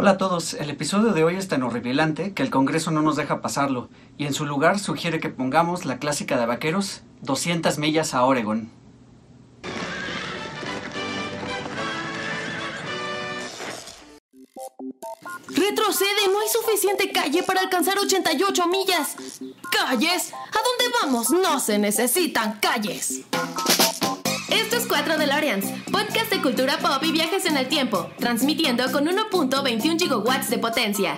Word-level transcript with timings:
Hola 0.00 0.12
a 0.12 0.16
todos, 0.16 0.54
el 0.54 0.70
episodio 0.70 1.12
de 1.12 1.24
hoy 1.24 1.36
es 1.36 1.48
tan 1.48 1.62
horripilante 1.62 2.32
que 2.32 2.42
el 2.42 2.48
Congreso 2.48 2.90
no 2.90 3.02
nos 3.02 3.16
deja 3.16 3.42
pasarlo 3.42 3.90
y 4.16 4.24
en 4.24 4.32
su 4.32 4.46
lugar 4.46 4.78
sugiere 4.78 5.20
que 5.20 5.28
pongamos 5.28 5.84
la 5.84 5.98
clásica 5.98 6.38
de 6.38 6.46
vaqueros 6.46 7.02
200 7.20 7.76
millas 7.76 8.14
a 8.14 8.24
Oregon. 8.24 8.70
Retrocede, 15.48 16.28
no 16.32 16.40
hay 16.40 16.48
suficiente 16.50 17.12
calle 17.12 17.42
para 17.42 17.60
alcanzar 17.60 17.98
88 17.98 18.68
millas. 18.68 19.16
¿Calles? 19.70 20.32
¿A 20.32 20.60
dónde 20.62 20.96
vamos? 21.02 21.28
No 21.28 21.60
se 21.60 21.78
necesitan 21.78 22.58
calles. 22.58 23.26
Estos 24.50 24.86
cuatro 24.86 25.16
DeLoreans, 25.16 25.64
podcast 25.92 26.32
de 26.32 26.42
cultura 26.42 26.78
pop 26.78 27.02
y 27.02 27.12
viajes 27.12 27.46
en 27.46 27.56
el 27.56 27.68
tiempo, 27.68 28.10
transmitiendo 28.18 28.84
con 28.90 29.06
1.21 29.06 29.98
gigawatts 29.98 30.50
de 30.50 30.58
potencia. 30.58 31.16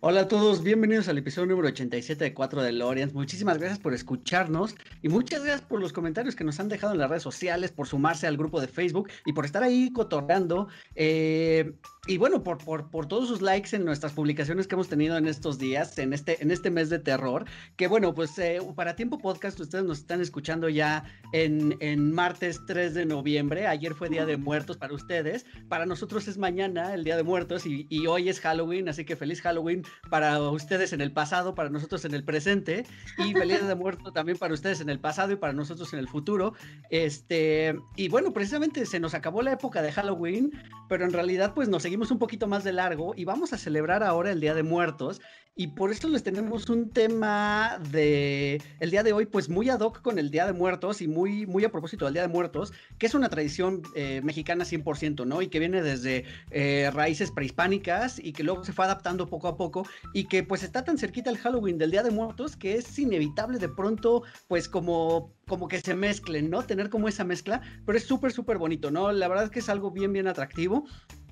Hola 0.00 0.20
a 0.22 0.28
todos, 0.28 0.62
bienvenidos 0.62 1.08
al 1.08 1.18
episodio 1.18 1.48
número 1.48 1.68
87 1.68 2.22
de 2.22 2.32
4 2.32 2.62
de 2.62 2.72
Lorians. 2.72 3.14
Muchísimas 3.14 3.58
gracias 3.58 3.80
por 3.80 3.94
escucharnos 3.94 4.76
y 5.02 5.08
muchas 5.08 5.42
gracias 5.42 5.62
por 5.62 5.80
los 5.80 5.92
comentarios 5.92 6.36
que 6.36 6.44
nos 6.44 6.60
han 6.60 6.68
dejado 6.68 6.92
en 6.92 7.00
las 7.00 7.10
redes 7.10 7.24
sociales, 7.24 7.72
por 7.72 7.88
sumarse 7.88 8.28
al 8.28 8.36
grupo 8.36 8.60
de 8.60 8.68
Facebook 8.68 9.10
y 9.26 9.32
por 9.32 9.44
estar 9.44 9.64
ahí 9.64 9.92
cotorreando. 9.92 10.68
Eh, 10.94 11.72
y 12.08 12.16
bueno, 12.16 12.42
por, 12.42 12.56
por, 12.56 12.88
por, 12.88 13.06
todos 13.06 13.28
sus 13.28 13.42
likes 13.42 13.76
en 13.76 13.84
nuestras 13.84 14.12
publicaciones 14.12 14.66
que 14.66 14.74
hemos 14.74 14.88
tenido 14.88 15.18
en 15.18 15.26
estos 15.26 15.58
días, 15.58 15.98
en 15.98 16.14
este, 16.14 16.42
en 16.42 16.50
este 16.50 16.70
mes 16.70 16.88
de 16.88 16.98
terror. 16.98 17.44
Que 17.76 17.86
bueno, 17.86 18.14
pues 18.14 18.38
eh, 18.38 18.60
para 18.74 18.96
Tiempo 18.96 19.18
Podcast, 19.18 19.60
ustedes 19.60 19.84
nos 19.84 19.98
están 19.98 20.22
escuchando 20.22 20.70
ya 20.70 21.04
en, 21.34 21.76
en, 21.80 22.10
martes 22.10 22.60
3 22.66 22.94
de 22.94 23.04
noviembre. 23.04 23.66
Ayer 23.66 23.92
fue 23.92 24.08
Día 24.08 24.24
de 24.24 24.38
Muertos 24.38 24.78
para 24.78 24.94
ustedes. 24.94 25.44
Para 25.68 25.84
nosotros 25.84 26.26
es 26.28 26.38
mañana 26.38 26.94
el 26.94 27.04
Día 27.04 27.14
de 27.14 27.24
Muertos 27.24 27.66
y, 27.66 27.86
y 27.90 28.06
hoy 28.06 28.30
es 28.30 28.40
Halloween, 28.40 28.88
así 28.88 29.04
que 29.04 29.14
feliz 29.14 29.42
Halloween 29.42 29.84
para 30.08 30.40
ustedes 30.40 30.94
en 30.94 31.02
el 31.02 31.12
pasado, 31.12 31.54
para 31.54 31.68
nosotros 31.68 32.06
en 32.06 32.14
el 32.14 32.24
presente. 32.24 32.86
Y 33.18 33.34
feliz 33.34 33.58
Día 33.58 33.68
de 33.68 33.74
Muertos 33.74 34.14
también 34.14 34.38
para 34.38 34.54
ustedes 34.54 34.80
en 34.80 34.88
el 34.88 34.98
pasado 34.98 35.32
y 35.32 35.36
para 35.36 35.52
nosotros 35.52 35.92
en 35.92 35.98
el 35.98 36.08
futuro. 36.08 36.54
Este, 36.88 37.78
y 37.96 38.08
bueno, 38.08 38.32
precisamente 38.32 38.86
se 38.86 38.98
nos 38.98 39.12
acabó 39.12 39.42
la 39.42 39.52
época 39.52 39.82
de 39.82 39.92
Halloween, 39.92 40.52
pero 40.88 41.04
en 41.04 41.12
realidad 41.12 41.52
pues 41.54 41.68
nos 41.68 41.82
seguimos 41.82 41.97
un 41.98 42.18
poquito 42.18 42.46
más 42.46 42.64
de 42.64 42.72
largo 42.72 43.12
y 43.16 43.24
vamos 43.24 43.52
a 43.52 43.58
celebrar 43.58 44.02
ahora 44.02 44.30
el 44.30 44.40
Día 44.40 44.54
de 44.54 44.62
Muertos 44.62 45.20
y 45.58 45.66
por 45.66 45.90
eso 45.90 46.08
les 46.08 46.22
tenemos 46.22 46.70
un 46.70 46.90
tema 46.90 47.80
de 47.90 48.62
el 48.78 48.92
día 48.92 49.02
de 49.02 49.12
hoy 49.12 49.26
pues 49.26 49.48
muy 49.48 49.68
ad 49.68 49.80
hoc 49.80 50.00
con 50.02 50.20
el 50.20 50.30
Día 50.30 50.46
de 50.46 50.52
Muertos 50.52 51.02
y 51.02 51.08
muy 51.08 51.46
muy 51.46 51.64
a 51.64 51.72
propósito 51.72 52.04
del 52.04 52.14
Día 52.14 52.22
de 52.22 52.28
Muertos, 52.28 52.72
que 52.96 53.06
es 53.06 53.14
una 53.14 53.28
tradición 53.28 53.82
eh, 53.96 54.20
mexicana 54.22 54.64
100%, 54.64 55.26
¿no? 55.26 55.42
Y 55.42 55.48
que 55.48 55.58
viene 55.58 55.82
desde 55.82 56.24
eh, 56.52 56.88
raíces 56.94 57.32
prehispánicas 57.32 58.20
y 58.22 58.32
que 58.32 58.44
luego 58.44 58.64
se 58.64 58.72
fue 58.72 58.84
adaptando 58.84 59.28
poco 59.28 59.48
a 59.48 59.56
poco 59.56 59.84
y 60.14 60.28
que 60.28 60.44
pues 60.44 60.62
está 60.62 60.84
tan 60.84 60.96
cerquita 60.96 61.28
el 61.28 61.38
Halloween 61.38 61.76
del 61.76 61.90
Día 61.90 62.04
de 62.04 62.12
Muertos 62.12 62.54
que 62.54 62.76
es 62.76 62.96
inevitable 62.96 63.58
de 63.58 63.68
pronto 63.68 64.22
pues 64.46 64.68
como 64.68 65.34
como 65.48 65.66
que 65.66 65.80
se 65.80 65.94
mezclen, 65.96 66.50
¿no? 66.50 66.62
Tener 66.62 66.88
como 66.88 67.08
esa 67.08 67.24
mezcla, 67.24 67.62
pero 67.84 67.98
es 67.98 68.04
súper, 68.04 68.30
súper 68.30 68.58
bonito, 68.58 68.92
¿no? 68.92 69.10
La 69.10 69.26
verdad 69.26 69.46
es 69.46 69.50
que 69.50 69.58
es 69.58 69.68
algo 69.68 69.90
bien, 69.90 70.12
bien 70.12 70.28
atractivo. 70.28 70.84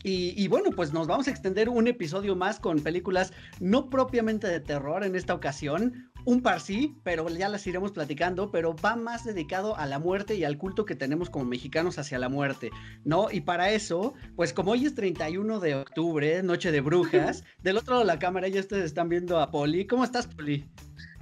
Y, 0.03 0.47
bueno, 0.47 0.71
pues 0.71 0.93
nos 0.93 1.09
vamos 1.09 1.27
a 1.27 1.31
extender 1.31 1.69
un 1.69 1.89
episodio 1.89 2.37
más 2.37 2.61
con 2.61 2.81
películas 2.81 3.33
no 3.59 3.91
propiamente 3.91 4.47
de 4.47 4.61
terror 4.61 5.03
en 5.03 5.17
esta 5.17 5.35
ocasión. 5.35 6.11
Un 6.25 6.43
par 6.43 6.61
sí, 6.61 6.97
pero 7.03 7.29
ya 7.29 7.49
las 7.49 7.67
iremos 7.67 7.93
platicando, 7.93 8.51
pero 8.51 8.75
va 8.77 8.97
más 8.97 9.25
dedicado 9.25 9.77
a 9.77 9.87
la 9.87 9.99
muerte 9.99 10.35
y 10.35 10.45
al 10.45 10.59
culto 10.59 10.85
que 10.85 10.97
tenemos 10.97 11.31
como 11.31 11.45
mexicanos 11.45 11.99
hacia 11.99 12.19
la 12.19 12.29
muerte, 12.29 12.71
¿no? 13.05 13.31
Y 13.31 13.43
para 13.43 13.71
eso, 13.71 14.15
pues 14.35 14.53
como 14.53 14.73
hoy 14.73 14.87
es 14.87 14.95
31 14.95 15.61
de 15.61 15.77
octubre, 15.77 16.43
Noche 16.43 16.73
de 16.73 16.81
Brujas, 16.81 17.45
del 17.63 17.77
otro 17.77 17.95
lado 17.95 18.05
de 18.05 18.13
la 18.13 18.19
cámara 18.19 18.49
ya 18.49 18.61
ustedes 18.61 18.85
están 18.85 19.09
viendo 19.09 19.41
a 19.41 19.51
Poli. 19.51 19.87
¿Cómo 19.87 20.05
estás, 20.05 20.27
Poli? 20.27 20.69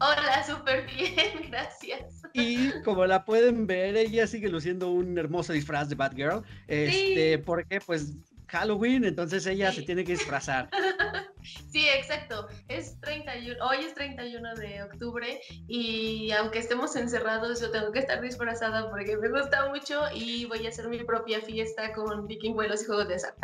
Hola, 0.00 0.44
súper 0.46 0.86
bien, 0.86 1.48
gracias. 1.50 2.22
Y 2.32 2.70
como 2.82 3.06
la 3.06 3.24
pueden 3.24 3.66
ver, 3.66 3.96
ella 3.96 4.26
sigue 4.26 4.48
luciendo 4.48 4.90
un 4.90 5.16
hermoso 5.18 5.52
disfraz 5.52 5.88
de 5.88 5.94
Batgirl. 5.94 6.42
Este, 6.66 7.38
porque 7.38 7.80
pues 7.80 8.14
Halloween, 8.54 9.04
entonces 9.04 9.44
ella 9.46 9.72
se 9.72 9.82
tiene 9.82 10.04
que 10.04 10.12
disfrazar. 10.12 10.70
Sí, 11.70 11.86
exacto. 11.88 12.48
Es 12.68 12.98
31, 13.00 13.62
hoy 13.66 13.84
es 13.84 13.94
31 13.94 14.54
de 14.54 14.82
octubre 14.84 15.40
y 15.68 16.30
aunque 16.30 16.60
estemos 16.60 16.96
encerrados, 16.96 17.60
yo 17.60 17.70
tengo 17.70 17.92
que 17.92 17.98
estar 17.98 18.22
disfrazada 18.22 18.88
porque 18.88 19.18
me 19.18 19.28
gusta 19.28 19.68
mucho 19.68 20.04
y 20.14 20.46
voy 20.46 20.64
a 20.64 20.70
hacer 20.70 20.88
mi 20.88 21.04
propia 21.04 21.42
fiesta 21.42 21.92
con 21.92 22.26
vikingüelos 22.28 22.82
y 22.82 22.86
juegos 22.86 23.08
de 23.08 23.14
azar. 23.16 23.34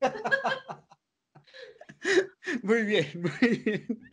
Muy 2.62 2.82
bien, 2.82 3.06
muy 3.14 3.58
bien. 3.58 4.10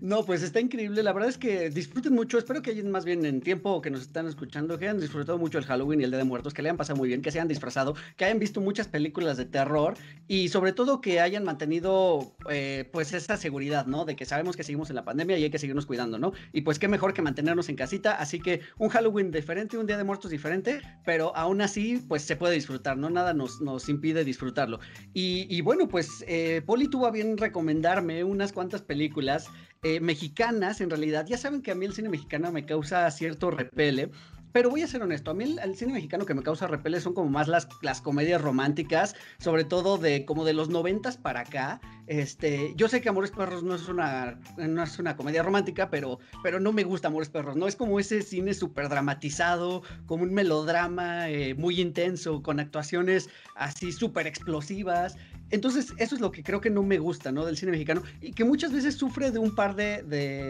No, 0.00 0.24
pues 0.24 0.42
está 0.42 0.60
increíble. 0.60 1.02
La 1.02 1.12
verdad 1.12 1.28
es 1.28 1.38
que 1.38 1.70
disfruten 1.70 2.14
mucho. 2.14 2.38
Espero 2.38 2.62
que 2.62 2.70
hayan 2.70 2.90
más 2.90 3.04
bien 3.04 3.24
en 3.24 3.40
tiempo 3.40 3.80
que 3.80 3.90
nos 3.90 4.02
están 4.02 4.26
escuchando, 4.26 4.78
que 4.78 4.86
hayan 4.86 5.00
disfrutado 5.00 5.38
mucho 5.38 5.58
el 5.58 5.64
Halloween 5.64 6.00
y 6.00 6.04
el 6.04 6.10
Día 6.10 6.18
de 6.18 6.24
Muertos, 6.24 6.54
que 6.54 6.62
le 6.62 6.68
hayan 6.68 6.76
pasado 6.76 6.96
muy 6.96 7.08
bien, 7.08 7.22
que 7.22 7.30
se 7.30 7.38
hayan 7.38 7.48
disfrazado, 7.48 7.94
que 8.16 8.24
hayan 8.24 8.38
visto 8.38 8.60
muchas 8.60 8.88
películas 8.88 9.36
de 9.36 9.46
terror 9.46 9.94
y 10.28 10.48
sobre 10.48 10.72
todo 10.72 11.00
que 11.00 11.20
hayan 11.20 11.44
mantenido 11.44 12.34
eh, 12.50 12.88
pues 12.92 13.12
esa 13.12 13.36
seguridad, 13.36 13.86
¿no? 13.86 14.04
De 14.04 14.16
que 14.16 14.24
sabemos 14.24 14.56
que 14.56 14.62
seguimos 14.62 14.90
en 14.90 14.96
la 14.96 15.04
pandemia 15.04 15.38
y 15.38 15.44
hay 15.44 15.50
que 15.50 15.58
seguirnos 15.58 15.86
cuidando, 15.86 16.18
¿no? 16.18 16.32
Y 16.52 16.62
pues 16.62 16.78
qué 16.78 16.88
mejor 16.88 17.14
que 17.14 17.22
mantenernos 17.22 17.68
en 17.68 17.76
casita. 17.76 18.14
Así 18.14 18.40
que 18.40 18.60
un 18.78 18.88
Halloween 18.88 19.30
diferente, 19.30 19.78
un 19.78 19.86
Día 19.86 19.96
de 19.96 20.04
Muertos 20.04 20.30
diferente, 20.30 20.80
pero 21.04 21.34
aún 21.36 21.60
así 21.60 22.04
pues 22.08 22.22
se 22.22 22.36
puede 22.36 22.54
disfrutar, 22.54 22.96
¿no? 22.96 23.10
Nada 23.10 23.34
nos, 23.34 23.60
nos 23.60 23.88
impide 23.88 24.24
disfrutarlo. 24.24 24.80
Y, 25.14 25.60
bueno, 25.62 25.88
pues 25.88 26.24
eh, 26.26 26.62
Poli 26.64 26.88
tuvo 26.88 27.06
a 27.06 27.10
bien 27.10 27.36
recomendarme 27.36 28.24
unas 28.24 28.52
cuantas 28.52 28.82
películas 28.82 29.48
eh, 29.84 29.98
mexicanas, 29.98 30.80
en 30.80 30.90
realidad. 30.90 31.26
Ya 31.26 31.36
saben 31.36 31.60
que 31.60 31.72
a 31.72 31.74
mí 31.74 31.86
el 31.86 31.92
cine 31.92 32.08
mexicano 32.08 32.52
me 32.52 32.64
causa 32.64 33.10
cierto 33.10 33.50
repele. 33.50 34.10
Pero 34.52 34.68
voy 34.68 34.82
a 34.82 34.86
ser 34.86 35.02
honesto, 35.02 35.30
a 35.30 35.34
mí 35.34 35.44
el, 35.44 35.76
cine 35.76 35.94
mexicano 35.94 36.26
que 36.26 36.34
me 36.34 36.42
causa 36.42 36.66
repele 36.66 37.00
son 37.00 37.14
como 37.14 37.30
más 37.30 37.48
las, 37.48 37.68
las 37.80 38.02
comedias 38.02 38.40
románticas, 38.40 39.16
sobre 39.38 39.64
todo 39.64 39.96
de 39.96 40.26
como 40.26 40.44
de 40.44 40.52
los 40.52 40.68
noventas 40.68 41.16
para 41.16 41.40
acá. 41.40 41.80
Este, 42.06 42.74
yo 42.76 42.88
sé 42.88 43.00
que 43.00 43.08
Amores 43.08 43.30
Perros 43.30 43.62
no 43.62 43.74
es 43.74 43.88
una, 43.88 44.38
no 44.58 44.82
es 44.82 44.98
una 44.98 45.16
comedia 45.16 45.42
romántica, 45.42 45.88
pero, 45.88 46.18
pero 46.42 46.60
no 46.60 46.72
me 46.72 46.84
gusta 46.84 47.08
Amores 47.08 47.30
Perros, 47.30 47.56
¿no? 47.56 47.66
Es 47.66 47.76
como 47.76 47.98
ese 47.98 48.20
cine 48.20 48.52
súper 48.52 48.90
dramatizado, 48.90 49.82
como 50.04 50.24
un 50.24 50.34
melodrama 50.34 51.30
eh, 51.30 51.54
muy 51.54 51.80
intenso, 51.80 52.42
con 52.42 52.60
actuaciones 52.60 53.30
así 53.56 53.90
súper 53.90 54.26
explosivas. 54.26 55.16
Entonces, 55.52 55.92
eso 55.98 56.14
es 56.14 56.20
lo 56.20 56.32
que 56.32 56.42
creo 56.42 56.62
que 56.62 56.70
no 56.70 56.82
me 56.82 56.98
gusta, 56.98 57.30
¿no? 57.30 57.44
Del 57.44 57.58
cine 57.58 57.72
mexicano 57.72 58.02
y 58.22 58.32
que 58.32 58.42
muchas 58.42 58.72
veces 58.72 58.96
sufre 58.96 59.30
de 59.30 59.38
un 59.38 59.54
par 59.54 59.76
de, 59.76 60.02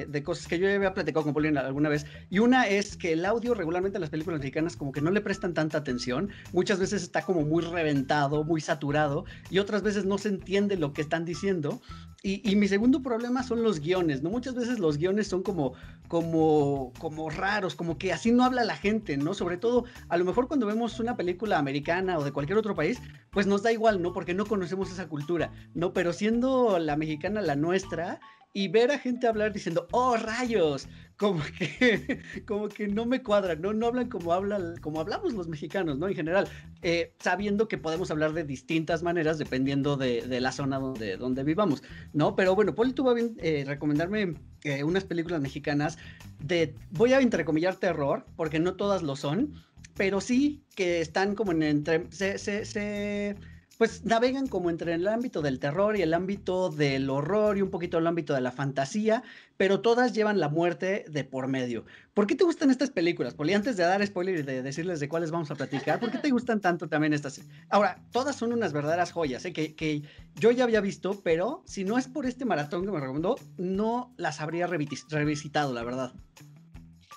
de, 0.09 0.23
cosas 0.23 0.47
que 0.47 0.61
yo 0.61 0.69
ya 0.69 0.77
había 0.77 0.95
platicado 0.95 1.25
con 1.25 1.35
Paulina 1.35 1.61
alguna 1.61 1.89
vez. 1.89 2.07
Y 2.31 2.39
una 2.39 2.69
es 2.69 2.97
que 2.97 3.13
el 3.13 3.25
audio 3.25 3.53
regularmente 3.53 3.99
en 3.99 4.01
las 4.01 4.11
películas 4.11 4.39
mexicanas 4.39 4.77
como 4.77 4.93
que 4.93 5.01
no 5.01 5.11
le 5.11 5.21
prestan 5.21 5.55
tanta 5.55 5.79
atención. 5.79 6.31
Muchas 6.53 6.79
veces 6.79 7.03
está 7.03 7.23
como 7.23 7.43
muy 7.43 7.65
reventado, 7.65 8.45
muy 8.45 8.61
saturado 8.61 9.25
y 9.51 9.59
otras 9.59 9.83
veces 9.83 10.05
no 10.05 10.19
se 10.19 10.29
entiende 10.29 10.77
lo 10.77 10.93
que 10.93 11.03
están 11.03 11.25
diciendo. 11.25 11.83
Y, 12.25 12.55
mi 12.55 12.69
segundo 12.69 13.03
problema 13.03 13.43
son 13.43 13.65
los 13.65 13.81
guiones, 13.81 14.23
¿no? 14.23 14.31
Muchas 14.31 14.55
veces 14.55 14.79
los 14.79 14.97
guiones 14.97 15.27
son 15.27 15.43
como, 15.43 15.73
como, 16.07 16.93
como 17.01 17.31
raros, 17.31 17.75
como 17.75 17.99
que 17.99 18.13
así 18.13 18.31
no 18.31 18.45
habla 18.45 18.63
la 18.63 18.77
gente, 18.77 19.17
¿no? 19.17 19.35
Sobre 19.35 19.57
todo, 19.57 19.87
a 20.09 20.17
lo 20.17 20.25
mejor 20.25 20.47
cuando 20.47 20.67
vemos 20.67 21.01
una 21.01 21.17
película 21.17 21.59
americana 21.59 22.17
o 22.19 22.23
de 22.23 22.31
cualquier 22.31 22.59
otro 22.59 22.77
país, 22.77 23.01
pues 23.33 23.49
nos 23.49 23.65
da 23.65 23.73
igual, 23.73 24.01
¿no? 24.01 24.13
Porque 24.13 24.35
no 24.35 24.47
conocemos 24.47 24.93
esa 24.93 25.09
cultura, 25.09 25.51
¿no? 25.75 25.93
Pero 25.93 26.13
siendo 26.13 26.79
la 26.79 26.97
mexicana 26.97 27.43
la 27.43 27.57
nuestra, 27.57 28.21
y 28.53 28.69
ver 28.69 28.91
a 28.91 28.99
gente 28.99 29.27
hablar 29.27 29.53
diciendo, 29.53 29.89
oh 29.93 30.17
rayos, 30.17 30.89
como 31.17 31.43
que, 31.59 32.21
como 32.47 32.69
que 32.69 32.89
no 32.89 33.07
me 33.07 33.23
cuadran, 33.23 33.63
¿no? 33.63 33.73
No 33.73 33.87
hablan 33.87 34.09
como, 34.09 34.33
hablan, 34.33 34.77
como 34.79 35.01
hablamos 35.01 35.33
los 35.35 35.49
mexicanos, 35.49 35.99
¿no? 35.99 36.09
En 36.09 36.15
general, 36.15 36.49
eh, 36.83 37.15
sabiendo 37.21 37.69
que 37.69 37.79
podemos 37.79 38.11
hablar 38.11 38.33
de 38.33 38.45
distintas 38.45 39.03
maneras 39.03 39.39
dependiendo 39.39 39.97
de, 39.97 40.41
la 40.41 40.53
zona 40.53 40.79
donde, 40.79 41.17
donde 41.17 41.45
vivamos, 41.45 41.83
¿no? 42.13 42.35
Pero 42.35 42.55
bueno, 42.55 42.75
Poli 42.75 42.93
tuvo 42.93 43.11
a 43.11 43.15
bien 43.15 43.37
eh, 43.39 43.65
recomendarme 43.67 44.35
eh, 44.65 44.85
unas 44.85 45.05
películas 45.05 45.41
mexicanas 45.41 45.99
de, 46.41 46.75
voy 46.91 47.13
a 47.13 47.21
entrecomillar 47.21 47.77
terror, 47.77 48.27
porque 48.37 48.59
no 48.59 48.75
todas 48.75 49.03
lo 49.03 49.17
son, 49.17 49.55
pero 49.97 50.21
sí 50.21 50.65
que 50.75 51.01
están 51.01 51.35
como 51.35 51.53
en 51.53 51.63
entre, 51.63 52.07
se, 52.11 52.39
se, 52.39 52.65
se 52.65 53.37
pues 53.83 54.05
navegan 54.05 54.47
como 54.47 54.71
entre 54.71 54.95
el 54.95 55.09
ámbito 55.09 55.43
del 55.43 55.59
terror 55.59 55.97
y 55.97 56.03
el 56.03 56.15
ámbito 56.15 56.71
del 56.71 57.11
horror 57.11 57.59
y 57.59 57.63
un 57.63 57.71
poquito 57.71 57.99
el 57.99 58.07
ámbito 58.07 58.33
de 58.33 58.41
la 58.41 58.53
fantasía, 58.53 59.25
pero 59.57 59.81
todas 59.81 60.13
llevan 60.13 60.39
la 60.39 60.49
muerte 60.49 61.05
de 61.09 61.25
por 61.25 61.49
medio. 61.49 61.85
¿Por 62.15 62.29
qué 62.29 62.37
te 62.37 62.45
gustan 62.45 62.71
estas 62.71 62.91
películas, 62.91 63.35
Poli? 63.35 63.55
Antes 63.55 63.77
de 63.77 63.83
dar 63.83 64.07
spoiler 64.07 64.39
y 64.39 64.43
de 64.43 64.63
decirles 64.63 65.01
de 65.01 65.09
cuáles 65.09 65.33
vamos 65.33 65.51
a 65.51 65.57
platicar, 65.57 65.99
¿por 65.99 66.13
qué 66.13 66.19
te 66.19 66.31
gustan 66.31 66.61
tanto 66.61 66.89
también 66.89 67.13
estas? 67.13 67.41
Ahora, 67.71 68.01
todas 68.13 68.37
son 68.37 68.53
unas 68.53 68.73
verdaderas 68.73 69.11
joyas, 69.11 69.45
¿eh? 69.47 69.53
que, 69.53 69.75
que 69.75 70.03
yo 70.37 70.53
ya 70.53 70.63
había 70.63 70.81
visto, 70.81 71.21
pero 71.25 71.65
si 71.67 71.83
no 71.83 71.99
es 71.99 72.07
por 72.07 72.25
este 72.27 72.45
maratón 72.45 72.85
que 72.85 72.93
me 72.93 73.01
recomendó, 73.01 73.35
no 73.57 74.15
las 74.17 74.41
habría 74.41 74.69
revisitado, 74.69 75.73
la 75.73 75.83
verdad. 75.83 76.13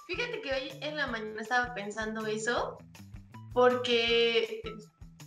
Fíjate 0.08 0.42
que 0.42 0.52
hoy 0.52 0.72
en 0.82 0.96
la 0.96 1.06
mañana 1.06 1.44
estaba 1.44 1.76
pensando 1.76 2.26
eso, 2.26 2.80
porque 3.54 4.64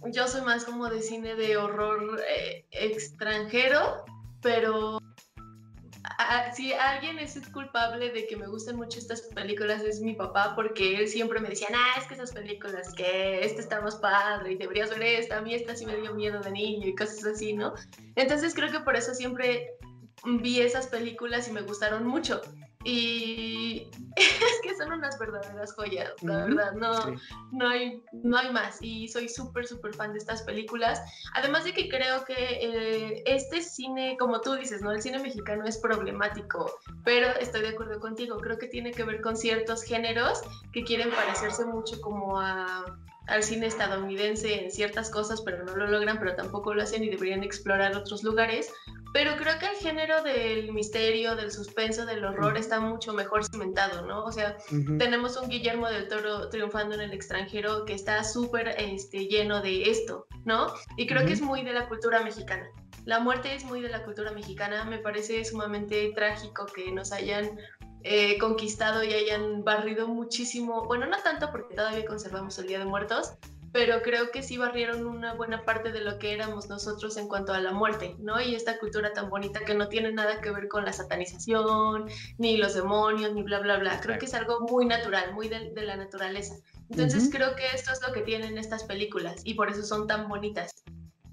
yo 0.06 0.28
soy 0.28 0.42
más 0.42 0.64
como 0.64 0.88
de 0.88 1.02
cine 1.02 1.34
de 1.34 1.56
horror 1.56 2.20
eh, 2.28 2.66
extranjero, 2.70 4.04
pero 4.40 4.98
si 6.54 6.72
alguien 6.72 7.18
es 7.18 7.38
culpable 7.52 8.10
de 8.10 8.26
que 8.26 8.36
me 8.36 8.46
gusten 8.46 8.76
mucho 8.76 8.98
estas 8.98 9.22
películas 9.22 9.82
es 9.82 10.00
mi 10.00 10.14
papá, 10.14 10.54
porque 10.54 10.96
él 10.96 11.08
siempre 11.08 11.40
me 11.40 11.48
decía, 11.48 11.68
ah, 11.74 11.98
es 11.98 12.06
que 12.06 12.14
esas 12.14 12.32
películas, 12.32 12.92
que 12.94 13.44
esta 13.44 13.60
está 13.60 13.80
más 13.80 13.96
padre 13.96 14.52
y 14.52 14.56
deberías 14.56 14.90
ver 14.90 15.02
esta, 15.02 15.38
a 15.38 15.42
mí 15.42 15.54
esta 15.54 15.74
sí 15.76 15.86
me 15.86 15.96
dio 15.96 16.14
miedo 16.14 16.40
de 16.40 16.50
niño 16.50 16.86
y 16.88 16.94
cosas 16.94 17.24
así, 17.24 17.52
¿no? 17.52 17.74
Entonces 18.16 18.54
creo 18.54 18.70
que 18.70 18.80
por 18.80 18.96
eso 18.96 19.14
siempre 19.14 19.70
vi 20.24 20.60
esas 20.60 20.86
películas 20.86 21.48
y 21.48 21.52
me 21.52 21.62
gustaron 21.62 22.06
mucho. 22.06 22.40
Y 22.88 23.90
es 24.16 24.60
que 24.62 24.74
son 24.76 24.92
unas 24.92 25.18
verdaderas 25.18 25.74
joyas, 25.74 26.10
la 26.22 26.46
verdad, 26.46 26.72
no, 26.72 27.16
no, 27.52 27.68
hay, 27.68 28.02
no 28.14 28.38
hay 28.38 28.50
más. 28.50 28.78
Y 28.80 29.08
soy 29.08 29.28
súper, 29.28 29.66
súper 29.66 29.92
fan 29.92 30.12
de 30.12 30.18
estas 30.18 30.40
películas. 30.42 30.98
Además 31.34 31.64
de 31.64 31.74
que 31.74 31.90
creo 31.90 32.24
que 32.24 32.34
eh, 32.34 33.22
este 33.26 33.60
cine, 33.60 34.16
como 34.18 34.40
tú 34.40 34.54
dices, 34.54 34.80
¿no? 34.80 34.90
El 34.90 35.02
cine 35.02 35.18
mexicano 35.18 35.66
es 35.66 35.76
problemático, 35.76 36.72
pero 37.04 37.28
estoy 37.38 37.60
de 37.60 37.68
acuerdo 37.68 38.00
contigo, 38.00 38.38
creo 38.38 38.56
que 38.56 38.68
tiene 38.68 38.92
que 38.92 39.04
ver 39.04 39.20
con 39.20 39.36
ciertos 39.36 39.82
géneros 39.82 40.40
que 40.72 40.82
quieren 40.82 41.10
parecerse 41.10 41.66
mucho 41.66 42.00
como 42.00 42.40
a 42.40 42.86
al 43.28 43.42
cine 43.42 43.66
estadounidense 43.66 44.64
en 44.64 44.70
ciertas 44.70 45.10
cosas, 45.10 45.42
pero 45.42 45.64
no 45.64 45.76
lo 45.76 45.86
logran, 45.86 46.18
pero 46.18 46.34
tampoco 46.34 46.74
lo 46.74 46.82
hacen 46.82 47.04
y 47.04 47.10
deberían 47.10 47.42
explorar 47.42 47.94
otros 47.96 48.22
lugares. 48.22 48.72
Pero 49.12 49.36
creo 49.36 49.58
que 49.58 49.66
el 49.66 49.76
género 49.76 50.22
del 50.22 50.72
misterio, 50.72 51.34
del 51.34 51.50
suspenso, 51.50 52.04
del 52.04 52.24
horror 52.24 52.56
está 52.56 52.78
mucho 52.80 53.12
mejor 53.14 53.44
cimentado, 53.44 54.06
¿no? 54.06 54.24
O 54.24 54.32
sea, 54.32 54.56
tenemos 54.98 55.36
un 55.36 55.48
Guillermo 55.48 55.88
del 55.88 56.08
Toro 56.08 56.48
triunfando 56.50 56.94
en 56.94 57.00
el 57.00 57.12
extranjero 57.12 57.84
que 57.86 57.94
está 57.94 58.22
súper 58.22 58.68
este, 58.78 59.26
lleno 59.26 59.62
de 59.62 59.90
esto, 59.90 60.26
¿no? 60.44 60.74
Y 60.96 61.06
creo 61.06 61.24
que 61.24 61.32
es 61.32 61.40
muy 61.40 61.62
de 61.62 61.72
la 61.72 61.88
cultura 61.88 62.22
mexicana. 62.22 62.68
La 63.06 63.20
muerte 63.20 63.54
es 63.54 63.64
muy 63.64 63.80
de 63.80 63.88
la 63.88 64.04
cultura 64.04 64.32
mexicana. 64.32 64.84
Me 64.84 64.98
parece 64.98 65.42
sumamente 65.42 66.12
trágico 66.14 66.66
que 66.66 66.92
nos 66.92 67.10
hayan 67.10 67.58
eh, 68.04 68.38
conquistado 68.38 69.02
y 69.04 69.12
hayan 69.12 69.64
barrido 69.64 70.08
muchísimo. 70.08 70.84
Bueno, 70.86 71.06
no 71.06 71.18
tanto 71.22 71.50
porque 71.50 71.74
todavía 71.74 72.04
conservamos 72.04 72.58
el 72.58 72.66
Día 72.66 72.78
de 72.78 72.84
Muertos, 72.84 73.32
pero 73.72 74.02
creo 74.02 74.30
que 74.30 74.42
sí 74.42 74.56
barrieron 74.56 75.06
una 75.06 75.34
buena 75.34 75.64
parte 75.64 75.92
de 75.92 76.00
lo 76.00 76.18
que 76.18 76.32
éramos 76.32 76.68
nosotros 76.68 77.16
en 77.16 77.28
cuanto 77.28 77.52
a 77.52 77.60
la 77.60 77.72
muerte, 77.72 78.16
¿no? 78.18 78.40
Y 78.40 78.54
esta 78.54 78.78
cultura 78.78 79.12
tan 79.12 79.28
bonita 79.28 79.60
que 79.60 79.74
no 79.74 79.88
tiene 79.88 80.12
nada 80.12 80.40
que 80.40 80.50
ver 80.50 80.68
con 80.68 80.84
la 80.84 80.92
satanización, 80.92 82.06
ni 82.38 82.56
los 82.56 82.74
demonios, 82.74 83.32
ni 83.34 83.42
bla, 83.42 83.60
bla, 83.60 83.78
bla. 83.78 84.00
Creo 84.00 84.18
que 84.18 84.26
es 84.26 84.34
algo 84.34 84.60
muy 84.60 84.86
natural, 84.86 85.34
muy 85.34 85.48
de, 85.48 85.72
la 85.74 85.96
naturaleza. 85.96 86.56
Entonces 86.88 87.28
creo 87.30 87.54
que 87.54 87.66
esto 87.74 87.92
es 87.92 88.00
lo 88.06 88.12
que 88.12 88.22
tienen 88.22 88.58
estas 88.58 88.84
películas 88.84 89.42
y 89.44 89.54
por 89.54 89.70
eso 89.70 89.82
son 89.82 90.06
tan 90.06 90.28
bonitas. 90.28 90.70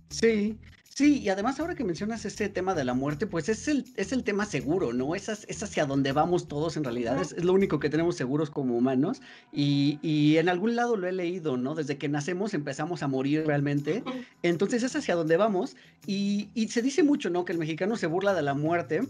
Sí, 0.10 0.58
Sí, 0.98 1.20
y 1.20 1.28
además 1.28 1.60
ahora 1.60 1.76
que 1.76 1.84
mencionas 1.84 2.24
este 2.24 2.48
tema 2.48 2.74
de 2.74 2.86
la 2.86 2.94
muerte, 2.94 3.28
pues 3.28 3.50
es 3.50 3.68
el, 3.68 3.84
es 3.98 4.14
el 4.14 4.24
tema 4.24 4.46
seguro, 4.46 4.94
¿no? 4.94 5.14
Es, 5.14 5.28
es 5.28 5.62
hacia 5.62 5.86
donde 5.86 6.14
vamos 6.14 6.48
todos 6.48 6.78
en 6.78 6.86
realidad, 6.86 7.20
es, 7.20 7.44
lo 7.44 7.52
único 7.52 7.82
que 7.82 7.90
tenemos 7.90 8.16
seguros 8.16 8.50
como 8.50 8.78
humanos 8.78 9.22
y, 9.52 10.00
y, 10.02 10.38
en 10.38 10.48
algún 10.48 10.78
lado 10.78 10.96
lo 10.96 11.06
he 11.06 11.12
leído, 11.12 11.58
¿no? 11.58 11.76
Desde 11.76 11.98
que 11.98 12.08
nacemos 12.08 12.54
empezamos 12.54 13.04
a 13.04 13.10
morir 13.10 13.46
realmente, 13.46 14.06
entonces 14.42 14.84
es 14.84 14.96
hacia 14.96 15.16
donde 15.16 15.36
vamos 15.36 15.76
y, 16.08 16.48
y 16.54 16.70
se 16.70 16.82
dice 16.82 17.04
mucho, 17.04 17.30
¿no? 17.30 17.44
Que 17.44 17.52
el 17.52 17.60
mexicano 17.60 17.98
se 17.98 18.08
burla 18.08 18.34
de 18.34 18.44
la 18.44 18.54
muerte, 18.54 19.02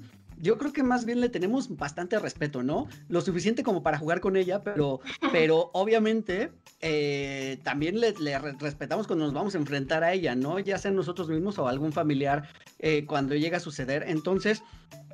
yo 0.45 0.59
creo 0.59 0.71
que 0.71 0.83
más 0.83 1.05
bien 1.05 1.21
le 1.21 1.29
tenemos 1.29 1.75
bastante 1.75 2.19
respeto, 2.19 2.61
¿no? 2.61 2.87
Lo 3.07 3.21
suficiente 3.21 3.63
como 3.63 3.81
para 3.81 3.97
jugar 3.97 4.21
con 4.21 4.37
ella, 4.37 4.61
pero, 4.63 4.99
pero 5.31 5.71
obviamente 5.73 6.51
eh, 6.81 7.57
también 7.63 7.99
le, 7.99 8.13
respetamos 8.59 9.07
cuando 9.07 9.25
nos 9.25 9.33
vamos 9.33 9.55
a 9.55 9.57
enfrentar 9.57 10.03
a 10.03 10.13
ella, 10.13 10.35
¿no? 10.35 10.59
Ya 10.59 10.77
sea 10.77 10.91
nosotros 10.91 11.29
mismos 11.29 11.57
o 11.57 11.67
algún 11.67 11.91
familiar 11.91 12.47
eh, 12.77 13.07
cuando 13.07 13.33
llega 13.33 13.57
a 13.57 13.59
suceder. 13.59 14.05
Entonces, 14.07 14.61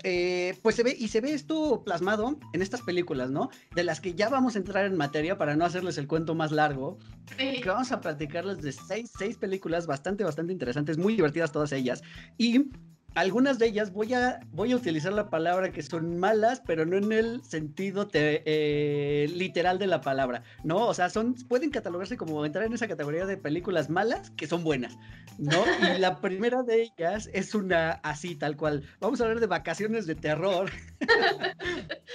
eh, 0.03 0.57
pues 0.63 0.75
se 0.75 0.83
ve, 0.83 0.97
y 0.99 1.07
se 1.07 1.21
ve 1.21 1.31
esto 1.31 1.81
plasmado 1.85 2.37
en 2.51 2.61
estas 2.61 2.81
películas, 2.81 3.31
¿no? 3.31 3.51
De 3.73 3.85
las 3.85 4.01
que 4.01 4.13
ya 4.13 4.27
vamos 4.27 4.55
a 4.55 4.59
entrar 4.59 4.85
en 4.85 4.97
materia 4.97 5.37
para 5.37 5.55
no 5.55 5.63
hacerles 5.63 5.97
el 5.97 6.07
cuento 6.07 6.35
más 6.35 6.51
largo. 6.51 6.99
Que 7.37 7.63
vamos 7.65 7.93
a 7.93 8.01
platicarles 8.01 8.61
de 8.61 8.73
seis, 8.73 9.09
seis 9.17 9.37
películas 9.37 9.87
bastante, 9.87 10.25
bastante 10.25 10.51
interesantes, 10.51 10.97
muy 10.97 11.15
divertidas 11.15 11.53
todas 11.53 11.71
ellas. 11.71 12.03
Y 12.37 12.69
algunas 13.15 13.59
de 13.59 13.67
ellas 13.67 13.91
voy 13.91 14.13
a, 14.13 14.39
voy 14.51 14.71
a 14.71 14.75
utilizar 14.77 15.11
la 15.11 15.29
palabra 15.29 15.71
que 15.71 15.81
son 15.81 16.17
malas, 16.17 16.61
pero 16.65 16.85
no 16.85 16.95
en 16.97 17.11
el 17.11 17.43
sentido 17.43 18.07
eh, 18.13 19.29
literal 19.35 19.79
de 19.79 19.87
la 19.87 20.01
palabra, 20.01 20.43
¿no? 20.63 20.87
O 20.87 20.93
sea, 20.93 21.09
son, 21.09 21.33
pueden 21.33 21.71
catalogarse 21.71 22.15
como 22.15 22.45
entrar 22.45 22.65
en 22.65 22.73
esa 22.73 22.87
categoría 22.87 23.25
de 23.25 23.37
películas 23.37 23.89
malas 23.89 24.31
que 24.31 24.47
son 24.47 24.63
buenas, 24.63 24.97
¿no? 25.37 25.63
Y 25.93 25.99
la 25.99 26.15
primera 26.21 26.63
de 26.63 26.83
ellas 26.83 27.29
es 27.33 27.53
una 27.53 27.91
así, 28.03 28.35
tal 28.35 28.55
cual. 28.55 28.83
Vamos 29.01 29.19
a 29.19 29.25
hablar 29.25 29.41
de 29.41 29.47
Vacaciones 29.47 30.05
de 30.07 30.15
Terror 30.15 30.69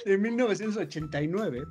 de 0.06 0.18
1989, 0.18 1.64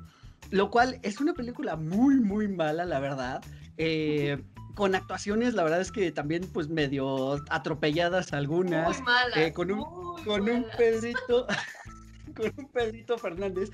lo 0.50 0.70
cual 0.70 1.00
es 1.02 1.20
una 1.20 1.34
película 1.34 1.74
muy, 1.74 2.20
muy 2.20 2.46
mala, 2.46 2.84
la 2.84 3.00
verdad. 3.00 3.42
Eh, 3.76 4.38
con 4.76 4.94
actuaciones, 4.94 5.54
la 5.54 5.64
verdad 5.64 5.80
es 5.80 5.90
que 5.90 6.12
también, 6.12 6.48
pues, 6.52 6.68
medio 6.68 7.42
atropelladas 7.50 8.32
algunas. 8.32 9.02
Eh, 9.34 9.52
con 9.52 9.72
un, 9.72 9.82
con 10.24 10.48
un 10.48 10.66
Pedrito, 10.78 11.46
con 12.36 12.52
un 12.56 12.68
Pedrito 12.68 13.18
Fernández, 13.18 13.70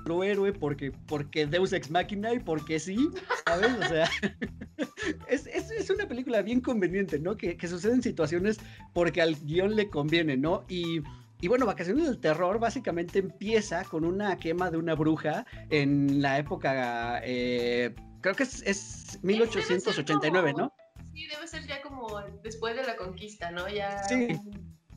otro 0.00 0.24
héroe 0.24 0.52
porque, 0.52 0.92
porque 1.06 1.46
Deus 1.46 1.72
Ex 1.72 1.90
Machina 1.90 2.34
y 2.34 2.40
porque 2.40 2.78
sí, 2.80 3.08
¿sabes? 3.46 3.70
O 3.78 3.88
sea, 3.88 4.10
es, 5.28 5.46
es, 5.46 5.70
es, 5.70 5.88
una 5.90 6.06
película 6.06 6.42
bien 6.42 6.60
conveniente, 6.60 7.20
¿no? 7.20 7.36
Que, 7.36 7.56
que 7.56 7.68
sucede 7.68 7.94
en 7.94 8.02
situaciones 8.02 8.58
porque 8.92 9.22
al 9.22 9.36
guion 9.36 9.76
le 9.76 9.88
conviene, 9.88 10.36
¿no? 10.36 10.64
Y 10.68 11.02
y 11.42 11.48
bueno, 11.48 11.66
Vacaciones 11.66 12.06
del 12.06 12.20
Terror 12.20 12.60
básicamente 12.60 13.18
empieza 13.18 13.82
con 13.82 14.04
una 14.04 14.36
quema 14.36 14.70
de 14.70 14.76
una 14.76 14.94
bruja 14.94 15.44
en 15.70 16.22
la 16.22 16.38
época, 16.38 17.20
eh, 17.24 17.92
creo 18.22 18.34
que 18.34 18.44
es, 18.44 18.62
es 18.62 19.18
1889, 19.22 20.54
¿no? 20.56 20.72
Sí, 21.12 21.26
debe 21.26 21.46
ser 21.46 21.66
ya 21.66 21.82
como 21.82 22.22
después 22.42 22.74
de 22.74 22.84
la 22.84 22.96
conquista, 22.96 23.50
¿no? 23.50 23.68
Ya 23.68 24.02
sí. 24.04 24.28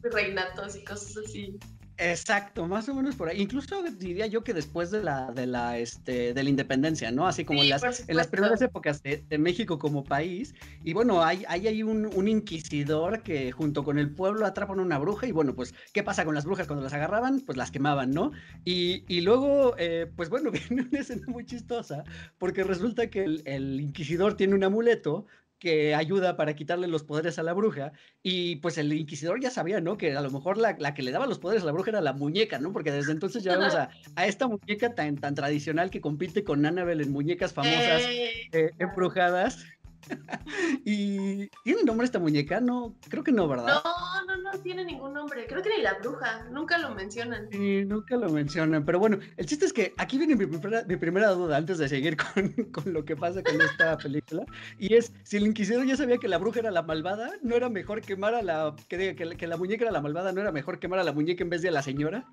reinatos 0.01 0.77
y 0.77 0.85
cosas 0.85 1.17
así. 1.17 1.59
Exacto, 1.97 2.67
más 2.67 2.89
o 2.89 2.93
menos 2.93 3.15
por 3.15 3.29
ahí. 3.29 3.41
Incluso 3.41 3.81
diría 3.83 4.27
yo 4.27 4.43
que 4.43 4.53
después 4.53 4.91
de 4.91 5.01
la, 5.01 5.31
de 5.31 5.47
la, 5.47 5.77
este, 5.77 6.33
de 6.33 6.43
la 6.43 6.49
independencia, 6.49 7.09
¿no? 7.11 7.25
Así 7.25 7.45
como 7.45 7.63
en, 7.63 7.69
las, 7.69 8.07
en 8.07 8.17
las 8.17 8.27
primeras 8.27 8.61
épocas 8.61 9.01
de, 9.01 9.23
México 9.37 9.79
como 9.79 10.03
país. 10.03 10.53
Y 10.83 10.93
bueno, 10.93 11.23
hay, 11.23 11.43
hay 11.47 11.67
ahí 11.67 11.83
un, 11.83 12.07
un, 12.07 12.27
inquisidor 12.27 13.23
que 13.23 13.51
junto 13.51 13.83
con 13.83 13.97
el 13.97 14.09
pueblo 14.09 14.45
atrapan 14.45 14.79
a 14.79 14.83
una 14.83 14.97
bruja. 14.97 15.27
Y 15.27 15.31
bueno, 15.31 15.55
pues, 15.55 15.73
¿qué 15.93 16.03
pasa 16.03 16.25
con 16.25 16.35
las 16.35 16.45
brujas 16.45 16.67
cuando 16.67 16.83
las 16.83 16.93
agarraban? 16.93 17.39
Pues 17.41 17.57
las 17.57 17.71
quemaban, 17.71 18.11
¿no? 18.11 18.31
Y, 18.65 19.05
y 19.07 19.21
luego, 19.21 19.75
eh, 19.77 20.11
pues 20.15 20.29
bueno, 20.29 20.51
viene 20.69 20.87
una 20.89 20.99
escena 20.99 21.25
muy 21.27 21.45
chistosa, 21.45 22.03
porque 22.37 22.63
resulta 22.63 23.09
que 23.09 23.23
el, 23.23 23.41
el 23.45 23.79
inquisidor 23.79 24.35
tiene 24.35 24.55
un 24.55 24.63
amuleto 24.63 25.27
que 25.65 25.95
ayuda 25.95 26.37
para 26.37 26.55
quitarle 26.55 26.87
los 26.87 27.03
poderes 27.03 27.39
a 27.39 27.43
la 27.43 27.51
bruja. 27.51 27.91
Y 28.21 28.57
pues 28.57 28.77
el 28.77 28.93
inquisidor 28.93 29.41
ya 29.41 29.49
sabía, 29.49 29.81
¿no? 29.81 29.97
Que 29.97 30.15
a 30.15 30.21
lo 30.21 30.29
mejor 30.29 30.59
la, 30.59 30.75
la, 30.77 30.93
que 30.93 31.01
le 31.01 31.09
daba 31.09 31.25
los 31.25 31.39
poderes 31.39 31.63
a 31.63 31.65
la 31.65 31.71
bruja 31.71 31.89
era 31.89 32.01
la 32.01 32.13
muñeca, 32.13 32.59
¿no? 32.59 32.71
Porque 32.71 32.91
desde 32.91 33.11
entonces 33.11 33.43
ya 33.43 33.57
vemos 33.57 33.73
a, 33.73 33.89
a 34.15 34.27
esta 34.27 34.47
muñeca 34.47 34.93
tan, 34.93 35.15
tan 35.15 35.33
tradicional 35.33 35.89
que 35.89 36.01
compite 36.01 36.43
con 36.43 36.63
Annabelle 36.67 37.01
en 37.01 37.11
muñecas 37.11 37.51
famosas 37.51 38.03
eh, 38.03 38.73
embrujadas. 38.77 39.65
y 40.85 41.47
¿tiene 41.63 41.83
nombre 41.83 42.05
esta 42.05 42.19
muñeca? 42.19 42.59
No, 42.59 42.95
creo 43.09 43.23
que 43.23 43.31
no, 43.31 43.47
¿verdad? 43.47 43.81
No, 43.83 44.25
no, 44.25 44.51
no 44.51 44.59
tiene 44.59 44.85
ningún 44.85 45.13
nombre. 45.13 45.45
Creo 45.47 45.61
que 45.61 45.69
ni 45.69 45.81
la 45.81 45.95
bruja, 45.95 46.45
nunca 46.51 46.77
lo 46.77 46.93
mencionan. 46.93 47.49
Sí, 47.51 47.85
nunca 47.85 48.15
lo 48.17 48.29
mencionan. 48.29 48.85
Pero 48.85 48.99
bueno, 48.99 49.19
el 49.37 49.45
chiste 49.45 49.65
es 49.65 49.73
que 49.73 49.93
aquí 49.97 50.17
viene 50.17 50.35
mi 50.35 50.45
primera, 50.45 50.83
mi 50.83 50.95
primera 50.95 51.29
duda 51.29 51.57
antes 51.57 51.77
de 51.77 51.89
seguir 51.89 52.17
con, 52.33 52.49
con, 52.71 52.93
lo 52.93 53.05
que 53.05 53.15
pasa 53.15 53.43
con 53.43 53.59
esta 53.61 53.97
película. 53.97 54.45
Y 54.79 54.95
es, 54.95 55.11
si 55.23 55.37
el 55.37 55.47
inquisidor 55.47 55.85
ya 55.85 55.97
sabía 55.97 56.17
que 56.17 56.27
la 56.27 56.37
bruja 56.37 56.59
era 56.59 56.71
la 56.71 56.83
malvada, 56.83 57.31
¿no 57.41 57.55
era 57.55 57.69
mejor 57.69 58.01
quemar 58.01 58.35
a 58.35 58.41
la... 58.41 58.75
que, 58.87 59.15
que, 59.15 59.37
que 59.37 59.47
la 59.47 59.57
muñeca 59.57 59.83
era 59.83 59.91
la 59.91 60.01
malvada, 60.01 60.31
¿no 60.31 60.41
era 60.41 60.51
mejor 60.51 60.79
quemar 60.79 60.99
a 60.99 61.03
la 61.03 61.13
muñeca 61.13 61.43
en 61.43 61.49
vez 61.49 61.61
de 61.61 61.69
a 61.69 61.71
la 61.71 61.81
señora? 61.81 62.25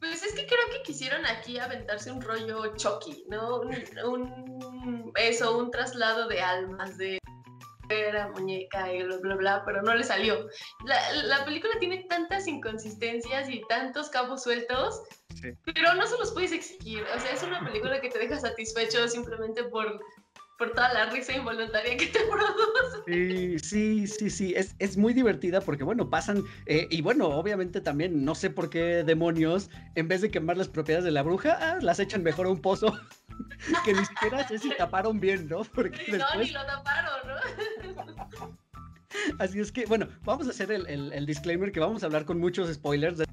Pues 0.00 0.22
es 0.22 0.32
que 0.34 0.46
creo 0.46 0.70
que 0.72 0.82
quisieron 0.82 1.26
aquí 1.26 1.58
aventarse 1.58 2.12
un 2.12 2.20
rollo 2.20 2.76
Chucky, 2.76 3.24
¿no? 3.28 3.60
Un, 3.60 5.12
eso, 5.16 5.58
un 5.58 5.70
traslado 5.70 6.28
de 6.28 6.40
almas, 6.40 6.96
de 6.96 7.18
era 7.90 8.28
muñeca 8.28 8.92
y 8.92 9.02
bla, 9.02 9.16
bla, 9.16 9.34
bla, 9.36 9.62
pero 9.64 9.82
no 9.82 9.94
le 9.94 10.04
salió. 10.04 10.48
La, 10.84 11.12
la 11.24 11.44
película 11.44 11.72
tiene 11.78 12.04
tantas 12.08 12.46
inconsistencias 12.46 13.48
y 13.48 13.62
tantos 13.68 14.10
cabos 14.10 14.42
sueltos, 14.42 15.02
pero 15.64 15.94
no 15.94 16.06
se 16.06 16.18
los 16.18 16.32
puedes 16.32 16.52
exigir. 16.52 17.04
O 17.16 17.20
sea, 17.20 17.32
es 17.32 17.42
una 17.42 17.64
película 17.64 18.00
que 18.00 18.10
te 18.10 18.18
deja 18.18 18.38
satisfecho 18.38 19.08
simplemente 19.08 19.64
por 19.64 20.00
por 20.58 20.72
toda 20.72 20.92
la 20.92 21.06
risa 21.06 21.34
involuntaria 21.34 21.96
que 21.96 22.06
te 22.08 22.18
produce. 22.30 23.04
Sí, 23.06 23.58
sí, 23.60 24.06
sí, 24.06 24.30
sí, 24.30 24.54
es, 24.56 24.74
es 24.80 24.96
muy 24.96 25.14
divertida 25.14 25.60
porque, 25.60 25.84
bueno, 25.84 26.10
pasan, 26.10 26.42
eh, 26.66 26.88
y 26.90 27.00
bueno, 27.00 27.28
obviamente 27.28 27.80
también, 27.80 28.24
no 28.24 28.34
sé 28.34 28.50
por 28.50 28.68
qué 28.68 29.04
demonios, 29.04 29.70
en 29.94 30.08
vez 30.08 30.20
de 30.20 30.30
quemar 30.30 30.56
las 30.56 30.68
propiedades 30.68 31.04
de 31.04 31.12
la 31.12 31.22
bruja, 31.22 31.56
ah, 31.60 31.78
las 31.80 32.00
echan 32.00 32.24
mejor 32.24 32.46
a 32.46 32.50
un 32.50 32.60
pozo, 32.60 32.92
que 33.84 33.94
ni 33.94 34.04
siquiera 34.04 34.46
sé 34.48 34.58
si 34.58 34.70
taparon 34.76 35.20
bien, 35.20 35.48
¿no? 35.48 35.62
Porque 35.62 36.18
No, 36.18 36.40
ni 36.40 36.50
lo 36.50 36.66
taparon, 36.66 37.28
¿no? 37.28 38.56
Así 39.38 39.60
es 39.60 39.70
que, 39.70 39.86
bueno, 39.86 40.08
vamos 40.24 40.48
a 40.48 40.50
hacer 40.50 40.70
el, 40.72 41.26
disclaimer 41.26 41.70
que 41.70 41.80
vamos 41.80 42.02
a 42.02 42.06
hablar 42.06 42.24
con 42.24 42.38
muchos 42.38 42.72
spoilers. 42.74 43.18
De... 43.18 43.26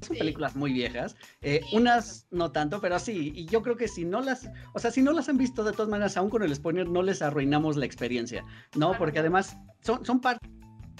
Son 0.00 0.16
películas 0.16 0.56
muy 0.56 0.72
viejas, 0.72 1.16
eh, 1.42 1.60
unas 1.72 2.26
no 2.30 2.52
tanto, 2.52 2.80
pero 2.80 2.98
sí, 2.98 3.32
y 3.34 3.46
yo 3.46 3.62
creo 3.62 3.76
que 3.76 3.86
si 3.86 4.04
no 4.04 4.20
las, 4.20 4.48
o 4.72 4.78
sea, 4.78 4.90
si 4.90 5.02
no 5.02 5.12
las 5.12 5.28
han 5.28 5.36
visto 5.36 5.62
de 5.62 5.72
todas 5.72 5.88
maneras, 5.88 6.16
aún 6.16 6.30
con 6.30 6.42
el 6.42 6.54
spoiler, 6.54 6.88
no 6.88 7.02
les 7.02 7.20
arruinamos 7.20 7.76
la 7.76 7.84
experiencia, 7.84 8.44
¿no? 8.76 8.96
Porque 8.96 9.18
además 9.18 9.56
son, 9.82 10.04
son 10.04 10.20
parte 10.20 10.48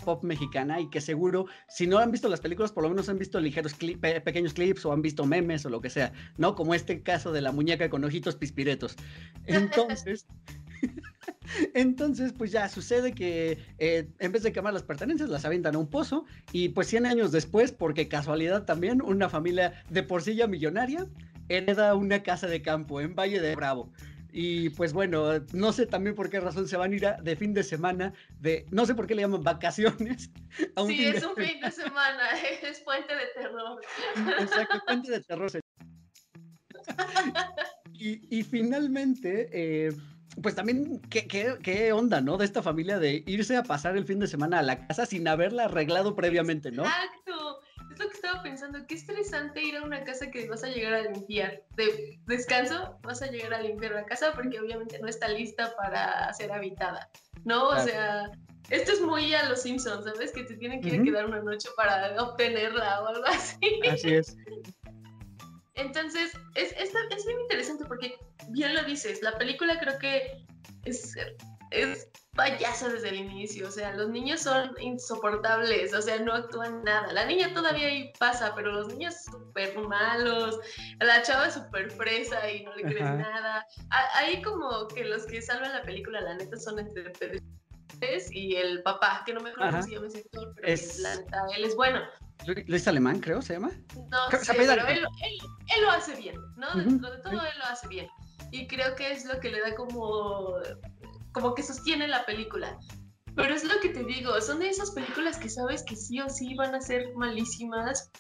pop 0.01 0.25
mexicana 0.25 0.81
y 0.81 0.89
que 0.89 1.01
seguro, 1.01 1.47
si 1.69 1.87
no 1.87 1.99
han 1.99 2.11
visto 2.11 2.29
las 2.29 2.41
películas, 2.41 2.73
por 2.73 2.83
lo 2.83 2.91
menos 2.91 3.09
han 3.09 3.19
visto 3.19 3.41
ligeros 3.41 3.75
pequeños 3.75 4.55
clips 4.55 4.85
o 4.85 4.93
han 4.93 5.03
visto 5.03 5.25
memes 5.25 5.65
o 5.67 5.71
lo 5.71 5.81
que 5.81 5.91
sea, 5.91 6.13
¿no? 6.37 6.55
Como 6.55 6.75
este 6.75 7.03
caso 7.03 7.33
de 7.33 7.43
la 7.43 7.53
muñeca 7.53 7.89
con 7.91 8.05
ojitos 8.05 8.37
pispiretos. 8.37 8.97
Entonces, 9.47 10.27
entonces 11.75 12.33
pues 12.37 12.53
ya 12.53 12.69
sucede 12.69 13.13
que 13.13 13.59
eh, 13.79 14.09
en 14.19 14.33
vez 14.33 14.43
de 14.43 14.53
quemar 14.53 14.73
las 14.73 14.83
pertenencias, 14.83 15.29
las 15.29 15.45
avientan 15.45 15.75
a 15.75 15.79
un 15.79 15.89
pozo 15.89 16.25
y 16.53 16.71
pues 16.71 16.89
100 16.89 17.07
años 17.07 17.33
después, 17.33 17.73
porque 17.73 18.09
casualidad 18.09 18.65
también, 18.65 19.03
una 19.03 19.29
familia 19.29 19.85
de 19.89 20.03
porcilla 20.03 20.47
millonaria 20.47 21.07
hereda 21.49 21.95
una 21.95 22.23
casa 22.23 22.47
de 22.47 22.63
campo 22.63 23.01
en 23.01 23.15
Valle 23.15 23.41
de 23.41 23.57
Bravo. 23.57 23.93
Y 24.33 24.71
pues 24.71 24.93
bueno, 24.93 25.41
no 25.53 25.73
sé 25.73 25.87
también 25.87 26.15
por 26.15 26.31
qué 26.31 26.39
razón 26.39 26.69
se 26.69 26.77
van 26.77 26.93
a 26.93 26.95
ir 26.95 27.07
de 27.21 27.37
fin 27.37 27.53
de 27.53 27.65
semana, 27.65 28.13
de 28.39 28.65
no 28.71 28.87
sé 28.87 28.95
por 28.95 29.07
qué 29.07 29.17
le 29.17 29.23
llaman 29.23 29.43
vacaciones. 29.43 30.31
sí, 30.87 31.07
es 31.07 31.25
un 31.25 31.35
fin 31.35 31.61
de 31.61 31.71
semana, 31.71 32.31
es 32.63 32.81
puente 32.81 33.15
de 33.15 33.27
terror. 33.35 33.81
Exacto, 34.39 34.81
puente 34.87 35.11
de 35.11 35.21
terror. 35.21 35.51
y, 37.93 38.39
y 38.39 38.43
finalmente, 38.45 39.49
eh, 39.53 39.93
pues 40.43 40.55
también, 40.55 41.01
¿qué, 41.11 41.27
¿qué, 41.27 41.57
qué, 41.63 41.93
onda, 41.93 42.21
¿no? 42.21 42.37
De 42.37 42.45
esta 42.45 42.63
familia 42.63 42.99
de 42.99 43.23
irse 43.27 43.57
a 43.57 43.63
pasar 43.63 43.97
el 43.97 44.05
fin 44.05 44.21
de 44.21 44.27
semana 44.27 44.61
a 44.61 44.63
la 44.63 44.87
casa 44.87 45.07
sin 45.07 45.27
haberla 45.29 45.65
arreglado 45.65 46.15
previamente, 46.15 46.71
¿no? 46.71 46.85
Exacto 46.85 47.61
lo 48.01 48.09
que 48.09 48.15
estaba 48.15 48.43
pensando, 48.43 48.79
qué 48.87 48.95
estresante 48.95 49.63
ir 49.63 49.77
a 49.77 49.83
una 49.83 50.03
casa 50.05 50.31
que 50.31 50.49
vas 50.49 50.65
a 50.65 50.69
llegar 50.69 50.95
a 50.95 51.03
limpiar. 51.03 51.63
De 51.77 52.19
descanso, 52.27 52.99
vas 53.03 53.23
a 53.23 53.27
llegar 53.27 53.55
a 53.55 53.63
limpiar 53.63 53.93
la 53.93 54.07
casa 54.07 54.33
porque 54.35 54.59
obviamente 54.59 54.99
no 55.01 55.09
está 55.09 55.29
lista 55.29 55.75
para 55.77 56.33
ser 56.33 56.51
habitada, 56.51 57.11
¿no? 57.45 57.69
O 57.69 57.79
sea, 57.79 58.31
esto 58.71 58.93
es 58.93 59.01
muy 59.01 59.35
a 59.35 59.49
los 59.49 59.63
Simpsons, 59.63 60.05
¿sabes? 60.05 60.33
Que 60.33 60.45
te 60.45 60.57
tienen 60.57 60.81
que 60.81 61.03
quedar 61.03 61.27
una 61.27 61.41
noche 61.41 61.69
para 61.77 62.21
obtenerla 62.23 63.03
o 63.03 63.09
algo 63.09 63.25
así. 63.27 63.81
Así 63.89 64.15
es. 64.15 64.37
Entonces, 65.75 66.33
es, 66.55 66.73
es, 66.73 66.93
es 66.95 67.27
bien 67.27 67.41
interesante 67.41 67.85
porque, 67.87 68.15
bien 68.49 68.75
lo 68.75 68.83
dices, 68.85 69.23
la 69.23 69.37
película 69.39 69.79
creo 69.79 69.99
que 69.99 70.45
es, 70.85 71.15
es 71.71 72.09
payasa 72.35 72.89
desde 72.89 73.09
el 73.11 73.17
inicio, 73.17 73.69
o 73.69 73.71
sea, 73.71 73.93
los 73.95 74.09
niños 74.09 74.43
son 74.43 74.75
insoportables, 74.81 75.93
o 75.93 76.01
sea, 76.01 76.19
no 76.21 76.33
actúan 76.33 76.83
nada. 76.85 77.13
La 77.13 77.25
niña 77.25 77.53
todavía 77.53 77.89
ahí 77.89 78.13
pasa, 78.19 78.55
pero 78.55 78.73
los 78.73 78.89
niños 78.89 79.15
súper 79.25 79.77
malos, 79.79 80.59
la 81.01 81.23
chava 81.23 81.49
es 81.49 81.55
súper 81.55 81.91
fresa 81.91 82.51
y 82.51 82.65
no 82.65 82.75
le 82.77 82.83
crees 82.85 83.11
nada. 83.11 83.67
Ahí 84.15 84.41
como 84.43 84.87
que 84.89 85.05
los 85.05 85.27
que 85.27 85.43
salvan 85.43 85.73
la 85.73 85.83
película, 85.83 86.21
la 86.21 86.35
neta, 86.35 86.57
son 86.57 86.79
entre 86.79 87.13
y 88.33 88.57
el 88.57 88.83
papá, 88.83 89.23
que 89.25 89.35
no 89.35 89.41
me 89.41 89.51
acuerdo 89.51 89.71
cómo 89.73 89.83
se 89.83 89.91
llama 89.91 90.07
ese 90.07 90.19
actor, 90.19 90.53
pero 90.57 90.69
es... 90.69 90.99
él 91.57 91.65
es 91.65 91.77
bueno. 91.77 92.01
Luis 92.67 92.89
Alemán, 92.89 93.21
creo, 93.21 93.43
se 93.43 93.55
llama. 93.55 93.71
No, 94.11 94.39
sé, 94.39 94.55
pero 94.55 94.87
él, 94.87 94.99
él, 94.99 95.83
lo 95.83 95.91
hace 95.91 96.17
bien, 96.17 96.37
¿no? 96.57 96.73
Dentro 96.75 97.11
de 97.11 97.19
todo, 97.19 97.33
él 97.33 97.59
lo 97.59 97.65
hace 97.65 97.87
bien. 97.89 98.09
Y 98.51 98.67
creo 98.67 98.95
que 98.97 99.13
es 99.13 99.27
lo 99.27 99.39
que 99.41 99.51
le 99.51 99.61
da 99.61 99.75
como 99.75 100.57
como 101.33 101.55
que 101.55 101.63
sostiene 101.63 102.09
la 102.09 102.25
película. 102.27 102.79
Pero 103.37 103.55
es 103.55 103.65
lo 103.65 103.79
que 103.81 103.91
te 103.91 104.05
digo, 104.05 104.41
son 104.41 104.59
de 104.59 104.69
esas 104.69 104.91
películas 104.91 105.39
que 105.39 105.49
sabes 105.49 105.83
que 105.85 105.97
sí 105.97 106.21
o 106.21 106.29
sí 106.29 106.55
van 106.55 106.75
a 106.75 106.81
ser 106.81 107.15
malísimas, 107.15 108.11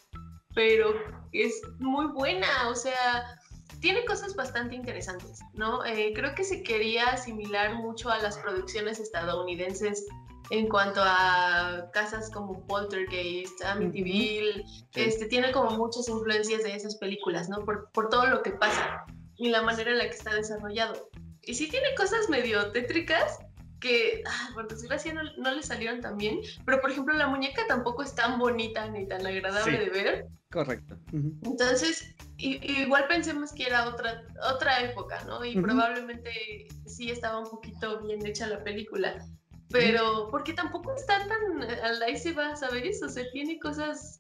pero 0.54 0.94
es 1.32 1.60
muy 1.78 2.06
buena, 2.06 2.68
o 2.68 2.74
sea, 2.74 3.39
tiene 3.80 4.04
cosas 4.04 4.34
bastante 4.34 4.74
interesantes, 4.74 5.40
¿no? 5.54 5.84
Eh, 5.84 6.12
creo 6.14 6.34
que 6.34 6.44
se 6.44 6.62
quería 6.62 7.06
asimilar 7.06 7.74
mucho 7.74 8.10
a 8.10 8.18
las 8.18 8.38
producciones 8.38 8.98
estadounidenses 8.98 10.06
en 10.50 10.68
cuanto 10.68 11.00
a 11.04 11.90
casas 11.92 12.30
como 12.30 12.66
Poltergeist, 12.66 13.64
Amityville, 13.64 14.64
este, 14.94 15.26
tiene 15.26 15.52
como 15.52 15.70
muchas 15.70 16.08
influencias 16.08 16.64
de 16.64 16.74
esas 16.74 16.96
películas, 16.96 17.48
¿no? 17.48 17.64
Por, 17.64 17.90
por 17.92 18.08
todo 18.08 18.26
lo 18.26 18.42
que 18.42 18.50
pasa 18.50 19.04
y 19.36 19.48
la 19.48 19.62
manera 19.62 19.92
en 19.92 19.98
la 19.98 20.04
que 20.04 20.16
está 20.16 20.34
desarrollado. 20.34 21.08
Y 21.42 21.54
sí 21.54 21.68
tiene 21.68 21.94
cosas 21.94 22.28
medio 22.28 22.72
tétricas 22.72 23.38
que, 23.80 24.22
ah, 24.26 24.50
por 24.54 24.68
desgracia, 24.68 25.12
no, 25.12 25.22
no, 25.38 25.52
le 25.52 25.62
salieron 25.62 26.00
tan 26.00 26.16
bien. 26.16 26.40
Pero, 26.64 26.80
por 26.80 26.90
ejemplo, 26.90 27.14
la 27.14 27.26
muñeca 27.26 27.62
tampoco 27.66 28.02
es 28.02 28.14
tan 28.14 28.38
bonita 28.38 28.88
ni 28.88 29.08
tan 29.08 29.26
agradable 29.26 29.78
de 29.78 29.90
ver. 29.90 30.28
Correcto. 30.50 30.98
Entonces, 31.12 32.14
igual 32.38 33.06
pensemos 33.08 33.52
que 33.52 33.66
era 33.66 33.88
otra, 33.88 34.22
otra 34.52 34.82
época, 34.82 35.22
¿no? 35.24 35.44
Y 35.44 35.60
probablemente 35.60 36.68
sí 36.86 37.10
estaba 37.10 37.38
un 37.38 37.48
poquito 37.48 38.00
bien 38.02 38.24
hecha 38.26 38.46
la 38.46 38.62
película. 38.62 39.24
Pero, 39.70 40.28
porque 40.30 40.52
tampoco 40.52 40.94
está 40.96 41.26
tan 41.28 41.62
al 41.62 42.02
ahí 42.02 42.18
se 42.18 42.32
va, 42.32 42.56
¿sabes? 42.56 43.00
O 43.04 43.08
sea, 43.08 43.24
tiene 43.30 43.60
cosas, 43.60 44.18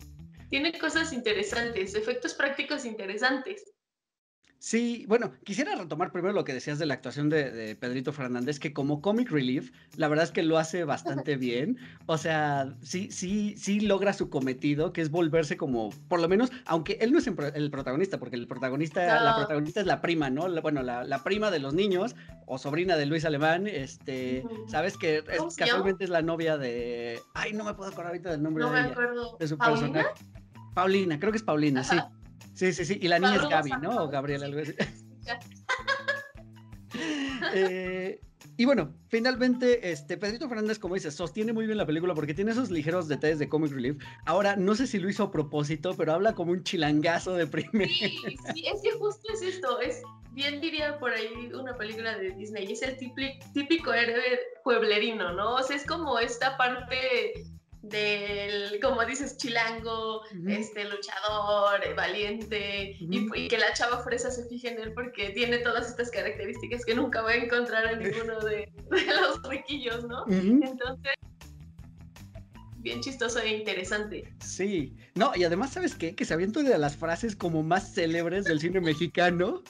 tiene 0.48 0.78
cosas 0.78 1.12
interesantes, 1.12 1.96
efectos 1.96 2.34
prácticos 2.34 2.84
interesantes. 2.84 3.64
Sí, 4.62 5.06
bueno, 5.08 5.32
quisiera 5.42 5.74
retomar 5.74 6.12
primero 6.12 6.34
lo 6.34 6.44
que 6.44 6.52
decías 6.52 6.78
de 6.78 6.84
la 6.84 6.92
actuación 6.92 7.30
de, 7.30 7.78
Pedrito 7.80 8.12
Fernández, 8.12 8.60
que 8.60 8.74
como 8.74 9.00
comic 9.00 9.30
relief, 9.30 9.72
la 9.96 10.06
verdad 10.06 10.26
es 10.26 10.32
que 10.32 10.42
lo 10.42 10.58
hace 10.58 10.84
bastante 10.84 11.36
bien. 11.38 11.78
O 12.04 12.18
sea, 12.18 12.74
sí, 12.82 13.10
sí, 13.10 13.54
sí 13.56 13.80
logra 13.80 14.12
su 14.12 14.28
cometido, 14.28 14.92
que 14.92 15.00
es 15.00 15.10
volverse 15.10 15.56
como, 15.56 15.88
por 16.08 16.20
lo 16.20 16.28
menos, 16.28 16.52
aunque 16.66 16.98
él 17.00 17.10
no 17.10 17.20
es 17.20 17.26
el 17.26 17.70
protagonista, 17.70 18.18
porque 18.18 18.36
el 18.36 18.46
protagonista, 18.46 19.24
la 19.24 19.34
protagonista 19.34 19.80
es 19.80 19.86
la 19.86 20.02
prima, 20.02 20.28
¿no? 20.28 20.46
bueno, 20.60 20.82
la, 20.82 21.24
prima 21.24 21.50
de 21.50 21.58
los 21.58 21.72
niños, 21.72 22.14
o 22.44 22.58
sobrina 22.58 22.98
de 22.98 23.06
Luis 23.06 23.24
Alemán, 23.24 23.66
este, 23.66 24.44
sabes 24.68 24.98
que 24.98 25.24
casualmente 25.56 26.04
es 26.04 26.10
la 26.10 26.20
novia 26.20 26.58
de. 26.58 27.18
Ay, 27.32 27.54
no 27.54 27.64
me 27.64 27.72
puedo 27.72 27.90
acordar 27.90 28.08
ahorita 28.08 28.30
del 28.30 28.42
nombre 28.42 28.62
no 28.62 28.70
de 28.70 28.82
me 28.82 28.88
Acuerdo. 28.88 29.38
De 29.40 29.48
su 29.48 29.56
personaje. 29.56 30.06
Paulina, 30.74 31.18
creo 31.18 31.32
que 31.32 31.38
es 31.38 31.44
Paulina, 31.44 31.82
sí. 31.82 31.96
Sí, 32.60 32.74
sí, 32.74 32.84
sí. 32.84 32.98
Y 33.00 33.08
la 33.08 33.18
niña 33.18 33.36
es 33.36 33.48
Gaby, 33.48 33.70
¿no? 33.80 34.04
O 34.04 34.08
Gabriela, 34.10 34.44
algo 34.44 34.60
así. 34.60 34.74
Eh, 37.54 38.20
y 38.58 38.64
bueno, 38.64 38.94
finalmente, 39.08 39.90
este, 39.90 40.18
Pedrito 40.18 40.48
Fernández, 40.48 40.78
como 40.78 40.94
dices, 40.94 41.14
sostiene 41.14 41.52
muy 41.52 41.66
bien 41.66 41.78
la 41.78 41.86
película 41.86 42.14
porque 42.14 42.34
tiene 42.34 42.50
esos 42.50 42.70
ligeros 42.70 43.08
detalles 43.08 43.38
de 43.38 43.48
comic 43.48 43.72
relief. 43.72 43.96
Ahora, 44.26 44.56
no 44.56 44.74
sé 44.74 44.86
si 44.86 44.98
lo 44.98 45.08
hizo 45.08 45.22
a 45.22 45.30
propósito, 45.30 45.96
pero 45.96 46.12
habla 46.12 46.34
como 46.34 46.52
un 46.52 46.62
chilangazo 46.62 47.34
de 47.34 47.46
primer. 47.46 47.88
Sí, 47.88 48.18
sí, 48.52 48.66
es 48.66 48.82
que 48.82 48.90
justo 48.98 49.32
es 49.32 49.42
esto, 49.42 49.80
es 49.80 50.02
bien 50.32 50.60
diría 50.60 50.98
por 50.98 51.12
ahí 51.12 51.50
una 51.54 51.76
película 51.78 52.18
de 52.18 52.32
Disney, 52.32 52.70
es 52.70 52.82
el 52.82 52.96
típico, 52.98 53.46
típico 53.54 53.94
héroe 53.94 54.40
pueblerino, 54.64 55.32
¿no? 55.32 55.54
O 55.54 55.62
sea, 55.62 55.76
es 55.76 55.86
como 55.86 56.18
esta 56.18 56.58
parte 56.58 57.32
del, 57.82 58.78
como 58.80 59.04
dices, 59.04 59.36
chilango, 59.36 60.22
este, 60.46 60.84
luchador, 60.84 61.84
eh, 61.84 61.94
valiente, 61.94 62.96
y, 62.98 63.48
que 63.48 63.58
la 63.58 63.72
chava 63.72 64.02
fresa 64.02 64.30
se 64.30 64.46
fije 64.48 64.68
en 64.68 64.80
él 64.80 64.92
porque 64.92 65.30
tiene 65.30 65.58
todas 65.58 65.88
estas 65.88 66.10
características 66.10 66.84
que 66.84 66.94
nunca 66.94 67.22
va 67.22 67.30
a 67.30 67.36
encontrar 67.36 67.92
en 67.92 68.00
ninguno 68.00 68.38
de, 68.40 68.70
los 68.90 69.42
riquillos, 69.48 70.04
¿no? 70.04 70.24
Entonces, 70.28 71.14
bien 72.80 73.00
chistoso 73.00 73.40
e 73.40 73.56
interesante. 73.56 74.32
Sí, 74.44 74.94
no, 75.14 75.32
y 75.34 75.44
además, 75.44 75.72
¿sabes 75.72 75.94
qué? 75.94 76.14
Que 76.14 76.24
se 76.24 76.34
avienta 76.34 76.62
de 76.62 76.76
las 76.78 76.96
frases 76.96 77.34
como 77.34 77.62
más 77.62 77.94
célebres 77.94 78.44
del 78.44 78.60
cine 78.60 78.80
mexicano, 78.80 79.62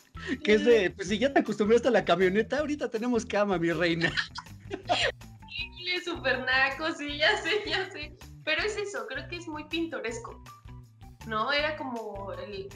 que 0.43 0.55
es 0.55 0.65
de, 0.65 0.91
pues 0.91 1.09
si 1.09 1.19
ya 1.19 1.33
te 1.33 1.41
acostumbraste 1.41 1.89
a 1.89 1.93
la 1.93 2.05
camioneta, 2.05 2.59
ahorita 2.59 2.91
tenemos 2.91 3.25
cama, 3.25 3.59
mi 3.59 3.73
reina. 3.73 4.13
super 5.99 6.39
naco, 6.41 6.93
sí, 6.93 7.19
ya 7.19 7.37
sé, 7.39 7.63
ya 7.67 7.91
sé. 7.91 8.17
Pero 8.45 8.63
es 8.63 8.77
eso, 8.77 9.07
creo 9.07 9.27
que 9.29 9.37
es 9.37 9.49
muy 9.49 9.65
pintoresco, 9.65 10.43
¿no? 11.27 11.53
Era 11.53 11.77
como 11.77 12.33
el, 12.33 12.69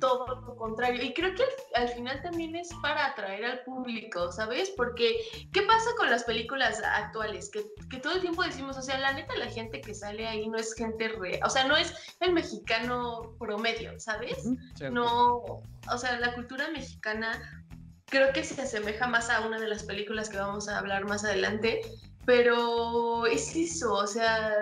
todo 0.00 0.26
lo 0.26 0.56
contrario. 0.56 1.02
Y 1.02 1.12
creo 1.12 1.34
que 1.34 1.44
al, 1.74 1.88
final 1.88 2.20
también 2.22 2.54
es 2.56 2.70
para 2.82 3.06
atraer 3.06 3.44
al 3.44 3.60
público, 3.64 4.30
¿sabes? 4.32 4.70
Porque, 4.76 5.16
¿qué 5.52 5.62
pasa 5.62 5.90
con 5.96 6.10
las 6.10 6.24
películas 6.24 6.80
actuales? 6.84 7.50
Que, 7.50 7.64
que 7.90 7.98
todo 7.98 8.14
el 8.14 8.20
tiempo 8.20 8.42
decimos, 8.42 8.76
o 8.76 8.82
sea, 8.82 8.98
la 8.98 9.12
neta, 9.12 9.34
la 9.36 9.50
gente 9.50 9.80
que 9.80 9.94
sale 9.94 10.26
ahí 10.26 10.48
no 10.48 10.58
es 10.58 10.74
gente 10.74 11.08
real, 11.08 11.40
o 11.44 11.50
sea, 11.50 11.64
no 11.64 11.76
es 11.76 11.94
el 12.20 12.32
mexicano 12.32 13.34
promedio, 13.38 13.98
¿sabes? 13.98 14.44
no, 14.90 15.62
o 15.90 15.98
sea, 15.98 16.18
la 16.18 16.34
cultura 16.34 16.68
mexicana 16.70 17.64
creo 18.06 18.32
que 18.32 18.44
se 18.44 18.60
asemeja 18.60 19.06
más 19.06 19.30
a 19.30 19.40
una 19.46 19.58
de 19.58 19.68
las 19.68 19.84
películas 19.84 20.28
que 20.28 20.36
vamos 20.36 20.68
a 20.68 20.78
hablar 20.78 21.06
más 21.06 21.24
adelante, 21.24 21.80
pero 22.24 23.26
es 23.26 23.54
eso, 23.56 23.94
o 23.94 24.06
sea, 24.06 24.52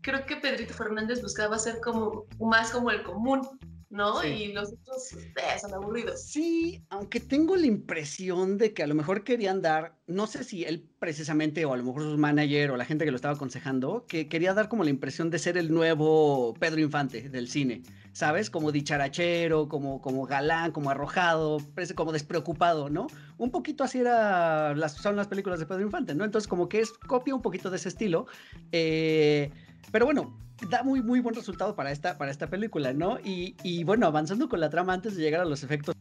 creo 0.00 0.24
que 0.26 0.36
Pedrito 0.36 0.74
Fernández 0.74 1.22
buscaba 1.22 1.58
ser 1.58 1.80
como 1.80 2.24
más 2.40 2.70
como 2.70 2.90
el 2.90 3.02
común, 3.02 3.46
¿no? 3.88 4.24
Y 4.24 4.52
los 4.52 4.72
otros 4.72 5.12
eh, 5.12 5.58
son 5.60 5.74
aburridos. 5.74 6.22
Sí, 6.22 6.84
aunque 6.88 7.20
tengo 7.20 7.56
la 7.56 7.66
impresión 7.66 8.58
de 8.58 8.74
que 8.74 8.82
a 8.82 8.86
lo 8.86 8.94
mejor 8.94 9.22
querían 9.22 9.62
dar, 9.62 9.96
no 10.06 10.26
sé 10.26 10.42
si 10.44 10.64
él 10.64 10.88
precisamente, 10.98 11.64
o 11.64 11.72
a 11.72 11.76
lo 11.76 11.84
mejor 11.84 12.02
su 12.02 12.18
manager 12.18 12.72
o 12.72 12.76
la 12.76 12.84
gente 12.84 13.04
que 13.04 13.10
lo 13.10 13.16
estaba 13.16 13.34
aconsejando, 13.34 14.04
que 14.06 14.28
quería 14.28 14.54
dar 14.54 14.68
como 14.68 14.82
la 14.82 14.90
impresión 14.90 15.30
de 15.30 15.38
ser 15.38 15.56
el 15.56 15.72
nuevo 15.72 16.54
Pedro 16.54 16.80
Infante 16.80 17.28
del 17.28 17.48
cine, 17.48 17.82
¿sabes? 18.12 18.50
Como 18.50 18.72
dicharachero, 18.72 19.68
como, 19.68 20.00
como 20.00 20.26
galán, 20.26 20.72
como 20.72 20.90
arrojado, 20.90 21.58
como 21.94 22.12
despreocupado, 22.12 22.90
¿no? 22.90 23.06
Un 23.38 23.50
poquito 23.50 23.84
así 23.84 23.98
era 23.98 24.74
las, 24.74 24.94
son 24.94 25.14
las 25.14 25.28
películas 25.28 25.60
de 25.60 25.66
Pedro 25.66 25.82
Infante, 25.82 26.14
¿no? 26.14 26.24
Entonces 26.24 26.48
como 26.48 26.68
que 26.68 26.80
es 26.80 26.92
copia 26.92 27.34
un 27.34 27.42
poquito 27.42 27.70
de 27.70 27.76
ese 27.76 27.88
estilo. 27.88 28.26
Eh, 28.72 29.52
pero 29.92 30.06
bueno, 30.06 30.36
da 30.68 30.82
muy, 30.82 31.02
muy 31.02 31.20
buen 31.20 31.34
resultado 31.34 31.74
para 31.74 31.90
esta, 31.90 32.18
para 32.18 32.30
esta 32.30 32.48
película, 32.48 32.92
¿no? 32.92 33.18
Y, 33.20 33.56
y 33.62 33.84
bueno, 33.84 34.06
avanzando 34.06 34.48
con 34.48 34.60
la 34.60 34.70
trama 34.70 34.94
antes 34.94 35.16
de 35.16 35.22
llegar 35.22 35.40
a 35.40 35.44
los 35.44 35.62
efectos 35.62 35.94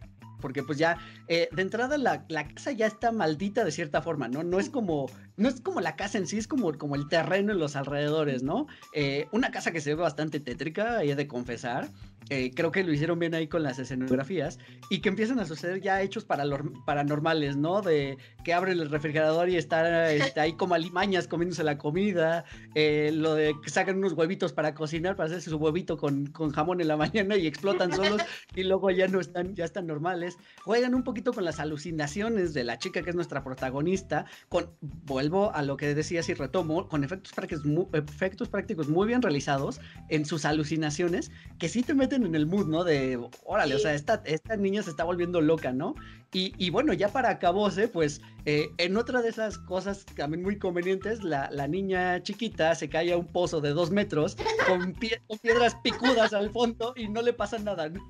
porque 0.46 0.62
pues 0.62 0.78
ya 0.78 1.00
eh, 1.28 1.50
de 1.52 1.62
entrada 1.64 1.98
la, 1.98 2.24
la, 2.28 2.48
casa 2.48 2.72
ya 2.72 2.86
está 2.86 3.12
maldita 3.12 3.66
de 3.66 3.72
cierta 3.72 4.04
forma, 4.04 4.28
¿no? 4.28 4.44
No 4.44 4.60
es 4.60 4.70
como, 4.70 5.08
no 5.38 5.50
es 5.50 5.60
como 5.60 5.82
la 5.82 5.96
casa 5.96 6.20
en 6.20 6.28
sí, 6.28 6.38
es 6.38 6.48
como, 6.48 6.72
como 6.78 6.94
el 6.94 7.08
terreno 7.08 7.52
en 7.52 7.58
los 7.58 7.76
alrededores, 7.76 8.44
¿no? 8.44 8.68
Eh, 8.94 9.28
una 9.32 9.50
casa 9.50 9.72
que 9.72 9.82
se 9.82 9.96
ve 9.96 10.02
bastante 10.04 10.40
tétrica, 10.40 11.04
he 11.04 11.16
de 11.16 11.28
confesar, 11.28 11.90
eh, 12.30 12.52
creo 12.56 12.72
que 12.72 12.84
lo 12.84 12.94
hicieron 12.94 13.20
bien 13.20 13.36
ahí 13.36 13.48
con 13.48 13.64
las 13.64 13.80
escenografías, 13.80 14.60
y 14.90 15.00
que 15.00 15.10
empiezan 15.10 15.40
a 15.40 15.46
suceder 15.46 15.82
ya 15.82 16.02
hechos 16.02 16.26
paranormales, 16.26 17.58
¿no? 17.58 17.82
De 17.82 18.18
que 18.44 18.54
abren 18.54 18.80
el 18.80 18.90
refrigerador 18.90 19.50
y 19.50 19.58
está, 19.58 20.12
está 20.12 20.44
ahí 20.44 20.54
como 20.54 20.76
alimañas 20.76 21.28
comiéndose 21.28 21.64
la 21.64 21.78
comida, 21.78 22.46
lo 22.76 23.36
de 23.36 23.56
que 23.64 23.70
sacan 23.70 23.98
unos 23.98 24.14
huevitos 24.14 24.54
para 24.54 24.74
cocinar, 24.74 25.16
para 25.16 25.28
hacerse 25.28 25.50
su 25.50 25.58
huevito 25.58 25.98
con, 25.98 26.28
con 26.28 26.52
jamón 26.52 26.82
en 26.82 26.88
la 26.88 26.98
mañana 27.06 27.36
y 27.36 27.48
explotan 27.48 27.94
solos 27.94 28.22
y 28.56 28.64
luego 28.64 28.92
ya 28.92 29.08
no 29.08 29.20
están, 29.20 29.56
ya 29.56 29.66
están 29.66 29.88
normales 29.88 30.38
juegan 30.64 30.96
un 30.96 31.04
poquito 31.04 31.34
con 31.34 31.46
las 31.46 31.60
alucinaciones 31.60 32.54
de 32.54 32.64
la 32.64 32.78
chica 32.78 33.02
que 33.02 33.10
es 33.10 33.16
nuestra 33.16 33.44
protagonista, 33.44 34.26
con, 34.50 34.72
vuelvo 34.82 35.54
a 35.54 35.62
lo 35.62 35.78
que 35.78 35.94
decías 35.94 36.30
y 36.30 36.34
retomo, 36.34 36.88
con 36.88 37.04
efectos 37.04 37.34
prácticos, 37.34 37.64
efectos 37.94 38.50
prácticos 38.50 38.90
muy 38.90 39.08
bien 39.08 39.22
realizados 39.22 39.80
en 40.10 40.26
sus 40.26 40.46
alucinaciones, 40.46 41.32
que 41.60 41.70
sí 41.70 41.84
te 41.84 41.94
meten 41.94 42.15
en 42.24 42.36
el 42.36 42.46
mood, 42.46 42.68
¿no? 42.68 42.84
De, 42.84 43.20
órale, 43.44 43.76
o 43.76 43.80
sea, 43.80 43.94
esta, 43.94 44.22
esta 44.26 44.56
niña 44.56 44.84
se 44.84 44.90
está 44.90 45.04
volviendo 45.04 45.42
loca, 45.42 45.72
¿no? 45.72 45.96
Y, 46.32 46.54
y 46.58 46.70
bueno, 46.70 46.94
ya 46.94 47.10
para 47.10 47.30
acabose, 47.30 47.88
pues 47.88 48.22
eh, 48.46 48.70
en 48.78 48.98
otra 48.98 49.22
de 49.22 49.30
esas 49.30 49.58
cosas 49.58 50.06
también 50.18 50.44
muy 50.44 50.60
convenientes, 50.60 51.24
la, 51.24 51.50
la, 51.52 51.68
niña 51.68 52.22
chiquita 52.24 52.76
se 52.76 52.90
cae 52.90 53.14
a 53.14 53.18
un 53.18 53.28
pozo 53.28 53.62
de 53.62 53.70
dos 53.70 53.90
metros 53.92 54.36
con, 54.68 54.94
pie, 54.94 55.22
con 55.28 55.40
piedras 55.40 55.76
picudas 55.76 56.34
al 56.34 56.50
fondo 56.52 56.94
y 56.96 57.08
no 57.08 57.22
le 57.22 57.34
pasa 57.34 57.58
nada, 57.60 57.90
¿no? 57.90 58.02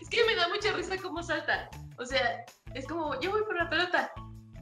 Es 0.00 0.08
que 0.08 0.24
me 0.24 0.36
da 0.36 0.48
mucha 0.48 0.72
risa 0.72 0.96
cómo 1.02 1.22
salta. 1.22 1.68
O 1.98 2.06
sea, 2.06 2.44
es 2.74 2.86
como, 2.86 3.18
yo 3.20 3.30
voy 3.30 3.42
por 3.42 3.56
la 3.56 3.68
pelota. 3.68 4.12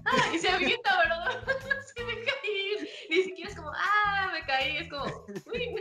Ah, 0.05 0.35
y 0.35 0.39
se 0.39 0.49
avienta, 0.49 0.97
¿verdad? 0.97 1.45
se 1.95 2.05
me 2.05 2.15
caí. 2.15 2.89
Ni 3.11 3.23
siquiera 3.25 3.51
es 3.51 3.57
como, 3.57 3.71
ah, 3.75 4.31
me 4.33 4.41
caí. 4.47 4.79
Es 4.79 4.89
como, 4.89 5.05
uy. 5.53 5.77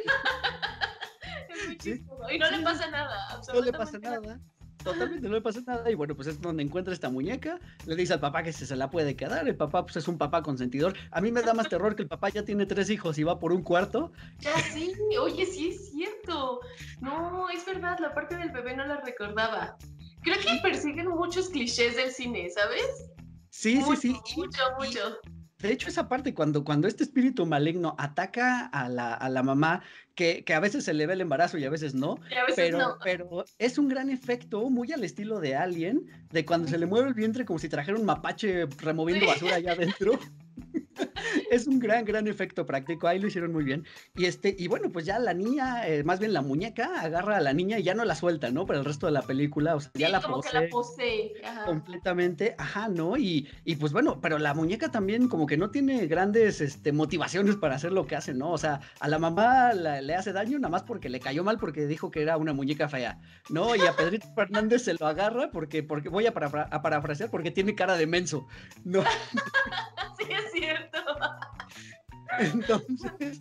Es 1.59 1.67
muy 1.67 1.77
chistoso. 1.77 2.31
Y 2.31 2.39
no 2.39 2.51
le 2.51 2.59
pasa 2.63 2.89
nada. 2.89 3.41
No 3.53 3.61
le 3.61 3.73
pasa 3.73 3.99
nada. 3.99 4.39
Totalmente, 4.83 5.27
no 5.27 5.33
le 5.35 5.41
pasa 5.41 5.61
nada. 5.65 5.89
Y 5.91 5.95
bueno, 5.95 6.15
pues 6.15 6.27
es 6.27 6.39
donde 6.39 6.63
encuentra 6.63 6.93
esta 6.93 7.09
muñeca. 7.09 7.59
Le 7.85 7.95
dice 7.95 8.13
al 8.13 8.19
papá 8.19 8.43
que 8.43 8.53
se, 8.53 8.65
se 8.65 8.75
la 8.75 8.89
puede 8.89 9.15
quedar. 9.15 9.47
El 9.47 9.55
papá, 9.55 9.83
pues 9.83 9.97
es 9.97 10.07
un 10.07 10.17
papá 10.17 10.43
consentidor. 10.43 10.93
A 11.11 11.19
mí 11.19 11.31
me 11.31 11.41
da 11.41 11.53
más 11.53 11.67
terror 11.67 11.95
que 11.95 12.03
el 12.03 12.07
papá 12.07 12.29
ya 12.29 12.43
tiene 12.45 12.65
tres 12.65 12.89
hijos 12.89 13.17
y 13.17 13.23
va 13.23 13.39
por 13.39 13.51
un 13.51 13.63
cuarto. 13.63 14.11
Ya 14.39 14.55
sí, 14.59 14.93
oye, 15.19 15.45
sí 15.45 15.69
es 15.69 15.91
cierto. 15.91 16.61
No, 17.01 17.49
es 17.49 17.65
verdad, 17.65 17.97
la 17.99 18.13
parte 18.13 18.37
del 18.37 18.51
bebé 18.51 18.75
no 18.75 18.85
la 18.85 19.01
recordaba. 19.01 19.77
Creo 20.21 20.37
que 20.39 20.59
persiguen 20.61 21.09
muchos 21.09 21.49
clichés 21.49 21.95
del 21.95 22.11
cine, 22.11 22.49
¿sabes? 22.49 23.09
Sí, 23.49 23.81
sí, 23.81 23.95
sí. 23.95 24.19
Mucho, 24.35 24.61
mucho. 24.77 25.17
De 25.59 25.71
hecho, 25.71 25.89
esa 25.89 26.07
parte, 26.07 26.35
cuando, 26.35 26.63
cuando 26.63 26.87
este 26.87 27.03
espíritu 27.03 27.45
maligno 27.45 27.95
ataca 27.97 28.67
a 28.67 28.87
la, 28.89 29.15
a 29.15 29.27
la 29.29 29.41
mamá, 29.41 29.81
que, 30.17 30.43
que, 30.43 30.53
a 30.55 30.59
veces 30.59 30.83
se 30.83 30.95
le 30.95 31.05
ve 31.05 31.13
el 31.13 31.21
embarazo 31.21 31.59
y 31.59 31.63
a 31.63 31.69
veces 31.69 31.93
no, 31.93 32.19
a 32.35 32.41
veces 32.41 32.55
pero, 32.55 32.77
no. 32.79 32.97
pero 33.03 33.45
es 33.59 33.77
un 33.77 33.87
gran 33.87 34.09
efecto, 34.09 34.67
muy 34.69 34.91
al 34.91 35.03
estilo 35.03 35.39
de 35.39 35.55
Alien, 35.55 36.07
de 36.31 36.43
cuando 36.43 36.67
se 36.67 36.79
le 36.79 36.87
mueve 36.87 37.09
el 37.09 37.13
vientre 37.13 37.45
como 37.45 37.59
si 37.59 37.69
trajera 37.69 37.97
un 37.97 38.05
mapache 38.05 38.65
removiendo 38.79 39.27
basura 39.27 39.55
allá 39.55 39.73
adentro. 39.73 40.19
es 41.51 41.67
un 41.67 41.79
gran, 41.79 42.05
gran 42.05 42.27
efecto 42.27 42.65
práctico. 42.65 43.07
Ahí 43.07 43.19
lo 43.19 43.27
hicieron 43.27 43.51
muy 43.51 43.63
bien. 43.63 43.85
Y 44.15 44.25
este, 44.25 44.55
y 44.57 44.67
bueno, 44.67 44.91
pues 44.91 45.05
ya 45.05 45.19
la 45.19 45.33
niña, 45.33 45.87
eh, 45.87 46.03
más 46.03 46.19
bien 46.19 46.33
la 46.33 46.41
muñeca, 46.41 47.01
agarra 47.01 47.37
a 47.37 47.41
la 47.41 47.53
niña 47.53 47.79
y 47.79 47.83
ya 47.83 47.93
no 47.93 48.05
la 48.05 48.15
suelta, 48.15 48.51
¿no? 48.51 48.65
Para 48.65 48.79
el 48.79 48.85
resto 48.85 49.05
de 49.05 49.11
la 49.11 49.21
película. 49.21 49.75
O 49.75 49.79
sea, 49.79 49.91
sí, 49.93 49.99
ya 49.99 50.09
la 50.09 50.21
como 50.21 50.37
posee, 50.37 50.51
que 50.51 50.59
la 50.59 50.69
posee. 50.69 51.33
Ajá. 51.43 51.65
completamente. 51.65 52.55
Ajá, 52.57 52.87
¿no? 52.87 53.17
Y, 53.17 53.47
y 53.65 53.75
pues 53.75 53.93
bueno, 53.93 54.19
pero 54.21 54.39
la 54.39 54.53
muñeca 54.53 54.89
también 54.91 55.27
como 55.27 55.47
que 55.47 55.57
no 55.57 55.69
tiene 55.69 56.07
grandes 56.07 56.61
este, 56.61 56.91
motivaciones 56.91 57.55
para 57.55 57.75
hacer 57.75 57.91
lo 57.91 58.07
que 58.07 58.15
hace, 58.15 58.33
¿no? 58.33 58.51
O 58.51 58.57
sea, 58.57 58.81
a 58.99 59.07
la 59.07 59.19
mamá 59.19 59.73
la, 59.73 60.01
le 60.01 60.15
hace 60.15 60.33
daño 60.33 60.59
nada 60.59 60.69
más 60.69 60.83
porque 60.83 61.09
le 61.09 61.19
cayó 61.19 61.43
mal 61.43 61.57
porque 61.57 61.87
dijo 61.87 62.11
que 62.11 62.21
era 62.21 62.37
una 62.37 62.53
muñeca 62.53 62.87
fea, 62.89 63.19
¿no? 63.49 63.75
Y 63.75 63.81
a 63.81 63.95
Pedrito 63.95 64.27
Fernández 64.35 64.83
se 64.83 64.93
lo 64.93 65.07
agarra 65.07 65.51
porque, 65.51 65.83
porque 65.83 66.09
voy 66.09 66.25
a, 66.25 66.33
parafra 66.33 66.67
a 66.71 66.81
parafrasear 66.81 67.29
porque 67.29 67.51
tiene 67.51 67.75
cara 67.75 67.97
de 67.97 68.07
menso, 68.07 68.47
¿no? 68.83 69.03
sí, 70.17 70.25
es 70.29 70.51
cierto. 70.51 70.86
Entonces, 72.39 73.39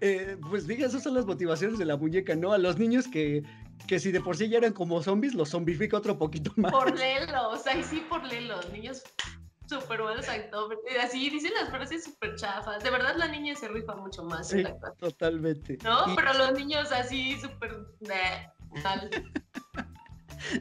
eh, 0.00 0.36
pues 0.50 0.66
diga, 0.66 0.86
esas 0.86 1.02
son 1.02 1.14
las 1.14 1.26
motivaciones 1.26 1.78
de 1.78 1.84
la 1.84 1.96
muñeca, 1.96 2.34
¿no? 2.34 2.52
A 2.52 2.58
los 2.58 2.78
niños 2.78 3.06
que, 3.08 3.42
que 3.86 3.98
si 3.98 4.12
de 4.12 4.20
por 4.20 4.36
sí 4.36 4.48
ya 4.48 4.58
eran 4.58 4.72
como 4.72 5.02
zombies, 5.02 5.34
los 5.34 5.50
zombifica 5.50 5.96
otro 5.96 6.18
poquito 6.18 6.52
más. 6.56 6.72
Por 6.72 6.96
Lelo, 6.98 7.50
o 7.50 7.56
sea, 7.56 7.76
y 7.76 7.82
sí 7.82 8.04
por 8.08 8.24
Lelo, 8.24 8.60
niños 8.72 9.02
súper 9.68 10.00
buenos 10.02 10.28
actores, 10.28 10.78
así 11.02 11.28
dicen 11.28 11.52
las 11.60 11.70
frases 11.70 12.04
súper 12.04 12.36
chafas, 12.36 12.82
de 12.84 12.90
verdad 12.90 13.16
la 13.16 13.26
niña 13.26 13.54
se 13.56 13.66
rifa 13.68 13.96
mucho 13.96 14.22
más. 14.22 14.48
Sí, 14.48 14.62
totalmente. 14.98 15.78
¿No? 15.82 16.12
Y- 16.12 16.14
Pero 16.16 16.34
los 16.34 16.52
niños 16.52 16.92
así 16.92 17.36
súper... 17.40 17.72
mal. 18.84 19.10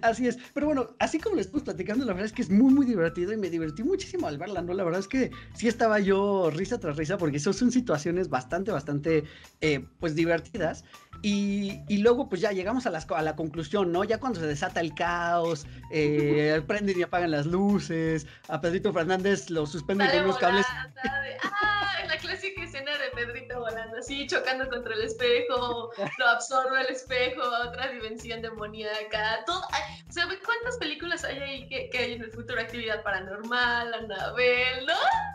Así 0.02 0.28
es, 0.28 0.38
pero 0.54 0.65
bueno, 0.65 0.95
así 1.00 1.19
como 1.19 1.36
le 1.36 1.41
estamos 1.41 1.63
platicando, 1.63 2.06
la 2.06 2.13
verdad 2.13 2.26
es 2.26 2.34
que 2.34 2.41
es 2.41 2.50
muy, 2.50 2.74
muy 2.74 2.86
divertido 2.86 3.34
y 3.34 3.38
me 3.38 3.50
divertí 3.50 3.84
muchísimo 3.84 4.28
al 4.28 4.38
verla, 4.38 4.62
¿no? 4.62 4.74
La 4.74 4.84
verdad 4.84 5.00
es 5.00 5.08
que 5.08 5.32
sí 5.54 5.67
estaba 5.67 6.00
yo 6.00 6.50
risa 6.50 6.80
tras 6.80 6.98
risa 6.98 7.17
porque 7.17 7.39
son, 7.39 7.54
son 7.54 7.71
situaciones 7.71 8.30
bastante, 8.30 8.71
bastante, 8.71 9.24
eh, 9.62 9.86
pues 10.00 10.15
divertidas. 10.15 10.86
Y, 11.21 11.82
y, 11.88 11.97
luego, 11.99 12.30
pues 12.30 12.41
ya 12.41 12.51
llegamos 12.51 12.86
a, 12.86 12.91
las, 12.91 13.10
a, 13.10 13.21
la 13.21 13.36
conclusión, 13.36 13.91
¿no? 13.91 14.04
Ya 14.04 14.19
cuando 14.19 14.39
se 14.39 14.45
desata 14.45 14.80
el 14.80 14.93
caos, 14.93 15.65
eh, 15.91 16.62
prenden 16.67 16.99
y 16.99 17.04
apagan 17.04 17.32
las 17.32 17.45
luces, 17.45 18.28
a 18.47 18.62
Pedrito 18.62 18.93
Fernández 18.93 19.49
lo 19.49 19.65
suspenden 19.65 20.10
con 20.12 20.23
unos 20.25 20.38
cables. 20.38 20.65
volada, 20.67 21.38
ah, 21.43 21.97
la 22.08 22.17
clásica 22.17 22.63
escena 22.63 22.91
de 22.97 23.10
Pedrito 23.15 23.60
volando 23.60 23.97
así, 23.97 24.28
chocando 24.28 24.69
contra 24.69 24.93
el 24.93 25.04
espejo, 25.04 25.91
lo 26.17 26.28
absorbe 26.28 26.82
el 26.82 26.88
espejo 26.88 27.41
a 27.41 27.69
otra 27.69 27.88
dimensión 27.89 28.41
demoníaca. 28.41 29.43
Todo, 29.45 29.62
ay, 29.71 30.04
o 30.08 30.12
sea, 30.12 30.28
¿cuántas 30.45 30.78
películas 30.78 31.23
hay 31.23 31.39
ahí 31.39 31.67
que, 31.67 31.89
que 31.89 31.97
hay 31.97 32.13
en 32.13 32.23
el 32.23 32.32
futuro? 32.32 32.60
Actividad 32.60 33.04
paranormal, 33.04 33.93
Anabel, 33.93 34.86
¿no? 34.86 34.93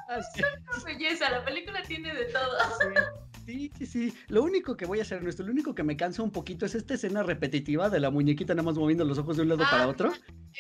Así. 0.08 0.40
Es 0.40 0.76
una 0.76 0.84
belleza, 0.84 1.30
la 1.30 1.44
película 1.44 1.82
tiene 1.82 2.14
de 2.14 2.24
todo. 2.26 2.58
Sí, 2.80 3.29
sí, 3.50 3.86
sí. 3.86 4.14
Lo 4.28 4.42
único 4.42 4.76
que 4.76 4.86
voy 4.86 4.98
a 4.98 5.02
hacer, 5.02 5.22
nuestro, 5.22 5.44
lo 5.46 5.52
único 5.52 5.74
que 5.74 5.82
me 5.82 5.96
cansa 5.96 6.22
un 6.22 6.30
poquito 6.30 6.66
es 6.66 6.74
esta 6.74 6.94
escena 6.94 7.22
repetitiva 7.22 7.88
de 7.90 8.00
la 8.00 8.10
muñequita 8.10 8.54
nada 8.54 8.64
más 8.64 8.76
moviendo 8.76 9.04
los 9.04 9.18
ojos 9.18 9.36
de 9.36 9.42
un 9.42 9.48
lado 9.48 9.64
Ah, 9.66 9.70
para 9.70 9.88
otro. 9.88 10.12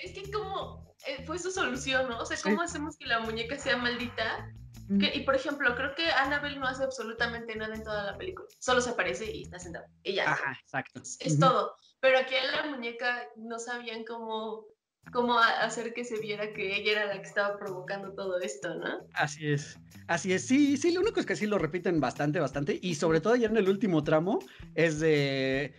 Es 0.02 0.12
que 0.12 0.30
como 0.30 0.94
eh, 1.06 1.24
fue 1.26 1.38
su 1.38 1.50
solución, 1.50 2.08
¿no? 2.08 2.18
O 2.18 2.26
sea, 2.26 2.36
¿cómo 2.42 2.58
Sí. 2.58 2.64
hacemos 2.64 2.96
que 2.96 3.06
la 3.06 3.20
muñeca 3.20 3.58
sea 3.58 3.76
maldita? 3.76 4.52
Que- 4.98 5.14
y 5.14 5.20
por 5.22 5.36
ejemplo, 5.36 5.72
creo 5.76 5.94
que 5.94 6.10
Annabelle 6.10 6.58
no 6.58 6.66
hace 6.66 6.82
absolutamente 6.82 7.54
nada 7.54 7.76
en 7.76 7.84
toda 7.84 8.02
la 8.02 8.18
película. 8.18 8.48
Solo 8.58 8.80
se 8.80 8.90
aparece 8.90 9.30
y 9.30 9.42
está 9.42 9.60
sentada. 9.60 9.86
Y 10.02 10.14
ya. 10.14 10.32
Ajá, 10.32 10.58
exacto. 10.60 11.00
Es, 11.00 11.38
todo. 11.38 11.76
Pero 12.00 12.18
aquí 12.18 12.34
en 12.34 12.50
la 12.50 12.66
muñeca 12.74 13.22
no 13.36 13.60
sabían 13.60 14.04
cómo, 14.04 14.64
cómo 15.12 15.38
hacer 15.38 15.92
que 15.92 16.04
se 16.04 16.18
viera 16.20 16.52
que 16.52 16.76
ella 16.76 16.92
era 16.92 17.06
la 17.06 17.20
que 17.20 17.28
estaba 17.28 17.58
provocando 17.58 18.12
todo 18.12 18.38
esto, 18.40 18.74
¿no? 18.76 19.06
Así 19.14 19.50
es, 19.50 19.78
así 20.06 20.32
es, 20.32 20.46
sí, 20.46 20.76
sí, 20.76 20.92
lo 20.92 21.00
único 21.00 21.20
es 21.20 21.26
que 21.26 21.36
sí 21.36 21.46
lo 21.46 21.58
repiten 21.58 22.00
bastante, 22.00 22.40
bastante, 22.40 22.78
y 22.80 22.94
sobre 22.94 23.20
todo 23.20 23.36
ya 23.36 23.48
en 23.48 23.56
el 23.56 23.68
último 23.68 24.04
tramo 24.04 24.38
es 24.74 25.00
de 25.00 25.74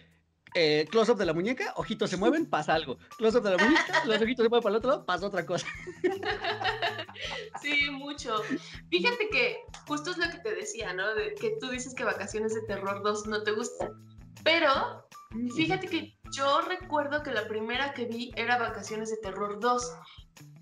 eh, 0.54 0.86
close-up 0.90 1.18
de 1.18 1.26
la 1.26 1.34
muñeca, 1.34 1.74
ojitos 1.78 2.10
se 2.10 2.18
mueven, 2.18 2.46
pasa 2.46 2.74
algo, 2.74 2.98
close-up 3.18 3.44
de 3.44 3.52
la 3.52 3.64
muñeca, 3.64 4.06
los 4.06 4.22
ojitos 4.22 4.44
se 4.44 4.50
mueven 4.50 4.64
para 4.64 4.74
el 4.74 4.78
otro 4.78 4.90
lado, 4.92 5.06
pasa 5.06 5.28
otra 5.28 5.46
cosa. 5.46 5.68
Sí, 7.62 7.90
mucho. 7.92 8.42
Fíjate 8.90 9.30
que 9.30 9.58
justo 9.88 10.12
es 10.12 10.18
lo 10.18 10.30
que 10.32 10.40
te 10.40 10.56
decía, 10.56 10.94
¿no? 10.94 11.14
De 11.14 11.36
que 11.36 11.56
tú 11.60 11.70
dices 11.70 11.94
que 11.94 12.04
Vacaciones 12.04 12.54
de 12.56 12.62
Terror 12.62 13.04
2 13.04 13.28
no 13.28 13.44
te 13.44 13.52
gustan. 13.52 14.11
Pero 14.44 15.02
Fíjate 15.56 15.88
que 15.88 16.18
yo 16.32 16.62
recuerdo 16.62 17.24
que 17.24 17.32
la 17.32 17.48
primera 17.48 17.94
que 17.94 18.06
vi 18.06 18.32
era 18.36 18.58
Vacaciones 18.58 19.10
de 19.10 19.18
Terror 19.18 19.60
2. 19.60 19.98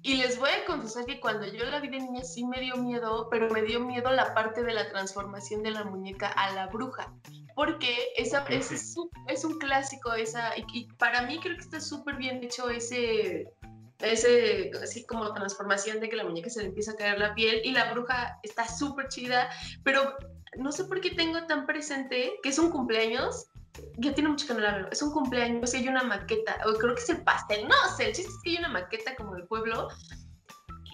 Y 0.02 0.16
les 0.16 0.40
voy 0.40 0.50
a 0.50 0.66
confesar 0.66 1.06
que 1.06 1.20
cuando 1.20 1.46
yo 1.46 1.66
la 1.66 1.80
vi 1.80 1.90
de 1.90 2.00
niña 2.00 2.24
sí 2.24 2.46
me 2.46 2.62
dio 2.62 2.78
miedo, 2.78 3.28
pero 3.30 3.50
me 3.50 3.64
dio 3.64 3.82
miedo 3.82 4.12
la 4.12 4.34
parte 4.34 4.64
de 4.64 4.74
la 4.74 4.88
transformación 4.90 5.62
de 5.64 5.72
la 5.72 5.84
muñeca 5.84 6.28
a 6.28 6.54
la 6.54 6.68
bruja. 6.68 7.14
porque 7.56 7.94
esa, 8.16 8.46
es, 8.48 8.72
es, 8.72 9.44
un 9.44 9.60
clásico, 9.60 10.14
esa, 10.14 10.54
y, 10.56 10.88
para 10.94 11.24
mí 11.24 11.40
creo 11.42 11.58
que 11.58 11.64
está 11.64 11.82
súper 11.82 12.16
bien 12.16 12.42
hecho 12.42 12.70
ese, 12.70 13.52
ese, 14.00 14.72
así 14.82 15.06
como 15.06 15.34
transformación 15.34 16.00
de 16.00 16.08
que 16.08 16.16
la 16.16 16.24
muñeca 16.24 16.50
se 16.50 16.62
le 16.62 16.68
empieza 16.68 16.94
a 16.94 16.96
caer 16.96 17.20
la 17.20 17.34
piel 17.34 17.60
y 17.66 17.74
la 17.74 17.92
bruja 17.92 18.40
está 18.44 18.66
súper 18.66 19.10
chida, 19.10 19.50
pero 19.84 20.16
no 20.58 20.72
sé 20.72 20.86
por 20.86 21.02
qué 21.02 21.12
tengo 21.12 21.46
tan 21.48 21.66
presente 21.66 22.40
que 22.42 22.50
es 22.50 22.60
un 22.60 22.72
cumpleaños 22.72 23.49
ya 23.98 24.14
tiene 24.14 24.30
mucho 24.30 24.48
que 24.48 24.54
no 24.54 24.60
la 24.60 24.76
veo. 24.76 24.88
Es 24.92 25.02
un 25.02 25.12
cumpleaños 25.12 25.74
y 25.74 25.78
hay 25.78 25.88
una 25.88 26.04
maqueta, 26.04 26.58
o 26.66 26.74
creo 26.78 26.96
que 26.96 27.02
es 27.02 27.10
el 27.10 27.24
pastel, 27.24 27.68
no 27.68 27.76
sé, 27.96 28.08
el 28.08 28.14
chiste 28.14 28.32
es 28.32 28.40
que 28.44 28.50
hay 28.52 28.58
una 28.58 28.70
maqueta 28.70 29.16
como 29.16 29.36
del 29.36 29.48
pueblo 29.48 29.90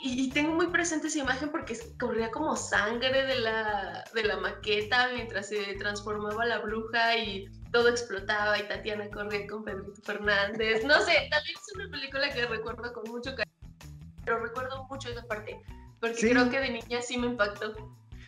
y, 0.01 0.29
tengo 0.29 0.53
muy 0.53 0.67
presente 0.67 1.07
esa 1.07 1.19
imagen 1.19 1.49
porque 1.49 1.75
corría 1.99 2.29
como 2.29 2.55
sangre 2.55 3.25
de 3.25 3.39
la, 3.39 4.03
de 4.13 4.23
la 4.23 4.37
maqueta 4.37 5.09
mientras 5.13 5.49
se 5.49 5.73
transformaba 5.79 6.45
la 6.45 6.59
bruja 6.59 7.17
y 7.17 7.49
todo 7.71 7.89
explotaba 7.89 8.59
y 8.59 8.67
Tatiana 8.67 9.09
corría 9.09 9.47
con 9.47 9.63
Pedrito 9.63 9.99
Fernández. 10.03 10.83
No 10.85 11.01
sé, 11.01 11.27
también 11.31 11.55
es 11.55 11.75
una 11.75 11.89
película 11.89 12.29
que 12.29 12.45
recuerdo 12.45 12.93
con 12.93 13.09
mucho 13.09 13.33
cariño, 13.35 13.87
pero 14.23 14.39
recuerdo 14.43 14.85
mucho 14.89 15.09
esa 15.09 15.23
parte 15.23 15.59
porque 15.99 16.29
creo 16.29 16.49
que 16.49 16.59
de 16.59 16.69
niña 16.69 17.01
sí 17.01 17.17
me 17.17 17.27
impactó. 17.27 17.73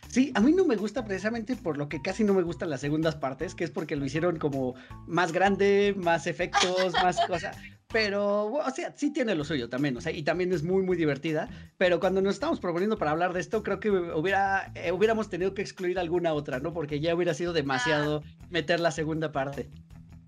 Sí, 0.10 0.32
a 0.36 0.40
mí 0.40 0.54
no 0.54 0.66
me 0.66 0.76
gusta 0.76 1.06
precisamente 1.06 1.56
por 1.56 1.78
lo 1.78 1.90
que 1.90 2.02
casi 2.02 2.24
no 2.24 2.34
me 2.34 2.42
gustan 2.42 2.70
las 2.70 2.82
segundas 2.82 3.16
partes, 3.16 3.56
que 3.56 3.64
es 3.64 3.72
porque 3.72 3.96
lo 3.96 4.06
hicieron 4.06 4.38
como 4.38 4.76
más 5.06 5.32
grande, 5.32 5.94
más 5.98 6.28
efectos, 6.28 6.94
más 6.94 7.18
cosas. 7.28 7.58
Pero, 7.92 8.48
o 8.48 8.72
sea, 8.72 8.94
sí 8.98 9.12
tiene 9.12 9.34
lo 9.36 9.46
suyo 9.46 9.70
también, 9.70 9.96
o 9.96 10.02
sea, 10.02 10.12
y 10.12 10.24
también 10.24 10.52
es 10.52 10.64
muy, 10.64 10.84
muy 10.84 10.98
divertida. 10.98 11.50
Pero 11.78 12.00
cuando 12.00 12.22
nos 12.22 12.36
estamos 12.36 12.60
proponiendo 12.60 12.98
para 12.98 13.12
hablar 13.12 13.34
de 13.34 13.40
esto, 13.40 13.64
creo 13.64 13.80
que 13.80 13.90
hubiera, 13.90 14.72
eh, 14.76 14.92
hubiéramos 14.92 15.30
tenido 15.30 15.54
que 15.54 15.62
excluir 15.62 15.98
alguna 16.00 16.34
otra, 16.34 16.60
¿no? 16.60 16.74
Porque 16.74 17.00
ya 17.00 17.16
hubiera 17.16 17.34
sido 17.34 17.54
demasiado 17.54 18.24
meter 18.50 18.80
la 18.80 18.92
segunda 18.92 19.32
parte. 19.32 19.70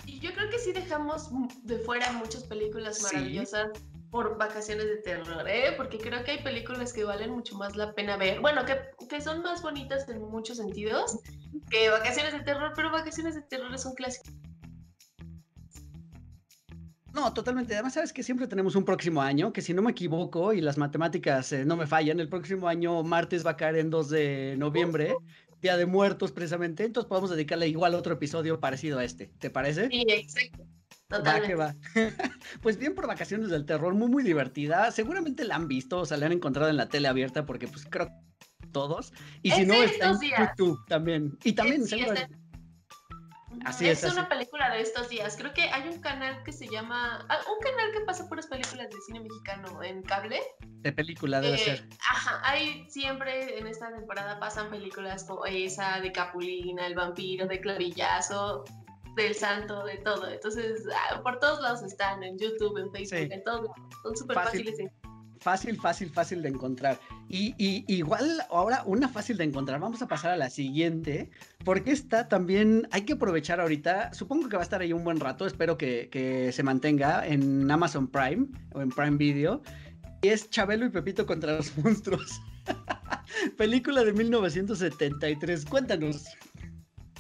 Y 0.05 0.19
yo 0.19 0.33
creo 0.33 0.49
que 0.49 0.57
sí 0.57 0.71
dejamos 0.71 1.29
de 1.63 1.79
fuera 1.79 2.11
muchas 2.13 2.43
películas 2.43 3.01
maravillosas 3.03 3.71
por 4.11 4.37
vacaciones 4.37 4.85
de 4.85 4.97
terror, 4.97 5.47
¿eh? 5.47 5.73
Porque 5.77 5.97
creo 5.97 6.23
que 6.23 6.31
hay 6.31 6.43
películas 6.43 6.93
que 6.93 7.03
valen 7.03 7.31
mucho 7.31 7.55
más 7.55 7.75
la 7.75 7.93
pena 7.93 8.17
ver. 8.17 8.39
Bueno, 8.39 8.65
que, 8.65 8.79
que 9.07 9.21
son 9.21 9.41
más 9.41 9.61
bonitas 9.61 10.07
en 10.09 10.21
muchos 10.21 10.57
sentidos 10.57 11.19
que 11.69 11.89
vacaciones 11.89 12.33
de 12.33 12.39
terror, 12.41 12.73
pero 12.75 12.91
vacaciones 12.91 13.35
de 13.35 13.41
terror 13.41 13.73
es 13.73 13.85
un 13.85 13.93
clásico 13.93 14.31
no, 17.13 17.33
totalmente. 17.33 17.73
Además, 17.73 17.93
sabes 17.93 18.13
que 18.13 18.23
siempre 18.23 18.47
tenemos 18.47 18.75
un 18.75 18.85
próximo 18.85 19.21
año, 19.21 19.51
que 19.51 19.61
si 19.61 19.73
no 19.73 19.81
me 19.81 19.91
equivoco 19.91 20.53
y 20.53 20.61
las 20.61 20.77
matemáticas 20.77 21.51
eh, 21.51 21.65
no 21.65 21.75
me 21.75 21.87
fallan, 21.87 22.19
el 22.19 22.29
próximo 22.29 22.67
año 22.67 23.03
martes 23.03 23.45
va 23.45 23.51
a 23.51 23.57
caer 23.57 23.77
en 23.77 23.89
2 23.89 24.09
de 24.09 24.55
noviembre, 24.57 25.15
Día 25.61 25.75
de 25.75 25.85
Muertos 25.85 26.31
precisamente, 26.31 26.85
entonces 26.85 27.09
podemos 27.09 27.29
dedicarle 27.29 27.67
igual 27.67 27.95
otro 27.95 28.13
episodio 28.13 28.59
parecido 28.59 28.99
a 28.99 29.03
este. 29.03 29.31
¿Te 29.39 29.49
parece? 29.49 29.89
Sí, 29.89 30.05
exacto. 30.07 30.68
Totalmente. 31.09 31.55
Va 31.55 31.73
que 31.73 31.95
va. 32.05 32.15
pues 32.61 32.77
bien 32.77 32.93
por 32.93 33.07
vacaciones 33.07 33.49
del 33.49 33.65
terror, 33.65 33.93
muy 33.95 34.09
muy 34.09 34.23
divertida. 34.23 34.91
Seguramente 34.91 35.43
la 35.43 35.55
han 35.55 35.67
visto, 35.67 35.99
o 35.99 36.05
sea, 36.05 36.17
la 36.17 36.27
han 36.27 36.31
encontrado 36.31 36.69
en 36.69 36.77
la 36.77 36.87
tele 36.87 37.07
abierta 37.07 37.45
porque 37.45 37.67
pues 37.67 37.85
creo 37.89 38.09
todos. 38.71 39.11
Y 39.41 39.51
si 39.51 39.65
no, 39.65 39.73
está 39.73 40.11
en 40.11 40.19
YouTube 40.21 40.79
también. 40.87 41.37
Y 41.43 41.53
también 41.53 41.85
seguramente 41.85 42.39
es, 43.81 44.03
una 44.03 44.29
película 44.29 44.69
de 44.69 44.81
estos 44.81 45.09
días. 45.09 45.35
Creo 45.37 45.53
que 45.53 45.63
hay 45.63 45.87
un 45.87 45.99
canal 46.01 46.43
que 46.43 46.51
se 46.51 46.67
llama. 46.67 47.25
Ah, 47.29 47.39
un 47.51 47.59
canal 47.59 47.91
que 47.91 48.01
pasa 48.01 48.27
puras 48.27 48.47
películas 48.47 48.89
de 48.89 48.95
cine 49.05 49.19
mexicano 49.21 49.83
en 49.83 50.01
cable. 50.03 50.39
De 50.61 50.91
película, 50.91 51.41
debe 51.41 51.55
eh, 51.55 51.57
ser. 51.57 51.89
Ajá, 52.09 52.41
hay 52.43 52.85
siempre 52.89 53.57
en 53.57 53.67
esta 53.67 53.93
temporada 53.93 54.39
pasan 54.39 54.69
películas 54.69 55.23
como 55.23 55.45
esa 55.45 55.99
de 55.99 56.11
Capulina, 56.11 56.85
El 56.87 56.95
vampiro, 56.95 57.47
de 57.47 57.59
Clavillazo, 57.59 58.63
del 59.23 59.35
Santo, 59.35 59.83
de 59.85 59.97
todo. 59.97 60.29
Entonces, 60.29 60.83
ah, 60.93 61.21
por 61.21 61.39
todos 61.39 61.61
lados 61.61 61.83
están, 61.83 62.23
en 62.23 62.37
YouTube, 62.37 62.77
en 62.77 62.91
Facebook, 62.91 63.31
en 63.31 63.43
todos 63.43 63.69
Son 64.03 64.15
súper 64.15 64.35
fáciles 64.35 64.75
fácil, 65.39 65.79
fácil, 65.79 66.09
fácil 66.09 66.41
de 66.41 66.49
encontrar. 66.49 66.99
Y, 67.29 67.53
igual 67.87 68.41
ahora 68.49 68.83
una 68.85 69.07
fácil 69.07 69.37
de 69.37 69.45
encontrar. 69.45 69.79
Vamos 69.79 70.01
a 70.01 70.07
pasar 70.07 70.31
a 70.31 70.37
la 70.37 70.49
siguiente, 70.49 71.29
porque 71.63 71.91
esta 71.91 72.27
también 72.27 72.87
hay 72.91 73.03
que 73.03 73.13
aprovechar 73.13 73.59
ahorita. 73.59 74.13
Supongo 74.13 74.49
que 74.49 74.57
va 74.57 74.61
a 74.61 74.63
estar 74.63 74.81
ahí 74.81 74.93
un 74.93 75.03
buen 75.03 75.19
rato. 75.19 75.45
Espero 75.45 75.77
que, 75.77 76.09
que 76.11 76.51
se 76.51 76.63
mantenga 76.63 77.25
en 77.25 77.69
Amazon 77.69 78.07
Prime 78.07 78.47
o 78.73 78.81
en 78.81 78.89
Prime 78.89 79.17
Video. 79.17 79.61
Y 80.21 80.29
es 80.29 80.49
Chabelo 80.49 80.85
y 80.85 80.89
Pepito 80.89 81.25
contra 81.25 81.55
los 81.55 81.77
monstruos. 81.83 82.41
Película 83.57 84.03
de 84.03 84.13
1973. 84.13 85.65
Cuéntanos. 85.65 86.25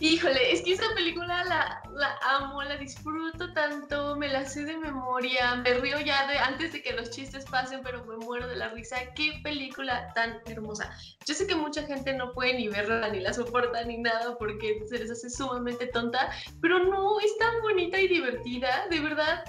Híjole, 0.01 0.53
es 0.53 0.61
que 0.61 0.71
esa 0.71 0.85
película 0.95 1.43
la, 1.43 1.81
la, 1.91 2.17
amo, 2.21 2.63
la 2.63 2.77
disfruto 2.77 3.51
tanto, 3.51 4.15
me 4.15 4.29
la 4.29 4.45
sé 4.45 4.63
de 4.63 4.77
memoria, 4.77 5.55
me 5.55 5.73
río 5.73 5.99
ya 5.99 6.25
de 6.27 6.37
antes 6.37 6.71
de 6.71 6.81
que 6.81 6.93
los 6.93 7.09
chistes 7.09 7.43
pasen, 7.45 7.81
pero 7.83 8.05
me 8.05 8.15
muero 8.15 8.47
de 8.47 8.55
la 8.55 8.69
risa. 8.69 8.95
Qué 9.13 9.41
película 9.43 10.13
tan 10.15 10.39
hermosa. 10.45 10.89
Yo 11.25 11.33
sé 11.33 11.45
que 11.45 11.55
mucha 11.55 11.83
gente 11.83 12.13
no 12.13 12.31
puede 12.31 12.53
ni 12.53 12.69
verla, 12.69 13.09
ni 13.09 13.19
la 13.19 13.33
soporta, 13.33 13.83
ni 13.83 13.97
nada, 13.97 14.37
porque 14.37 14.79
se 14.87 14.99
les 14.99 15.11
hace 15.11 15.29
sumamente 15.29 15.87
tonta, 15.87 16.31
pero 16.61 16.79
no, 16.79 17.19
es 17.19 17.37
tan 17.37 17.61
bonita 17.61 17.99
y 17.99 18.07
divertida, 18.07 18.87
de 18.89 19.01
verdad. 19.01 19.43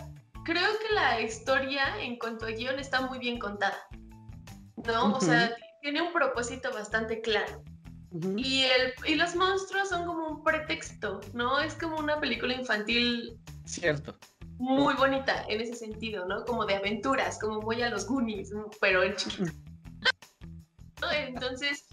Creo 0.45 0.69
que 0.81 0.95
la 0.95 1.21
historia 1.21 1.95
en 2.01 2.19
cuanto 2.19 2.47
a 2.47 2.51
guion 2.51 2.81
está 2.81 3.03
muy 3.03 3.21
bien 3.21 3.39
contada, 3.39 3.87
¿no? 4.85 5.15
O 5.15 5.21
sea, 5.21 5.55
tiene 5.81 6.03
un 6.03 6.13
propósito 6.13 6.73
bastante 6.73 7.21
claro. 7.21 7.63
Y, 8.13 8.65
el, 8.65 8.93
y 9.07 9.15
los 9.15 9.37
monstruos 9.37 9.89
son 9.89 10.07
como 10.07 10.29
un 10.29 10.45
pretexto, 10.45 11.21
¿no? 11.33 11.61
Es 11.61 11.75
como 11.75 11.97
una 11.99 12.19
película 12.21 12.55
infantil. 12.55 13.39
Cierto. 13.65 14.17
Muy 14.59 14.95
bonita 14.95 15.45
en 15.49 15.61
ese 15.61 15.75
sentido, 15.75 16.27
¿no? 16.27 16.45
Como 16.45 16.67
de 16.67 16.75
aventuras, 16.75 17.39
como 17.39 17.61
voy 17.61 17.83
a 17.83 17.91
los 17.91 18.07
Goonies, 18.07 18.53
pero 18.81 19.03
en 19.03 19.15
chiquito. 19.17 19.53
Entonces, 21.13 21.87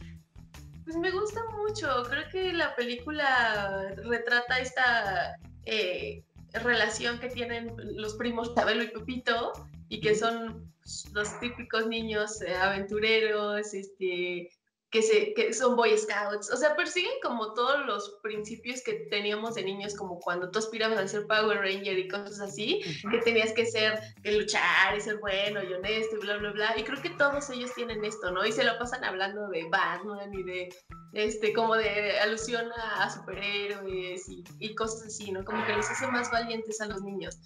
pues 0.84 0.98
me 0.98 1.12
gusta 1.12 1.42
mucho. 1.52 2.04
Creo 2.10 2.24
que 2.32 2.54
la 2.54 2.76
película 2.76 3.94
retrata 4.04 4.60
esta 4.60 5.38
eh, 5.66 6.24
relación 6.54 7.20
que 7.20 7.30
tienen 7.30 7.74
los 7.96 8.16
primos 8.16 8.56
Tabelo 8.56 8.84
y 8.84 8.88
Pepito 8.88 9.54
y 9.90 10.02
que 10.02 10.16
son 10.16 10.74
los 11.14 11.40
típicos 11.40 11.88
niños 11.88 12.42
eh, 12.42 12.56
aventureros, 12.56 13.74
este, 13.74 14.50
que, 14.90 15.02
se, 15.02 15.34
que 15.34 15.54
son 15.54 15.76
Boy 15.76 15.98
Scouts, 15.98 16.50
o 16.52 16.56
sea, 16.56 16.76
persiguen 16.76 17.12
como 17.22 17.54
todos 17.54 17.86
los 17.86 18.20
principios 18.24 18.82
que 18.82 18.94
teníamos 19.10 19.56
de 19.56 19.64
niños, 19.64 19.96
como 19.96 20.20
cuando 20.20 20.50
tú 20.50 20.60
aspirabas 20.60 21.00
a 21.00 21.08
ser 21.08 21.28
Power 21.28 21.60
Ranger 21.60 22.00
y 22.00 22.08
cosas 22.08 22.40
así, 22.40 22.82
que 23.12 23.18
tenías 23.20 23.52
que 23.52 23.66
ser, 23.66 24.00
que 24.24 24.32
luchar 24.32 24.96
y 24.96 25.02
ser 25.02 25.18
bueno 25.18 25.62
y 25.62 25.74
honesto 25.74 26.16
y 26.16 26.20
bla, 26.20 26.38
bla, 26.38 26.52
bla, 26.52 26.78
y 26.78 26.84
creo 26.84 27.02
que 27.02 27.10
todos 27.12 27.50
ellos 27.50 27.74
tienen 27.76 28.04
esto, 28.06 28.32
¿no? 28.32 28.46
Y 28.46 28.52
se 28.52 28.64
lo 28.64 28.78
pasan 28.80 29.04
hablando 29.04 29.50
de 29.50 29.68
Batman 29.70 30.34
y 30.34 30.44
de, 30.44 30.70
este, 31.14 31.52
como 31.54 31.76
de 31.76 32.20
alusión 32.20 32.70
a, 32.78 33.10
superhéroes 33.10 34.30
y, 34.30 34.44
y 34.60 34.76
cosas 34.76 35.08
así, 35.08 35.32
¿no? 35.32 35.44
Como 35.44 35.66
que 35.66 35.74
los 35.74 35.90
hace 35.90 36.08
más 36.08 36.32
valientes 36.32 36.80
a 36.80 36.88
los 36.88 37.02
niños. 37.02 37.38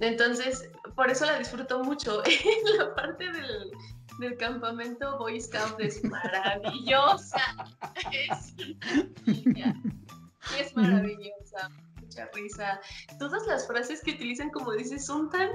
Entonces, 0.00 0.70
por 0.96 1.10
eso 1.10 1.26
la 1.26 1.38
disfruto 1.38 1.84
mucho. 1.84 2.22
la 2.78 2.94
parte 2.94 3.30
del, 3.30 3.70
del 4.20 4.36
campamento 4.36 5.18
Boy 5.18 5.40
Scout 5.40 5.80
es 5.80 6.04
maravillosa. 6.04 7.40
Es, 8.12 8.54
es 10.58 10.76
maravillosa. 10.76 11.70
Mucha 12.00 12.28
risa. 12.34 12.80
Todas 13.18 13.46
las 13.46 13.66
frases 13.66 14.02
que 14.02 14.12
utilizan, 14.12 14.50
como 14.50 14.72
dices, 14.72 15.06
son 15.06 15.30
tan. 15.30 15.50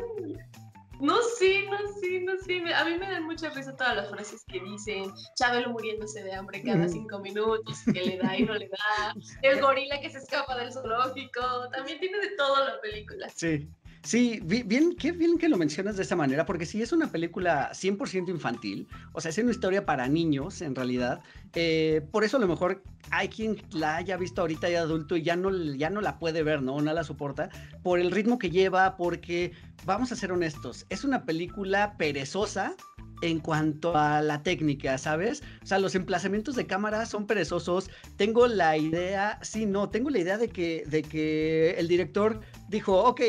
No 1.02 1.18
sé, 1.38 1.68
no 1.70 1.78
sé, 2.00 2.22
no 2.22 2.38
sé. 2.38 2.74
A 2.74 2.86
mí 2.86 2.98
me 2.98 3.12
dan 3.12 3.24
mucha 3.26 3.50
risa 3.50 3.76
todas 3.76 3.96
las 3.96 4.10
frases 4.10 4.44
que 4.48 4.62
dicen. 4.62 5.12
Chabelo 5.36 5.70
muriéndose 5.72 6.24
de 6.24 6.34
hambre 6.34 6.64
cada 6.64 6.88
cinco 6.88 7.20
minutos, 7.20 7.80
que 7.86 8.02
le 8.02 8.18
da 8.18 8.38
y 8.38 8.44
no 8.44 8.54
le 8.54 8.70
da. 8.70 9.14
El 9.42 9.62
gorila 9.62 10.00
que 10.00 10.10
se 10.10 10.20
escapa 10.20 10.56
del 10.58 10.72
zoológico. 10.72 11.70
También 11.72 12.00
tiene 12.00 12.20
de 12.20 12.36
todo 12.38 12.66
la 12.66 12.80
película. 12.82 13.30
Sí. 13.30 13.70
Sí, 14.06 14.40
bien, 14.44 14.96
qué 14.96 15.12
bien 15.14 15.40
que 15.40 15.50
lo 15.50 15.58
mencionas 15.58 15.98
de 15.98 16.04
esa 16.04 16.16
manera, 16.16 16.46
porque 16.46 16.68
si 16.68 16.80
es 16.80 16.94
una 16.94 17.12
película 17.12 17.72
100% 17.74 18.30
infantil, 18.30 18.88
o 19.14 19.20
sea, 19.20 19.30
es 19.30 19.38
una 19.40 19.50
historia 19.50 19.84
para 19.84 20.08
niños 20.08 20.62
en 20.62 20.76
realidad, 20.76 21.22
eh, 21.56 22.08
por 22.12 22.24
eso 22.24 22.38
a 22.38 22.40
lo 22.40 22.48
mejor 22.48 22.84
hay 23.10 23.30
quien 23.30 23.58
la 23.72 23.96
haya 23.96 24.16
visto 24.16 24.42
ahorita 24.42 24.70
ya 24.70 24.82
adulto 24.82 25.18
y 25.18 25.24
ya 25.24 25.36
no, 25.36 25.52
ya 25.74 25.90
no 25.90 26.02
la 26.02 26.20
puede 26.20 26.44
ver, 26.44 26.62
¿no? 26.62 26.80
No 26.82 26.94
la 26.94 27.04
soporta, 27.04 27.50
por 27.82 28.00
el 28.00 28.12
ritmo 28.12 28.38
que 28.38 28.52
lleva, 28.52 28.96
porque, 28.96 29.54
vamos 29.86 30.12
a 30.12 30.16
ser 30.16 30.32
honestos, 30.32 30.86
es 30.90 31.04
una 31.04 31.26
película 31.26 31.98
perezosa, 31.98 32.76
en 33.22 33.40
cuanto 33.40 33.98
a 33.98 34.22
la 34.22 34.44
técnica, 34.44 35.00
¿sabes? 35.00 35.42
O 35.64 35.66
sea, 35.66 35.80
los 35.80 35.96
emplazamientos 35.96 36.56
de 36.56 36.68
cámara 36.68 37.06
son 37.06 37.26
perezosos. 37.26 37.90
Tengo 38.18 38.46
la 38.46 38.78
idea, 38.78 39.40
sí, 39.42 39.66
no, 39.66 39.90
tengo 39.90 40.10
la 40.10 40.20
idea 40.20 40.38
de 40.38 40.50
que, 40.50 40.84
de 40.86 41.02
que 41.02 41.72
el 41.72 41.88
director 41.88 42.42
dijo, 42.68 43.04
ok, 43.04 43.22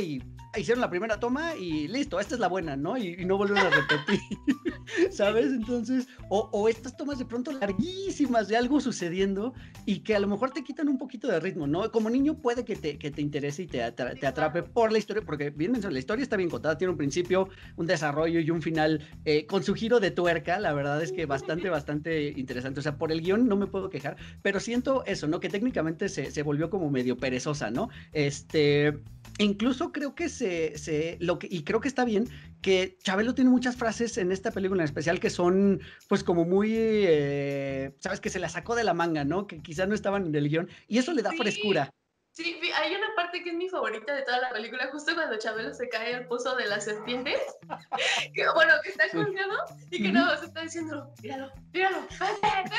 hicieron 0.58 0.80
la 0.80 0.90
primera 0.90 1.20
toma 1.20 1.54
y 1.56 1.88
listo, 1.88 2.20
esta 2.20 2.34
es 2.34 2.40
la 2.40 2.48
buena, 2.48 2.76
¿no? 2.76 2.96
Y, 2.96 3.24
no 3.26 3.36
volvieron 3.36 3.66
a 3.66 3.70
repetir, 3.70 4.20
¿sabes? 5.10 5.46
Entonces, 5.46 6.06
o, 6.28 6.68
estas 6.68 6.96
tomas 6.96 7.18
de 7.18 7.24
pronto 7.24 7.52
larguísimas 7.52 8.48
de 8.48 8.56
algo 8.56 8.80
sucediendo 8.80 9.54
y 9.84 10.00
que 10.00 10.14
a 10.14 10.20
lo 10.20 10.26
mejor 10.26 10.50
te 10.50 10.62
quitan 10.62 10.88
un 10.88 10.98
poquito 10.98 11.28
de 11.28 11.40
ritmo, 11.40 11.66
¿no? 11.66 11.90
Como 11.90 12.10
niño 12.10 12.38
puede 12.38 12.64
que 12.64 12.76
te, 12.76 12.98
que 12.98 13.10
te 13.10 13.22
interese 13.22 13.62
y 13.62 13.66
te, 13.66 13.90
te 13.92 14.26
atrape 14.26 14.62
por 14.62 14.92
la 14.92 14.98
historia, 14.98 15.22
porque 15.24 15.50
bien 15.50 15.72
mencionado, 15.72 15.94
la 15.94 15.98
historia 15.98 16.22
está 16.22 16.36
bien 16.36 16.50
contada, 16.50 16.78
tiene 16.78 16.92
un 16.92 16.98
principio, 16.98 17.48
un 17.76 17.86
desarrollo 17.86 18.40
y 18.40 18.50
un 18.50 18.62
final 18.62 19.06
eh, 19.24 19.46
con 19.46 19.62
su 19.62 19.74
giro 19.74 20.00
de 20.00 20.10
tuerca, 20.10 20.58
la 20.60 20.72
verdad 20.72 21.02
es 21.02 21.12
que 21.12 21.26
bastante, 21.26 21.68
bastante 21.68 22.32
interesante. 22.36 22.80
O 22.80 22.82
sea, 22.82 22.96
por 22.96 23.12
el 23.12 23.20
guion 23.20 23.48
no 23.48 23.56
me 23.56 23.66
puedo 23.66 23.90
quejar, 23.90 24.16
pero 24.42 24.60
siento 24.60 25.04
eso, 25.06 25.26
¿no? 25.26 25.40
Que 25.40 25.48
técnicamente 25.48 26.08
se, 26.08 26.30
se 26.30 26.42
volvió 26.42 26.70
como 26.70 26.90
medio 26.90 27.16
perezosa, 27.16 27.70
¿no? 27.70 27.88
Este, 28.12 28.98
incluso 29.38 29.92
creo 29.92 30.14
que 30.14 30.28
se, 30.28 30.78
se, 30.78 31.18
lo 31.20 31.38
que, 31.38 31.48
y 31.50 31.64
creo 31.64 31.80
que 31.80 31.88
está 31.88 32.04
bien, 32.04 32.28
que 32.62 32.98
Chabelo 33.02 33.34
tiene 33.34 33.50
muchas 33.50 33.76
frases 33.76 34.18
en 34.18 34.32
esta 34.32 34.50
película 34.50 34.82
en 34.82 34.86
especial 34.86 35.20
que 35.20 35.30
son, 35.30 35.80
pues, 36.08 36.24
como 36.24 36.44
muy, 36.44 36.72
eh, 36.76 37.94
sabes, 37.98 38.20
que 38.20 38.30
se 38.30 38.38
la 38.38 38.48
sacó 38.48 38.74
de 38.74 38.84
la 38.84 38.94
manga, 38.94 39.24
¿no? 39.24 39.46
Que 39.46 39.62
quizás 39.62 39.88
no 39.88 39.94
estaban 39.94 40.26
en 40.26 40.34
el 40.34 40.48
guion, 40.48 40.68
y 40.88 40.98
eso 40.98 41.12
le 41.12 41.22
da 41.22 41.32
frescura. 41.32 41.90
Sí, 42.36 42.54
hay 42.74 42.94
una 42.94 43.14
parte 43.16 43.42
que 43.42 43.48
es 43.48 43.56
mi 43.56 43.66
favorita 43.70 44.14
de 44.14 44.20
toda 44.20 44.38
la 44.42 44.50
película, 44.50 44.90
justo 44.92 45.14
cuando 45.14 45.38
Chabelo 45.38 45.72
se 45.72 45.88
cae 45.88 46.14
al 46.14 46.26
pozo 46.26 46.54
de 46.54 46.66
las 46.66 46.84
serpientes, 46.84 47.40
que, 48.34 48.46
bueno, 48.54 48.74
que 48.82 48.90
está 48.90 49.08
confiado 49.08 49.56
y 49.90 50.02
que 50.02 50.12
no, 50.12 50.36
se 50.36 50.44
está 50.44 50.60
diciendo, 50.60 51.14
míralo, 51.22 51.50
míralo, 51.72 52.02
de 52.02 52.18
verdad, 52.42 52.76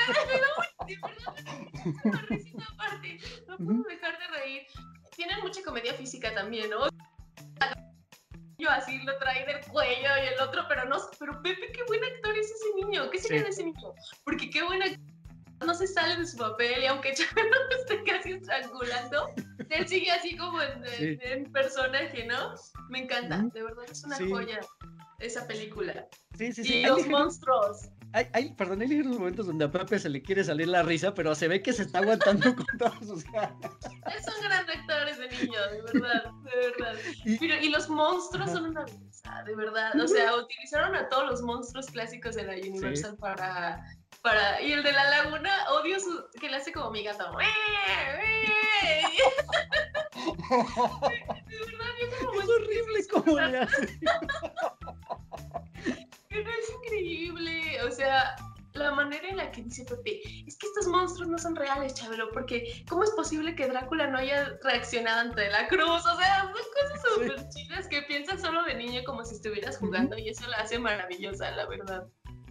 parte, 2.78 3.20
no 3.48 3.58
puedo 3.58 3.84
dejar 3.89 4.20
de 4.20 4.28
reír. 4.28 4.67
Tienen 5.17 5.39
mucha 5.41 5.63
comedia 5.63 5.95
física 5.95 6.34
también, 6.34 6.69
¿no? 6.69 6.88
Yo 8.60 8.69
así 8.69 8.99
lo 8.99 9.17
trae 9.17 9.45
del 9.45 9.65
cuello 9.65 10.10
y 10.23 10.34
el 10.34 10.39
otro, 10.39 10.63
pero 10.69 10.86
no, 10.86 10.97
pero 11.19 11.41
Pepe, 11.41 11.71
qué 11.73 11.84
buen 11.88 12.03
actor 12.03 12.38
es 12.38 12.51
ese 12.51 12.75
niño, 12.75 13.10
¿qué 13.10 13.19
sería 13.19 13.43
de 13.43 13.49
ese 13.49 13.63
niño? 13.63 13.93
Porque 14.23 14.49
qué 14.49 14.63
buena 14.63 14.86
no 15.65 15.73
se 15.73 15.88
sale 15.88 16.17
de 16.17 16.25
su 16.25 16.38
papel 16.38 16.84
y 16.84 16.86
aunque 16.86 17.13
Chabelo 17.15 17.56
esté 17.80 18.03
casi 18.03 18.34
estrangulando, 18.34 19.34
él 19.69 19.88
sigue 19.88 20.12
así 20.12 20.38
como 20.38 20.60
en, 20.62 21.51
personaje, 21.51 22.25
¿no? 22.25 22.53
Me 22.89 22.99
encanta, 22.99 23.41
de 23.53 23.63
verdad 23.63 23.86
es 23.89 24.03
una 24.03 24.17
joya 24.17 24.60
esa 25.17 25.47
película. 25.47 26.08
Sí, 26.38 26.53
sí, 26.53 26.63
sí. 26.63 26.73
Y 26.75 26.86
los 26.86 27.08
monstruos. 27.08 27.89
Hay, 28.13 28.28
hay, 28.34 28.54
perdón, 28.54 28.82
hay 28.82 28.88
ligeros 28.88 29.17
momentos 29.17 29.48
donde 29.48 29.65
a 29.65 29.72
Pepe 29.72 30.00
se 30.00 30.10
le 30.10 30.22
quiere 30.22 30.43
salir 30.43 30.67
la 30.67 30.84
risa, 30.84 31.13
pero 31.13 31.36
se 31.36 31.48
ve 31.48 31.62
que 31.62 31.74
se 31.74 31.84
está 31.84 32.00
aguantando 32.00 32.56
con 32.56 32.65
todos 32.78 33.00
sus 33.00 33.24
Es 33.26 34.28
un 34.28 34.43
gran 34.43 34.70
actor 34.70 35.10
ese 35.10 35.28
niño, 35.28 35.60
de 35.72 35.82
verdad, 35.82 36.32
de 36.43 36.56
verdad. 36.56 36.96
Y, 37.26 37.46
y 37.46 37.70
los 37.70 37.89
monstruos 37.89 38.52
son 38.52 38.65
una 38.65 38.86
belleza, 38.86 39.43
de 39.46 39.56
verdad. 39.56 40.00
O 40.00 40.08
sea, 40.08 40.36
utilizaron 40.36 40.96
a 40.96 41.10
todos 41.10 41.30
los 41.30 41.41
monstruos 41.41 41.88
clásicos 41.88 42.36
de 42.36 42.43
la 42.43 42.54
Universal 42.54 43.17
para 43.17 43.84
y 44.62 44.72
el 44.74 44.84
de 44.84 44.91
la 44.91 45.10
laguna, 45.10 45.52
odio 45.72 46.00
su, 46.00 46.26
que 46.39 46.50
le 46.50 46.58
hace 46.58 46.72
como 46.72 46.91
mi 46.91 47.04
gato. 47.04 47.24
de 47.38 47.38
verdad, 51.60 51.93
como 52.26 52.41
es 52.41 52.50
horrible 52.50 53.08
como 53.12 53.39
le 53.39 53.58
hace. 53.60 54.00
Sea, 57.97 58.36
la 58.73 58.91
manera 58.91 59.27
en 59.27 59.38
la 59.38 59.51
que 59.51 59.63
dice 59.63 59.83
Pepe, 59.86 60.21
es 60.45 60.57
que 60.57 60.67
estos 60.67 60.88
monstruos 60.88 61.29
no 61.29 61.38
son 61.38 61.55
reales, 61.55 61.93
Chabelo, 61.95 62.29
porque 62.31 62.83
¿cómo 62.88 63.03
es 63.03 63.12
posible 63.12 63.55
que 63.55 63.67
Drácula 63.67 64.07
no 64.07 64.19
haya 64.19 64.57
reaccionado 64.63 65.21
ante 65.21 65.49
la 65.49 65.67
cruz? 65.67 66.05
O 66.05 66.17
sea, 66.17 66.43
son 66.43 66.51
cosas 66.53 67.01
súper 67.13 67.49
chidas 67.49 67.88
que 67.88 68.03
piensas 68.03 68.41
solo 68.41 68.63
de 68.63 68.75
niño 68.75 69.01
como 69.05 69.25
si 69.25 69.36
estuvieras 69.36 69.77
jugando 69.77 70.17
y 70.17 70.29
eso 70.29 70.47
la 70.47 70.57
hace 70.57 70.79
maravillosa, 70.79 71.51
la 71.51 71.67
verdad. 71.67 72.07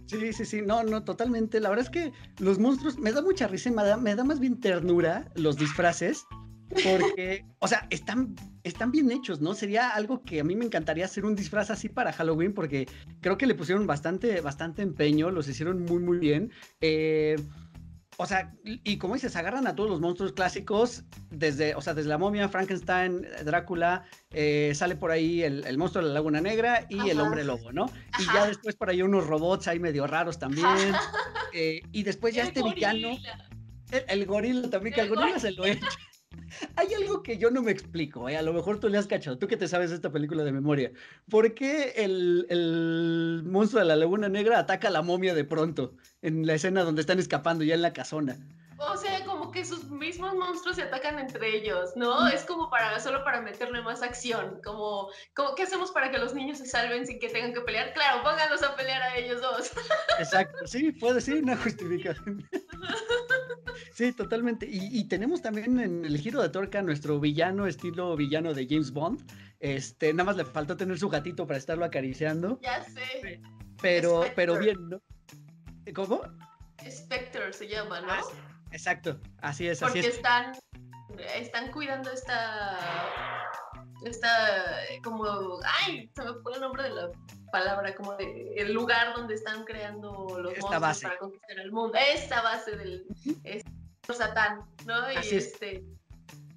Sí, 0.07 0.31
sí, 0.31 0.45
sí, 0.45 0.61
no, 0.61 0.83
no, 0.83 1.03
totalmente. 1.03 1.59
La 1.59 1.69
verdad 1.69 1.85
es 1.85 1.91
que 1.91 2.13
los 2.39 2.59
monstruos, 2.59 2.97
me 2.97 3.11
da 3.11 3.21
mucha 3.21 3.47
risa 3.47 3.69
y 3.69 3.73
me 3.73 3.83
da, 3.83 3.97
me 3.97 4.15
da 4.15 4.23
más 4.23 4.39
bien 4.39 4.59
ternura 4.59 5.29
los 5.35 5.57
disfraces, 5.57 6.25
porque, 6.69 7.45
o 7.59 7.67
sea, 7.67 7.87
están, 7.89 8.35
están 8.63 8.91
bien 8.91 9.11
hechos, 9.11 9.41
¿no? 9.41 9.53
Sería 9.53 9.89
algo 9.89 10.23
que 10.23 10.39
a 10.39 10.43
mí 10.43 10.55
me 10.55 10.65
encantaría 10.65 11.05
hacer 11.05 11.25
un 11.25 11.35
disfraz 11.35 11.69
así 11.69 11.89
para 11.89 12.13
Halloween, 12.13 12.53
porque 12.53 12.87
creo 13.21 13.37
que 13.37 13.47
le 13.47 13.55
pusieron 13.55 13.87
bastante, 13.87 14.41
bastante 14.41 14.81
empeño, 14.81 15.31
los 15.31 15.47
hicieron 15.47 15.83
muy, 15.83 15.99
muy 15.99 16.17
bien. 16.17 16.51
Eh, 16.81 17.35
o 18.19 18.25
sea, 18.25 18.51
y 18.63 18.97
como 18.97 19.13
dices, 19.13 19.35
agarran 19.35 19.67
a 19.67 19.75
todos 19.75 19.91
los 19.91 20.01
monstruos 20.01 20.33
clásicos, 20.33 21.03
desde, 21.29 21.75
o 21.75 21.81
sea, 21.81 21.93
desde 21.93 22.09
la 22.09 22.17
momia, 22.17 22.49
Frankenstein, 22.49 23.27
Drácula, 23.45 24.05
eh, 24.31 24.71
sale 24.73 24.95
por 24.95 25.11
ahí 25.11 25.43
el, 25.43 25.77
monstruo 25.77 26.03
de 26.03 26.07
la 26.07 26.15
Laguna 26.15 26.41
Negra 26.41 26.87
y 26.89 27.11
el 27.11 27.19
hombre 27.19 27.43
lobo, 27.43 27.71
¿no? 27.71 27.85
Y 28.17 28.25
ya 28.33 28.47
después 28.47 28.75
por 28.75 28.89
ahí 28.89 29.03
unos 29.03 29.27
robots 29.27 29.67
ahí 29.67 29.79
medio 29.79 30.07
raros 30.07 30.37
también. 30.39 30.67
Eh, 31.53 31.81
y 31.91 32.03
después 32.03 32.35
ya 32.35 32.43
este 32.43 32.61
villano, 32.61 33.17
el, 33.89 34.25
gorila 34.25 34.69
también, 34.69 34.93
que 34.93 35.01
el 35.01 35.09
gorila 35.09 35.39
se 35.39 35.53
lo 35.53 35.65
echa. 35.65 35.87
Hay 36.75 36.93
algo 36.93 37.23
que 37.23 37.37
yo 37.37 37.51
no 37.51 37.61
me 37.61 37.71
explico, 37.71 38.29
¿eh? 38.29 38.37
a 38.37 38.41
lo 38.41 38.53
mejor 38.53 38.79
tú 38.79 38.89
le 38.89 38.97
has 38.97 39.07
cachado, 39.07 39.37
tú 39.37 39.47
que 39.47 39.57
te 39.57 39.67
sabes 39.67 39.91
esta 39.91 40.11
película 40.11 40.43
de 40.43 40.51
memoria. 40.51 40.91
¿Por 41.29 41.53
qué 41.53 41.93
el, 41.97 43.43
monstruo 43.45 43.81
de 43.81 43.87
la 43.87 43.95
Laguna 43.95 44.29
Negra 44.29 44.59
ataca 44.59 44.87
a 44.87 44.91
la 44.91 45.01
momia 45.01 45.33
de 45.33 45.43
pronto 45.43 45.95
en 46.21 46.45
la 46.45 46.53
escena 46.53 46.83
donde 46.83 47.01
están 47.01 47.19
escapando 47.19 47.63
ya 47.63 47.75
en 47.75 47.81
la 47.81 47.93
casona? 47.93 48.37
O 48.79 48.95
sea, 48.95 49.25
como 49.25 49.51
que 49.51 49.65
sus 49.65 49.89
mismos 49.89 50.35
monstruos 50.35 50.75
se 50.75 50.83
atacan 50.83 51.17
entre 51.17 51.57
ellos, 51.57 51.93
¿no? 51.95 52.27
Es 52.27 52.43
como 52.43 52.69
para 52.69 52.99
solo 52.99 53.23
para 53.23 53.41
meterle 53.41 53.81
más 53.81 54.03
acción, 54.03 54.61
como, 54.63 55.09
como 55.35 55.55
¿qué 55.55 55.63
hacemos 55.63 55.89
para 55.89 56.11
que 56.11 56.19
los 56.19 56.35
niños 56.35 56.59
se 56.59 56.67
salven 56.67 57.07
sin 57.07 57.19
que 57.19 57.27
tengan 57.29 57.53
que 57.53 57.61
pelear? 57.61 57.91
Claro, 57.93 58.21
pónganlos 58.21 58.61
a 58.61 58.75
pelear 58.75 59.01
a 59.01 59.17
ellos 59.17 59.41
dos. 59.41 59.71
Exacto, 60.19 60.67
sí, 60.67 60.91
puede 60.91 61.21
ser 61.21 61.41
una 61.41 61.57
justificación. 61.57 62.47
Sí, 63.97 64.13
totalmente. 64.13 64.67
Y, 64.69 65.03
tenemos 65.05 65.41
también 65.41 65.79
en 65.79 66.05
el 66.05 66.19
giro 66.19 66.39
de 66.43 66.49
torca 66.49 66.83
nuestro 66.83 67.19
villano, 67.19 67.65
estilo 67.65 68.15
villano 68.15 68.53
de 68.53 68.67
James 68.69 68.91
Bond. 68.91 69.27
Este, 69.59 70.13
nada 70.13 70.25
más 70.25 70.37
le 70.37 70.45
faltó 70.45 70.77
tener 70.77 70.99
su 70.99 71.09
gatito 71.09 71.47
para 71.47 71.57
estarlo 71.57 71.83
acariciando. 71.83 72.59
Ya 72.61 72.83
sé. 72.83 73.41
Pero, 73.81 74.23
pero 74.35 74.59
bien, 74.59 74.77
¿no? 74.87 75.01
¿Cómo? 75.95 76.21
Spectre 76.87 77.51
se 77.51 77.67
llama, 77.67 78.01
¿no? 78.01 78.13
exacto, 78.71 79.19
así 79.41 79.67
es. 79.67 79.79
Porque 79.79 80.01
así 80.01 80.09
es. 80.09 80.15
están, 80.17 80.53
están 81.33 81.71
cuidando 81.71 82.11
esta, 82.11 82.77
esta, 84.05 84.29
como, 85.03 85.59
ay, 85.65 86.07
se 86.15 86.23
me 86.23 86.33
fue 86.43 86.53
el 86.53 86.61
nombre 86.61 86.83
de 86.83 86.89
la 86.91 87.09
palabra, 87.51 87.95
como 87.95 88.13
de 88.13 88.53
el 88.57 88.73
lugar 88.73 89.15
donde 89.15 89.33
están 89.33 89.65
creando 89.65 90.37
los 90.39 90.53
Esta 90.53 90.79
monstruos 90.79 91.01
para 91.01 91.17
conquistar 91.17 91.59
el 91.59 91.71
mundo. 91.71 91.97
Esta 92.13 92.43
base 92.43 92.75
del 92.75 93.03
Satán, 94.13 94.61
¿no? 94.85 95.11
y 95.11 95.35
este 95.35 95.83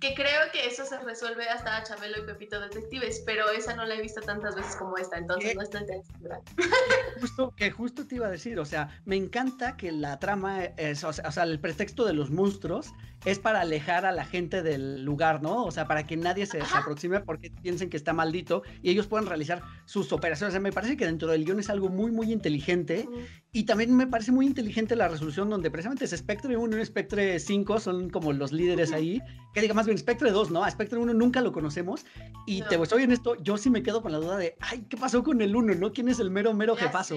que 0.01 0.15
creo 0.15 0.51
que 0.51 0.67
eso 0.67 0.85
se 0.87 0.99
resuelve 0.99 1.47
hasta 1.47 1.83
Chabelo 1.83 2.19
y 2.19 2.23
Pepito 2.23 2.59
Detectives, 2.59 3.23
pero 3.27 3.51
esa 3.51 3.77
no 3.77 3.85
la 3.85 3.97
he 3.97 4.01
visto 4.01 4.23
tantas 4.23 4.57
veces 4.57 4.75
como 4.77 4.97
esta, 4.97 5.19
entonces 5.19 5.55
no 5.55 5.63
estoy 5.63 5.87
tan 5.87 6.03
segura. 6.03 6.41
Justo, 7.21 7.55
que 7.55 7.71
justo 7.71 8.07
te 8.07 8.15
iba 8.15 8.27
a 8.27 8.31
decir, 8.31 8.59
o 8.59 8.65
sea, 8.65 8.99
me 9.05 9.17
encanta 9.17 9.77
que 9.77 9.93
la 9.93 10.19
trama, 10.19 10.65
es, 10.65 11.05
o 11.05 11.13
sea, 11.13 11.43
el 11.45 11.61
pretexto 11.61 12.07
de 12.07 12.15
los 12.15 12.31
monstruos 12.31 12.95
es 13.27 13.39
para 13.39 13.61
alejar 13.61 14.07
a 14.07 14.13
la 14.13 14.25
gente 14.25 14.63
del 14.63 15.05
lugar, 15.05 15.43
¿no? 15.43 15.65
O 15.65 15.71
sea, 15.71 15.87
para 15.87 16.07
que 16.07 16.17
nadie 16.17 16.47
se, 16.47 16.63
aproxime 16.63 17.21
porque 17.21 17.51
piensen 17.51 17.91
que 17.91 17.99
está 17.99 18.15
maldito 18.15 18.63
y 18.83 18.91
ellos 18.91 19.07
puedan 19.07 19.27
realizar 19.27 19.63
sus 19.85 20.13
operaciones. 20.13 20.53
O 20.53 20.55
sea, 20.55 20.61
me 20.61 20.73
parece 20.73 20.97
que 20.97 21.05
dentro 21.05 21.29
del 21.29 21.45
guion 21.45 21.61
es 21.61 21.69
algo 21.69 21.91
muy, 21.91 22.11
muy 22.11 22.33
inteligente 22.33 23.07
y 23.53 23.65
también 23.65 23.97
me 23.97 24.07
parece 24.07 24.33
muy 24.33 24.47
inteligente 24.47 24.95
la 24.95 25.09
resolución 25.09 25.51
donde 25.51 25.71
precisamente 25.71 26.05
es 26.05 26.13
Spectre 26.13 26.57
1 26.57 26.79
y 26.79 26.85
Spectre 26.85 27.39
5 27.39 27.81
son 27.81 28.11
como 28.11 28.33
los 28.33 28.53
líderes 28.53 28.93
ahí, 28.93 29.21
que 29.53 29.61
diga 29.61 29.75
más 29.75 29.87
bien 29.87 29.99
Spectre 29.99 30.31
2, 30.31 30.51
¿no? 30.51 30.63
A 30.63 30.71
Spectre 30.71 30.99
1 30.99 31.15
nunca 31.15 31.41
lo 31.41 31.53
conocemos 31.53 32.05
y 32.47 32.63
te 32.63 32.77
voy 32.77 33.03
en 33.03 33.13
esto, 33.13 33.37
yo 33.43 33.57
sí 33.57 33.71
me 33.71 33.83
quedo 33.83 34.03
con 34.03 34.13
la 34.13 34.19
duda 34.19 34.37
de, 34.37 34.57
ay, 34.61 34.85
¿qué 34.89 34.97
pasó 34.97 35.23
con 35.23 35.41
el 35.41 35.55
1, 35.55 35.75
no? 35.75 35.93
¿Quién 35.93 36.09
es 36.09 36.21
el 36.21 36.31
mero, 36.31 36.55
mero 36.55 36.77
jefazo? 36.77 37.17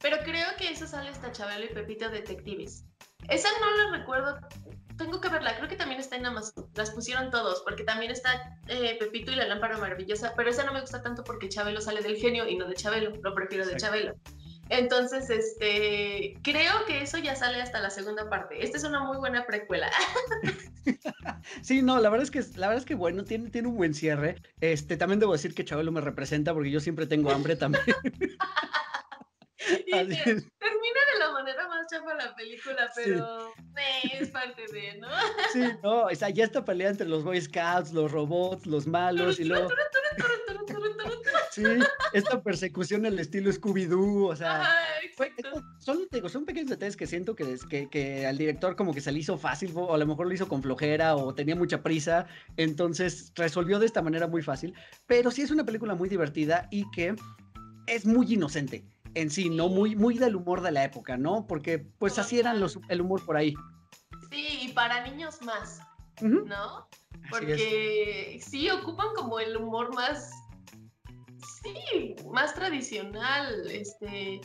Pero 0.00 0.18
creo 0.24 0.48
que 0.58 0.70
eso 0.70 0.86
sale 0.86 1.08
hasta 1.08 1.32
Chabelo 1.32 1.64
y 1.64 1.74
Pepito 1.74 2.10
Detectives. 2.10 2.84
Esa 3.28 3.48
no 3.60 3.90
la 3.90 3.98
recuerdo 3.98 4.38
tengo 4.96 5.20
que 5.20 5.28
verla, 5.28 5.56
creo 5.56 5.68
que 5.68 5.76
también 5.76 6.00
está 6.00 6.16
en 6.16 6.26
Amazon. 6.26 6.70
Las 6.74 6.90
pusieron 6.90 7.30
todos, 7.30 7.62
porque 7.62 7.84
también 7.84 8.12
está 8.12 8.58
eh, 8.68 8.96
Pepito 8.98 9.32
y 9.32 9.36
la 9.36 9.46
lámpara 9.46 9.76
maravillosa, 9.78 10.34
pero 10.36 10.50
esa 10.50 10.64
no 10.64 10.72
me 10.72 10.80
gusta 10.80 11.02
tanto 11.02 11.24
porque 11.24 11.48
Chabelo 11.48 11.80
sale 11.80 12.02
del 12.02 12.16
genio 12.16 12.48
y 12.48 12.56
no 12.56 12.66
de 12.66 12.74
Chabelo, 12.74 13.12
lo 13.22 13.34
prefiero 13.34 13.66
de 13.66 13.76
Chabelo. 13.76 14.14
Entonces, 14.68 15.28
este, 15.30 16.38
creo 16.42 16.72
que 16.86 17.02
eso 17.02 17.18
ya 17.18 17.36
sale 17.36 17.60
hasta 17.60 17.80
la 17.80 17.90
segunda 17.90 18.28
parte. 18.28 18.62
Esta 18.64 18.78
es 18.78 18.84
una 18.84 19.04
muy 19.04 19.18
buena 19.18 19.46
precuela. 19.46 19.90
sí, 21.62 21.82
no, 21.82 22.00
la 22.00 22.08
verdad 22.08 22.24
es 22.24 22.30
que 22.30 22.40
la 22.58 22.68
verdad 22.68 22.82
es 22.82 22.86
que 22.86 22.94
bueno, 22.94 23.24
tiene, 23.24 23.50
tiene 23.50 23.68
un 23.68 23.76
buen 23.76 23.94
cierre. 23.94 24.36
Este, 24.60 24.96
también 24.96 25.20
debo 25.20 25.32
decir 25.32 25.54
que 25.54 25.64
Chabelo 25.64 25.92
me 25.92 26.00
representa 26.00 26.54
porque 26.54 26.70
yo 26.70 26.80
siempre 26.80 27.06
tengo 27.06 27.30
hambre 27.30 27.56
también. 27.56 27.84
termina 29.98 31.00
de 31.12 31.18
la 31.18 31.32
manera 31.32 31.68
más 31.68 31.86
chafa 31.90 32.14
la 32.14 32.34
película, 32.34 32.90
pero 32.94 33.52
es 34.18 34.28
parte 34.28 34.62
de, 34.72 34.98
¿no? 34.98 35.08
Sí, 35.52 35.62
no, 35.82 36.04
o 36.04 36.14
sea, 36.14 36.30
ya 36.30 36.44
esta 36.44 36.64
pelea 36.64 36.90
entre 36.90 37.08
los 37.08 37.24
Boy 37.24 37.40
Scouts, 37.40 37.92
los 37.92 38.12
robots, 38.12 38.66
los 38.66 38.86
malos 38.86 39.40
y 39.40 39.44
luego... 39.44 39.68
Sí, 41.50 41.62
esta 42.12 42.42
persecución 42.42 43.06
el 43.06 43.16
estilo 43.20 43.48
Scooby-Doo, 43.52 44.26
o 44.26 44.34
sea, 44.34 44.68
son, 45.78 46.08
son 46.26 46.44
pequeños 46.44 46.70
detalles 46.70 46.96
que 46.96 47.06
siento 47.06 47.36
que, 47.36 47.56
que, 47.70 47.88
que, 47.88 48.26
al 48.26 48.36
director 48.36 48.74
como 48.74 48.92
que 48.92 49.00
se 49.00 49.12
le 49.12 49.20
hizo 49.20 49.38
fácil, 49.38 49.70
o 49.76 49.94
a 49.94 49.98
lo 49.98 50.04
mejor 50.04 50.26
lo 50.26 50.34
hizo 50.34 50.48
con 50.48 50.64
flojera, 50.64 51.14
o 51.14 51.32
tenía 51.32 51.54
mucha 51.54 51.80
prisa, 51.80 52.26
entonces 52.56 53.32
resolvió 53.36 53.78
de 53.78 53.86
esta 53.86 54.02
manera 54.02 54.26
muy 54.26 54.42
fácil, 54.42 54.74
pero 55.06 55.30
sí 55.30 55.42
es 55.42 55.52
una 55.52 55.64
película 55.64 55.94
muy 55.94 56.08
divertida 56.08 56.66
y 56.72 56.90
que 56.90 57.14
es 57.86 58.04
muy 58.04 58.34
inocente 58.34 58.84
en 59.14 59.30
sí, 59.30 59.50
¿no? 59.50 59.68
Muy, 59.68 59.96
muy 59.96 60.18
del 60.18 60.36
humor 60.36 60.60
de 60.60 60.72
la 60.72 60.84
época, 60.84 61.16
¿no? 61.16 61.46
Porque 61.46 61.78
pues 61.78 62.18
así 62.18 62.38
eran 62.38 62.60
los, 62.60 62.78
el 62.88 63.00
humor 63.00 63.24
por 63.24 63.36
ahí. 63.36 63.54
Sí, 64.30 64.58
y 64.62 64.72
para 64.72 65.06
niños 65.06 65.40
más, 65.42 65.80
¿no? 66.20 66.88
Porque 67.30 68.40
sí 68.44 68.70
ocupan 68.70 69.08
como 69.16 69.40
el 69.40 69.56
humor 69.56 69.94
más, 69.94 70.30
sí, 71.62 72.16
más 72.32 72.54
tradicional, 72.54 73.70
este, 73.70 74.40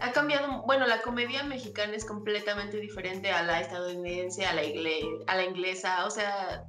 ha 0.00 0.12
cambiado, 0.12 0.62
bueno, 0.66 0.86
la 0.86 1.00
comedia 1.02 1.42
mexicana 1.44 1.94
es 1.94 2.04
completamente 2.04 2.78
diferente 2.78 3.30
a 3.30 3.42
la 3.42 3.60
estadounidense, 3.60 4.44
a 4.44 4.54
la, 4.54 4.62
a 5.26 5.36
la 5.36 5.44
inglesa, 5.44 6.04
o 6.06 6.10
sea, 6.10 6.66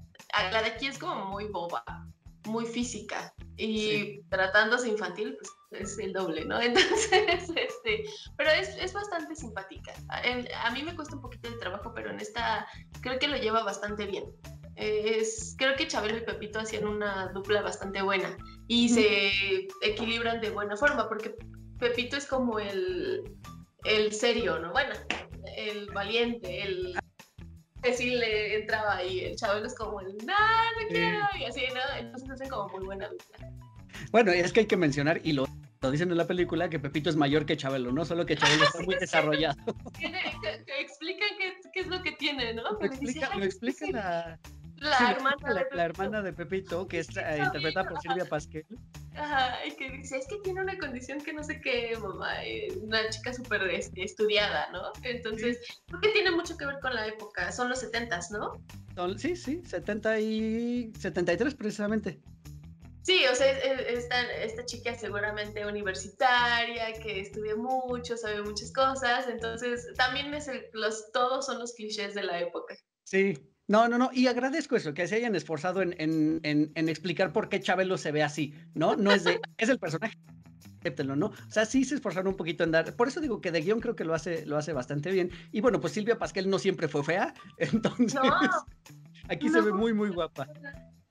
la 0.51 0.61
de 0.61 0.69
aquí 0.69 0.87
es 0.87 0.97
como 0.97 1.25
muy 1.25 1.45
boba, 1.45 1.83
muy 2.45 2.65
física, 2.65 3.33
y 3.57 4.21
tratándose 4.29 4.89
infantil, 4.89 5.35
pues 5.39 5.51
es 5.71 5.97
el 5.99 6.13
doble, 6.13 6.45
¿no? 6.45 6.61
Entonces, 6.61 7.49
este, 7.55 8.03
pero 8.37 8.49
es, 8.51 8.75
es 8.77 8.93
bastante 8.93 9.35
simpática. 9.35 9.93
A, 10.09 10.71
mí 10.71 10.83
me 10.83 10.95
cuesta 10.95 11.15
un 11.15 11.21
poquito 11.21 11.49
de 11.49 11.57
trabajo, 11.57 11.91
pero 11.93 12.09
en 12.11 12.19
esta 12.19 12.67
creo 13.01 13.19
que 13.19 13.27
lo 13.27 13.37
lleva 13.37 13.63
bastante 13.63 14.05
bien. 14.05 14.25
Es, 14.75 15.55
creo 15.57 15.75
que 15.75 15.87
Chabelo 15.87 16.17
y 16.17 16.21
Pepito 16.21 16.59
hacían 16.59 16.87
una 16.87 17.27
dupla 17.33 17.61
bastante 17.61 18.01
buena 18.01 18.35
y 18.67 18.89
se 18.89 19.67
equilibran 19.81 20.41
de 20.41 20.49
buena 20.49 20.77
forma, 20.77 21.07
porque 21.07 21.35
Pepito 21.77 22.17
es 22.17 22.25
como 22.25 22.57
el, 22.59 23.21
el 23.83 24.11
serio, 24.13 24.59
¿no? 24.59 24.71
Bueno, 24.71 24.95
el 25.57 25.87
valiente, 25.91 26.63
el 26.63 26.97
que 27.83 27.93
sí 27.93 28.11
le 28.11 28.61
entraba 28.61 28.97
ahí, 28.97 29.21
el 29.21 29.35
Chabelo 29.35 29.67
es 29.67 29.75
como 29.75 29.99
el, 30.01 30.15
no, 30.17 30.33
no 30.33 30.87
quiero, 30.89 31.19
y 31.39 31.45
así, 31.45 31.61
¿no? 31.73 31.99
Entonces 31.99 32.29
hacen 32.29 32.49
como 32.49 32.69
muy 32.69 32.85
buena 32.85 33.09
dupla. 33.09 33.51
Bueno, 34.11 34.31
es 34.31 34.51
que 34.53 34.61
hay 34.61 34.65
que 34.67 34.77
mencionar, 34.77 35.19
y 35.23 35.33
lo, 35.33 35.47
dicen 35.89 36.11
en 36.11 36.17
la 36.17 36.27
película, 36.27 36.69
que 36.69 36.79
Pepito 36.79 37.09
es 37.09 37.15
mayor 37.15 37.45
que 37.45 37.57
Chabelo, 37.57 37.91
¿no? 37.91 38.05
Solo 38.05 38.25
que 38.25 38.37
Chabelo 38.37 38.65
está 38.65 38.81
muy 38.83 38.95
desarrollado. 38.99 39.57
explican 40.79 41.29
qué, 41.73 41.79
es 41.79 41.87
lo 41.87 42.03
que 42.03 42.11
tiene, 42.11 42.53
¿no? 42.53 42.63
Lo 42.63 42.85
explica, 42.85 43.35
lo 43.35 43.43
explica 43.43 43.87
la, 43.89 44.39
la, 44.77 45.11
hermana 45.11 45.53
de 45.53 45.75
la, 45.75 45.85
hermana 45.85 46.21
de 46.21 46.33
Pepito, 46.33 46.87
que 46.87 46.99
es 46.99 47.17
eh, 47.17 47.39
interpretada 47.43 47.89
por 47.89 47.99
Silvia 47.99 48.25
Pasquel. 48.25 48.65
Ajá, 49.15 49.65
y 49.65 49.75
que 49.75 49.89
dice, 49.89 50.17
es 50.17 50.27
que 50.27 50.37
tiene 50.43 50.61
una 50.61 50.77
condición 50.77 51.19
que 51.19 51.33
no 51.33 51.43
sé 51.43 51.59
qué, 51.61 51.97
mamá, 51.99 52.45
eh, 52.45 52.67
una 52.81 53.09
chica 53.09 53.33
súper 53.33 53.63
este, 53.63 54.03
estudiada, 54.03 54.69
¿no? 54.71 54.83
Entonces, 55.01 55.59
creo 55.87 56.01
que 56.01 56.09
tiene 56.09 56.29
mucho 56.29 56.57
que 56.57 56.65
ver 56.67 56.79
con 56.79 56.93
la 56.93 57.07
época, 57.07 57.51
son 57.51 57.69
los 57.69 57.79
setentas, 57.79 58.29
¿no? 58.29 58.53
sí, 59.17 59.35
sí, 59.35 59.61
70 59.65 60.19
y 60.19 60.93
73 60.99 61.55
precisamente. 61.55 62.19
Sí, 63.03 63.23
o 63.31 63.35
sea, 63.35 63.49
esta, 63.49 64.21
esta 64.33 64.65
chica 64.65 64.93
seguramente 64.95 65.65
universitaria, 65.65 66.93
que 67.01 67.21
estudia 67.21 67.55
mucho, 67.55 68.15
sabe 68.15 68.43
muchas 68.43 68.71
cosas, 68.71 69.27
entonces 69.27 69.87
también 69.97 70.31
es 70.33 70.49
los, 70.73 71.11
todos 71.11 71.47
son 71.47 71.59
los 71.59 71.73
clichés 71.73 72.13
de 72.13 72.23
la 72.23 72.39
época. 72.39 72.75
Sí, 73.03 73.33
no, 73.67 73.87
no, 73.87 73.97
no, 73.97 74.11
y 74.13 74.27
agradezco 74.27 74.75
eso, 74.75 74.93
que 74.93 75.07
se 75.07 75.15
hayan 75.15 75.35
esforzado 75.35 75.81
en, 75.81 75.95
en, 75.97 76.41
en, 76.43 76.89
explicar 76.89 77.33
por 77.33 77.49
qué 77.49 77.59
Chabelo 77.59 77.97
se 77.97 78.11
ve 78.11 78.21
así, 78.21 78.53
¿no? 78.75 78.95
No 78.95 79.11
es 79.11 79.23
de, 79.23 79.39
es 79.57 79.69
el 79.69 79.79
personaje, 79.79 80.15
acéptenlo, 80.79 81.15
¿no? 81.15 81.27
O 81.27 81.51
sea, 81.51 81.65
sí 81.65 81.83
se 81.85 81.95
esforzaron 81.95 82.27
un 82.27 82.37
poquito 82.37 82.63
en 82.63 82.71
dar, 82.71 82.95
por 82.95 83.07
eso 83.07 83.19
digo 83.19 83.41
que 83.41 83.51
de 83.51 83.61
guion 83.61 83.79
creo 83.79 83.95
que 83.95 84.03
lo 84.03 84.13
hace, 84.13 84.45
lo 84.45 84.57
hace 84.57 84.73
bastante 84.73 85.09
bien, 85.11 85.31
y 85.51 85.61
bueno, 85.61 85.79
pues 85.79 85.93
Silvia 85.93 86.19
Pasquel 86.19 86.49
no 86.49 86.59
siempre 86.59 86.87
fue 86.87 87.03
fea, 87.03 87.33
entonces 87.57 88.19
aquí 89.27 89.49
se 89.49 89.61
ve 89.61 89.73
muy, 89.73 89.93
muy 89.93 90.09
guapa. 90.09 90.47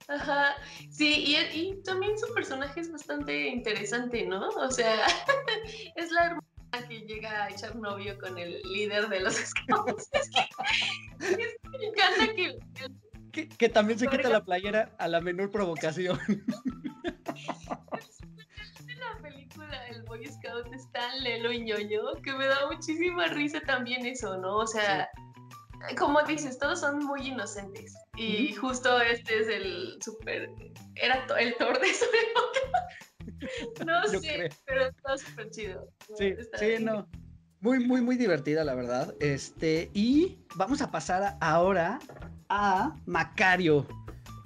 Ajá, 0.07 0.55
sí, 0.89 1.23
y, 1.25 1.35
y, 1.57 1.81
también 1.83 2.17
su 2.17 2.33
personaje 2.33 2.79
es 2.81 2.91
bastante 2.91 3.47
interesante, 3.47 4.25
¿no? 4.25 4.49
O 4.49 4.71
sea, 4.71 5.05
es 5.95 6.11
la 6.11 6.25
hermana 6.25 6.87
que 6.87 7.01
llega 7.01 7.43
a 7.43 7.49
echar 7.49 7.75
novio 7.75 8.17
con 8.19 8.37
el 8.37 8.61
líder 8.63 9.09
de 9.09 9.19
los 9.21 9.35
scouts. 9.45 10.09
es 10.13 10.29
que, 11.37 11.55
me 11.69 11.85
encanta 11.85 12.33
que, 13.31 13.47
que... 13.47 13.69
también 13.69 13.99
se 13.99 14.07
quita 14.07 14.29
la 14.29 14.43
playera 14.43 14.93
a 14.97 15.07
la 15.07 15.21
menor 15.21 15.51
provocación. 15.51 16.19
la 18.97 19.21
película 19.21 19.87
El 19.87 20.03
Boy 20.03 20.25
Scout 20.27 20.73
es 20.73 20.91
tan 20.91 21.23
lelo 21.23 21.51
y 21.51 21.61
ñoño 21.63 22.01
que 22.23 22.33
me 22.33 22.45
da 22.45 22.67
muchísima 22.67 23.27
risa 23.27 23.61
también 23.61 24.05
eso, 24.05 24.37
¿no? 24.37 24.57
O 24.57 24.67
sea, 24.67 25.09
como 25.97 26.21
dices, 26.23 26.57
todos 26.57 26.79
son 26.79 26.99
muy 26.99 27.27
inocentes. 27.27 27.95
Y 28.15 28.53
justo 28.53 28.99
este 29.01 29.39
es 29.39 29.47
el 29.47 29.97
super. 30.01 30.49
Era 30.95 31.25
el 31.39 31.55
Thor 31.55 31.79
de 31.79 31.93
su 31.93 32.05
época. 32.29 33.85
No 33.85 34.07
sé, 34.07 34.49
pero 34.65 34.87
está 34.87 35.17
súper 35.17 35.49
chido. 35.49 35.89
Sí, 36.17 36.35
sí, 36.57 36.75
no. 36.79 37.07
Muy, 37.59 37.79
muy, 37.79 38.01
muy 38.01 38.15
divertida, 38.15 38.63
la 38.63 38.73
verdad. 38.73 39.13
Este, 39.19 39.91
y 39.93 40.39
vamos 40.55 40.81
a 40.81 40.89
pasar 40.89 41.37
ahora 41.41 41.99
a 42.49 42.95
Macario. 43.05 43.87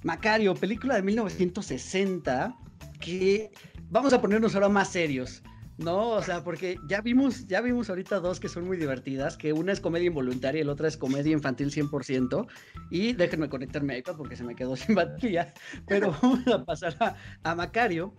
Macario, 0.02 0.54
película 0.54 0.96
de 0.96 1.02
1960, 1.02 2.56
que 3.00 3.50
vamos 3.88 4.12
a 4.12 4.20
ponernos 4.20 4.54
ahora 4.54 4.68
más 4.68 4.88
serios. 4.88 5.42
No, 5.78 6.10
o 6.10 6.22
sea, 6.22 6.42
porque 6.42 6.78
ya 6.88 7.02
vimos, 7.02 7.46
ya 7.46 7.60
vimos 7.60 7.90
ahorita 7.90 8.20
dos 8.20 8.40
que 8.40 8.48
son 8.48 8.64
muy 8.64 8.78
divertidas, 8.78 9.36
que 9.36 9.52
una 9.52 9.72
es 9.72 9.80
comedia 9.80 10.06
involuntaria 10.06 10.62
y 10.62 10.64
la 10.64 10.72
otra 10.72 10.88
es 10.88 10.96
comedia 10.96 11.32
infantil 11.32 11.70
100%. 11.70 12.46
Y 12.90 13.12
déjenme 13.12 13.50
conectarme 13.50 13.94
a 13.94 13.98
iPad 13.98 14.16
porque 14.16 14.36
se 14.36 14.44
me 14.44 14.54
quedó 14.54 14.74
sin 14.76 14.94
batería. 14.94 15.52
Pero 15.86 16.16
vamos 16.22 16.46
a 16.46 16.64
pasar 16.64 17.16
a, 17.42 17.54
Macario, 17.54 18.14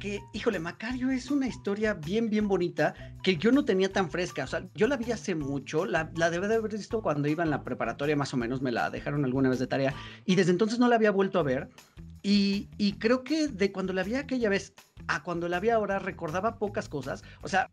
que, 0.00 0.18
híjole, 0.32 0.58
Macario 0.58 1.10
es 1.10 1.30
una 1.30 1.46
historia 1.46 1.94
bien, 1.94 2.30
bien 2.30 2.48
bonita 2.48 2.94
que 3.22 3.36
yo 3.36 3.52
no 3.52 3.64
tenía 3.64 3.92
tan 3.92 4.10
fresca. 4.10 4.44
O 4.44 4.48
sea, 4.48 4.66
yo 4.74 4.88
la 4.88 4.96
vi 4.96 5.12
hace 5.12 5.36
mucho, 5.36 5.86
la, 5.86 6.10
la 6.16 6.30
debe 6.30 6.48
de 6.48 6.56
haber 6.56 6.72
visto 6.72 7.00
cuando 7.00 7.28
iba 7.28 7.44
en 7.44 7.50
la 7.50 7.62
preparatoria, 7.62 8.16
más 8.16 8.34
o 8.34 8.36
menos, 8.36 8.60
me 8.60 8.72
la 8.72 8.90
dejaron 8.90 9.24
alguna 9.24 9.50
vez 9.50 9.60
de 9.60 9.68
tarea. 9.68 9.94
Y 10.24 10.34
desde 10.34 10.50
entonces 10.50 10.80
no 10.80 10.88
la 10.88 10.96
había 10.96 11.12
vuelto 11.12 11.38
a 11.38 11.44
ver. 11.44 11.68
Y, 12.22 12.96
creo 12.98 13.24
que 13.24 13.48
de 13.48 13.72
cuando 13.72 13.92
la 13.92 14.02
vi 14.02 14.14
aquella 14.14 14.48
vez 14.48 14.72
a 15.06 15.22
cuando 15.22 15.48
la 15.48 15.60
vi 15.60 15.70
ahora 15.70 15.98
recordaba 15.98 16.58
pocas 16.58 16.88
cosas, 16.88 17.22
o 17.42 17.48
sea, 17.48 17.70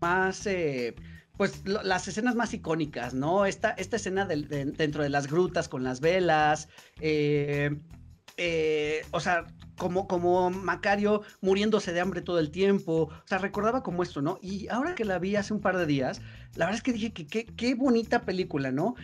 más, 0.00 0.46
eh, 0.46 0.94
pues 1.36 1.62
las 1.66 2.08
escenas 2.08 2.34
más 2.34 2.52
icónicas, 2.54 3.14
¿no? 3.14 3.46
Esta, 3.46 3.70
esta 3.72 3.96
escena 3.96 4.26
dentro 4.26 5.02
de 5.02 5.08
las 5.08 5.28
grutas 5.28 5.68
con 5.68 5.84
las 5.84 6.00
velas, 6.00 6.68
eh, 7.00 7.76
eh, 8.36 9.02
o 9.12 9.20
sea, 9.20 9.46
como, 9.76 10.08
como 10.08 10.50
Macario 10.50 11.22
muriéndose 11.40 11.92
de 11.92 12.00
hambre 12.00 12.22
todo 12.22 12.38
el 12.38 12.50
tiempo, 12.50 13.02
o 13.02 13.26
sea, 13.26 13.38
recordaba 13.38 13.82
como 13.82 14.02
esto, 14.02 14.22
¿no? 14.22 14.38
Y 14.42 14.68
ahora 14.68 14.94
que 14.94 15.04
la 15.04 15.18
vi 15.18 15.36
hace 15.36 15.52
un 15.52 15.60
par 15.60 15.76
de 15.76 15.86
días, 15.86 16.20
la 16.56 16.66
verdad 16.66 16.76
es 16.78 16.82
que 16.82 16.92
dije 16.92 17.12
que 17.12 17.26
qué 17.26 17.74
bonita 17.74 18.22
película, 18.22 18.72
¿no? 18.72 18.96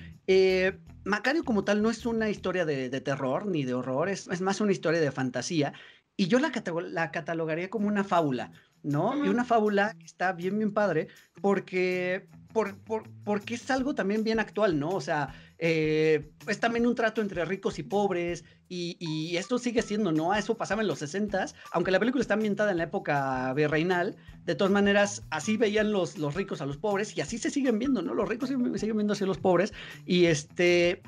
Macario 1.05 1.45
como 1.45 1.65
tal 1.65 1.83
no 1.83 1.91
es 1.91 2.07
una 2.07 2.31
historia 2.31 2.65
de, 2.65 2.89
terror 3.01 3.47
ni 3.47 3.65
de 3.65 3.75
horror, 3.75 4.09
es, 4.09 4.27
es, 4.29 4.41
más 4.41 4.61
una 4.61 4.73
historia 4.73 5.01
de 5.01 5.13
fantasía 5.13 5.73
y 6.17 6.29
yo 6.29 6.39
la, 6.39 6.53
la 6.91 7.11
catalogaría 7.11 7.71
como 7.71 7.89
una 7.89 8.05
fábula, 8.05 8.53
¿no? 8.83 9.25
Y 9.25 9.29
una 9.29 9.45
fábula 9.45 9.95
que 9.99 10.07
está 10.07 10.33
bien, 10.33 10.59
bien 10.59 10.73
padre, 10.73 11.09
porque, 11.41 12.29
por, 12.53 12.77
porque 13.25 13.55
es 13.55 13.71
algo 13.71 13.95
también 13.95 14.23
bien 14.23 14.39
actual, 14.39 14.79
¿no? 14.79 14.91
O 14.91 15.01
sea, 15.01 15.35
eh, 15.59 16.31
es 16.47 16.61
también 16.61 16.87
un 16.87 16.95
trato 16.95 17.21
entre 17.21 17.45
ricos 17.45 17.79
y 17.79 17.83
pobres, 17.83 18.45
y, 18.69 19.37
esto 19.37 19.59
sigue 19.59 19.83
siendo, 19.83 20.11
¿no? 20.11 20.35
Eso 20.35 20.57
pasaba 20.57 20.83
en 20.83 20.89
los 20.89 20.99
60 20.99 21.47
aunque 21.71 21.91
la 21.91 22.01
película 22.01 22.23
está 22.23 22.35
ambientada 22.35 22.73
en 22.73 22.79
la 22.79 22.85
época 22.85 23.53
virreinal, 23.55 24.17
de 24.45 24.55
todas 24.55 24.73
maneras, 24.73 25.23
así 25.31 25.57
veían 25.57 25.93
los, 25.93 26.19
los 26.19 26.35
ricos 26.35 26.61
a 26.61 26.67
los 26.67 26.77
pobres, 26.77 27.17
y 27.17 27.21
así 27.21 27.39
se 27.39 27.51
siguen 27.51 27.79
viendo, 27.79 28.03
¿no? 28.03 28.15
Los 28.15 28.29
ricos 28.29 28.49
siguen, 28.49 28.79
siguen 28.79 28.97
viendo 28.97 29.13
así 29.13 29.25
a 29.25 29.27
los 29.27 29.39
pobres, 29.39 29.73
y 30.07 30.27
este... 30.27 31.03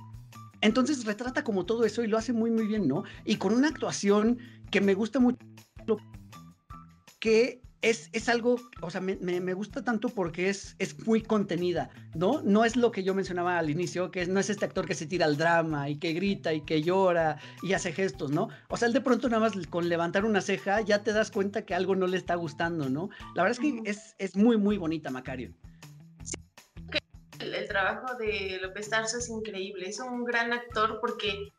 Entonces 0.62 1.05
retrata 1.05 1.44
como 1.44 1.66
todo 1.66 1.84
eso 1.84 2.03
y 2.03 2.07
lo 2.07 2.16
hace 2.16 2.32
muy, 2.32 2.51
muy 2.51 2.66
bien, 2.66 2.88
¿no? 2.88 3.05
Y 3.26 3.36
con 3.36 3.53
una 3.53 3.68
actuación 3.68 4.38
que 4.70 4.80
me 4.80 4.94
gusta 4.94 5.20
mucho, 5.20 5.38
que 7.20 7.61
es, 7.91 8.11
es 8.12 8.28
algo, 8.28 8.57
o 8.82 8.91
sea, 8.91 9.01
me, 9.01 9.16
me, 9.16 9.55
gusta 9.55 9.84
tanto 9.84 10.09
porque 10.09 10.49
es, 10.49 10.74
es 10.80 11.07
muy 11.07 11.22
contenida, 11.22 11.89
¿no? 12.14 12.43
No 12.43 12.64
es 12.64 12.74
lo 12.74 12.91
que 12.91 13.05
yo 13.05 13.14
mencionaba 13.14 13.59
al 13.59 13.70
inicio, 13.70 14.11
que 14.11 14.26
no 14.26 14.41
es 14.41 14.51
este 14.51 14.64
actor 14.64 14.87
que 14.87 14.95
se 14.95 15.07
tira 15.07 15.24
al 15.24 15.37
drama 15.37 15.89
y 15.89 15.97
que 15.99 16.12
grita 16.12 16.53
y 16.53 16.62
que 16.62 16.82
llora 16.82 17.39
y 17.62 17.74
hace 17.74 17.93
gestos, 17.93 18.32
¿no? 18.32 18.49
O 18.68 18.76
sea, 18.76 18.89
él 18.89 18.95
de 18.95 19.01
pronto 19.01 19.28
nada 19.28 19.41
más 19.49 19.66
con 19.68 19.89
levantar 19.89 20.24
una 20.24 20.41
ceja 20.41 20.80
ya 20.80 21.05
te 21.05 21.12
das 21.12 21.30
cuenta 21.30 21.64
que 21.64 21.74
algo 21.74 21.95
no 21.95 22.09
le 22.09 22.16
está 22.16 22.34
gustando, 22.34 22.89
¿no? 22.89 23.09
La 23.37 23.45
verdad 23.45 23.59
es 23.59 23.61
que 23.61 23.89
es, 23.89 24.16
es 24.18 24.34
muy, 24.34 24.57
muy 24.57 24.78
bonita, 24.78 25.11
Macario. 25.11 25.55
el, 27.39 27.55
el 27.55 27.68
trabajo 27.68 28.16
de 28.16 28.59
López 28.62 28.91
Tarso 28.91 29.18
es 29.18 29.28
increíble, 29.28 29.89
es 29.89 30.01
un 30.01 30.24
gran 30.24 30.53
actor 30.53 30.99
porque 31.01 31.53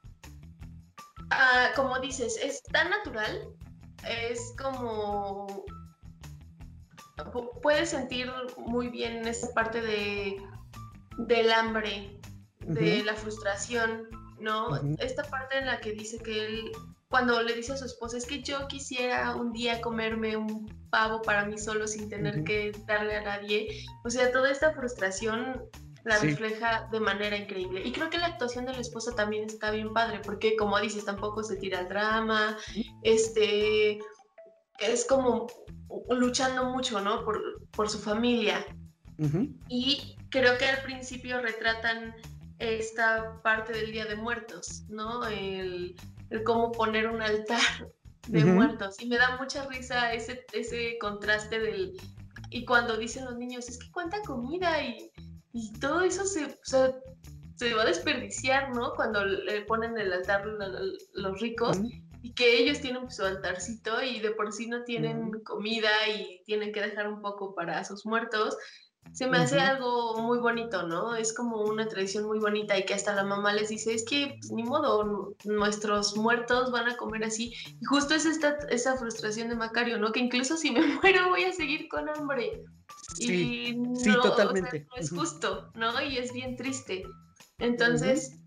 Ah, 1.29 1.71
como 1.75 1.99
dices, 1.99 2.39
es 2.41 2.63
tan 2.63 2.89
natural 2.89 3.49
es 4.07 4.53
como 4.57 5.65
puedes 7.61 7.89
sentir 7.89 8.31
muy 8.57 8.89
bien 8.89 9.27
esa 9.27 9.53
parte 9.53 9.81
de 9.81 10.37
del 11.17 11.51
hambre, 11.51 12.19
de 12.59 13.03
la 13.03 13.15
frustración, 13.15 14.07
¿no? 14.39 14.79
Esta 14.99 15.23
parte 15.23 15.57
en 15.57 15.65
la 15.65 15.79
que 15.79 15.93
dice 15.93 16.19
que 16.19 16.45
él, 16.45 16.71
cuando 17.09 17.41
le 17.41 17.55
dice 17.55 17.73
a 17.73 17.77
su 17.77 17.85
esposa, 17.85 18.17
es 18.17 18.25
que 18.25 18.43
yo 18.43 18.67
quisiera 18.67 19.35
un 19.35 19.51
día 19.51 19.81
comerme 19.81 20.37
un 20.37 20.67
pavo 20.89 21.21
para 21.21 21.45
mí 21.45 21.57
solo 21.57 21.87
sin 21.87 22.09
tener 22.09 22.43
que 22.43 22.71
darle 22.85 23.15
a 23.15 23.21
nadie, 23.21 23.85
o 24.03 24.09
sea, 24.09 24.31
toda 24.31 24.51
esta 24.51 24.73
frustración 24.73 25.63
la 26.03 26.19
refleja 26.19 26.87
de 26.91 26.99
manera 27.01 27.35
increíble. 27.35 27.81
Y 27.83 27.91
creo 27.91 28.09
que 28.09 28.17
la 28.17 28.27
actuación 28.27 28.65
de 28.65 28.73
la 28.73 28.79
esposa 28.79 29.13
también 29.15 29.43
está 29.43 29.71
bien 29.71 29.93
padre, 29.93 30.21
porque 30.23 30.55
como 30.55 30.79
dices, 30.79 31.03
tampoco 31.03 31.43
se 31.43 31.57
tira 31.57 31.81
el 31.81 31.89
drama, 31.89 32.57
este, 33.03 33.99
es 34.79 35.05
como 35.05 35.47
luchando 36.09 36.65
mucho, 36.65 37.01
¿no? 37.01 37.23
Por, 37.23 37.61
por 37.71 37.89
su 37.89 37.99
familia. 37.99 38.65
Y 39.67 40.15
creo 40.29 40.57
que 40.57 40.65
al 40.65 40.83
principio 40.83 41.41
retratan 41.41 42.13
esta 42.59 43.41
parte 43.41 43.73
del 43.73 43.91
Día 43.91 44.05
de 44.05 44.15
Muertos, 44.15 44.83
¿no? 44.89 45.25
El, 45.27 45.95
cómo 46.45 46.71
poner 46.71 47.07
un 47.07 47.21
altar 47.21 47.61
de 48.27 48.45
muertos. 48.45 49.01
Y 49.01 49.07
me 49.07 49.17
da 49.17 49.37
mucha 49.37 49.65
risa 49.67 50.13
ese, 50.13 50.45
ese 50.53 50.97
contraste 50.99 51.59
del... 51.59 51.93
Y 52.49 52.65
cuando 52.65 52.97
dicen 52.97 53.25
los 53.25 53.37
niños, 53.37 53.67
es 53.67 53.77
que 53.77 53.91
cuánta 53.91 54.21
comida 54.21 54.81
y, 54.81 55.11
y 55.51 55.73
todo 55.79 56.01
eso 56.01 56.25
se, 56.25 56.57
se 56.63 57.73
va 57.73 57.81
a 57.81 57.85
desperdiciar, 57.85 58.73
¿no? 58.75 58.93
Cuando 58.93 59.25
le 59.25 59.61
ponen 59.63 59.97
el 59.97 60.13
altar 60.13 60.45
los 61.13 61.41
ricos. 61.41 61.77
Y 62.21 62.33
que 62.33 62.59
ellos 62.59 62.81
tienen 62.81 63.09
su 63.11 63.23
altarcito 63.23 64.01
y 64.01 64.19
de 64.19 64.31
por 64.31 64.51
sí 64.51 64.67
no 64.67 64.83
tienen 64.83 65.31
comida 65.43 65.89
y 66.07 66.41
tienen 66.45 66.71
que 66.71 66.81
dejar 66.81 67.07
un 67.07 67.21
poco 67.21 67.53
para 67.55 67.83
sus 67.83 68.05
muertos 68.05 68.57
se 69.13 69.27
me 69.27 69.37
hace 69.37 69.59
algo 69.59 70.19
muy 70.21 70.39
bonito, 70.39 70.83
¿no? 70.87 71.15
Es 71.15 71.33
como 71.33 71.61
una 71.63 71.87
tradición 71.87 72.25
muy 72.25 72.39
bonita 72.39 72.77
y 72.77 72.85
que 72.85 72.93
hasta 72.93 73.15
la 73.15 73.23
mamá 73.23 73.53
les 73.53 73.69
dice, 73.69 73.93
es 73.93 74.05
que 74.05 74.37
pues, 74.39 74.51
ni 74.51 74.63
modo, 74.63 75.35
nuestros 75.45 76.15
muertos 76.17 76.71
van 76.71 76.89
a 76.89 76.97
comer 76.97 77.23
así. 77.23 77.53
Y 77.79 77.85
justo 77.85 78.15
es 78.15 78.25
esta, 78.25 78.57
esa 78.69 78.97
frustración 78.97 79.49
de 79.49 79.55
Macario, 79.55 79.97
¿no? 79.97 80.11
Que 80.11 80.19
incluso 80.19 80.57
si 80.57 80.71
me 80.71 80.81
muero 81.01 81.29
voy 81.29 81.45
a 81.45 81.53
seguir 81.53 81.87
con 81.89 82.09
hambre. 82.09 82.63
Sí, 83.15 83.71
y 83.73 83.95
sí, 83.95 84.11
totalmente. 84.21 84.85
no 84.89 84.95
es 84.97 85.09
justo, 85.09 85.71
¿no? 85.75 86.01
Y 86.01 86.17
es 86.17 86.33
bien 86.33 86.55
triste. 86.55 87.03
Entonces, 87.59 88.37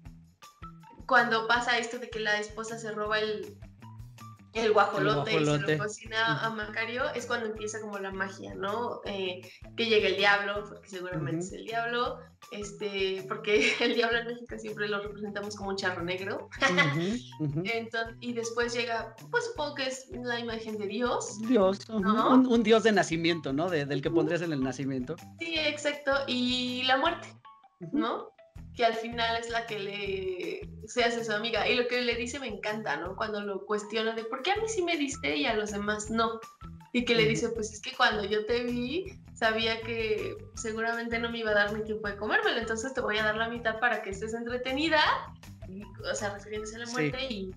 cuando 1.10 1.48
pasa 1.48 1.76
esto 1.76 1.98
de 1.98 2.08
que 2.08 2.20
la 2.20 2.38
esposa 2.38 2.78
se 2.78 2.92
roba 2.92 3.18
el, 3.18 3.58
el 4.54 4.72
guajolote, 4.72 5.40
y 5.40 5.44
se 5.44 5.58
lo 5.58 5.78
cocina 5.78 6.46
a 6.46 6.50
Macario, 6.50 7.02
es 7.16 7.26
cuando 7.26 7.46
empieza 7.46 7.80
como 7.80 7.98
la 7.98 8.12
magia, 8.12 8.54
¿no? 8.54 9.00
Eh, 9.06 9.40
que 9.76 9.86
llega 9.86 10.06
el 10.06 10.16
diablo, 10.16 10.64
porque 10.68 10.88
seguramente 10.88 11.44
es 11.44 11.52
el 11.52 11.64
diablo, 11.64 12.20
este, 12.52 13.24
porque 13.26 13.72
el 13.80 13.96
diablo 13.96 14.18
en 14.18 14.28
México 14.28 14.56
siempre 14.56 14.86
lo 14.86 15.02
representamos 15.02 15.56
como 15.56 15.70
un 15.70 15.76
charro 15.76 16.04
negro. 16.04 16.48
y 18.20 18.32
después 18.32 18.72
llega, 18.72 19.16
pues 19.32 19.46
supongo 19.46 19.74
que 19.74 19.88
es 19.88 20.08
la 20.12 20.38
imagen 20.38 20.78
de 20.78 20.86
Dios. 20.86 21.40
Dios, 21.48 21.88
un, 21.88 22.62
dios 22.62 22.84
de 22.84 22.92
nacimiento, 22.92 23.52
¿no? 23.52 23.68
del 23.68 24.00
que 24.00 24.12
pondrías 24.12 24.42
en 24.42 24.52
el 24.52 24.62
nacimiento. 24.62 25.16
Sí, 25.40 25.58
exacto, 25.58 26.12
y 26.28 26.84
la 26.84 26.98
muerte, 26.98 27.26
¿no? 27.92 28.30
Que 28.80 28.86
al 28.86 28.94
final 28.94 29.36
es 29.36 29.50
la 29.50 29.66
que 29.66 29.78
le 29.78 30.88
se 30.88 31.04
hace 31.04 31.22
su 31.22 31.32
amiga. 31.32 31.68
Y 31.68 31.76
lo 31.76 31.86
que 31.86 32.00
le 32.00 32.14
dice 32.14 32.40
me 32.40 32.46
encanta, 32.46 32.96
¿no? 32.96 33.14
Cuando 33.14 33.42
lo 33.42 33.66
cuestiona 33.66 34.14
de 34.14 34.24
por 34.24 34.42
qué 34.42 34.52
a 34.52 34.56
mí 34.56 34.62
sí 34.68 34.82
me 34.82 34.96
diste 34.96 35.36
y 35.36 35.44
a 35.44 35.54
los 35.54 35.72
demás 35.72 36.10
no. 36.10 36.40
Y 36.94 37.04
que 37.04 37.14
le 37.14 37.26
dice, 37.26 37.50
pues 37.50 37.74
es 37.74 37.82
que 37.82 37.92
cuando 37.92 38.24
yo 38.24 38.46
te 38.46 38.64
vi, 38.64 39.20
sabía 39.34 39.82
que 39.82 40.34
seguramente 40.54 41.18
no 41.18 41.30
me 41.30 41.40
iba 41.40 41.50
a 41.50 41.54
dar 41.54 41.74
ni 41.74 41.84
tiempo 41.84 42.08
de 42.08 42.16
comérmelo, 42.16 42.58
entonces 42.58 42.94
te 42.94 43.02
voy 43.02 43.18
a 43.18 43.22
dar 43.22 43.36
la 43.36 43.50
mitad 43.50 43.78
para 43.80 44.00
que 44.00 44.10
estés 44.10 44.32
entretenida, 44.32 45.02
o 46.10 46.14
sea, 46.14 46.30
refiriéndose 46.30 46.76
a 46.76 46.78
la 46.78 46.86
muerte 46.86 47.18
y 47.28 47.50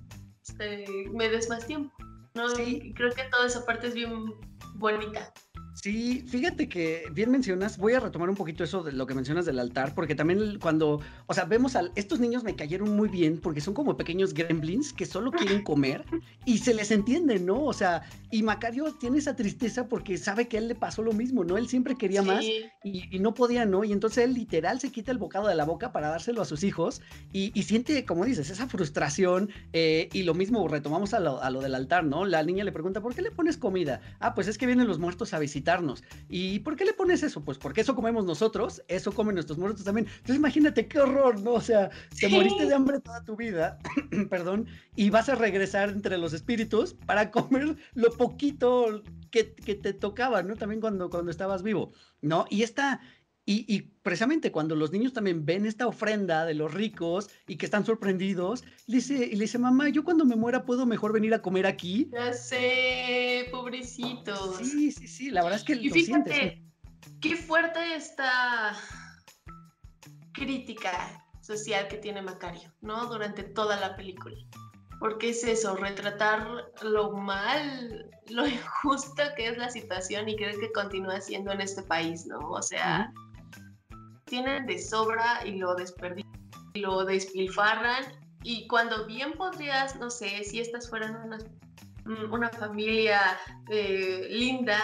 este, 0.45 0.85
me 1.13 1.29
des 1.29 1.47
más 1.47 1.65
tiempo, 1.65 1.95
¿no? 2.33 2.49
Sí. 2.49 2.81
Y 2.83 2.93
creo 2.93 3.11
que 3.13 3.23
toda 3.31 3.47
esa 3.47 3.65
parte 3.65 3.87
es 3.87 3.93
bien 3.93 4.35
bonita. 4.75 5.33
Sí, 5.73 6.23
fíjate 6.27 6.69
que 6.69 7.05
bien 7.11 7.31
mencionas, 7.31 7.77
voy 7.77 7.93
a 7.93 7.99
retomar 7.99 8.29
un 8.29 8.35
poquito 8.35 8.63
eso 8.63 8.83
de 8.83 8.91
lo 8.91 9.07
que 9.07 9.15
mencionas 9.15 9.45
del 9.45 9.59
altar, 9.59 9.95
porque 9.95 10.13
también 10.13 10.59
cuando, 10.59 11.01
o 11.25 11.33
sea, 11.33 11.45
vemos 11.45 11.75
a 11.75 11.89
estos 11.95 12.19
niños 12.19 12.43
me 12.43 12.55
cayeron 12.55 12.95
muy 12.95 13.09
bien 13.09 13.39
porque 13.41 13.59
son 13.59 13.73
como 13.73 13.97
pequeños 13.97 14.35
gremlins 14.35 14.93
que 14.93 15.05
solo 15.05 15.31
quieren 15.31 15.63
comer 15.63 16.05
y 16.45 16.59
se 16.59 16.75
les 16.75 16.91
entiende, 16.91 17.39
¿no? 17.39 17.63
O 17.63 17.73
sea, 17.73 18.03
y 18.29 18.43
Macario 18.43 18.93
tiene 18.93 19.17
esa 19.17 19.35
tristeza 19.35 19.87
porque 19.87 20.17
sabe 20.17 20.47
que 20.47 20.57
a 20.57 20.59
él 20.59 20.67
le 20.67 20.75
pasó 20.75 21.01
lo 21.01 21.11
mismo, 21.11 21.43
¿no? 21.43 21.57
Él 21.57 21.67
siempre 21.67 21.97
quería 21.97 22.21
más 22.21 22.45
y, 22.83 23.19
no 23.19 23.33
podía, 23.33 23.65
¿no? 23.65 23.83
Y 23.83 23.93
entonces 23.93 24.25
él 24.25 24.33
literal 24.35 24.79
se 24.79 24.91
quita 24.91 25.11
el 25.11 25.17
bocado 25.17 25.47
de 25.47 25.55
la 25.55 25.65
boca 25.65 25.91
para 25.91 26.09
dárselo 26.09 26.41
a 26.41 26.45
sus 26.45 26.63
hijos 26.63 27.01
y, 27.31 27.51
siente, 27.63 28.05
como 28.05 28.25
dices, 28.25 28.49
esa 28.49 28.67
frustración 28.67 29.49
eh, 29.71 30.09
y 30.13 30.23
lo 30.23 30.33
mismo 30.33 30.67
retomamos 30.67 31.13
a 31.13 31.19
lo, 31.19 31.41
a 31.41 31.49
lo 31.49 31.61
del 31.61 31.73
altar, 31.73 32.03
¿no? 32.03 32.25
La 32.25 32.43
niña 32.43 32.63
le 32.63 32.71
pregunta, 32.71 33.01
¿por 33.01 33.15
qué 33.15 33.21
le 33.21 33.31
pones 33.31 33.57
comida? 33.57 34.01
Ah, 34.19 34.35
pues 34.35 34.47
es 34.47 34.57
que 34.57 34.67
vienen 34.67 34.87
los 34.87 34.99
muertos 34.99 35.33
a 35.33 35.39
visitar 35.39 35.62
¿Y 36.29 36.59
por 36.59 36.75
qué 36.75 36.85
le 36.85 36.93
pones 36.93 37.23
eso? 37.23 37.43
Pues 37.43 37.57
porque 37.57 37.81
eso 37.81 37.95
comemos 37.95 38.25
nosotros, 38.25 38.83
eso 38.87 39.11
comen 39.11 39.35
nuestros 39.35 39.57
muertos 39.57 39.83
también. 39.83 40.07
Entonces 40.07 40.35
imagínate 40.35 40.87
qué 40.87 40.99
horror, 40.99 41.39
¿no? 41.39 41.53
O 41.53 41.61
sea, 41.61 41.89
te 42.19 42.29
moriste 42.29 42.65
de 42.65 42.73
hambre 42.73 42.99
toda 42.99 43.23
tu 43.23 43.35
vida, 43.35 43.79
perdón, 44.29 44.67
y 44.95 45.09
vas 45.09 45.29
a 45.29 45.35
regresar 45.35 45.89
entre 45.89 46.17
los 46.17 46.33
espíritus 46.33 46.93
para 46.93 47.31
comer 47.31 47.75
lo 47.93 48.11
poquito 48.11 49.03
que, 49.31 49.43
te 49.43 49.93
tocaba, 49.93 50.43
¿no? 50.43 50.55
También 50.55 50.81
cuando, 50.81 51.09
cuando 51.09 51.31
estabas 51.31 51.63
vivo, 51.63 51.91
¿no? 52.21 52.45
Y 52.49 52.63
esta, 52.63 53.01
y, 53.45 53.81
precisamente 54.03 54.51
cuando 54.51 54.75
los 54.75 54.91
niños 54.91 55.11
también 55.11 55.45
ven 55.45 55.65
esta 55.65 55.87
ofrenda 55.87 56.45
de 56.45 56.53
los 56.53 56.73
ricos 56.73 57.29
y 57.47 57.57
que 57.57 57.65
están 57.65 57.85
sorprendidos, 57.85 58.63
le 58.87 58.95
dice, 58.95 59.27
le 59.27 59.39
dice, 59.39 59.59
mamá, 59.59 59.89
yo 59.89 60.03
cuando 60.03 60.25
me 60.25 60.35
muera 60.35 60.65
puedo 60.65 60.85
mejor 60.85 61.11
venir 61.11 61.33
a 61.33 61.41
comer 61.41 61.65
aquí. 61.65 62.09
Ya 62.11 62.33
sé, 62.33 63.47
pobrecitos. 63.51 64.57
Sí, 64.57 64.91
sí, 64.91 65.07
sí, 65.07 65.29
la 65.29 65.43
verdad 65.43 65.59
es 65.59 65.65
que 65.65 65.73
y 65.73 65.89
fíjate, 65.89 66.63
Qué 67.21 67.35
fuerte 67.37 67.95
esta 67.95 68.75
crítica 70.33 71.25
social 71.41 71.87
que 71.87 71.97
tiene 71.97 72.21
Macario, 72.21 72.71
¿no? 72.81 73.05
Durante 73.07 73.43
toda 73.43 73.79
la 73.79 73.95
película. 73.95 74.35
Porque 74.99 75.29
es 75.29 75.43
eso, 75.43 75.75
retratar 75.75 76.47
lo 76.81 77.11
mal, 77.11 78.09
lo 78.29 78.47
injusto 78.47 79.23
que 79.35 79.47
es 79.47 79.57
la 79.57 79.69
situación 79.69 80.29
y 80.29 80.35
creo 80.35 80.57
que 80.59 80.71
continúa 80.71 81.19
siendo 81.21 81.51
en 81.51 81.61
este 81.61 81.83
país, 81.83 82.25
¿no? 82.25 82.39
O 82.49 82.61
sea, 82.61 83.13
tienen 84.33 84.65
de 84.65 84.79
sobra 84.79 85.45
y 85.45 85.59
lo 85.59 85.75
desperdician, 85.75 86.49
lo 86.73 87.05
despilfarran. 87.05 88.03
Y 88.41 88.65
cuando 88.67 89.05
bien 89.05 89.33
podrías, 89.33 89.95
no 89.97 90.09
sé, 90.09 90.43
si 90.43 90.59
estas 90.59 90.89
fueran 90.89 91.15
una, 91.23 91.37
una 92.31 92.49
familia 92.49 93.21
eh, 93.69 94.25
linda, 94.31 94.79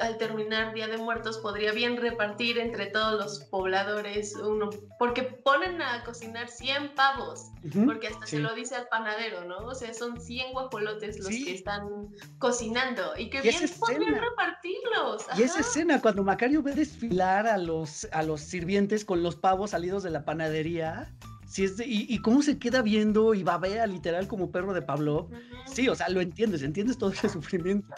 al 0.00 0.16
terminar 0.18 0.74
Día 0.74 0.88
de 0.88 0.96
Muertos 0.96 1.38
podría 1.38 1.72
bien 1.72 1.96
repartir 1.96 2.58
entre 2.58 2.86
todos 2.86 3.22
los 3.22 3.40
pobladores 3.50 4.34
uno, 4.36 4.70
porque 4.98 5.22
ponen 5.22 5.82
a 5.82 6.02
cocinar 6.04 6.48
100 6.48 6.94
pavos, 6.94 7.50
porque 7.84 8.08
hasta 8.08 8.26
se 8.26 8.38
lo 8.38 8.54
dice 8.54 8.74
al 8.74 8.88
panadero, 8.88 9.44
¿no? 9.44 9.58
O 9.66 9.74
sea, 9.74 9.92
son 9.92 10.20
100 10.20 10.52
guajolotes 10.52 11.18
los 11.18 11.28
que 11.28 11.54
están 11.54 12.08
cocinando 12.38 13.16
y 13.16 13.28
que 13.30 13.42
bien 13.42 13.60
podrían 13.78 14.14
repartirlos. 14.14 15.26
Y 15.36 15.42
esa 15.42 15.60
escena 15.60 16.00
cuando 16.00 16.22
Macario 16.22 16.62
ve 16.62 16.74
desfilar 16.74 17.46
a 17.46 17.58
los, 17.58 18.08
a 18.12 18.22
los 18.22 18.40
sirvientes 18.40 19.04
con 19.04 19.22
los 19.22 19.36
pavos 19.36 19.70
salidos 19.70 20.02
de 20.02 20.10
la 20.10 20.24
panadería. 20.24 21.12
Sí 21.46 21.64
es 21.64 21.74
y, 21.84 22.18
cómo 22.22 22.40
se 22.40 22.58
queda 22.58 22.80
viendo 22.80 23.34
y 23.34 23.42
babea 23.42 23.86
literal 23.86 24.26
como 24.26 24.50
perro 24.50 24.72
de 24.72 24.80
Pablo. 24.80 25.28
Sí, 25.66 25.86
o 25.86 25.94
sea, 25.94 26.08
lo 26.08 26.22
entiendes, 26.22 26.62
entiendes 26.62 26.96
todo 26.96 27.10
ese 27.10 27.28
sufrimiento. 27.28 27.94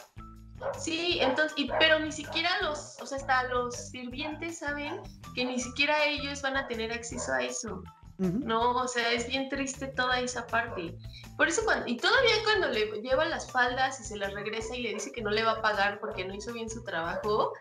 Sí, 0.79 1.19
entonces, 1.21 1.67
pero 1.79 1.99
ni 2.01 2.13
siquiera 2.13 2.51
los, 2.63 2.97
o 3.01 3.07
sea, 3.07 3.19
hasta 3.19 3.45
los 3.49 3.75
sirvientes 3.75 4.59
saben 4.59 5.01
que 5.35 5.45
ni 5.45 5.59
siquiera 5.59 6.05
ellos 6.05 6.43
van 6.43 6.57
a 6.57 6.67
tener 6.67 6.93
acceso 6.93 7.33
a 7.33 7.43
eso. 7.43 7.83
No, 8.17 8.77
o 8.77 8.87
sea, 8.87 9.11
es 9.13 9.27
bien 9.27 9.49
triste 9.49 9.89
toda 9.89 10.21
esa 10.21 10.47
parte. 10.47 10.97
Por 11.37 11.49
eso, 11.49 11.63
cuando, 11.65 11.89
y 11.89 11.97
todavía 11.97 12.35
cuando 12.45 12.69
le 12.69 13.03
lleva 13.03 13.25
las 13.25 13.51
faldas 13.51 14.01
y 14.01 14.05
se 14.05 14.17
las 14.17 14.33
regresa 14.33 14.77
y 14.77 14.83
le 14.83 14.95
dice 14.95 15.11
que 15.11 15.21
no 15.21 15.31
le 15.31 15.43
va 15.43 15.53
a 15.53 15.63
pagar 15.63 15.99
porque 15.99 16.25
no 16.25 16.33
hizo 16.33 16.53
bien 16.53 16.71
su 16.71 16.85
trabajo, 16.85 17.53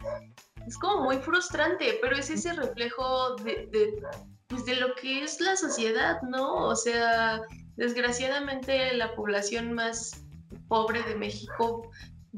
es 0.67 0.77
como 0.77 1.05
muy 1.05 1.17
frustrante, 1.17 1.97
pero 2.01 2.15
es 2.15 2.29
ese 2.29 2.53
reflejo 2.53 3.35
de, 3.37 3.67
de, 3.71 4.03
pues 4.47 4.63
de 4.65 4.75
lo 4.75 4.93
que 4.93 5.23
es 5.23 5.41
la 5.41 5.55
sociedad, 5.55 6.21
¿no? 6.21 6.67
O 6.67 6.75
sea, 6.75 7.41
desgraciadamente 7.75 8.93
la 8.93 9.15
población 9.15 9.73
más 9.73 10.23
pobre 10.67 11.01
de 11.03 11.15
México 11.15 11.89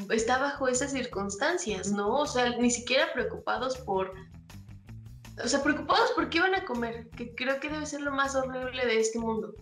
está 0.09 0.37
bajo 0.37 0.67
esas 0.67 0.91
circunstancias, 0.91 1.91
¿no? 1.91 2.19
O 2.19 2.27
sea, 2.27 2.57
ni 2.57 2.71
siquiera 2.71 3.11
preocupados 3.13 3.77
por... 3.77 4.13
O 5.43 5.47
sea, 5.47 5.61
preocupados 5.61 6.11
por 6.11 6.29
qué 6.29 6.39
van 6.39 6.55
a 6.55 6.63
comer, 6.63 7.09
que 7.09 7.35
creo 7.35 7.59
que 7.59 7.69
debe 7.69 7.85
ser 7.85 8.01
lo 8.01 8.11
más 8.11 8.35
horrible 8.35 8.85
de 8.85 8.99
este 8.99 9.19
mundo. 9.19 9.53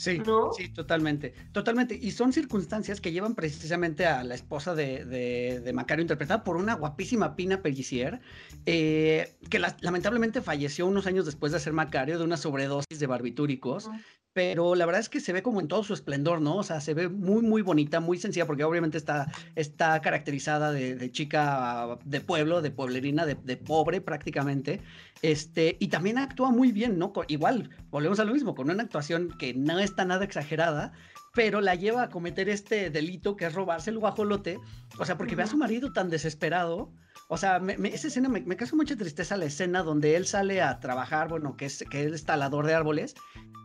Sí, 0.00 0.18
sí, 0.56 0.68
totalmente, 0.70 1.34
totalmente. 1.52 1.94
Y 1.94 2.12
son 2.12 2.32
circunstancias 2.32 3.02
que 3.02 3.12
llevan 3.12 3.34
precisamente 3.34 4.06
a 4.06 4.24
la 4.24 4.34
esposa 4.34 4.74
de, 4.74 5.04
de, 5.04 5.72
Macario, 5.74 6.00
interpretada 6.00 6.42
por 6.42 6.56
una 6.56 6.72
guapísima 6.72 7.36
Pina 7.36 7.60
Pellicier, 7.60 8.18
eh, 8.64 9.36
que 9.50 9.58
lamentablemente 9.58 10.40
falleció 10.40 10.86
unos 10.86 11.06
años 11.06 11.26
después 11.26 11.52
de 11.52 11.60
ser 11.60 11.74
Macario 11.74 12.18
de 12.18 12.24
una 12.24 12.38
sobredosis 12.38 12.98
de 12.98 13.06
barbitúricos 13.06 13.90
pero 14.32 14.74
la 14.74 14.86
verdad 14.86 15.00
es 15.00 15.08
que 15.08 15.20
se 15.20 15.32
ve 15.32 15.42
como 15.42 15.60
en 15.60 15.68
todo 15.68 15.82
su 15.82 15.92
esplendor, 15.92 16.40
¿no? 16.40 16.56
O 16.56 16.62
sea, 16.62 16.80
se 16.80 16.94
ve 16.94 17.08
muy, 17.08 17.42
muy 17.42 17.62
bonita, 17.62 18.00
muy 18.00 18.18
sencilla, 18.18 18.46
porque 18.46 18.64
obviamente 18.64 18.96
está, 18.96 19.26
está 19.56 20.00
caracterizada 20.00 20.70
de, 20.70 21.10
chica 21.10 21.98
de 22.04 22.20
pueblo, 22.20 22.62
de 22.62 22.70
pueblerina, 22.70 23.26
de, 23.26 23.56
pobre 23.56 24.00
prácticamente, 24.00 24.80
este, 25.22 25.76
y 25.80 25.88
también 25.88 26.18
actúa 26.18 26.50
muy 26.50 26.70
bien, 26.70 26.98
¿no? 26.98 27.12
Igual, 27.26 27.70
volvemos 27.90 28.20
a 28.20 28.24
lo 28.24 28.32
mismo, 28.32 28.54
con 28.54 28.70
una 28.70 28.82
actuación 28.82 29.30
que 29.38 29.52
no 29.52 29.78
está 29.80 30.04
nada 30.04 30.24
exagerada, 30.24 30.92
pero 31.34 31.60
la 31.60 31.74
lleva 31.74 32.04
a 32.04 32.08
cometer 32.08 32.48
este 32.48 32.90
delito 32.90 33.36
que 33.36 33.46
es 33.46 33.54
robarse 33.54 33.90
el 33.90 33.98
guajolote, 33.98 34.58
o 34.98 35.04
sea, 35.04 35.16
porque 35.16 35.36
ve 35.36 35.42
a 35.42 35.46
su 35.48 35.56
marido 35.56 35.92
tan 35.92 36.08
desesperado, 36.08 36.92
o 37.28 37.36
sea, 37.36 37.60
esa 37.84 38.08
escena 38.08 38.28
me, 38.28 38.40
me 38.40 38.56
causa 38.56 38.76
mucha 38.76 38.96
tristeza 38.96 39.36
la 39.36 39.44
escena 39.44 39.82
donde 39.82 40.16
él 40.16 40.26
sale 40.26 40.62
a 40.62 40.80
trabajar, 40.80 41.28
bueno, 41.28 41.56
que 41.56 41.66
es, 41.66 41.84
que 41.90 42.04
es 42.04 42.24
talador 42.24 42.66
de 42.66 42.74
árboles, 42.74 43.14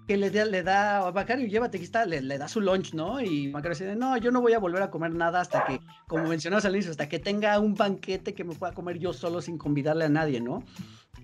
que 0.08 0.18
le, 0.18 0.30
da, 0.30 0.46
le 0.46 0.62
da, 0.62 1.12
Macario, 1.14 1.48
llévate, 1.48 1.78
aquí 1.78 1.86
está, 1.86 2.06
le, 2.06 2.22
le, 2.22 2.38
da 2.38 2.48
su 2.48 2.62
lunch, 2.62 2.94
¿no? 2.94 3.22
Y 3.22 3.48
Macario 3.48 3.76
dice, 3.78 3.96
no, 3.96 4.18
yo 4.18 4.32
no 4.32 4.42
voy 4.42 4.54
a 4.54 4.60
volver 4.60 4.84
a 4.84 4.92
comer 4.92 5.14
nada 5.14 5.42
hasta 5.42 5.66
que, 5.66 5.80
como 6.08 6.26
mencionabas 6.26 6.66
al 6.66 6.76
inicio, 6.76 6.92
hasta 6.92 7.10
que 7.10 7.18
tenga 7.20 7.60
un 7.60 7.74
banquete 7.74 8.34
que 8.34 8.44
me 8.44 8.54
pueda 8.54 8.74
comer 8.74 9.00
yo 9.00 9.14
solo 9.14 9.42
sin 9.42 9.58
convidarle 9.58 10.06
a 10.06 10.10
nadie, 10.10 10.42
¿no? 10.42 10.64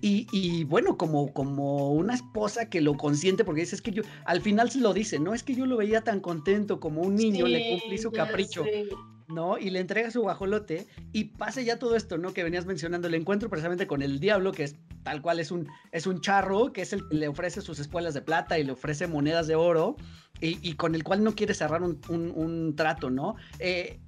Y, 0.00 0.26
y, 0.32 0.64
bueno, 0.64 0.96
como, 0.96 1.32
como 1.32 1.92
una 1.92 2.14
esposa 2.14 2.68
que 2.68 2.80
lo 2.80 2.96
consiente, 2.96 3.44
porque 3.44 3.60
dice, 3.60 3.76
es 3.76 3.82
que 3.82 3.92
yo, 3.92 4.02
al 4.24 4.40
final 4.40 4.68
se 4.68 4.80
lo 4.80 4.92
dice, 4.92 5.20
¿no? 5.20 5.32
Es 5.32 5.44
que 5.44 5.54
yo 5.54 5.64
lo 5.64 5.76
veía 5.76 6.00
tan 6.00 6.18
contento 6.18 6.80
como 6.80 7.02
un 7.02 7.14
niño, 7.14 7.46
le 7.46 7.78
cumplí 7.78 7.98
su 7.98 8.10
capricho. 8.10 8.64
¿No? 9.28 9.58
Y 9.58 9.70
le 9.70 9.80
entrega 9.80 10.10
su 10.10 10.22
guajolote 10.22 10.86
y 11.12 11.24
pasa 11.24 11.62
ya 11.62 11.78
todo 11.78 11.96
esto, 11.96 12.18
¿no? 12.18 12.32
Que 12.32 12.44
venías 12.44 12.66
mencionando, 12.66 13.08
el 13.08 13.14
encuentro 13.14 13.48
precisamente 13.48 13.86
con 13.86 14.02
el 14.02 14.20
diablo, 14.20 14.52
que 14.52 14.64
es 14.64 14.76
tal 15.02 15.22
cual 15.22 15.40
es 15.40 15.50
un, 15.50 15.68
es 15.90 16.06
un 16.06 16.20
charro, 16.20 16.72
que 16.72 16.82
es 16.82 16.92
el 16.92 17.08
que 17.08 17.16
le 17.16 17.28
ofrece 17.28 17.60
sus 17.60 17.78
espuelas 17.78 18.14
de 18.14 18.22
plata 18.22 18.58
y 18.58 18.64
le 18.64 18.72
ofrece 18.72 19.06
monedas 19.06 19.46
de 19.46 19.54
oro 19.54 19.96
y, 20.40 20.74
con 20.74 20.96
el 20.96 21.04
cual 21.04 21.22
no 21.22 21.36
quiere 21.36 21.54
cerrar 21.54 21.82
un, 21.82 22.00
un 22.08 22.74
trato, 22.74 23.10
¿no? 23.10 23.36
Eh, 23.60 24.00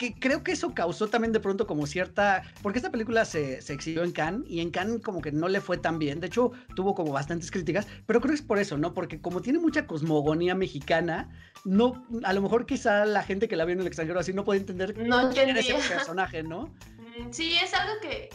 que 0.00 0.14
creo 0.14 0.42
que 0.42 0.52
eso 0.52 0.72
causó 0.72 1.08
también 1.08 1.30
de 1.30 1.40
pronto 1.40 1.66
como 1.66 1.86
cierta, 1.86 2.42
porque 2.62 2.78
esta 2.78 2.90
película 2.90 3.26
se, 3.26 3.60
se, 3.60 3.74
exhibió 3.74 4.02
en 4.02 4.12
Cannes 4.12 4.48
y 4.48 4.60
en 4.60 4.70
Cannes 4.70 5.02
como 5.02 5.20
que 5.20 5.30
no 5.30 5.46
le 5.46 5.60
fue 5.60 5.76
tan 5.76 5.98
bien, 5.98 6.20
de 6.20 6.28
hecho 6.28 6.52
tuvo 6.74 6.94
como 6.94 7.12
bastantes 7.12 7.50
críticas, 7.50 7.86
pero 8.06 8.18
creo 8.22 8.30
que 8.30 8.36
es 8.36 8.42
por 8.42 8.58
eso, 8.58 8.78
¿no? 8.78 8.94
Porque 8.94 9.20
como 9.20 9.42
tiene 9.42 9.58
mucha 9.58 9.86
cosmogonía 9.86 10.54
mexicana, 10.54 11.28
no, 11.66 12.06
a 12.24 12.32
lo 12.32 12.40
mejor 12.40 12.64
quizá 12.64 13.04
la 13.04 13.22
gente 13.22 13.46
que 13.46 13.56
la 13.56 13.66
vio 13.66 13.74
en 13.74 13.80
el 13.80 13.86
extranjero 13.88 14.18
así 14.18 14.32
no 14.32 14.42
puede 14.42 14.60
entender 14.60 14.96
no 15.06 15.28
quién 15.28 15.54
ese 15.54 15.74
personaje, 15.74 16.42
¿no? 16.42 16.74
Sí, 17.30 17.58
es 17.62 17.74
algo 17.74 18.00
que 18.00 18.30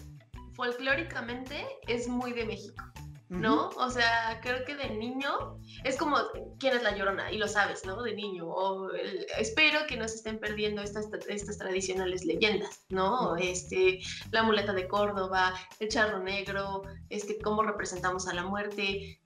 folclóricamente 0.53 1.65
es 1.87 2.07
muy 2.07 2.33
de 2.33 2.45
México. 2.45 2.83
¿No? 3.29 3.69
O 3.69 3.89
sea, 3.89 4.39
creo 4.41 4.63
que 4.65 4.75
de 4.75 4.89
niño 4.91 5.59
es 5.83 5.97
como 5.97 6.17
quién 6.59 6.75
es 6.75 6.83
la 6.83 6.95
llorona 6.95 7.31
y 7.31 7.37
lo 7.37 7.47
sabes, 7.47 7.85
¿no? 7.85 8.01
De 8.03 8.13
niño. 8.13 8.47
O 8.47 8.91
espero 9.37 9.85
que 9.87 9.97
no 9.97 10.07
se 10.07 10.15
estén 10.15 10.39
perdiendo 10.39 10.81
estas, 10.81 11.07
estas 11.27 11.57
tradicionales 11.57 12.25
leyendas, 12.25 12.85
¿no? 12.89 13.35
Este, 13.37 13.99
la 14.31 14.43
muleta 14.43 14.73
de 14.73 14.87
Córdoba, 14.87 15.53
el 15.79 15.89
charro 15.89 16.19
negro, 16.19 16.83
este, 17.09 17.39
cómo 17.39 17.63
representamos 17.63 18.27
a 18.27 18.33
la 18.33 18.43
muerte 18.43 19.19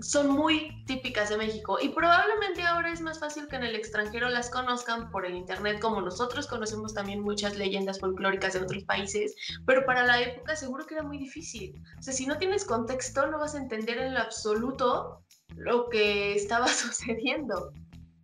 son 0.00 0.28
muy 0.30 0.84
típicas 0.86 1.30
de 1.30 1.36
México 1.36 1.78
y 1.80 1.88
probablemente 1.88 2.62
ahora 2.62 2.92
es 2.92 3.00
más 3.00 3.20
fácil 3.20 3.46
que 3.46 3.56
en 3.56 3.62
el 3.62 3.76
extranjero 3.76 4.28
las 4.28 4.50
conozcan 4.50 5.10
por 5.10 5.24
el 5.24 5.34
internet 5.34 5.78
como 5.80 6.00
nosotros 6.00 6.46
conocemos 6.46 6.94
también 6.94 7.20
muchas 7.20 7.56
leyendas 7.56 8.00
folclóricas 8.00 8.54
de 8.54 8.60
otros 8.60 8.84
países, 8.84 9.34
pero 9.66 9.86
para 9.86 10.04
la 10.04 10.20
época 10.20 10.56
seguro 10.56 10.86
que 10.86 10.94
era 10.94 11.04
muy 11.04 11.18
difícil. 11.18 11.80
O 11.98 12.02
sea, 12.02 12.12
si 12.12 12.26
no 12.26 12.38
tienes 12.38 12.64
contexto 12.64 13.26
no 13.26 13.38
vas 13.38 13.54
a 13.54 13.58
entender 13.58 13.98
en 13.98 14.14
lo 14.14 14.20
absoluto 14.20 15.22
lo 15.56 15.88
que 15.88 16.34
estaba 16.34 16.66
sucediendo, 16.68 17.72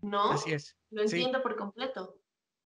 ¿no? 0.03 0.33
Así 0.33 0.53
es. 0.53 0.76
Lo 0.91 1.03
entiendo 1.03 1.43
por 1.43 1.57
completo. 1.57 2.16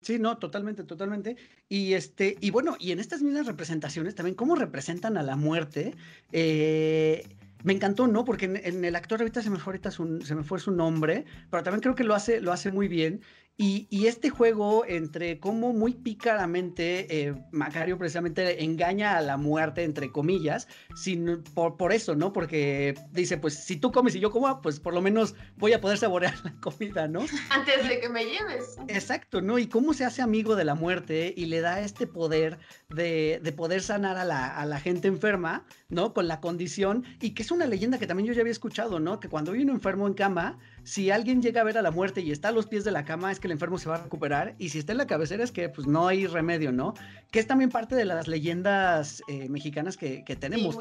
Sí, 0.01 0.19
no, 0.19 0.37
totalmente, 0.37 0.83
totalmente. 0.83 1.37
Y 1.69 1.93
este, 1.93 2.35
y 2.41 2.51
bueno, 2.51 2.75
y 2.77 2.91
en 2.91 2.99
estas 2.99 3.21
mismas 3.21 3.47
representaciones 3.47 4.15
también, 4.15 4.35
cómo 4.35 4.55
representan 4.55 5.17
a 5.17 5.23
la 5.23 5.37
muerte, 5.37 5.95
eh, 6.33 7.23
me 7.63 7.73
encantó, 7.73 8.07
¿no? 8.07 8.25
Porque 8.25 8.45
en, 8.45 8.85
el 8.85 8.95
actor 8.95 9.19
ahorita 9.21 9.41
se 9.41 9.49
me 9.49 9.57
fue 9.57 9.71
ahorita 9.71 9.91
se 9.91 10.35
me 10.35 10.43
fue 10.43 10.59
su 10.59 10.71
nombre, 10.71 11.25
pero 11.49 11.63
también 11.63 11.81
creo 11.81 11.95
que 11.95 12.03
lo 12.03 12.13
hace, 12.13 12.41
lo 12.41 12.51
hace 12.51 12.71
muy 12.71 12.87
bien. 12.87 13.21
Y, 13.55 14.07
este 14.07 14.31
juego 14.31 14.83
entre 14.85 15.39
cómo 15.39 15.73
muy 15.73 15.93
pícaramente 15.93 17.27
eh, 17.27 17.35
Macario 17.51 17.99
precisamente 17.99 18.63
engaña 18.63 19.15
a 19.15 19.21
la 19.21 19.37
muerte, 19.37 19.83
entre 19.83 20.11
comillas, 20.11 20.67
sin, 20.95 21.43
por, 21.53 21.77
por, 21.77 21.93
eso, 21.93 22.15
¿no? 22.15 22.33
Porque 22.33 22.95
dice, 23.11 23.37
pues 23.37 23.53
si 23.53 23.77
tú 23.77 23.91
comes 23.91 24.15
y 24.15 24.19
yo 24.19 24.31
como, 24.31 24.59
pues 24.61 24.79
por 24.79 24.95
lo 24.95 25.01
menos 25.01 25.35
voy 25.55 25.73
a 25.73 25.79
poder 25.79 25.99
saborear 25.99 26.33
la 26.43 26.53
comida, 26.59 27.07
¿no? 27.07 27.25
Antes 27.51 27.87
de 27.87 27.99
que 27.99 28.09
me 28.09 28.25
lleves. 28.25 28.75
Exacto, 28.87 29.39
¿no? 29.39 29.59
Y 29.59 29.67
cómo 29.67 29.93
se 29.93 30.03
hace 30.03 30.23
amigo 30.23 30.55
de 30.55 30.65
la 30.65 30.73
muerte 30.73 31.31
y 31.37 31.45
le 31.45 31.61
da 31.61 31.79
este 31.79 32.07
poder 32.07 32.57
de, 32.89 33.39
de 33.43 33.51
poder 33.51 33.83
sanar 33.83 34.17
a 34.17 34.25
la, 34.25 34.47
a 34.47 34.65
la, 34.65 34.79
gente 34.79 35.07
enferma, 35.07 35.65
¿no? 35.89 36.13
Con 36.13 36.27
la 36.27 36.41
condición, 36.41 37.05
y 37.21 37.35
que 37.35 37.43
es 37.43 37.51
una 37.51 37.67
leyenda 37.67 37.99
que 37.99 38.07
también 38.07 38.27
yo 38.27 38.33
ya 38.33 38.41
había 38.41 38.51
escuchado, 38.51 38.99
¿no? 38.99 39.19
Que 39.19 39.29
cuando 39.29 39.51
hay 39.51 39.61
un 39.61 39.69
enfermo 39.69 40.07
en 40.07 40.15
cama, 40.15 40.57
si 40.83 41.11
alguien 41.11 41.41
llega 41.41 41.61
a 41.61 41.63
ver 41.63 41.77
a 41.77 41.81
la 41.81 41.91
muerte 41.91 42.21
y 42.21 42.31
está 42.31 42.49
a 42.49 42.51
los 42.51 42.67
pies 42.67 42.83
de 42.83 42.91
la 42.91 43.05
cama, 43.05 43.31
es 43.31 43.39
que 43.39 43.47
el 43.47 43.53
enfermo 43.53 43.77
se 43.77 43.89
va 43.89 43.95
a 43.95 44.03
recuperar. 44.03 44.55
Y 44.57 44.69
si 44.69 44.79
está 44.79 44.91
en 44.91 44.97
la 44.97 45.07
cabecera, 45.07 45.43
es 45.43 45.51
que 45.51 45.69
pues 45.69 45.87
no 45.87 46.07
hay 46.07 46.27
remedio, 46.27 46.71
¿no? 46.71 46.93
Que 47.31 47.39
es 47.39 47.47
también 47.47 47.69
parte 47.69 47.95
de 47.95 48.05
las 48.05 48.27
leyendas 48.27 49.23
eh, 49.27 49.49
mexicanas 49.49 49.97
que, 49.97 50.23
tenemos. 50.39 50.77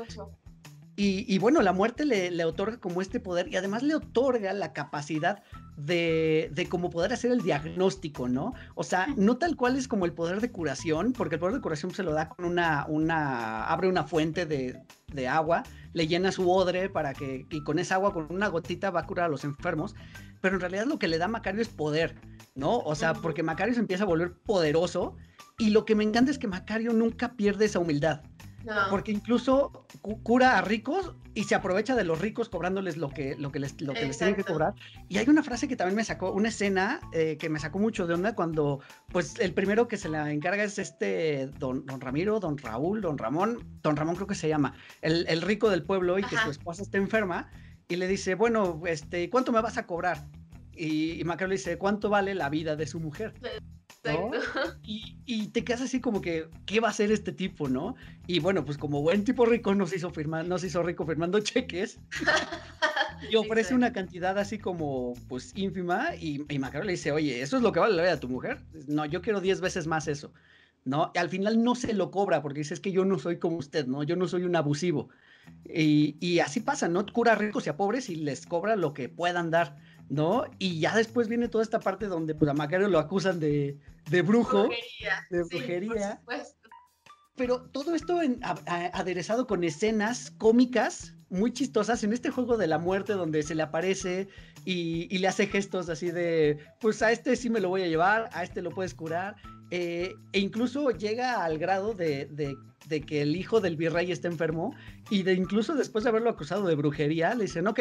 Y, 0.95 1.39
bueno, 1.39 1.63
la 1.63 1.73
muerte 1.73 2.05
le, 2.05 2.45
otorga 2.45 2.77
como 2.77 3.01
este 3.01 3.19
poder 3.19 3.49
y 3.49 3.57
además 3.57 3.83
le 3.83 3.95
otorga 3.95 4.53
la 4.53 4.75
capacidad 4.75 5.43
de, 5.77 6.51
de 6.53 6.69
como 6.69 6.91
poder 6.91 7.15
hacer 7.15 7.33
el 7.33 7.41
diagnóstico, 7.41 8.29
¿no? 8.29 8.53
O 8.75 8.85
sea, 8.85 9.07
no 9.17 9.39
tal 9.39 9.57
cual 9.57 9.77
es 9.77 9.89
como 9.89 10.05
el 10.05 10.13
poder 10.13 10.43
de 10.43 10.53
curación, 10.53 11.15
porque 11.15 11.37
el 11.37 11.41
poder 11.41 11.55
de 11.55 11.61
curación 11.63 11.95
se 11.95 12.03
lo 12.03 12.13
da 12.13 12.29
con 12.29 12.45
una, 12.45 12.85
una 12.89 13.65
abre 13.65 13.89
una 13.89 14.05
fuente 14.05 14.45
de, 14.45 14.83
de 15.15 15.29
agua, 15.29 15.63
le 15.95 16.07
llena 16.07 16.31
su 16.31 16.51
odre 16.51 16.91
para 16.91 17.15
que, 17.15 17.47
y 17.51 17.63
con 17.63 17.79
esa 17.79 17.95
agua, 17.95 18.13
con 18.13 18.27
una 18.31 18.49
gotita, 18.49 18.91
va 18.91 19.01
a 19.01 19.07
curar 19.07 19.27
a 19.27 19.31
los 19.31 19.45
enfermos, 19.45 19.95
pero 20.43 20.57
en 20.57 20.61
realidad 20.61 20.85
lo 20.87 20.99
que 20.99 21.09
le 21.09 21.19
da 21.19 21.27
Macario 21.27 21.63
es 21.63 21.69
poder, 21.69 22.17
¿no? 22.55 22.79
O 22.81 22.95
sea, 22.95 23.15
porque 23.15 23.43
Macario 23.43 23.75
se 23.75 23.81
empieza 23.81 24.05
a 24.05 24.07
volver 24.07 24.35
poderoso 24.35 25.17
y 25.59 25.71
lo 25.71 25.85
que 25.85 25.95
me 25.95 26.05
encanta 26.05 26.31
es 26.31 26.39
que 26.39 26.49
Macario 26.49 26.93
nunca 26.93 27.35
pierde 27.35 27.67
esa 27.67 27.79
humildad. 27.79 28.23
Porque 28.91 29.13
incluso 29.13 29.87
cura 30.23 30.59
a 30.59 30.63
ricos 30.63 31.15
y 31.35 31.45
se 31.45 31.55
aprovecha 31.55 31.95
de 31.95 32.05
los 32.05 32.21
ricos 32.21 32.49
cobrándoles 32.49 32.97
lo 32.97 33.09
que, 33.09 33.37
lo 33.37 33.51
que, 33.51 33.59
les, 33.59 33.81
lo 33.81 33.95
que 33.95 34.07
les 34.07 34.19
tienen 34.19 34.37
que 34.37 34.45
cobrar. 34.45 34.75
Y 35.09 35.19
hay 35.19 35.29
una 35.29 35.43
frase 35.43 35.69
que 35.69 35.77
también 35.77 35.97
me 35.97 36.05
sacó, 36.05 36.33
una 36.33 36.49
escena 36.49 37.01
eh, 37.13 37.37
que 37.39 37.49
me 37.49 37.59
sacó 37.59 37.79
mucho 37.79 38.07
de 38.07 38.15
onda 38.15 38.35
cuando, 38.35 38.81
pues, 39.09 39.39
el 39.41 39.55
primero 39.55 39.89
que 39.89 39.97
se 39.97 40.09
la 40.09 40.31
encarga 40.31 40.65
es 40.65 40.79
este 40.79 41.47
don, 41.59 41.87
don 41.87 42.01
Ramiro, 42.01 42.41
don 42.41 42.59
Raúl, 42.59 43.01
don 43.01 43.19
Ramón, 43.19 43.67
don 43.83 43.97
Ramón 43.97 44.17
creo 44.17 44.27
que 44.27 44.35
se 44.35 44.49
llama, 44.49 44.75
el, 45.01 45.27
el 45.29 45.43
rico 45.43 45.71
del 45.71 45.85
pueblo 45.85 46.19
y 46.19 46.25
que 46.25 46.37
su 46.37 46.51
esposa 46.51 46.83
está 46.83 46.99
enferma 46.99 47.51
y 47.89 47.97
le 47.97 48.07
dice, 48.07 48.35
bueno, 48.35 48.81
este, 48.87 49.29
¿cuánto 49.31 49.53
me 49.53 49.61
vas 49.61 49.77
a 49.77 49.87
cobrar? 49.87 50.27
Y, 50.75 51.21
y 51.21 51.25
le 51.25 51.49
dice, 51.49 51.79
¿cuánto 51.79 52.09
vale 52.09 52.35
la 52.35 52.49
vida 52.49 52.77
de 52.77 52.87
su 52.87 53.01
mujer? 53.01 53.35
Y, 55.25 55.49
te 55.49 55.65
quedas 55.65 55.83
así 55.83 56.01
como 56.01 56.21
que, 56.21 56.49
¿qué 56.67 56.81
va 56.81 56.89
a 56.89 56.91
hacer 56.91 57.13
este 57.13 57.33
tipo, 57.33 57.69
no? 57.69 57.95
Y 58.27 58.41
bueno, 58.41 58.65
pues 58.65 58.77
como 58.77 59.01
buen 59.01 59.25
tipo 59.25 59.47
rico 59.47 59.75
nos 59.75 59.95
hizo, 59.95 60.11
firmar, 60.11 60.47
nos 60.47 60.65
hizo 60.65 60.83
rico 60.83 61.07
firmando 61.07 61.41
cheques 61.41 61.99
y 63.31 63.37
ofrece 63.37 63.75
una 63.75 63.93
cantidad 63.93 64.37
así 64.39 64.59
como, 64.59 65.15
pues 65.29 65.53
ínfima 65.57 66.15
y, 66.17 66.45
y 66.49 66.59
le 66.59 66.93
dice, 66.93 67.13
oye, 67.13 67.41
¿eso 67.41 67.57
es 67.57 67.63
lo 67.63 67.73
que 67.73 67.81
vale 67.81 67.95
la 67.95 68.03
vida 68.03 68.15
de 68.15 68.21
tu 68.21 68.29
mujer? 68.29 68.59
No, 68.89 69.07
yo 69.07 69.23
quiero 69.23 69.41
10 69.41 69.61
veces 69.61 69.87
más 69.87 70.09
eso, 70.09 70.33
¿no? 70.85 71.13
Y 71.15 71.19
al 71.19 71.31
final 71.31 71.63
no 71.63 71.75
se 71.75 71.95
lo 71.95 72.11
cobra 72.11 72.43
porque 72.43 72.61
dice, 72.61 72.75
es 72.75 72.81
que 72.81 72.93
yo 72.93 73.05
no 73.05 73.19
soy 73.19 73.39
como 73.39 73.57
usted, 73.57 73.87
¿no? 73.87 74.03
Yo 74.03 74.17
no 74.17 74.27
soy 74.29 74.43
un 74.43 74.57
abusivo. 74.57 75.09
Y, 75.65 76.17
y 76.21 76.41
así 76.41 76.61
pasa, 76.61 76.89
¿no? 76.89 77.07
Cura 77.07 77.33
a 77.33 77.37
ricos 77.37 77.67
y 77.67 77.71
a 77.71 77.77
pobres 77.77 78.11
y 78.11 78.17
les 78.17 78.47
cobra 78.47 78.77
lo 78.77 78.93
que 78.93 79.09
puedan 79.09 79.51
dar. 79.51 79.79
¿No? 80.09 80.45
Y 80.59 80.81
ya 80.81 80.95
después 80.95 81.29
viene 81.29 81.49
toda 81.49 81.65
esta 81.65 81.81
parte 81.81 82.07
donde 82.07 82.35
pues, 82.35 82.51
a 82.51 82.55
Macario 82.55 82.89
lo 82.89 82.99
acusan 82.99 83.41
de, 83.41 83.79
de 84.11 84.23
brujo, 84.23 84.69
de 85.31 85.43
brujería. 85.45 86.21
Pero 87.35 87.63
todo 87.63 87.95
esto 87.95 88.21
aderezado 88.93 89.47
con 89.47 89.65
escenas 89.65 90.31
cómicas 90.33 91.15
muy 91.33 91.51
chistosas 91.51 92.05
en 92.05 92.13
este 92.13 92.31
juego 92.31 92.59
de 92.59 92.67
la 92.67 92.79
muerte 92.79 93.15
donde 93.15 93.43
se 93.43 93.55
le 93.55 93.63
aparece 93.63 94.29
y, 94.67 95.19
le 95.19 95.27
hace 95.27 95.47
gestos 95.47 95.89
así 95.89 96.11
de, 96.11 96.59
pues 96.79 97.01
a 97.03 97.11
este 97.11 97.35
sí 97.37 97.49
me 97.49 97.61
lo 97.61 97.71
voy 97.71 97.83
a 97.83 97.89
llevar, 97.89 98.29
a 98.33 98.45
este 98.45 98.61
lo 98.61 98.71
puedes 98.71 98.95
curar. 98.95 99.37
Eh, 99.71 100.15
e 100.33 100.39
incluso 100.39 100.91
llega 100.91 101.43
al 101.43 101.59
grado 101.59 101.95
de, 101.95 102.27
de, 102.27 103.01
que 103.01 103.23
el 103.23 103.35
hijo 103.35 103.63
del 103.63 103.77
virrey 103.77 104.13
está 104.13 104.29
enfermo 104.29 104.75
y 105.09 105.23
de 105.23 105.33
incluso 105.33 105.75
después 105.75 106.05
de 106.05 106.11
haberlo 106.11 106.29
acusado 106.29 106.67
de 106.67 106.75
brujería, 106.75 107.35
le 107.35 107.45
dicen, 107.45 107.67
ok, 107.67 107.81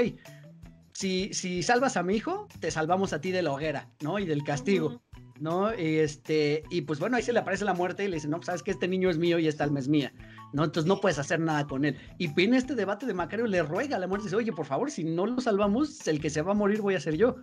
si, 1.01 1.33
si 1.33 1.63
salvas 1.63 1.97
a 1.97 2.03
mi 2.03 2.15
hijo, 2.15 2.47
te 2.59 2.69
salvamos 2.69 3.11
a 3.11 3.19
ti 3.19 3.31
de 3.31 3.41
la 3.41 3.51
hoguera, 3.51 3.89
¿no? 4.01 4.19
Y 4.19 4.25
del 4.27 4.43
castigo. 4.43 5.01
¿no? 5.39 5.73
Y, 5.73 5.97
este, 5.97 6.63
y 6.69 6.81
pues 6.81 6.99
bueno, 6.99 7.17
ahí 7.17 7.23
se 7.23 7.33
le 7.33 7.39
aparece 7.39 7.65
la 7.65 7.73
muerte 7.73 8.03
y 8.03 8.07
le 8.07 8.17
dice, 8.17 8.27
no, 8.27 8.37
pues, 8.37 8.45
sabes 8.45 8.61
que 8.61 8.69
este 8.69 8.87
niño 8.87 9.09
es 9.09 9.17
mío 9.17 9.39
y 9.39 9.47
esta 9.47 9.63
alma 9.63 9.79
es 9.79 9.87
mía, 9.87 10.13
¿no? 10.53 10.63
Entonces 10.63 10.87
no 10.87 11.01
puedes 11.01 11.17
hacer 11.17 11.39
nada 11.39 11.65
con 11.65 11.83
él. 11.83 11.97
Y 12.19 12.39
en 12.39 12.53
este 12.53 12.75
debate 12.75 13.07
de 13.07 13.15
Macario 13.15 13.47
le 13.47 13.63
ruega 13.63 13.95
a 13.95 13.99
la 13.99 14.05
muerte, 14.05 14.25
dice, 14.25 14.35
oye, 14.35 14.53
por 14.53 14.67
favor, 14.67 14.91
si 14.91 15.03
no 15.03 15.25
lo 15.25 15.41
salvamos, 15.41 16.07
el 16.07 16.21
que 16.21 16.29
se 16.29 16.43
va 16.43 16.51
a 16.51 16.55
morir 16.55 16.81
voy 16.81 16.93
a 16.93 16.99
ser 16.99 17.17
yo. 17.17 17.37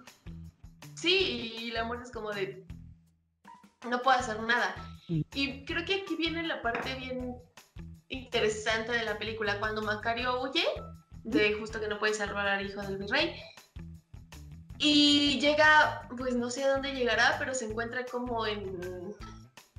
Sí, 0.95 1.55
y 1.59 1.71
la 1.73 1.83
muerte 1.83 2.05
es 2.05 2.13
como 2.13 2.31
de, 2.31 2.65
no 3.91 4.01
puedo 4.03 4.17
hacer 4.17 4.41
nada. 4.45 4.77
Y 5.09 5.65
creo 5.65 5.85
que 5.85 6.03
aquí 6.03 6.15
viene 6.17 6.47
la 6.47 6.63
parte 6.63 6.95
bien 6.95 7.35
interesante 8.07 8.93
de 8.93 9.05
la 9.05 9.19
película, 9.19 9.59
cuando 9.59 9.83
Macario 9.83 10.41
huye, 10.41 10.65
de 11.31 11.55
justo 11.55 11.81
que 11.81 11.89
no 11.89 11.99
puede 11.99 12.15
salvar 12.15 12.47
al 12.49 12.67
hijo 12.67 12.81
del 12.83 12.99
virrey, 12.99 13.35
y 14.79 15.41
llega, 15.41 16.09
pues 16.17 16.37
no 16.37 16.51
sé 16.51 16.65
a 16.65 16.71
dónde 16.71 16.93
llegará, 16.95 17.37
pero 17.39 17.53
se 17.53 17.65
encuentra 17.65 18.05
como 18.05 18.47
en, 18.47 19.17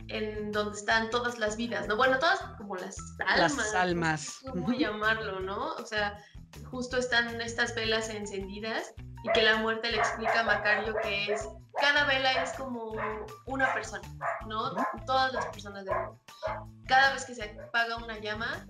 en 0.10 0.52
donde 0.52 0.78
están 0.78 1.10
todas 1.10 1.40
las 1.40 1.56
vidas, 1.56 1.88
¿no? 1.88 1.96
Bueno, 1.96 2.20
todas 2.20 2.42
como 2.58 2.76
las 2.76 2.98
almas. 3.26 3.58
Las 3.58 3.76
almas. 3.76 4.40
¿Cómo 4.46 4.74
llamarlo, 4.74 5.40
no? 5.40 5.74
O 5.76 5.86
sea, 5.86 6.22
justo 6.70 6.98
están 6.98 7.40
estas 7.40 7.74
velas 7.76 8.10
encendidas 8.10 8.94
y 9.24 9.32
que 9.32 9.42
la 9.42 9.58
muerte 9.58 9.90
le 9.90 9.98
explica 9.98 10.42
a 10.42 10.44
Macario 10.44 10.94
que 11.02 11.32
es, 11.32 11.48
cada 11.80 12.04
vela 12.06 12.44
es 12.44 12.52
como 12.54 12.94
una 13.46 13.74
persona, 13.74 14.06
¿no? 14.48 14.76
Todas 15.06 15.32
las 15.32 15.46
personas 15.46 15.86
del 15.86 15.96
mundo. 15.96 16.20
Cada 16.88 17.14
vez 17.14 17.24
que 17.24 17.36
se 17.36 17.58
apaga 17.68 17.96
una 17.98 18.20
llama, 18.20 18.68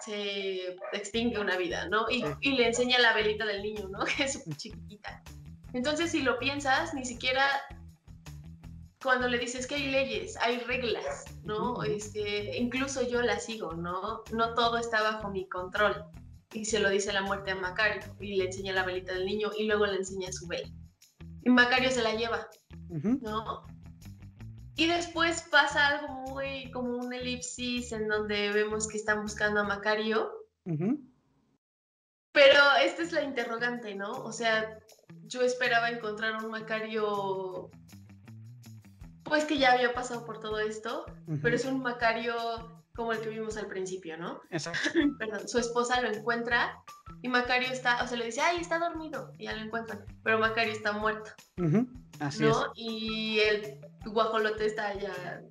se 0.00 0.76
extingue 0.92 1.38
una 1.38 1.56
vida, 1.56 1.88
¿no? 1.88 2.10
Y, 2.10 2.24
y 2.40 2.52
le 2.52 2.68
enseña 2.68 2.98
la 2.98 3.14
velita 3.14 3.44
del 3.44 3.62
niño, 3.62 3.88
¿no? 3.88 4.04
Que 4.16 4.24
es 4.24 4.34
súper 4.34 4.56
chiquitita. 4.56 5.22
Entonces, 5.72 6.10
si 6.10 6.22
lo 6.22 6.38
piensas, 6.38 6.94
ni 6.94 7.04
siquiera 7.04 7.44
cuando 9.02 9.28
le 9.28 9.38
dices 9.38 9.66
que 9.66 9.74
hay 9.74 9.90
leyes, 9.90 10.36
hay 10.40 10.58
reglas, 10.58 11.24
¿no? 11.44 11.82
Este, 11.82 12.56
incluso 12.56 13.06
yo 13.06 13.20
las 13.22 13.44
sigo, 13.44 13.74
¿no? 13.74 14.22
No 14.32 14.54
todo 14.54 14.78
está 14.78 15.02
bajo 15.02 15.30
mi 15.30 15.48
control. 15.48 16.04
Y 16.52 16.66
se 16.66 16.80
lo 16.80 16.90
dice 16.90 17.12
la 17.12 17.22
muerte 17.22 17.50
a 17.50 17.56
Macario 17.56 18.02
y 18.20 18.36
le 18.36 18.44
enseña 18.44 18.72
la 18.74 18.84
velita 18.84 19.14
del 19.14 19.24
niño 19.24 19.50
y 19.58 19.64
luego 19.64 19.86
le 19.86 19.96
enseña 19.96 20.30
su 20.32 20.46
vela. 20.46 20.68
Y 21.44 21.50
Macario 21.50 21.90
se 21.90 22.02
la 22.02 22.14
lleva, 22.14 22.46
¿no? 22.88 23.64
Y 24.76 24.86
después 24.86 25.42
pasa 25.50 25.88
algo 25.88 26.08
muy 26.08 26.70
como 26.70 26.96
un 26.96 27.12
elipsis 27.12 27.92
en 27.92 28.08
donde 28.08 28.50
vemos 28.52 28.88
que 28.88 28.96
están 28.96 29.22
buscando 29.22 29.60
a 29.60 29.64
Macario. 29.64 30.32
Pero 32.32 32.60
esta 32.82 33.02
es 33.02 33.12
la 33.12 33.22
interrogante, 33.22 33.94
¿no? 33.94 34.12
O 34.12 34.32
sea, 34.32 34.78
yo 35.24 35.42
esperaba 35.42 35.90
encontrar 35.90 36.42
un 36.42 36.50
Macario, 36.50 37.70
pues 39.24 39.44
que 39.44 39.58
ya 39.58 39.72
había 39.72 39.92
pasado 39.92 40.24
por 40.24 40.40
todo 40.40 40.58
esto, 40.58 41.04
pero 41.42 41.54
es 41.54 41.66
un 41.66 41.82
Macario 41.82 42.34
como 42.94 43.12
el 43.12 43.20
que 43.20 43.30
vimos 43.30 43.56
al 43.56 43.66
principio, 43.66 44.16
¿no? 44.16 44.40
Exacto. 44.50 44.90
Perdón, 45.18 45.48
su 45.48 45.58
esposa 45.58 46.00
lo 46.00 46.10
encuentra 46.10 46.82
y 47.22 47.28
Macario 47.28 47.68
está, 47.68 48.02
o 48.02 48.06
sea, 48.06 48.16
le 48.18 48.26
dice, 48.26 48.40
ay, 48.40 48.60
está 48.60 48.78
dormido, 48.78 49.32
y 49.38 49.44
ya 49.44 49.54
lo 49.54 49.62
encuentran, 49.62 50.04
pero 50.22 50.38
Macario 50.38 50.72
está 50.72 50.92
muerto. 50.92 51.30
Así 52.18 52.44
¿no? 52.44 52.72
Y 52.74 53.40
el 53.40 53.80
guajolote 54.04 54.66
está 54.66 54.94
ya 54.94 55.42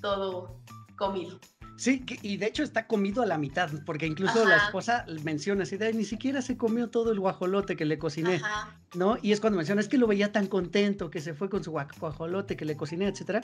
todo 0.00 0.60
comido. 0.96 1.40
Sí, 1.76 2.06
y 2.22 2.38
de 2.38 2.46
hecho 2.46 2.62
está 2.62 2.86
comido 2.86 3.22
a 3.22 3.26
la 3.26 3.36
mitad, 3.36 3.68
porque 3.84 4.06
incluso 4.06 4.46
la 4.46 4.56
esposa 4.56 5.04
menciona 5.24 5.64
así, 5.64 5.76
de, 5.76 5.92
ni 5.92 6.04
siquiera 6.04 6.40
se 6.40 6.56
comió 6.56 6.88
todo 6.88 7.12
el 7.12 7.20
guajolote 7.20 7.76
que 7.76 7.84
le 7.84 7.98
cociné, 7.98 8.40
¿no? 8.94 9.18
Y 9.20 9.32
es 9.32 9.40
cuando 9.40 9.58
menciona, 9.58 9.82
es 9.82 9.88
que 9.88 9.98
lo 9.98 10.06
veía 10.06 10.32
tan 10.32 10.46
contento, 10.46 11.10
que 11.10 11.20
se 11.20 11.34
fue 11.34 11.50
con 11.50 11.62
su 11.62 11.72
guajolote 11.72 12.56
que 12.56 12.64
le 12.64 12.78
cociné, 12.78 13.08
etcétera. 13.08 13.42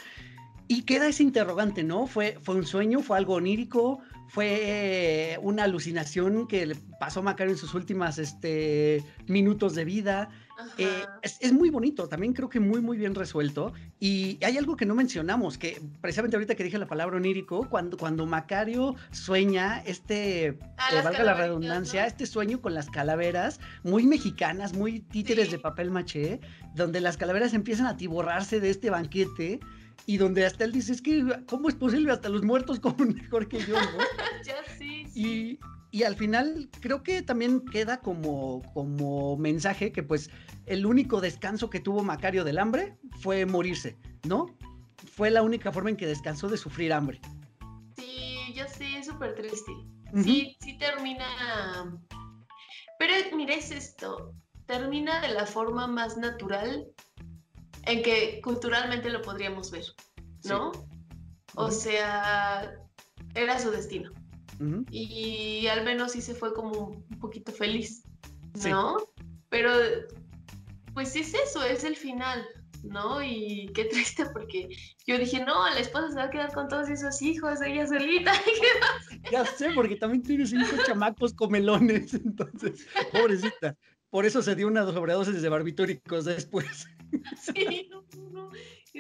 Y 0.66 0.84
queda 0.84 1.08
ese 1.08 1.22
interrogante, 1.22 1.84
¿no? 1.84 2.06
¿Fue, 2.06 2.38
fue 2.40 2.54
un 2.54 2.64
sueño? 2.64 3.00
¿Fue 3.00 3.18
algo 3.18 3.34
onírico? 3.34 4.00
¿Fue 4.28 5.38
una 5.42 5.64
alucinación 5.64 6.48
que 6.48 6.64
le 6.64 6.76
pasó 6.98 7.20
a 7.20 7.24
Macario 7.24 7.52
en 7.52 7.58
sus 7.58 7.74
últimos 7.74 8.16
este, 8.16 9.04
minutos 9.26 9.74
de 9.74 9.84
vida? 9.84 10.30
Eh, 10.78 11.05
es, 11.22 11.53
muy 11.53 11.70
bonito, 11.70 12.09
también 12.09 12.32
creo 12.32 12.48
que 12.48 12.61
muy, 12.61 12.80
muy 12.80 12.96
bien 12.96 13.14
resuelto. 13.14 13.72
Y 14.00 14.38
hay 14.44 14.59
algo 14.59 14.76
que 14.76 14.86
no 14.86 14.94
mencionamos, 14.94 15.59
que 15.59 15.80
precisamente 16.00 16.36
ahorita 16.36 16.55
que 16.55 16.64
dije 16.64 16.78
la 16.78 16.86
palabra 16.86 17.16
onírico, 17.16 17.68
cuando, 17.68 17.96
cuando 17.96 18.26
Macario 18.26 18.94
sueña 19.11 19.82
este, 19.86 20.59
ah, 20.78 20.88
eh, 20.92 21.03
valga 21.03 21.24
la 21.24 21.34
redundancia, 21.34 22.07
este 22.07 22.26
sueño 22.26 22.61
con 22.61 22.74
las 22.74 22.90
calaveras, 22.90 23.61
muy 23.82 24.07
mexicanas, 24.07 24.74
muy 24.74 25.00
títeres 25.00 25.50
de 25.50 25.59
papel 25.59 25.90
maché, 25.90 26.40
donde 26.74 27.00
las 27.00 27.16
calaveras 27.16 27.55
empiezan 27.55 27.86
a 27.86 27.96
tiborrarse 27.96 28.61
de 28.61 28.70
este 28.70 28.90
banquete 28.90 29.61
y 30.07 30.16
donde 30.16 30.44
hasta 30.44 30.64
él 30.64 30.72
dice, 30.72 30.92
es 30.92 31.03
que, 31.03 31.24
¿cómo 31.46 31.68
es 31.68 31.74
posible? 31.74 32.12
Hasta 32.12 32.28
los 32.28 32.42
muertos 32.42 32.80
comen 32.80 33.14
mejor 33.14 33.48
que 33.48 33.61
yo, 33.61 33.74
¿no? 33.74 33.98
ya 34.44 34.57
sí, 34.78 35.07
sí. 35.12 35.20
Y, 35.20 35.59
y, 35.93 36.05
al 36.05 36.16
final 36.16 36.70
creo 36.80 37.03
que 37.03 37.22
también 37.22 37.64
queda 37.66 38.01
como, 38.01 38.62
como 38.72 39.36
mensaje 39.36 39.93
que 39.93 40.03
pues 40.03 40.30
el 40.66 40.86
único 40.86 41.20
descanso 41.20 41.68
que 41.68 41.80
tuvo 41.80 42.03
Macario 42.03 42.45
del 42.45 42.59
hambre 42.59 42.97
fue 43.20 43.45
morirse, 43.47 43.99
¿no? 44.26 44.47
Fue 45.14 45.30
la 45.30 45.43
única 45.43 45.70
forma 45.70 45.90
en 45.90 45.97
que 45.97 46.07
descansó 46.07 46.49
de 46.49 46.57
sufrir 46.57 46.93
hambre. 46.93 47.20
Sí, 47.97 48.55
ya 48.55 48.66
sé, 48.66 48.99
es 48.99 49.07
súper 49.07 49.34
triste. 49.34 49.72
Sí, 50.22 50.57
sí 50.61 50.78
termina... 50.78 52.01
Pero 52.99 53.36
mira, 53.36 53.55
es 53.55 53.70
esto, 53.70 54.34
termina 54.66 55.20
de 55.20 55.34
la 55.34 55.45
forma 55.45 55.86
más 55.86 56.16
natural 56.16 56.86
en 57.84 58.03
que 58.03 58.40
culturalmente 58.43 59.11
lo 59.11 59.20
podríamos 59.22 59.70
ver, 59.70 59.84
¿no? 60.45 60.72
O 61.55 61.70
sea, 61.70 62.72
era 63.34 63.59
su 63.59 63.70
destino. 63.70 64.11
Y 64.90 65.66
al 65.66 65.84
menos 65.84 66.12
sí 66.12 66.20
se 66.20 66.34
fue 66.34 66.54
como 66.54 66.88
un 67.10 67.18
poquito 67.18 67.52
feliz, 67.52 68.04
¿no? 68.64 68.96
Pero, 69.48 69.70
pues 70.94 71.16
es 71.16 71.34
eso, 71.34 71.62
es 71.64 71.84
el 71.84 71.96
final, 71.96 72.46
¿no? 72.82 73.22
Y 73.22 73.70
qué 73.74 73.84
triste 73.90 74.26
porque 74.32 74.68
yo 75.06 75.18
dije, 75.18 75.44
no, 75.44 75.68
la 75.70 75.78
esposa 75.78 76.10
se 76.10 76.16
va 76.16 76.24
a 76.24 76.30
quedar 76.30 76.52
con 76.52 76.68
todos 76.68 76.88
esos 76.88 77.20
hijos, 77.22 77.60
ella 77.62 77.86
solita. 77.86 78.32
ya 79.32 79.44
sé, 79.44 79.70
porque 79.74 79.96
también 79.96 80.22
tiene 80.22 80.46
cinco 80.46 80.66
chamacos 80.86 81.34
comelones, 81.34 82.14
entonces, 82.14 82.86
pobrecita. 83.12 83.76
Por 84.10 84.26
eso 84.26 84.42
se 84.42 84.54
dio 84.54 84.66
una 84.66 84.84
sobredosis 84.84 85.40
de 85.40 85.48
barbitúricos 85.48 86.26
después. 86.26 86.86
Sí, 87.40 87.88
no, 87.90 88.04
no, 88.30 88.50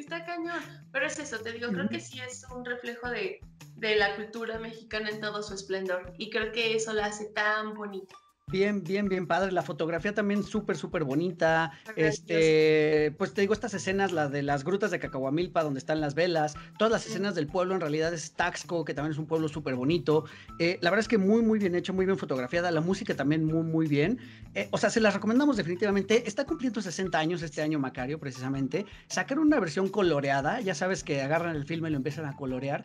está 0.00 0.24
cañón. 0.24 0.62
Pero 0.92 1.06
es 1.06 1.18
eso, 1.18 1.38
te 1.40 1.52
digo, 1.52 1.70
creo 1.70 1.88
que 1.88 2.00
sí 2.00 2.20
es 2.20 2.44
un 2.54 2.64
reflejo 2.64 3.08
de, 3.10 3.40
de 3.76 3.96
la 3.96 4.16
cultura 4.16 4.58
mexicana 4.58 5.10
en 5.10 5.20
todo 5.20 5.42
su 5.42 5.54
esplendor. 5.54 6.14
Y 6.18 6.30
creo 6.30 6.52
que 6.52 6.74
eso 6.74 6.92
la 6.92 7.06
hace 7.06 7.26
tan 7.30 7.74
bonita. 7.74 8.14
Bien, 8.52 8.84
bien, 8.84 9.08
bien 9.08 9.26
padre. 9.26 9.50
La 9.50 9.62
fotografía 9.62 10.12
también 10.12 10.42
súper, 10.42 10.76
súper 10.76 11.04
bonita. 11.04 11.72
Este, 11.96 13.14
pues 13.16 13.32
te 13.32 13.40
digo, 13.40 13.54
estas 13.54 13.72
escenas, 13.72 14.12
la 14.12 14.28
de 14.28 14.42
las 14.42 14.62
grutas 14.62 14.90
de 14.90 14.98
Cacahuamilpa, 14.98 15.62
donde 15.62 15.78
están 15.78 16.02
las 16.02 16.14
velas, 16.14 16.54
todas 16.78 16.92
las 16.92 17.06
escenas 17.06 17.34
del 17.34 17.46
pueblo, 17.46 17.74
en 17.74 17.80
realidad 17.80 18.12
es 18.12 18.32
Taxco, 18.32 18.84
que 18.84 18.92
también 18.92 19.12
es 19.12 19.18
un 19.18 19.24
pueblo 19.24 19.48
súper 19.48 19.74
bonito. 19.74 20.26
Eh, 20.58 20.76
la 20.82 20.90
verdad 20.90 21.00
es 21.00 21.08
que 21.08 21.16
muy, 21.16 21.40
muy 21.40 21.58
bien 21.58 21.74
hecho, 21.74 21.94
muy 21.94 22.04
bien 22.04 22.18
fotografiada. 22.18 22.70
La 22.70 22.82
música 22.82 23.16
también 23.16 23.46
muy, 23.46 23.62
muy 23.62 23.86
bien. 23.86 24.18
Eh, 24.54 24.68
o 24.70 24.76
sea, 24.76 24.90
se 24.90 25.00
las 25.00 25.14
recomendamos 25.14 25.56
definitivamente. 25.56 26.28
Está 26.28 26.44
cumpliendo 26.44 26.82
60 26.82 27.18
años 27.18 27.40
este 27.40 27.62
año 27.62 27.78
Macario, 27.78 28.20
precisamente. 28.20 28.84
Sacaron 29.06 29.46
una 29.46 29.60
versión 29.60 29.88
coloreada. 29.88 30.60
Ya 30.60 30.74
sabes 30.74 31.02
que 31.02 31.22
agarran 31.22 31.56
el 31.56 31.64
filme 31.64 31.88
y 31.88 31.92
lo 31.92 31.96
empiezan 31.96 32.26
a 32.26 32.36
colorear. 32.36 32.84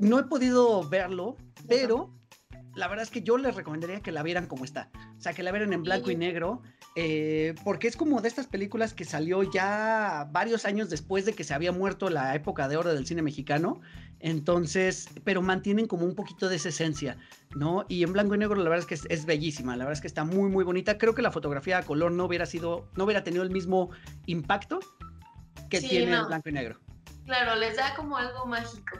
No 0.00 0.18
he 0.18 0.24
podido 0.24 0.88
verlo, 0.88 1.36
pero 1.68 2.17
la 2.78 2.86
verdad 2.86 3.02
es 3.02 3.10
que 3.10 3.22
yo 3.22 3.36
les 3.36 3.54
recomendaría 3.56 4.00
que 4.00 4.12
la 4.12 4.22
vieran 4.22 4.46
como 4.46 4.64
está. 4.64 4.88
O 5.18 5.20
sea, 5.20 5.32
que 5.32 5.42
la 5.42 5.50
vieran 5.50 5.72
en 5.72 5.82
blanco 5.82 6.12
y 6.12 6.16
negro, 6.16 6.62
eh, 6.94 7.54
porque 7.64 7.88
es 7.88 7.96
como 7.96 8.20
de 8.20 8.28
estas 8.28 8.46
películas 8.46 8.94
que 8.94 9.04
salió 9.04 9.42
ya 9.42 10.28
varios 10.30 10.64
años 10.64 10.88
después 10.88 11.24
de 11.24 11.32
que 11.32 11.42
se 11.42 11.54
había 11.54 11.72
muerto 11.72 12.08
la 12.08 12.34
época 12.36 12.68
de 12.68 12.76
oro 12.76 12.94
del 12.94 13.04
cine 13.04 13.20
mexicano. 13.20 13.80
Entonces, 14.20 15.08
pero 15.24 15.42
mantienen 15.42 15.86
como 15.86 16.06
un 16.06 16.14
poquito 16.14 16.48
de 16.48 16.56
esa 16.56 16.68
esencia, 16.68 17.16
¿no? 17.56 17.84
Y 17.88 18.04
en 18.04 18.12
blanco 18.12 18.36
y 18.36 18.38
negro 18.38 18.56
la 18.56 18.70
verdad 18.70 18.86
es 18.88 19.00
que 19.02 19.12
es, 19.12 19.26
bellísima, 19.26 19.76
la 19.76 19.84
verdad 19.84 19.94
es 19.94 20.00
que 20.00 20.08
está 20.08 20.24
muy, 20.24 20.48
muy 20.48 20.64
bonita. 20.64 20.98
Creo 20.98 21.14
que 21.14 21.22
la 21.22 21.32
fotografía 21.32 21.78
a 21.78 21.82
color 21.82 22.12
no 22.12 22.26
hubiera 22.26 22.46
sido, 22.46 22.88
no 22.96 23.04
hubiera 23.04 23.24
tenido 23.24 23.42
el 23.42 23.50
mismo 23.50 23.90
impacto 24.26 24.78
que 25.68 25.80
tiene 25.80 26.14
en 26.14 26.26
blanco 26.26 26.48
y 26.48 26.52
negro. 26.52 26.78
Claro, 27.26 27.56
les 27.56 27.76
da 27.76 27.94
como 27.96 28.16
algo 28.16 28.46
mágico. 28.46 28.98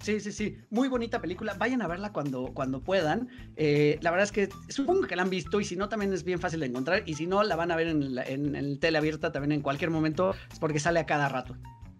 Sí, 0.00 0.20
sí, 0.20 0.32
sí. 0.32 0.58
Muy 0.70 0.88
bonita 0.88 1.20
película. 1.20 1.54
Vayan 1.54 1.82
a 1.82 1.86
verla 1.86 2.12
cuando, 2.12 2.52
cuando 2.54 2.82
puedan. 2.82 3.28
Eh, 3.56 3.98
la 4.00 4.10
verdad 4.10 4.24
es 4.24 4.32
que 4.32 4.48
supongo 4.68 5.06
que 5.06 5.16
la 5.16 5.22
han 5.22 5.30
visto 5.30 5.60
y 5.60 5.64
si 5.64 5.76
no, 5.76 5.88
también 5.88 6.12
es 6.12 6.24
bien 6.24 6.38
fácil 6.38 6.60
de 6.60 6.66
encontrar. 6.66 7.02
Y 7.06 7.14
si 7.14 7.26
no, 7.26 7.42
la 7.42 7.56
van 7.56 7.70
a 7.70 7.76
ver 7.76 7.88
en, 7.88 8.18
en, 8.18 8.56
en 8.56 8.80
tele 8.80 8.98
abierta 8.98 9.32
también 9.32 9.52
en 9.52 9.60
cualquier 9.60 9.90
momento, 9.90 10.34
es 10.50 10.58
porque 10.58 10.80
sale 10.80 11.00
a 11.00 11.06
cada 11.06 11.28
rato. 11.28 11.56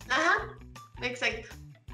Ajá, 0.09 0.57
exacto. 1.03 1.49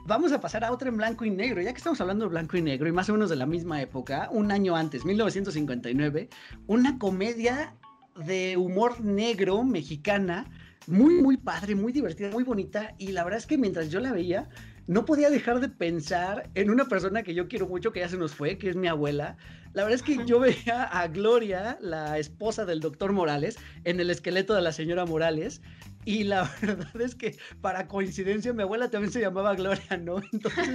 Vamos 0.07 0.33
a 0.33 0.41
pasar 0.41 0.65
a 0.65 0.73
otra 0.73 0.89
en 0.89 0.97
blanco 0.97 1.27
y 1.27 1.31
negro, 1.31 1.61
ya 1.61 1.73
que 1.73 1.77
estamos 1.77 2.01
hablando 2.01 2.25
de 2.25 2.31
blanco 2.31 2.57
y 2.57 2.63
negro 2.63 2.89
y 2.89 2.93
más 2.93 3.11
o 3.11 3.13
menos 3.13 3.29
de 3.29 3.37
la 3.37 3.45
misma 3.45 3.83
época, 3.83 4.31
un 4.33 4.51
año 4.51 4.75
antes, 4.75 5.05
1959, 5.05 6.31
una 6.67 6.99
comedia 6.99 7.75
de 8.17 8.57
humor 8.57 9.03
negro 9.03 9.63
mexicana, 9.65 10.51
muy, 10.87 11.21
muy 11.21 11.37
padre, 11.37 11.75
muy 11.75 11.93
divertida, 11.93 12.31
muy 12.31 12.43
bonita. 12.43 12.95
Y 12.97 13.09
la 13.09 13.23
verdad 13.23 13.39
es 13.39 13.47
que 13.47 13.59
mientras 13.59 13.91
yo 13.91 14.01
la 14.01 14.13
veía, 14.13 14.49
no 14.89 15.05
podía 15.05 15.29
dejar 15.29 15.61
de 15.61 15.69
pensar 15.69 16.49
en 16.55 16.71
una 16.71 16.87
persona 16.87 17.23
que 17.23 17.35
yo 17.35 17.47
quiero 17.47 17.69
mucho, 17.69 17.93
que 17.93 18.01
ya 18.01 18.09
se 18.09 18.17
nos 18.17 18.35
fue, 18.35 18.57
que 18.57 18.71
es 18.71 18.75
mi 18.75 18.89
abuela. 18.89 19.37
La 19.75 19.85
verdad 19.85 19.97
es 19.97 20.03
que 20.03 20.25
yo 20.25 20.41
veía 20.41 20.83
a 20.83 21.07
Gloria, 21.09 21.79
la 21.83 22.19
esposa 22.19 22.65
del 22.65 22.81
doctor 22.81 23.13
Morales, 23.13 23.59
en 23.85 24.01
el 24.01 24.09
esqueleto 24.09 24.55
de 24.55 24.63
la 24.63 24.73
señora 24.73 25.05
Morales. 25.05 25.61
Y 26.09 26.25
la 26.25 26.51
verdad 26.63 27.03
es 27.03 27.15
que, 27.15 27.37
para 27.61 27.87
coincidencia, 27.87 28.55
mi 28.55 28.63
abuela 28.63 28.89
también 28.89 29.13
se 29.13 29.21
llamaba 29.21 29.55
Gloria, 29.55 29.99
¿no? 29.99 30.23
Entonces, 30.33 30.71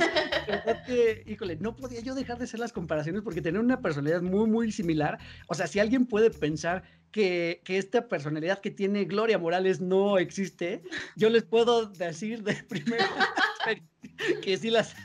verdad 0.48 0.86
que, 0.86 1.24
híjole, 1.26 1.56
no 1.56 1.76
podía 1.76 2.02
yo 2.02 2.14
dejar 2.14 2.38
de 2.38 2.44
hacer 2.44 2.60
las 2.60 2.72
comparaciones 2.72 3.24
porque 3.24 3.42
tenían 3.42 3.66
una 3.66 3.82
personalidad 3.82 4.22
muy, 4.22 4.48
muy 4.48 4.72
similar. 4.72 5.18
O 5.48 5.56
sea, 5.56 5.66
si 5.66 5.80
alguien 5.80 6.06
puede 6.06 6.30
pensar 6.30 6.84
que, 7.10 7.62
que, 7.66 7.80
esta 7.80 8.08
personalidad 8.08 8.60
que 8.60 8.70
tiene 8.70 9.06
Gloria 9.06 9.40
Morales 9.40 9.82
no 9.82 10.20
existe, 10.20 10.84
yo 11.16 11.32
les 11.32 11.42
puedo 11.42 11.88
decir 11.88 12.44
de 12.44 12.54
primera 12.70 13.10
que 14.44 14.56
sí 14.56 14.70
las... 14.70 14.96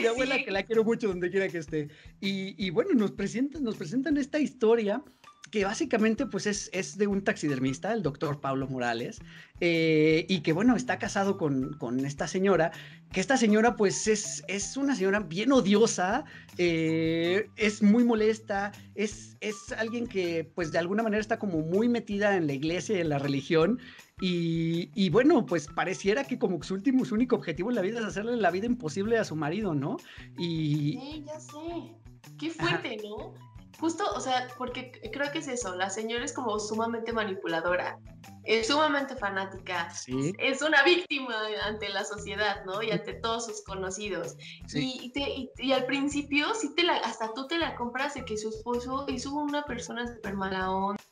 Mi 0.00 0.06
abuela, 0.06 0.42
que 0.42 0.50
la 0.50 0.62
quiero 0.62 0.82
mucho 0.82 1.08
donde 1.08 1.30
quiera 1.30 1.46
que 1.48 1.58
esté. 1.58 1.88
Y, 2.22 2.54
y, 2.56 2.70
bueno, 2.70 2.94
nos 2.94 3.12
presentan, 3.12 3.64
nos 3.64 3.76
presentan 3.76 4.16
esta 4.16 4.38
historia 4.38 5.04
que 5.50 5.64
básicamente 5.64 6.26
pues 6.26 6.46
es, 6.46 6.70
es 6.72 6.98
de 6.98 7.06
un 7.06 7.22
taxidermista, 7.22 7.92
el 7.92 8.02
doctor 8.02 8.40
Pablo 8.40 8.66
Morales, 8.68 9.20
eh, 9.60 10.26
y 10.28 10.40
que 10.40 10.52
bueno, 10.52 10.76
está 10.76 10.98
casado 10.98 11.38
con, 11.38 11.74
con, 11.74 12.04
esta 12.04 12.28
señora, 12.28 12.70
que 13.12 13.20
esta 13.20 13.36
señora 13.36 13.76
pues 13.76 14.06
es, 14.08 14.44
es 14.46 14.76
una 14.76 14.94
señora 14.94 15.20
bien 15.20 15.52
odiosa, 15.52 16.24
eh, 16.58 17.48
es 17.56 17.82
muy 17.82 18.04
molesta, 18.04 18.72
es, 18.94 19.36
es 19.40 19.72
alguien 19.76 20.06
que 20.06 20.50
pues 20.54 20.70
de 20.70 20.78
alguna 20.78 21.02
manera 21.02 21.20
está 21.20 21.38
como 21.38 21.60
muy 21.60 21.88
metida 21.88 22.36
en 22.36 22.46
la 22.46 22.52
iglesia 22.52 22.98
y 22.98 23.00
en 23.00 23.08
la 23.08 23.18
religión, 23.18 23.78
y, 24.20 24.90
y, 24.96 25.10
bueno, 25.10 25.46
pues 25.46 25.68
pareciera 25.68 26.24
que 26.24 26.40
como 26.40 26.60
su 26.64 26.74
último, 26.74 27.04
su 27.04 27.14
único 27.14 27.36
objetivo 27.36 27.70
en 27.70 27.76
la 27.76 27.82
vida 27.82 28.00
es 28.00 28.04
hacerle 28.04 28.36
la 28.36 28.50
vida 28.50 28.66
imposible 28.66 29.16
a 29.16 29.24
su 29.24 29.36
marido, 29.36 29.74
¿no? 29.74 29.96
Y... 30.36 30.98
Sí, 31.00 31.24
ya 31.24 31.38
sé. 31.38 31.94
Qué 32.36 32.50
fuerte. 32.50 32.98
¿no? 33.04 33.34
Justo, 33.80 34.04
o 34.14 34.20
sea, 34.20 34.48
porque 34.56 34.90
creo 35.12 35.30
que 35.30 35.38
es 35.38 35.46
eso, 35.46 35.74
la 35.76 35.88
señora 35.88 36.24
es 36.24 36.32
como 36.32 36.58
sumamente 36.58 37.12
manipuladora, 37.12 37.98
es 38.42 38.66
sumamente 38.66 39.14
fanática, 39.14 39.88
¿Sí? 39.90 40.32
es 40.38 40.62
una 40.62 40.82
víctima 40.82 41.34
ante 41.62 41.88
la 41.90 42.04
sociedad, 42.04 42.64
¿no? 42.64 42.82
Y 42.82 42.90
ante 42.90 43.14
todos 43.14 43.46
sus 43.46 43.62
conocidos. 43.62 44.36
Sí. 44.66 44.98
Y, 45.00 45.12
te, 45.12 45.20
y, 45.20 45.50
y, 45.58 45.72
al 45.72 45.86
principio, 45.86 46.52
sí 46.54 46.74
te 46.74 46.82
la, 46.82 46.96
hasta 46.96 47.32
tú 47.34 47.46
te 47.46 47.56
la 47.58 47.76
compras 47.76 48.14
de 48.14 48.24
que 48.24 48.36
su 48.36 48.48
esposo 48.48 49.06
es 49.06 49.26
una 49.26 49.62
persona 49.64 50.12
súper 50.12 50.34
mala 50.34 50.72
onda 50.72 51.02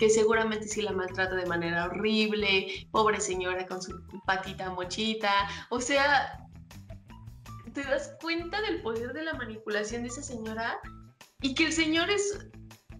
que 0.00 0.08
seguramente 0.08 0.66
sí 0.66 0.82
la 0.82 0.92
maltrata 0.92 1.34
de 1.34 1.46
manera 1.46 1.86
horrible, 1.86 2.88
pobre 2.90 3.20
señora 3.20 3.66
con 3.66 3.82
su 3.82 4.00
patita 4.24 4.70
mochita, 4.70 5.30
o 5.68 5.80
sea, 5.80 6.46
¿te 7.74 7.82
das 7.84 8.16
cuenta 8.20 8.60
del 8.62 8.82
poder 8.82 9.12
de 9.12 9.24
la 9.24 9.34
manipulación 9.34 10.02
de 10.02 10.08
esa 10.08 10.22
señora? 10.22 10.80
Y 11.42 11.54
que 11.54 11.66
el 11.66 11.72
señor 11.72 12.10
es 12.10 12.38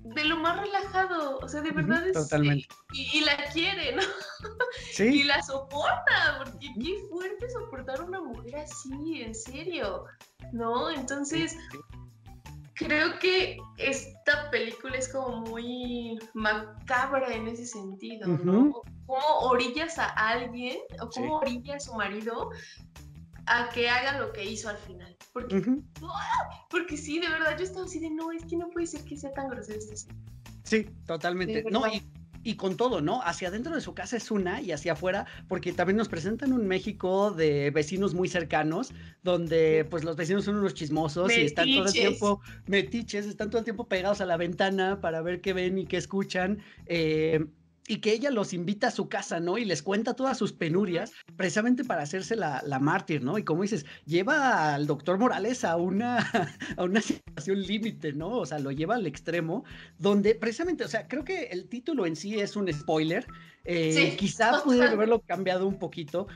de 0.03 0.25
lo 0.25 0.39
más 0.39 0.61
relajado, 0.61 1.39
o 1.39 1.49
sea, 1.49 1.61
de 1.61 1.71
verdad 1.71 2.07
es... 2.07 2.15
Totalmente. 2.15 2.67
Y, 2.93 3.19
y, 3.19 3.21
la 3.21 3.37
quiere, 3.53 3.95
¿no? 3.95 4.03
Sí. 4.93 5.05
Y 5.05 5.23
la 5.25 5.43
soporta, 5.43 6.39
porque 6.39 6.69
qué 6.83 6.97
fuerte 7.11 7.51
soportar 7.51 8.01
a 8.01 8.05
una 8.05 8.21
mujer 8.21 8.57
así, 8.57 9.23
en 9.23 9.35
serio, 9.35 10.05
¿no? 10.53 10.91
Entonces, 10.91 11.57
creo 12.75 13.19
que 13.19 13.59
esta 13.77 14.51
película 14.51 14.97
es 14.97 15.13
como 15.13 15.41
muy 15.43 16.19
macabra 16.35 17.33
en 17.35 17.49
ese 17.49 17.67
sentido, 17.67 18.27
¿no? 18.27 18.53
Uh 18.53 18.73
-huh. 18.73 18.83
Cómo 19.07 19.39
orillas 19.51 19.99
a 19.99 20.07
alguien, 20.07 20.79
o 21.01 21.09
cómo 21.11 21.41
sí. 21.41 21.47
orillas 21.47 21.77
a 21.77 21.91
su 21.91 21.95
marido 21.95 22.51
a 23.51 23.69
que 23.69 23.89
haga 23.89 24.19
lo 24.19 24.33
que 24.33 24.45
hizo 24.45 24.69
al 24.69 24.79
final. 24.79 25.17
Porque, 25.33 25.57
uh 25.57 25.61
-huh. 25.61 25.83
porque 26.71 26.97
sí, 26.97 27.19
de 27.19 27.29
verdad, 27.29 27.57
yo 27.59 27.65
estaba 27.65 27.85
así 27.85 27.99
de, 27.99 28.11
no, 28.11 28.31
es 28.33 28.45
que 28.45 28.57
no 28.57 28.71
puede 28.71 28.87
ser 28.87 29.05
que 29.05 29.17
sea 29.17 29.33
tan 29.33 29.49
grosero 29.49 29.79
este. 29.79 30.15
Sí, 30.63 30.87
totalmente. 31.05 31.65
No, 31.71 31.87
y, 31.89 32.03
y, 32.45 32.55
con 32.55 32.77
todo, 32.77 33.01
¿no? 33.01 33.23
Hacia 33.23 33.49
adentro 33.49 33.75
de 33.75 33.81
su 33.81 33.93
casa 33.93 34.17
es 34.17 34.31
una 34.31 34.61
y 34.61 34.71
hacia 34.71 34.93
afuera, 34.93 35.27
porque 35.49 35.73
también 35.73 35.97
nos 35.97 36.09
presentan 36.09 36.53
un 36.53 36.69
México 36.69 37.33
de 37.33 37.71
vecinos 37.73 38.15
muy 38.15 38.29
cercanos, 38.29 38.93
donde 39.23 39.85
pues 39.91 40.05
los 40.05 40.15
vecinos 40.15 40.45
son 40.45 40.57
unos 40.57 40.75
chismosos 40.75 41.27
metiches. 41.27 41.43
y 41.43 41.47
están 41.47 41.67
todo 41.75 41.87
el 41.87 41.93
tiempo 41.93 42.41
metiches, 42.67 43.27
están 43.27 43.51
todo 43.51 43.59
el 43.59 43.65
tiempo 43.65 43.89
pegados 43.89 44.21
a 44.21 44.27
la 44.27 44.37
ventana 44.37 45.01
para 45.01 45.23
ver 45.23 45.41
qué 45.41 45.53
ven 45.53 45.77
y 45.79 45.87
qué 45.87 45.97
escuchan. 45.97 46.63
Eh, 46.87 47.47
y 47.89 47.99
que 47.99 48.13
ella 48.13 48.31
los 48.31 48.53
invita 48.53 48.89
a 48.89 48.91
su 48.91 49.09
casa, 49.09 49.41
¿no? 49.41 49.59
Y 49.59 49.65
les 49.65 49.83
cuenta 49.83 50.15
todas 50.15 50.39
sus 50.39 50.53
penurias, 50.53 51.13
precisamente 51.37 51.85
para 51.85 52.03
hacerse 52.03 52.37
la, 52.37 52.63
la 52.65 52.79
mártir, 52.79 53.23
¿no? 53.23 53.39
Y 53.39 53.43
como 53.43 53.63
dices, 53.63 53.85
lleva 54.07 54.75
al 54.75 54.87
doctor 54.87 55.19
Morales 55.19 55.65
a 55.65 55.77
una, 55.77 56.19
a 56.77 56.85
una 56.85 57.01
situación 57.01 57.63
límite, 57.63 58.13
¿no? 58.13 58.31
O 58.39 58.47
sea, 58.47 58.59
lo 58.59 58.71
lleva 58.71 58.95
al 58.95 59.07
extremo, 59.07 59.65
donde 59.99 60.35
precisamente, 60.35 60.85
o 60.85 60.89
sea, 60.89 61.09
creo 61.09 61.25
que 61.25 61.45
el 61.45 61.69
título 61.69 62.07
en 62.07 62.17
sí 62.17 62.39
es 62.39 62.57
un 62.57 62.73
spoiler. 62.73 63.27
Eh, 63.65 63.93
sí. 63.93 64.17
Quizá 64.17 64.63
pudiera 64.65 64.91
haberlo 64.91 65.21
cambiado 65.21 65.67
un 65.67 65.79
poquito, 65.79 66.29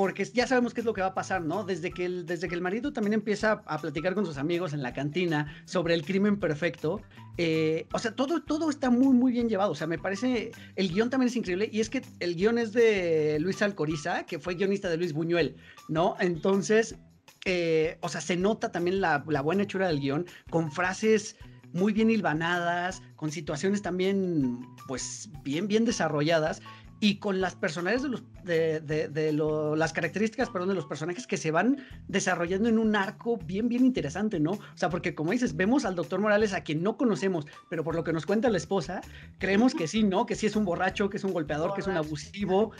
porque 0.00 0.24
ya 0.24 0.46
sabemos 0.46 0.72
qué 0.72 0.80
es 0.80 0.86
lo 0.86 0.94
que 0.94 1.02
va 1.02 1.08
a 1.08 1.14
pasar, 1.14 1.42
¿no? 1.42 1.62
Desde 1.62 1.90
que 1.90 2.06
el, 2.06 2.24
desde 2.24 2.48
que 2.48 2.54
el 2.54 2.62
marido 2.62 2.90
también 2.90 3.12
empieza 3.12 3.62
a 3.66 3.78
platicar 3.78 4.14
con 4.14 4.24
sus 4.24 4.38
amigos 4.38 4.72
en 4.72 4.82
la 4.82 4.94
cantina 4.94 5.62
sobre 5.66 5.92
el 5.92 6.06
crimen 6.06 6.40
perfecto, 6.40 7.02
eh, 7.36 7.86
o 7.92 7.98
sea, 7.98 8.16
todo, 8.16 8.42
todo 8.42 8.70
está 8.70 8.88
muy, 8.88 9.14
muy 9.14 9.30
bien 9.30 9.50
llevado, 9.50 9.72
o 9.72 9.74
sea, 9.74 9.86
me 9.86 9.98
parece, 9.98 10.52
el 10.76 10.88
guion 10.88 11.10
también 11.10 11.28
es 11.28 11.36
increíble, 11.36 11.68
y 11.70 11.80
es 11.80 11.90
que 11.90 12.00
el 12.20 12.34
guion 12.34 12.56
es 12.56 12.72
de 12.72 13.36
Luis 13.40 13.60
Alcoriza, 13.60 14.24
que 14.24 14.38
fue 14.38 14.54
guionista 14.54 14.88
de 14.88 14.96
Luis 14.96 15.12
Buñuel, 15.12 15.56
¿no? 15.90 16.16
Entonces, 16.18 16.96
eh, 17.44 17.98
o 18.00 18.08
sea, 18.08 18.22
se 18.22 18.38
nota 18.38 18.72
también 18.72 19.02
la, 19.02 19.22
la 19.28 19.42
buena 19.42 19.64
hechura 19.64 19.88
del 19.88 20.00
guion, 20.00 20.24
con 20.48 20.72
frases 20.72 21.36
muy 21.72 21.92
bien 21.92 22.10
hilvanadas, 22.10 23.02
con 23.16 23.30
situaciones 23.30 23.82
también, 23.82 24.66
pues, 24.88 25.28
bien, 25.44 25.68
bien 25.68 25.84
desarrolladas, 25.84 26.62
y 27.00 27.16
con 27.16 27.40
las 27.40 27.54
personalidades 27.54 28.02
de, 28.02 28.08
los, 28.10 28.22
de, 28.44 28.80
de, 28.80 29.08
de 29.08 29.32
lo, 29.32 29.74
las 29.74 29.92
características, 29.94 30.50
perdón, 30.50 30.68
de 30.68 30.74
los 30.74 30.84
personajes 30.84 31.26
que 31.26 31.38
se 31.38 31.50
van 31.50 31.78
desarrollando 32.08 32.68
en 32.68 32.78
un 32.78 32.94
arco 32.94 33.38
bien, 33.38 33.68
bien 33.68 33.86
interesante, 33.86 34.38
¿no? 34.38 34.52
O 34.52 34.60
sea, 34.74 34.90
porque 34.90 35.14
como 35.14 35.32
dices, 35.32 35.56
vemos 35.56 35.86
al 35.86 35.94
doctor 35.94 36.20
Morales 36.20 36.52
a 36.52 36.62
quien 36.62 36.82
no 36.82 36.98
conocemos, 36.98 37.46
pero 37.70 37.82
por 37.82 37.94
lo 37.94 38.04
que 38.04 38.12
nos 38.12 38.26
cuenta 38.26 38.50
la 38.50 38.58
esposa, 38.58 39.00
creemos 39.38 39.74
que 39.74 39.88
sí, 39.88 40.02
¿no? 40.02 40.26
Que 40.26 40.34
sí 40.34 40.46
es 40.46 40.56
un 40.56 40.66
borracho, 40.66 41.08
que 41.08 41.16
es 41.16 41.24
un 41.24 41.32
golpeador, 41.32 41.70
borracho. 41.70 41.76
que 41.76 41.80
es 41.80 41.86
un 41.86 41.96
abusivo. 41.96 42.72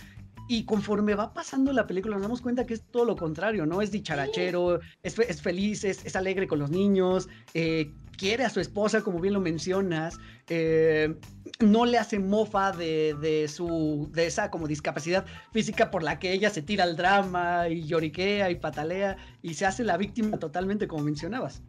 Y 0.53 0.64
conforme 0.64 1.14
va 1.14 1.32
pasando 1.32 1.72
la 1.72 1.86
película 1.86 2.16
nos 2.16 2.22
damos 2.22 2.40
cuenta 2.40 2.66
que 2.66 2.74
es 2.74 2.82
todo 2.82 3.05
lo 3.05 3.14
contrario, 3.14 3.66
¿no? 3.66 3.82
Es 3.82 3.92
dicharachero, 3.92 4.80
es, 5.01 5.16
es 5.16 5.40
feliz, 5.40 5.84
es, 5.84 6.05
es, 6.05 6.16
alegre 6.16 6.48
con 6.48 6.59
los 6.59 6.72
niños, 6.72 7.28
eh, 7.55 7.92
quiere 8.18 8.44
a 8.44 8.51
su 8.51 8.59
esposa, 8.59 9.03
como 9.03 9.20
bien 9.20 9.34
lo 9.34 9.40
mencionas, 9.40 10.18
eh, 10.48 11.14
no 11.61 11.84
le 11.84 11.98
hace 11.98 12.18
mofa 12.18 12.72
de, 12.72 13.14
de, 13.20 13.46
su, 13.46 14.11
de 14.12 14.26
esa 14.26 14.51
como 14.51 14.66
discapacidad 14.66 15.24
física 15.53 15.88
por 15.92 16.03
la 16.03 16.18
que 16.18 16.32
ella 16.32 16.51
se 16.51 16.62
tira 16.62 16.82
al 16.82 16.96
drama 16.96 17.68
y 17.68 17.84
lloriquea 17.84 18.51
y 18.51 18.57
patalea 18.57 19.18
y 19.42 19.55
se 19.55 19.66
hace 19.66 19.84
la 19.84 19.96
víctima 19.98 20.36
totalmente 20.40 20.88
como 20.88 21.05
mencionabas. 21.05 21.62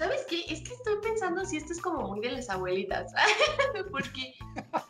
¿Sabes 0.00 0.24
qué? 0.30 0.46
Es 0.48 0.62
que 0.66 0.72
estoy 0.72 0.94
pensando 1.02 1.44
si 1.44 1.58
esto 1.58 1.74
es 1.74 1.80
como 1.82 2.08
muy 2.08 2.20
de 2.20 2.32
las 2.32 2.48
abuelitas, 2.48 3.12
porque 3.90 4.34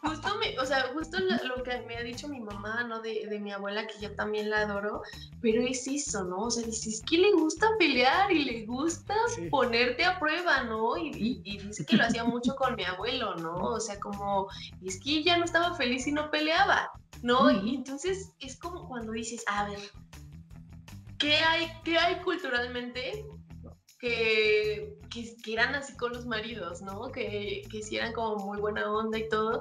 justo, 0.02 0.38
me, 0.38 0.56
o 0.56 0.64
sea, 0.64 0.84
justo 0.92 1.18
lo, 1.18 1.56
lo, 1.56 1.64
que 1.64 1.80
me 1.80 1.96
ha 1.96 2.02
dicho 2.04 2.28
mi 2.28 2.38
mamá, 2.38 2.84
¿no? 2.84 3.02
De, 3.02 3.26
de, 3.26 3.40
mi 3.40 3.50
abuela, 3.50 3.88
que 3.88 3.98
yo 4.00 4.14
también 4.14 4.50
la 4.50 4.60
adoro, 4.60 5.02
pero 5.40 5.62
es 5.62 5.88
eso, 5.88 6.22
¿no? 6.22 6.42
O 6.42 6.50
sea, 6.52 6.62
dice, 6.62 6.90
es 6.90 7.02
que 7.02 7.18
le 7.18 7.32
gusta 7.32 7.66
pelear 7.76 8.30
y 8.30 8.44
le 8.44 8.66
gusta 8.66 9.16
sí. 9.34 9.48
ponerte 9.50 10.04
a 10.04 10.16
prueba, 10.20 10.62
¿no? 10.62 10.96
Y, 10.96 11.08
y, 11.08 11.42
y, 11.42 11.58
dice 11.58 11.84
que 11.84 11.96
lo 11.96 12.04
hacía 12.04 12.22
mucho 12.36 12.54
con 12.54 12.76
mi 12.76 12.84
abuelo, 12.84 13.34
¿no? 13.34 13.56
O 13.56 13.80
sea, 13.80 13.98
como, 13.98 14.46
es 14.84 15.00
que 15.00 15.10
ella 15.10 15.38
no 15.38 15.44
estaba 15.44 15.74
feliz 15.74 16.06
y 16.06 16.12
no 16.12 16.30
peleaba, 16.30 16.88
¿no? 17.22 17.50
Y 17.50 17.74
entonces 17.74 18.32
es 18.38 18.56
como 18.60 18.86
cuando 18.86 19.10
dices, 19.10 19.42
a 19.48 19.68
ver, 19.70 19.80
¿qué 21.18 21.34
hay, 21.34 21.66
qué 21.82 21.98
hay 21.98 22.14
culturalmente 22.22 23.26
que, 24.00 24.98
que, 25.10 25.36
que, 25.42 25.52
eran 25.52 25.74
así 25.74 25.96
con 25.96 26.12
los 26.12 26.26
maridos, 26.26 26.80
¿no? 26.80 27.12
Que, 27.12 27.62
que 27.70 27.82
sí 27.82 27.96
eran 27.96 28.12
como 28.12 28.44
muy 28.44 28.58
buena 28.58 28.90
onda 28.90 29.18
y 29.18 29.28
todo. 29.28 29.60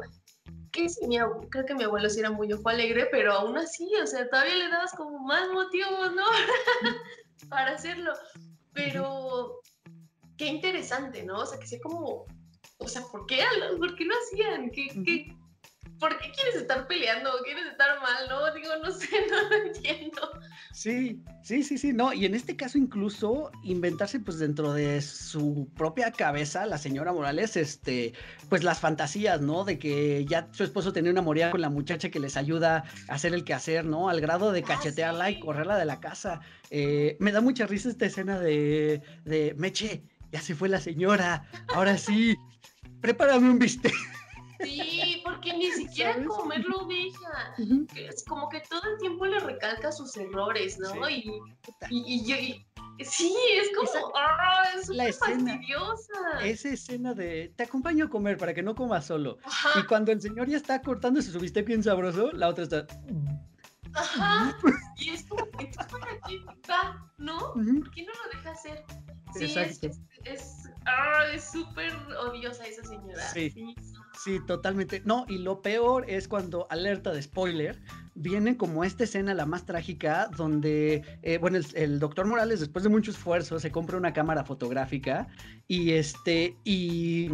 Que 0.71 0.87
sí, 0.87 1.05
mi, 1.07 1.17
creo 1.49 1.65
que 1.65 1.75
mi 1.75 1.83
abuelo 1.83 2.09
sí 2.09 2.21
era 2.21 2.31
muy 2.31 2.51
ojo 2.53 2.69
alegre, 2.69 3.07
pero 3.11 3.33
aún 3.33 3.57
así, 3.57 3.89
o 4.01 4.07
sea, 4.07 4.29
todavía 4.29 4.55
le 4.55 4.69
dabas 4.69 4.93
como 4.93 5.19
más 5.19 5.49
motivos, 5.49 6.13
¿no? 6.15 6.23
Para 7.49 7.71
hacerlo. 7.71 8.13
Pero 8.73 9.59
qué 10.37 10.47
interesante, 10.47 11.23
¿no? 11.23 11.39
O 11.39 11.45
sea, 11.45 11.59
que 11.59 11.67
sea 11.67 11.79
como, 11.81 12.25
o 12.77 12.87
sea, 12.87 13.01
¿por 13.11 13.25
qué, 13.25 13.43
¿por 13.77 13.95
qué 13.95 14.05
lo 14.05 14.13
hacían? 14.15 14.69
¿Qué, 14.71 14.87
qué, 15.03 15.35
¿por 15.99 16.17
qué 16.19 16.31
quieres 16.31 16.55
estar 16.55 16.87
peleando? 16.87 17.29
¿Quieres 17.43 17.65
estar 17.67 17.99
mal? 18.01 18.27
No, 18.29 18.53
digo, 18.53 18.69
no 18.83 18.91
sé, 18.91 19.07
no 19.29 19.49
lo 19.49 19.55
entiendo. 19.65 20.31
Sí, 20.73 21.23
sí, 21.43 21.63
sí, 21.63 21.77
sí, 21.77 21.93
no, 21.93 22.13
y 22.13 22.25
en 22.25 22.35
este 22.35 22.55
caso 22.55 22.77
incluso 22.77 23.51
inventarse 23.63 24.19
pues 24.19 24.39
dentro 24.39 24.73
de 24.73 25.01
su 25.01 25.67
propia 25.75 26.11
cabeza, 26.11 26.65
la 26.65 26.77
señora 26.77 27.11
Morales, 27.11 27.57
este, 27.57 28.13
pues 28.49 28.63
las 28.63 28.79
fantasías, 28.79 29.41
¿no? 29.41 29.65
De 29.65 29.79
que 29.79 30.25
ya 30.25 30.47
su 30.51 30.63
esposo 30.63 30.93
tenía 30.93 31.11
una 31.11 31.21
moría 31.21 31.51
con 31.51 31.61
la 31.61 31.69
muchacha 31.69 32.09
que 32.09 32.19
les 32.19 32.37
ayuda 32.37 32.85
a 33.07 33.13
hacer 33.13 33.33
el 33.33 33.43
quehacer, 33.43 33.85
¿no? 33.85 34.09
Al 34.09 34.21
grado 34.21 34.51
de 34.51 34.59
ah, 34.59 34.67
cachetearla 34.67 35.31
y 35.31 35.39
correrla 35.39 35.77
de 35.77 35.85
la 35.85 35.99
casa. 35.99 36.41
Eh, 36.69 37.17
me 37.19 37.31
da 37.31 37.41
mucha 37.41 37.65
risa 37.65 37.89
esta 37.89 38.05
escena 38.05 38.39
de, 38.39 39.01
de 39.25 39.55
Meche, 39.57 40.03
ya 40.31 40.41
se 40.41 40.55
fue 40.55 40.69
la 40.69 40.79
señora, 40.79 41.49
ahora 41.73 41.97
sí, 41.97 42.37
prepárame 43.01 43.49
un 43.49 43.59
bistec. 43.59 43.93
Sí, 44.61 45.21
porque 45.23 45.53
ni 45.53 45.71
siquiera 45.71 46.21
comer 46.25 46.65
lo 46.65 46.85
deja. 46.85 47.55
Es 47.95 48.23
como 48.25 48.49
que 48.49 48.61
todo 48.69 48.81
el 48.91 48.97
tiempo 48.99 49.25
le 49.25 49.39
recalca 49.39 49.91
sus 49.91 50.15
errores, 50.17 50.77
¿no? 50.79 51.09
Y, 51.09 51.31
y, 51.89 52.25
yo. 52.25 52.35
sí, 53.05 53.35
es 53.53 53.69
como. 53.75 54.11
¡ah! 54.15 54.63
es 54.75 54.89
la 54.89 55.07
escena, 55.07 55.53
fastidiosa. 55.53 56.13
Esa 56.43 56.69
escena 56.69 57.13
de. 57.13 57.53
Te 57.55 57.63
acompaño 57.63 58.05
a 58.05 58.09
comer 58.09 58.37
para 58.37 58.53
que 58.53 58.61
no 58.61 58.75
comas 58.75 59.05
solo. 59.05 59.37
Y 59.79 59.83
cuando 59.83 60.11
el 60.11 60.21
señor 60.21 60.47
ya 60.49 60.57
está 60.57 60.81
cortándose 60.81 61.31
su 61.31 61.39
bistec 61.39 61.65
bien 61.65 61.83
sabroso, 61.83 62.31
la 62.33 62.49
otra 62.49 62.63
está. 62.63 62.85
Ajá. 63.93 64.57
Y 64.97 65.09
es 65.11 65.25
como, 65.25 65.45
¿entonces 65.59 65.85
para 65.91 66.19
qué 66.27 66.39
va? 66.69 67.11
¿No? 67.17 67.53
¿Por 67.53 67.91
qué 67.91 68.03
no 68.03 68.11
lo 68.13 68.37
deja 68.37 68.51
hacer? 68.51 68.83
Sí, 69.33 69.45
Exacto. 69.45 69.87
es, 69.87 70.01
es, 70.25 70.69
ah, 70.85 71.25
es 71.33 71.51
súper 71.51 71.93
odiosa 72.17 72.65
esa 72.65 72.83
señora. 72.83 73.21
Sí. 73.29 73.49
sí. 73.51 73.75
Totalmente. 74.45 75.01
No, 75.05 75.25
y 75.27 75.37
lo 75.37 75.61
peor 75.61 76.05
es 76.09 76.27
cuando, 76.27 76.67
alerta 76.69 77.11
de 77.11 77.21
spoiler, 77.21 77.79
viene 78.15 78.57
como 78.57 78.83
esta 78.83 79.03
escena 79.05 79.33
la 79.33 79.45
más 79.45 79.65
trágica 79.65 80.29
donde, 80.35 81.03
eh, 81.21 81.37
bueno, 81.37 81.57
el, 81.57 81.65
el, 81.75 81.99
doctor 81.99 82.25
Morales 82.25 82.59
después 82.59 82.83
de 82.83 82.89
mucho 82.89 83.11
esfuerzo 83.11 83.59
se 83.59 83.71
compra 83.71 83.97
una 83.97 84.13
cámara 84.13 84.43
fotográfica 84.43 85.27
y 85.67 85.91
este, 85.91 86.57
y 86.63 87.29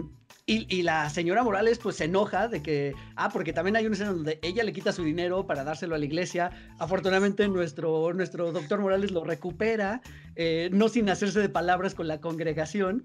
y, 0.47 0.83
la 0.83 1.09
señora 1.09 1.43
Morales 1.43 1.79
pues 1.79 1.95
se 1.95 2.03
enoja 2.03 2.47
de 2.47 2.61
que, 2.61 2.93
ah, 3.15 3.29
porque 3.29 3.51
también 3.51 3.77
hay 3.77 3.87
una 3.87 3.95
escena 3.95 4.11
donde 4.11 4.37
ella 4.43 4.63
le 4.63 4.73
quita 4.73 4.91
su 4.91 5.03
dinero 5.03 5.47
para 5.47 5.63
dárselo 5.63 5.95
a 5.95 5.97
la 5.97 6.05
iglesia. 6.05 6.51
Afortunadamente 6.77 7.47
nuestro, 7.47 8.13
nuestro 8.13 8.51
doctor 8.51 8.79
Morales 8.79 9.09
lo 9.09 9.23
recupera, 9.23 10.01
eh, 10.35 10.69
no 10.71 10.87
sin 10.87 11.09
hacerse 11.09 11.39
de 11.39 11.49
palabras 11.49 11.95
con 11.95 12.07
la 12.07 12.21
congregación. 12.21 13.01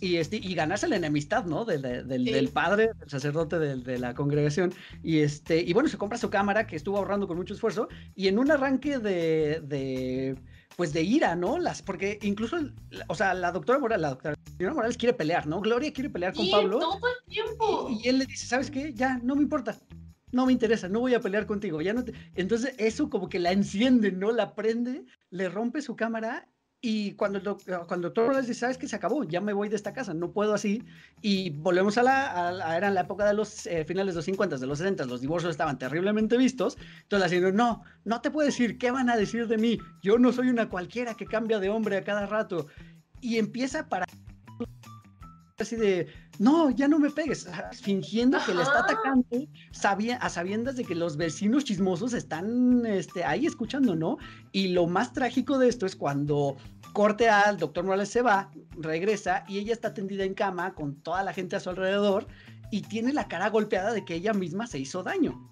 Y, 0.00 0.16
este, 0.16 0.36
y 0.36 0.54
ganarse 0.54 0.88
la 0.88 0.96
enemistad, 0.96 1.46
¿no? 1.46 1.64
Del, 1.64 1.82
del, 1.82 2.48
padre, 2.50 2.90
del 2.98 3.08
sacerdote 3.08 3.58
de, 3.58 3.98
la 3.98 4.14
congregación. 4.14 4.74
Y, 5.02 5.20
este, 5.20 5.60
y 5.60 5.72
bueno, 5.72 5.88
se 5.88 5.96
compra 5.96 6.18
su 6.18 6.28
cámara 6.28 6.66
que 6.66 6.76
estuvo 6.76 6.98
ahorrando 6.98 7.26
con 7.26 7.36
mucho 7.36 7.54
esfuerzo. 7.54 7.88
Y 8.14 8.28
en 8.28 8.38
un 8.38 8.50
arranque 8.50 8.98
de 8.98 10.36
pues 10.76 10.92
de 10.92 11.02
ira, 11.02 11.34
¿no? 11.34 11.58
Las, 11.58 11.82
porque 11.82 12.18
incluso, 12.22 12.58
o 13.08 13.14
sea, 13.14 13.32
la 13.34 13.50
doctora 13.50 13.78
Morales, 13.78 14.02
la 14.02 14.10
doctora 14.10 14.36
Morales 14.74 14.98
quiere 14.98 15.14
pelear, 15.14 15.46
¿no? 15.46 15.60
Gloria 15.60 15.92
quiere 15.92 16.10
pelear 16.10 16.34
con 16.34 16.50
Pablo. 16.50 16.78
todo 16.78 17.00
el 17.08 17.32
tiempo. 17.32 17.88
Y, 17.90 18.08
él 18.08 18.18
le 18.18 18.26
dice, 18.26 18.46
¿sabes 18.46 18.70
qué? 18.70 18.92
Ya, 18.94 19.18
no 19.22 19.34
me 19.34 19.42
importa. 19.42 19.78
No 20.32 20.44
me 20.44 20.52
interesa, 20.52 20.88
no 20.88 21.00
voy 21.00 21.14
a 21.14 21.20
pelear 21.20 21.46
contigo. 21.46 21.80
Ya 21.80 21.94
no 21.94 22.04
Entonces, 22.34 22.74
eso 22.78 23.08
como 23.08 23.28
que 23.28 23.38
la 23.38 23.52
enciende, 23.52 24.12
¿no? 24.12 24.32
La 24.32 24.54
prende, 24.54 25.06
le 25.30 25.48
rompe 25.48 25.80
su 25.80 25.96
cámara 25.96 26.46
y 26.88 27.14
cuando 27.14 27.38
el, 27.38 27.78
cuando 27.88 28.10
doctor 28.10 28.40
dice, 28.40 28.54
sabes 28.54 28.78
que 28.78 28.86
se 28.86 28.94
acabó, 28.94 29.24
ya 29.24 29.40
me 29.40 29.52
voy 29.52 29.68
de 29.68 29.74
esta 29.74 29.92
casa, 29.92 30.14
no 30.14 30.30
puedo 30.30 30.54
así. 30.54 30.84
Y 31.20 31.50
volvemos 31.50 31.98
a 31.98 32.04
la, 32.04 32.46
a, 32.46 32.76
era 32.76 32.90
la 32.90 33.00
época 33.00 33.26
de 33.26 33.34
los 33.34 33.66
eh, 33.66 33.84
finales 33.84 34.14
de 34.14 34.18
los 34.18 34.24
50, 34.26 34.56
de 34.58 34.66
los 34.68 34.78
60, 34.78 35.04
los 35.06 35.20
divorcios 35.20 35.50
estaban 35.50 35.80
terriblemente 35.80 36.36
vistos. 36.36 36.78
Entonces 37.02 37.24
la 37.24 37.28
señora, 37.28 37.52
no, 37.52 37.82
no 38.04 38.20
te 38.20 38.30
puedo 38.30 38.46
decir, 38.46 38.78
¿qué 38.78 38.92
van 38.92 39.10
a 39.10 39.16
decir 39.16 39.48
de 39.48 39.58
mí? 39.58 39.80
Yo 40.00 40.16
no 40.16 40.30
soy 40.30 40.48
una 40.48 40.68
cualquiera 40.68 41.14
que 41.14 41.26
cambia 41.26 41.58
de 41.58 41.70
hombre 41.70 41.96
a 41.96 42.04
cada 42.04 42.24
rato. 42.24 42.68
Y 43.20 43.38
empieza 43.38 43.88
para 43.88 44.06
así 45.58 45.76
de, 45.76 46.06
no, 46.38 46.70
ya 46.70 46.88
no 46.88 46.98
me 46.98 47.10
pegues, 47.10 47.48
fingiendo 47.80 48.38
que 48.44 48.54
le 48.54 48.62
está 48.62 48.80
atacando, 48.80 49.26
sabía, 49.70 50.16
a 50.16 50.28
sabiendas 50.28 50.76
de 50.76 50.84
que 50.84 50.94
los 50.94 51.16
vecinos 51.16 51.64
chismosos 51.64 52.12
están 52.12 52.84
este, 52.84 53.24
ahí 53.24 53.46
escuchando, 53.46 53.96
¿no? 53.96 54.18
Y 54.52 54.68
lo 54.68 54.86
más 54.86 55.12
trágico 55.12 55.58
de 55.58 55.68
esto 55.68 55.86
es 55.86 55.96
cuando 55.96 56.56
corte 56.96 57.28
al 57.28 57.58
doctor 57.58 57.84
Morales 57.84 58.08
se 58.08 58.22
va, 58.22 58.50
regresa 58.78 59.44
y 59.46 59.58
ella 59.58 59.74
está 59.74 59.92
tendida 59.92 60.24
en 60.24 60.32
cama 60.32 60.74
con 60.74 61.02
toda 61.02 61.22
la 61.22 61.34
gente 61.34 61.54
a 61.54 61.60
su 61.60 61.68
alrededor 61.68 62.26
y 62.70 62.80
tiene 62.80 63.12
la 63.12 63.28
cara 63.28 63.50
golpeada 63.50 63.92
de 63.92 64.02
que 64.02 64.14
ella 64.14 64.32
misma 64.32 64.66
se 64.66 64.78
hizo 64.78 65.02
daño. 65.02 65.46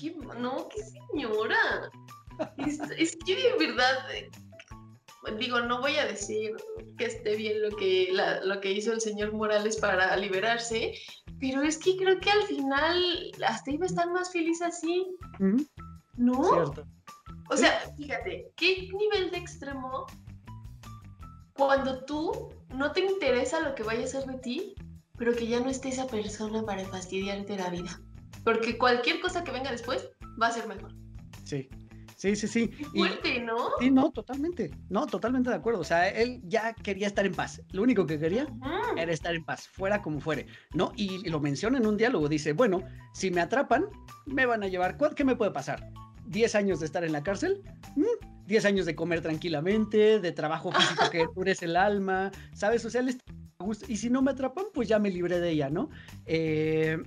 ¿Qué, 0.00 0.16
no, 0.40 0.66
qué 0.70 0.82
señora. 0.82 1.90
es, 2.66 2.80
es 2.96 3.14
que 3.26 3.36
de 3.36 3.66
verdad 3.66 4.08
digo, 5.38 5.60
no 5.60 5.82
voy 5.82 5.96
a 5.96 6.06
decir 6.06 6.56
que 6.96 7.04
esté 7.04 7.36
bien 7.36 7.60
lo 7.60 7.76
que, 7.76 8.16
lo 8.44 8.58
que 8.62 8.72
hizo 8.72 8.94
el 8.94 9.02
señor 9.02 9.34
Morales 9.34 9.76
para 9.76 10.16
liberarse, 10.16 10.94
pero 11.38 11.60
es 11.60 11.76
que 11.76 11.94
creo 11.98 12.18
que 12.20 12.30
al 12.30 12.44
final 12.44 13.32
hasta 13.46 13.70
iba 13.70 13.84
a 13.84 13.88
estar 13.88 14.10
más 14.10 14.32
feliz 14.32 14.62
así. 14.62 15.06
¿No? 16.16 16.72
O 17.50 17.56
sea, 17.56 17.80
fíjate, 17.98 18.50
¿qué 18.56 18.88
nivel 18.94 19.30
de 19.30 19.36
extremo 19.36 20.06
cuando 21.56 22.04
tú 22.04 22.50
no 22.74 22.92
te 22.92 23.00
interesa 23.00 23.60
lo 23.60 23.74
que 23.74 23.82
vaya 23.82 24.04
a 24.04 24.08
ser 24.08 24.24
de 24.24 24.38
ti, 24.38 24.74
pero 25.16 25.34
que 25.34 25.46
ya 25.46 25.60
no 25.60 25.70
esté 25.70 25.88
esa 25.88 26.06
persona 26.06 26.62
para 26.64 26.84
fastidiarte 26.84 27.56
la 27.56 27.70
vida? 27.70 28.00
Porque 28.44 28.78
cualquier 28.78 29.20
cosa 29.20 29.42
que 29.42 29.52
venga 29.52 29.70
después 29.70 30.08
va 30.40 30.48
a 30.48 30.52
ser 30.52 30.68
mejor. 30.68 30.92
Sí, 31.44 31.68
Sí, 32.16 32.34
sí, 32.34 32.48
sí. 32.48 32.68
fuerte, 32.94 33.40
¿no? 33.40 33.68
Sí, 33.78 33.90
no, 33.90 34.10
totalmente. 34.10 34.70
No, 34.88 35.06
totalmente 35.06 35.50
de 35.50 35.56
acuerdo. 35.56 35.80
O 35.80 35.84
sea, 35.84 36.08
él 36.08 36.40
ya 36.44 36.72
quería 36.72 37.06
estar 37.06 37.26
en 37.26 37.34
paz. 37.34 37.60
Lo 37.72 37.82
único 37.82 38.06
que 38.06 38.18
quería 38.18 38.46
era 38.96 39.12
estar 39.12 39.34
en 39.34 39.44
paz, 39.44 39.68
fuera 39.68 40.00
como 40.00 40.20
fuere, 40.20 40.46
¿no? 40.72 40.92
Y, 40.96 41.28
lo 41.28 41.40
menciona 41.40 41.76
en 41.76 41.86
un 41.86 41.98
diálogo. 41.98 42.28
Dice, 42.28 42.54
bueno, 42.54 42.82
si 43.12 43.30
me 43.30 43.42
atrapan, 43.42 43.86
me 44.24 44.46
van 44.46 44.62
a 44.62 44.68
llevar. 44.68 44.96
¿Qué 45.14 45.24
me 45.24 45.36
puede 45.36 45.50
pasar? 45.50 45.90
¿10 46.28 46.54
años 46.54 46.80
de 46.80 46.86
estar 46.86 47.04
en 47.04 47.12
la 47.12 47.22
cárcel? 47.22 47.62
¿10 48.46 48.62
mm, 48.62 48.66
años 48.66 48.86
de 48.86 48.94
comer 48.94 49.20
tranquilamente? 49.20 50.20
¿De 50.20 50.32
trabajo 50.32 50.72
físico 50.72 51.10
que 51.10 51.26
cures 51.34 51.62
el 51.62 51.76
alma? 51.76 52.30
¿Sabes? 52.52 52.84
O 52.84 52.90
sea, 52.90 53.00
él 53.00 53.08
está 53.10 53.24
y 53.88 53.96
si 53.96 54.10
no 54.10 54.22
me 54.22 54.30
atrapan, 54.30 54.66
pues 54.72 54.88
ya 54.88 54.98
me 54.98 55.10
libré 55.10 55.40
de 55.40 55.50
ella, 55.50 55.70
¿no? 55.70 55.90
Eh, 56.26 57.02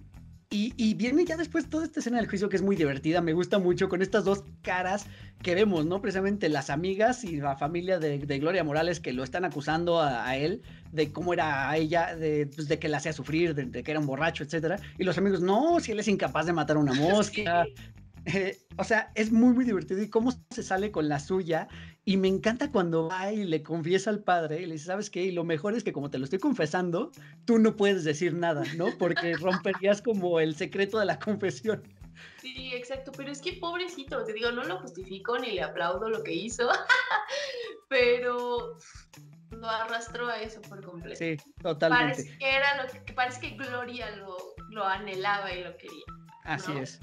y, 0.51 0.95
viene 0.95 1.25
ya 1.25 1.37
después 1.37 1.69
toda 1.69 1.85
esta 1.85 1.99
escena 1.99 2.17
del 2.17 2.27
juicio 2.27 2.49
que 2.49 2.55
es 2.55 2.63
muy 2.63 2.75
divertida, 2.75 3.21
me 3.21 3.33
gusta 3.33 3.59
mucho 3.59 3.87
con 3.87 4.01
estas 4.01 4.25
dos 4.25 4.43
caras 4.63 5.05
que 5.43 5.53
vemos, 5.53 5.85
¿no? 5.85 6.01
Precisamente 6.01 6.49
las 6.49 6.71
amigas 6.71 7.23
y 7.23 7.37
la 7.37 7.55
familia 7.55 7.99
de, 7.99 8.17
Gloria 8.39 8.63
Morales 8.63 8.99
que 8.99 9.13
lo 9.13 9.23
están 9.23 9.45
acusando 9.45 10.01
a, 10.01 10.35
él 10.37 10.63
de 10.91 11.11
cómo 11.11 11.33
era 11.33 11.69
a 11.69 11.77
ella, 11.77 12.15
de, 12.15 12.47
pues, 12.47 12.67
de, 12.67 12.79
que 12.79 12.89
la 12.89 12.97
hacía 12.97 13.13
sufrir, 13.13 13.53
de, 13.53 13.83
que 13.83 13.91
era 13.91 13.99
un 13.99 14.07
borracho, 14.07 14.43
etcétera. 14.43 14.79
Y 14.97 15.03
los 15.03 15.19
amigos, 15.19 15.39
no, 15.39 15.79
si 15.79 15.91
él 15.91 15.99
es 15.99 16.07
incapaz 16.07 16.47
de 16.47 16.53
matar 16.53 16.77
a 16.77 16.79
una 16.79 16.93
mosca. 16.95 17.67
Eh, 18.31 18.59
o 18.77 18.83
sea, 18.83 19.11
es 19.15 19.31
muy, 19.31 19.53
muy 19.53 19.65
divertido 19.65 20.01
y 20.01 20.09
cómo 20.09 20.31
se 20.51 20.61
sale 20.61 20.91
con 20.91 21.09
la 21.09 21.19
suya 21.19 21.67
y 22.05 22.17
me 22.17 22.27
encanta 22.27 22.71
cuando 22.71 23.07
va 23.07 23.31
y 23.31 23.43
le 23.43 23.63
confiesa 23.63 24.09
al 24.09 24.23
padre 24.23 24.61
y 24.61 24.65
le 24.67 24.73
dice, 24.73 24.85
¿sabes 24.85 25.09
qué? 25.09 25.23
Y 25.23 25.31
lo 25.31 25.43
mejor 25.43 25.73
es 25.73 25.83
que 25.83 25.93
como 25.93 26.11
te 26.11 26.19
lo 26.19 26.25
estoy 26.25 26.39
confesando, 26.39 27.11
tú 27.45 27.57
no 27.57 27.75
puedes 27.75 28.03
decir 28.03 28.33
nada, 28.33 28.63
¿no? 28.77 28.97
Porque 28.99 29.33
romperías 29.39 30.01
como 30.01 30.39
el 30.39 30.55
secreto 30.55 30.99
de 30.99 31.05
la 31.05 31.17
confesión. 31.17 31.81
Sí, 32.41 32.71
exacto, 32.73 33.11
pero 33.15 33.31
es 33.31 33.41
que 33.41 33.53
pobrecito, 33.53 34.23
te 34.23 34.33
digo, 34.33 34.51
no 34.51 34.63
lo 34.63 34.79
justifico 34.79 35.39
ni 35.39 35.51
le 35.51 35.63
aplaudo 35.63 36.09
lo 36.09 36.21
que 36.21 36.33
hizo, 36.33 36.69
pero 37.89 38.77
lo 39.51 39.69
arrastró 39.69 40.27
a 40.27 40.39
eso 40.41 40.61
por 40.61 40.83
completo. 40.83 41.17
Sí, 41.17 41.37
totalmente. 41.61 42.15
Parece 42.15 42.37
que, 42.37 42.55
era 42.55 42.83
lo 42.83 43.05
que, 43.05 43.13
parece 43.13 43.41
que 43.41 43.49
Gloria 43.55 44.15
lo, 44.17 44.37
lo 44.69 44.85
anhelaba 44.85 45.51
y 45.51 45.63
lo 45.63 45.75
quería. 45.77 46.05
Así 46.43 46.71
es. 46.77 46.99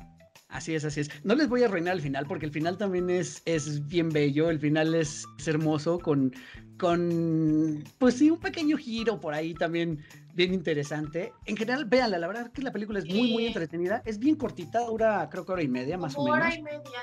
Así 0.49 0.74
es, 0.74 0.84
así 0.84 1.01
es. 1.01 1.11
No 1.24 1.34
les 1.34 1.49
voy 1.49 1.62
a 1.62 1.66
arruinar 1.66 1.94
el 1.94 2.01
final 2.01 2.26
porque 2.26 2.47
el 2.47 2.53
final 2.53 2.78
también 2.78 3.11
es, 3.11 3.42
es 3.47 3.86
bien 3.88 4.11
bello, 4.11 4.49
el 4.49 4.61
final 4.61 4.94
es, 4.94 5.26
hermoso 5.44 5.99
con, 5.99 6.32
con, 6.78 7.82
pues 7.99 8.18
sí, 8.18 8.30
un 8.30 8.38
pequeño 8.38 8.76
giro 8.76 9.20
por 9.20 9.34
ahí 9.34 9.55
también 9.55 10.05
bien 10.34 10.55
interesante. 10.55 11.32
En 11.47 11.57
general, 11.57 11.86
véanla, 11.86 12.18
la 12.18 12.26
verdad 12.28 12.53
que 12.53 12.62
la 12.62 12.72
película 12.72 13.01
es 13.01 13.07
muy, 13.07 13.32
muy 13.32 13.47
entretenida. 13.47 14.03
Es 14.05 14.18
bien 14.18 14.36
cortita, 14.36 14.86
dura 14.86 15.28
creo 15.30 15.44
que 15.44 15.53
hora 15.53 15.62
y 15.62 15.68
media 15.68 15.99
más 15.99 16.16
o 16.16 16.24
menos. 16.24 16.38
Hora 16.38 16.55
y 16.55 16.62
media. 16.62 17.03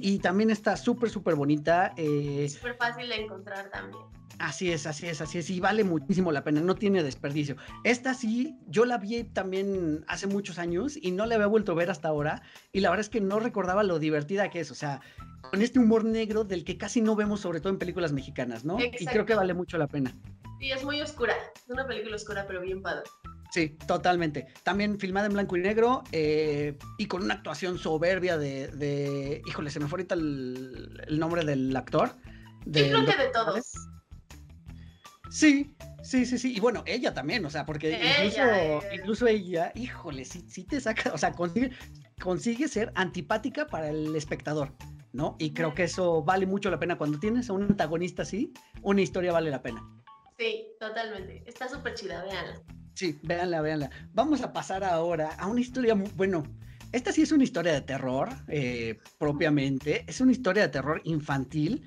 Y 0.00 0.18
también 0.18 0.50
está 0.50 0.76
súper, 0.76 1.08
súper 1.08 1.34
bonita. 1.34 1.94
Eh, 1.96 2.48
súper 2.48 2.74
fácil 2.74 3.08
de 3.08 3.16
encontrar 3.16 3.70
también. 3.70 4.04
Así 4.38 4.70
es, 4.70 4.86
así 4.86 5.06
es, 5.06 5.20
así 5.20 5.38
es, 5.38 5.48
y 5.48 5.60
vale 5.60 5.82
muchísimo 5.82 6.30
la 6.30 6.44
pena, 6.44 6.60
no 6.60 6.74
tiene 6.74 7.02
desperdicio. 7.02 7.56
Esta 7.84 8.12
sí, 8.12 8.58
yo 8.66 8.84
la 8.84 8.98
vi 8.98 9.24
también 9.24 10.04
hace 10.08 10.26
muchos 10.26 10.58
años 10.58 10.98
y 11.00 11.10
no 11.10 11.24
la 11.24 11.36
había 11.36 11.46
vuelto 11.46 11.72
a 11.72 11.74
ver 11.74 11.90
hasta 11.90 12.08
ahora, 12.08 12.42
y 12.72 12.80
la 12.80 12.90
verdad 12.90 13.04
es 13.04 13.08
que 13.08 13.20
no 13.20 13.40
recordaba 13.40 13.82
lo 13.82 13.98
divertida 13.98 14.50
que 14.50 14.60
es, 14.60 14.70
o 14.70 14.74
sea, 14.74 15.00
con 15.50 15.62
este 15.62 15.78
humor 15.78 16.04
negro 16.04 16.44
del 16.44 16.64
que 16.64 16.76
casi 16.76 17.00
no 17.00 17.16
vemos, 17.16 17.40
sobre 17.40 17.60
todo 17.60 17.72
en 17.72 17.78
películas 17.78 18.12
mexicanas, 18.12 18.64
¿no? 18.64 18.78
Y 18.78 19.06
creo 19.06 19.24
que 19.24 19.34
vale 19.34 19.54
mucho 19.54 19.78
la 19.78 19.86
pena. 19.86 20.14
Sí, 20.58 20.70
es 20.70 20.84
muy 20.84 21.00
oscura, 21.00 21.34
es 21.54 21.70
una 21.70 21.86
película 21.86 22.16
oscura, 22.16 22.44
pero 22.46 22.60
bien 22.60 22.82
padre. 22.82 23.04
Sí, 23.50 23.76
totalmente. 23.86 24.48
También 24.64 24.98
filmada 24.98 25.26
en 25.26 25.32
blanco 25.32 25.56
y 25.56 25.60
negro 25.60 26.02
eh, 26.12 26.76
y 26.98 27.06
con 27.06 27.22
una 27.22 27.34
actuación 27.34 27.78
soberbia 27.78 28.36
de, 28.36 29.42
híjole, 29.46 29.70
se 29.70 29.80
me 29.80 29.86
fue 29.86 29.98
ahorita 29.98 30.14
el, 30.14 31.18
nombre 31.18 31.44
del 31.44 31.74
actor. 31.74 32.16
De, 32.66 32.90
creo 32.90 33.06
que 33.06 33.16
de 33.16 33.28
todos. 33.28 33.72
Sí, 35.30 35.74
sí, 36.02 36.24
sí, 36.24 36.38
sí. 36.38 36.56
Y 36.56 36.60
bueno, 36.60 36.82
ella 36.86 37.12
también, 37.12 37.44
o 37.44 37.50
sea, 37.50 37.66
porque 37.66 37.98
incluso, 38.18 38.40
incluso 38.92 39.26
ella, 39.26 39.72
híjole, 39.74 40.24
sí, 40.24 40.44
sí 40.48 40.64
te 40.64 40.80
saca, 40.80 41.12
o 41.12 41.18
sea, 41.18 41.32
consigue, 41.32 41.70
consigue 42.20 42.68
ser 42.68 42.92
antipática 42.94 43.66
para 43.66 43.90
el 43.90 44.14
espectador. 44.14 44.72
¿no? 45.12 45.34
Y 45.38 45.54
creo 45.54 45.74
que 45.74 45.84
eso 45.84 46.22
vale 46.22 46.44
mucho 46.44 46.70
la 46.70 46.78
pena. 46.78 46.98
Cuando 46.98 47.18
tienes 47.18 47.48
a 47.48 47.54
un 47.54 47.62
antagonista 47.62 48.22
así, 48.22 48.52
una 48.82 49.00
historia 49.00 49.32
vale 49.32 49.50
la 49.50 49.62
pena. 49.62 49.82
Sí, 50.38 50.66
totalmente. 50.78 51.42
Está 51.46 51.68
súper 51.68 51.94
chida, 51.94 52.22
véanla. 52.22 52.60
Sí, 52.94 53.18
véanla, 53.22 53.62
véanla. 53.62 53.90
Vamos 54.12 54.42
a 54.42 54.52
pasar 54.52 54.84
ahora 54.84 55.32
a 55.38 55.46
una 55.46 55.60
historia 55.60 55.94
muy, 55.94 56.10
bueno, 56.16 56.44
esta 56.92 57.12
sí 57.12 57.22
es 57.22 57.32
una 57.32 57.44
historia 57.44 57.72
de 57.72 57.80
terror, 57.80 58.28
eh, 58.48 58.98
propiamente. 59.18 60.04
Es 60.06 60.20
una 60.20 60.32
historia 60.32 60.64
de 60.64 60.68
terror 60.68 61.00
infantil. 61.04 61.82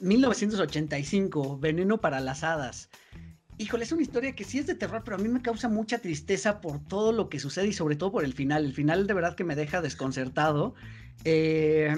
1985, 0.00 1.54
eh, 1.54 1.58
Veneno 1.60 2.00
para 2.00 2.20
las 2.20 2.44
Hadas. 2.44 2.90
Híjole, 3.56 3.84
es 3.84 3.92
una 3.92 4.02
historia 4.02 4.34
que 4.34 4.44
sí 4.44 4.58
es 4.58 4.66
de 4.66 4.74
terror, 4.74 5.02
pero 5.04 5.16
a 5.16 5.20
mí 5.20 5.28
me 5.28 5.40
causa 5.40 5.68
mucha 5.68 5.98
tristeza 5.98 6.60
por 6.60 6.84
todo 6.84 7.12
lo 7.12 7.28
que 7.28 7.38
sucede 7.38 7.68
y 7.68 7.72
sobre 7.72 7.94
todo 7.94 8.10
por 8.10 8.24
el 8.24 8.32
final. 8.32 8.64
El 8.64 8.72
final 8.72 9.06
de 9.06 9.14
verdad 9.14 9.36
que 9.36 9.44
me 9.44 9.54
deja 9.54 9.80
desconcertado. 9.80 10.74
Eh, 11.24 11.94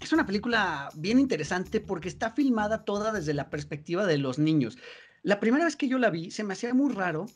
es 0.00 0.12
una 0.12 0.26
película 0.26 0.90
bien 0.94 1.18
interesante 1.18 1.80
porque 1.80 2.08
está 2.08 2.32
filmada 2.32 2.84
toda 2.84 3.12
desde 3.12 3.34
la 3.34 3.48
perspectiva 3.48 4.06
de 4.06 4.18
los 4.18 4.38
niños. 4.38 4.76
La 5.22 5.40
primera 5.40 5.64
vez 5.64 5.76
que 5.76 5.88
yo 5.88 5.98
la 5.98 6.10
vi 6.10 6.30
se 6.30 6.44
me 6.44 6.54
hacía 6.54 6.74
muy 6.74 6.92
raro 6.92 7.26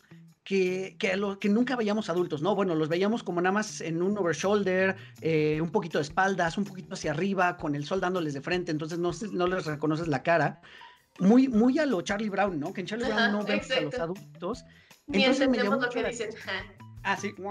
que, 0.45 0.97
que, 0.99 1.17
lo, 1.17 1.39
que 1.39 1.49
nunca 1.49 1.75
veíamos 1.75 2.11
adultos, 2.11 2.43
¿no? 2.43 2.55
Bueno, 2.55 2.75
los 2.75 2.89
veíamos 2.89 3.23
como 3.23 3.41
nada 3.41 3.53
más 3.53 3.81
en 3.81 4.03
un 4.03 4.17
overshoulder, 4.17 4.95
eh, 5.23 5.59
un 5.61 5.71
poquito 5.71 5.99
de 5.99 6.03
espaldas, 6.03 6.59
un 6.59 6.65
poquito 6.65 6.95
hacia 6.95 7.13
arriba, 7.13 7.57
con 7.57 7.75
el 7.75 7.85
sol 7.85 8.01
dándoles 8.01 8.35
de 8.35 8.43
frente, 8.43 8.71
entonces 8.71 8.99
no, 8.99 9.11
no 9.33 9.47
les 9.47 9.65
reconoces 9.65 10.07
la 10.07 10.23
cara. 10.23 10.61
Muy, 11.19 11.49
muy 11.49 11.79
a 11.79 11.87
lo 11.87 12.03
Charlie 12.03 12.29
Brown, 12.29 12.61
¿no? 12.61 12.73
Que 12.73 12.83
en 12.83 12.87
Charlie 12.87 13.07
Brown 13.07 13.33
no 13.33 13.45
vemos 13.45 13.71
a 13.71 13.81
los 13.81 13.95
adultos. 13.95 14.65
Ni 15.07 15.25
entendemos 15.25 15.81
lo 15.81 15.89
que 15.89 16.05
dicen. 16.05 16.31
Ah, 17.05 17.17
sí. 17.17 17.35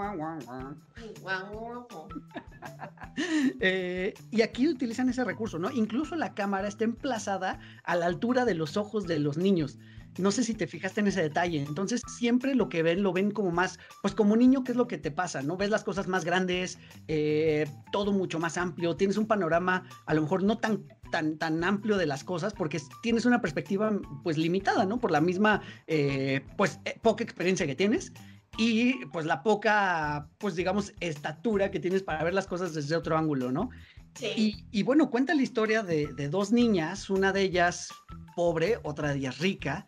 Eh, 3.60 4.12
y 4.32 4.42
aquí 4.42 4.66
utilizan 4.66 5.08
ese 5.08 5.22
recurso, 5.22 5.60
¿no? 5.60 5.70
Incluso 5.70 6.16
la 6.16 6.34
cámara 6.34 6.66
está 6.66 6.82
emplazada 6.82 7.60
a 7.84 7.94
la 7.94 8.06
altura 8.06 8.44
de 8.44 8.54
los 8.54 8.76
ojos 8.76 9.06
de 9.06 9.20
los 9.20 9.36
niños. 9.36 9.78
No 10.18 10.30
sé 10.30 10.44
si 10.44 10.54
te 10.54 10.66
fijaste 10.66 11.00
en 11.00 11.08
ese 11.08 11.22
detalle. 11.22 11.62
Entonces, 11.62 12.02
siempre 12.06 12.54
lo 12.54 12.68
que 12.68 12.82
ven, 12.82 13.02
lo 13.02 13.12
ven 13.12 13.30
como 13.30 13.50
más, 13.50 13.78
pues 14.02 14.14
como 14.14 14.36
niño, 14.36 14.64
¿qué 14.64 14.72
es 14.72 14.76
lo 14.76 14.86
que 14.86 14.98
te 14.98 15.10
pasa? 15.10 15.42
¿No? 15.42 15.56
Ves 15.56 15.70
las 15.70 15.84
cosas 15.84 16.08
más 16.08 16.24
grandes, 16.24 16.78
eh, 17.08 17.66
todo 17.92 18.12
mucho 18.12 18.38
más 18.38 18.56
amplio, 18.56 18.96
tienes 18.96 19.16
un 19.16 19.26
panorama 19.26 19.88
a 20.06 20.14
lo 20.14 20.22
mejor 20.22 20.42
no 20.42 20.58
tan 20.58 20.84
Tan, 21.10 21.38
tan, 21.38 21.62
amplio 21.62 21.96
de 21.96 22.06
las 22.06 22.24
cosas 22.24 22.54
porque 22.54 22.80
tienes 23.00 23.24
una 23.24 23.40
perspectiva 23.40 23.92
pues 24.24 24.36
limitada, 24.36 24.84
¿no? 24.84 24.98
Por 24.98 25.12
la 25.12 25.20
misma 25.20 25.62
eh, 25.86 26.40
pues 26.56 26.80
poca 27.02 27.22
experiencia 27.22 27.68
que 27.68 27.76
tienes 27.76 28.12
y 28.56 29.04
pues 29.06 29.26
la 29.26 29.42
poca, 29.42 30.28
pues 30.38 30.54
digamos, 30.54 30.92
estatura 31.00 31.70
que 31.70 31.80
tienes 31.80 32.02
para 32.02 32.22
ver 32.22 32.34
las 32.34 32.46
cosas 32.46 32.74
desde 32.74 32.96
otro 32.96 33.16
ángulo, 33.16 33.50
¿no? 33.50 33.70
Sí. 34.14 34.64
Y, 34.70 34.82
bueno, 34.84 35.10
cuenta 35.10 35.34
la 35.34 35.42
historia 35.42 35.82
de, 35.82 36.06
de, 36.14 36.28
dos 36.28 36.52
niñas, 36.52 37.10
una 37.10 37.32
de 37.32 37.42
ellas 37.42 37.90
pobre, 38.34 38.78
otra 38.82 39.08
de 39.08 39.18
ellas 39.18 39.38
rica, 39.38 39.86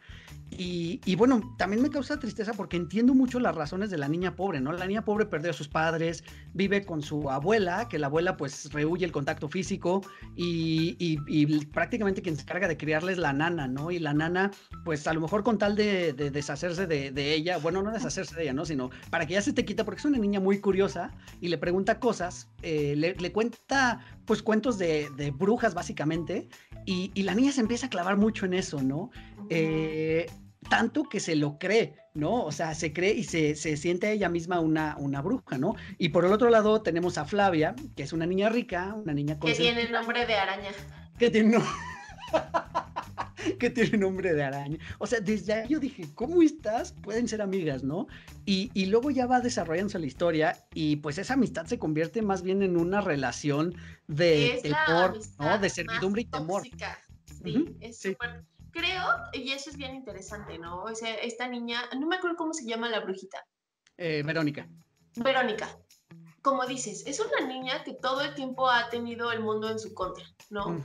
y, 0.51 1.16
bueno, 1.16 1.55
también 1.59 1.82
me 1.82 1.90
causa 1.90 2.18
tristeza 2.18 2.53
porque 2.55 2.76
entiendo 2.76 3.14
mucho 3.14 3.40
las 3.40 3.55
razones 3.55 3.90
de 3.90 3.99
la 3.99 4.09
niña 4.09 4.36
pobre, 4.36 4.61
¿no? 4.61 4.72
La 4.72 4.86
niña 4.86 5.05
pobre 5.05 5.26
perdió 5.26 5.51
a 5.51 5.55
sus 5.55 5.68
padres, 5.68 6.24
vive 6.55 6.84
con 6.86 7.03
su 7.03 7.30
abuela, 7.30 7.88
que 7.88 7.99
la 7.99 8.07
abuela 8.07 8.36
pues 8.36 8.72
rehuye 8.72 9.05
el 9.05 9.12
contacto 9.12 9.49
físico 9.49 10.03
y, 10.36 11.16
prácticamente 11.72 12.22
quien 12.22 12.36
se 12.36 12.42
encarga 12.42 12.68
de 12.68 12.76
criarles 12.76 13.18
la 13.18 13.32
nana, 13.32 13.66
¿no? 13.66 13.90
Y 13.90 13.99
la 13.99 14.14
nana, 14.14 14.51
pues 14.84 15.07
a 15.07 15.12
lo 15.12 15.20
mejor 15.20 15.42
con 15.42 15.59
tal 15.59 15.74
de, 15.74 16.12
deshacerse 16.12 16.86
de, 16.86 17.34
ella, 17.34 17.59
bueno, 17.59 17.82
no 17.82 17.90
deshacerse 17.90 18.34
de 18.36 18.44
ella, 18.44 18.53
¿no? 18.53 18.64
Sino 18.64 18.90
para 19.11 19.26
que 19.26 19.34
ya 19.34 19.42
se 19.42 19.53
te 19.53 19.64
quita, 19.64 19.84
porque 19.84 19.99
es 19.99 20.05
una 20.05 20.18
niña 20.18 20.40
muy 20.40 20.61
curiosa 20.61 21.11
y 21.40 21.49
le 21.49 21.59
pregunta 21.59 21.99
cosas, 21.99 22.49
eh, 22.62 22.94
le, 22.97 23.32
cuenta 23.32 24.01
pues 24.24 24.42
cuentos 24.42 24.78
de, 24.78 25.11
brujas 25.36 25.74
básicamente 25.74 26.49
y, 26.86 27.11
la 27.24 27.34
niña 27.34 27.51
se 27.51 27.61
empieza 27.61 27.86
a 27.86 27.90
clavar 27.90 28.16
mucho 28.16 28.47
en 28.47 28.55
eso, 28.55 28.80
¿no? 28.80 29.11
Eh, 29.51 30.26
tanto 30.68 31.05
que 31.05 31.20
se 31.20 31.36
lo 31.36 31.59
cree, 31.59 31.94
¿no? 32.14 32.44
O 32.44 32.53
sea, 32.53 32.74
se 32.74 32.92
cree 32.92 33.12
y 33.12 33.24
se, 33.24 33.55
se 33.55 33.76
siente 33.76 34.11
ella 34.11 34.28
misma 34.28 34.61
una, 34.61 34.97
una 34.99 35.22
bruja, 35.22 35.59
¿no? 35.59 35.74
Y 35.99 36.11
por 36.11 36.24
el 36.24 36.32
otro 36.32 36.51
lado 36.51 36.82
tenemos 36.82 37.18
a 37.18 37.24
Flavia, 37.24 37.74
que 37.94 38.03
es 38.03 38.12
una 38.12 38.26
niña 38.26 38.49
rica, 38.49 38.94
una 38.94 39.12
niña 39.12 39.38
con... 39.38 39.51
Que 39.51 39.57
tiene 39.57 39.88
nombre 39.90 40.26
de 40.26 40.34
araña. 40.34 40.70
Que 41.18 41.30
tiene, 41.30 41.59
que 43.59 43.70
tiene 43.70 43.99
nombre 43.99 44.34
de 44.34 44.42
araña. 44.42 44.78
O 44.99 45.07
sea, 45.07 45.20
desde 45.20 45.53
ahí 45.53 45.68
yo 45.68 45.78
dije, 45.78 46.07
¿cómo 46.14 46.42
estás? 46.42 46.92
Pueden 46.92 47.28
ser 47.28 47.42
amigas, 47.42 47.82
¿no? 47.82 48.07
Y, 48.44 48.70
y 48.74 48.86
luego 48.86 49.11
ya 49.11 49.26
va 49.26 49.40
desarrollándose 49.40 49.99
la 49.99 50.07
historia 50.07 50.57
y 50.74 50.97
pues 50.97 51.18
esa 51.18 51.34
amistad 51.34 51.66
se 51.66 51.78
convierte 51.78 52.22
más 52.22 52.42
bien 52.42 52.62
en 52.62 52.76
una 52.76 53.01
relación 53.01 53.74
de 54.09 54.61
temor, 54.62 55.18
¿no? 55.38 55.59
De 55.59 55.70
servidumbre 55.70 56.22
y 56.22 56.26
temor. 56.26 56.62
Sí, 57.42 57.76
es 57.80 58.01
súper 58.01 58.44
creo, 58.77 59.05
y 59.33 59.53
eso 59.53 59.70
es 59.70 59.77
bien 59.77 59.95
interesante, 59.95 60.59
¿no? 60.59 60.83
O 60.83 60.95
sea, 60.95 61.14
esta 61.14 61.49
niña, 61.49 61.83
no 61.99 62.07
me 62.07 62.16
acuerdo 62.16 62.37
cómo 62.37 62.53
se 62.53 62.66
llama 62.66 62.89
la 62.89 63.01
brujita. 63.01 63.45
Eh, 63.97 64.22
Verónica. 64.24 64.68
Verónica. 65.16 65.79
Como 66.43 66.64
dices, 66.66 67.03
es 67.07 67.18
una 67.18 67.47
niña 67.47 67.83
que 67.83 67.95
todo 67.95 68.20
el 68.20 68.35
tiempo 68.35 68.68
ha 68.68 68.89
tenido 68.89 69.33
el 69.33 69.41
mundo 69.41 69.68
en 69.68 69.81
su 69.81 69.95
contra, 69.95 70.24
¿no? 70.51 70.81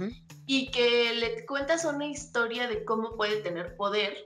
Y 0.47 0.71
que 0.71 1.13
le 1.13 1.45
cuentas 1.45 1.85
una 1.85 2.07
historia 2.07 2.67
de 2.67 2.83
cómo 2.83 3.15
puede 3.15 3.41
tener 3.41 3.75
poder. 3.75 4.17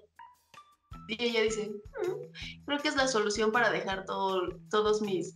Y 1.09 1.21
ella 1.21 1.41
dice, 1.41 1.69
mm, 1.69 2.65
creo 2.65 2.79
que 2.79 2.87
es 2.87 2.95
la 2.95 3.07
solución 3.07 3.51
para 3.51 3.69
dejar 3.69 4.05
todo, 4.05 4.47
todos 4.69 5.01
mis, 5.01 5.35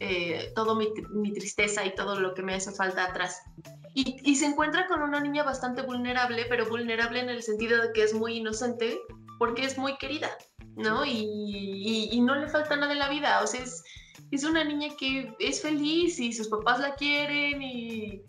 eh, 0.00 0.52
todo 0.56 0.74
mi, 0.74 0.88
mi 1.10 1.32
tristeza 1.32 1.86
y 1.86 1.94
todo 1.94 2.18
lo 2.18 2.34
que 2.34 2.42
me 2.42 2.54
hace 2.54 2.72
falta 2.72 3.04
atrás. 3.04 3.40
Y, 3.98 4.36
se 4.36 4.44
encuentra 4.44 4.86
con 4.88 5.00
una 5.00 5.20
niña 5.20 5.42
bastante 5.42 5.80
vulnerable, 5.80 6.44
pero 6.50 6.66
vulnerable 6.66 7.18
en 7.18 7.30
el 7.30 7.42
sentido 7.42 7.80
de 7.80 7.94
que 7.94 8.02
es 8.02 8.12
muy 8.12 8.34
inocente 8.36 9.00
porque 9.38 9.64
es 9.64 9.78
muy 9.78 9.96
querida, 9.96 10.28
¿no? 10.74 11.06
Y, 11.06 12.20
no 12.20 12.34
le 12.34 12.46
falta 12.46 12.76
nada 12.76 12.92
en 12.92 12.98
la 12.98 13.08
vida, 13.08 13.40
o 13.42 13.46
sea, 13.46 13.62
es, 13.62 13.82
es 14.30 14.44
una 14.44 14.64
niña 14.64 14.88
que 14.98 15.34
es 15.38 15.62
feliz 15.62 16.20
y 16.20 16.34
sus 16.34 16.48
papás 16.48 16.80
la 16.80 16.94
quieren 16.94 17.62
y, 17.62 18.22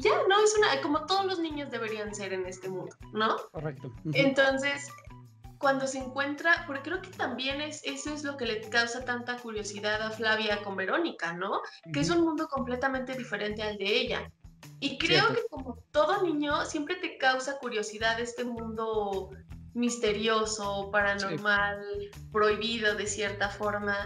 ya, 0.00 0.12
¿no? 0.28 0.40
Es 0.44 0.54
una, 0.56 0.80
como 0.80 1.04
todos 1.06 1.26
los 1.26 1.40
niños 1.40 1.72
deberían 1.72 2.14
ser 2.14 2.32
en 2.32 2.46
este 2.46 2.68
mundo, 2.68 2.94
¿no? 3.12 3.34
Correcto. 3.50 3.92
Entonces, 4.12 4.92
cuando 5.58 5.88
se 5.88 5.98
encuentra, 5.98 6.62
porque 6.68 6.82
creo 6.82 7.02
que 7.02 7.10
también 7.10 7.60
es, 7.60 7.82
eso 7.82 8.14
es 8.14 8.22
lo 8.22 8.36
que 8.36 8.46
le 8.46 8.60
causa 8.68 9.04
tanta 9.04 9.38
curiosidad 9.38 10.00
a 10.02 10.10
Flavia 10.12 10.62
con 10.62 10.76
Verónica, 10.76 11.32
¿no? 11.32 11.62
Que 11.92 11.98
es 11.98 12.10
un 12.10 12.20
mundo 12.20 12.46
completamente 12.46 13.16
diferente 13.16 13.60
al 13.60 13.76
de 13.76 13.86
ella. 13.86 14.32
Y 14.80 14.98
creo 14.98 15.28
que 15.34 15.42
como 15.50 15.78
todo 15.92 16.22
niño 16.22 16.64
siempre 16.66 16.96
te 16.96 17.16
causa 17.18 17.58
curiosidad 17.58 18.20
este 18.20 18.44
mundo 18.44 19.30
misterioso, 19.74 20.90
paranormal, 20.90 21.82
prohibido 22.32 22.94
de 22.94 23.06
cierta 23.06 23.48
forma. 23.48 23.96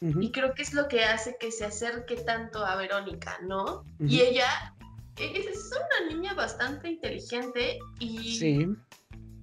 Y 0.00 0.30
creo 0.30 0.54
que 0.54 0.62
es 0.62 0.72
lo 0.72 0.86
que 0.86 1.04
hace 1.04 1.36
que 1.40 1.50
se 1.50 1.64
acerque 1.64 2.16
tanto 2.16 2.64
a 2.64 2.76
Verónica, 2.76 3.38
¿no? 3.42 3.84
Y 3.98 4.20
ella 4.20 4.74
es 5.16 5.70
una 5.72 6.14
niña 6.14 6.34
bastante 6.34 6.88
inteligente 6.88 7.78
y, 7.98 8.38
sí. 8.38 8.68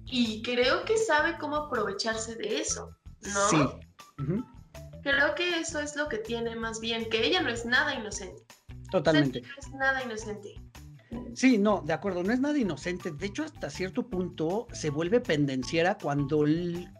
y 0.06 0.42
creo 0.42 0.84
que 0.84 0.96
sabe 0.96 1.36
cómo 1.38 1.56
aprovecharse 1.56 2.36
de 2.36 2.60
eso, 2.60 2.96
¿no? 3.20 3.48
Sí. 3.50 3.58
Creo 5.02 5.34
que 5.34 5.60
eso 5.60 5.78
es 5.78 5.94
lo 5.94 6.08
que 6.08 6.18
tiene 6.18 6.56
más 6.56 6.80
bien, 6.80 7.08
que 7.10 7.24
ella 7.24 7.42
no 7.42 7.50
es 7.50 7.64
nada 7.64 7.94
inocente. 7.94 8.42
Totalmente. 8.90 9.42
no 9.42 9.48
es 9.58 9.72
nada 9.72 10.02
inocente. 10.02 10.54
Sí, 11.34 11.58
no, 11.58 11.82
de 11.86 11.92
acuerdo, 11.92 12.22
no 12.22 12.32
es 12.32 12.40
nada 12.40 12.58
inocente. 12.58 13.10
De 13.10 13.26
hecho, 13.26 13.44
hasta 13.44 13.70
cierto 13.70 14.08
punto 14.08 14.66
se 14.72 14.90
vuelve 14.90 15.20
pendenciera 15.20 15.96
cuando, 15.98 16.44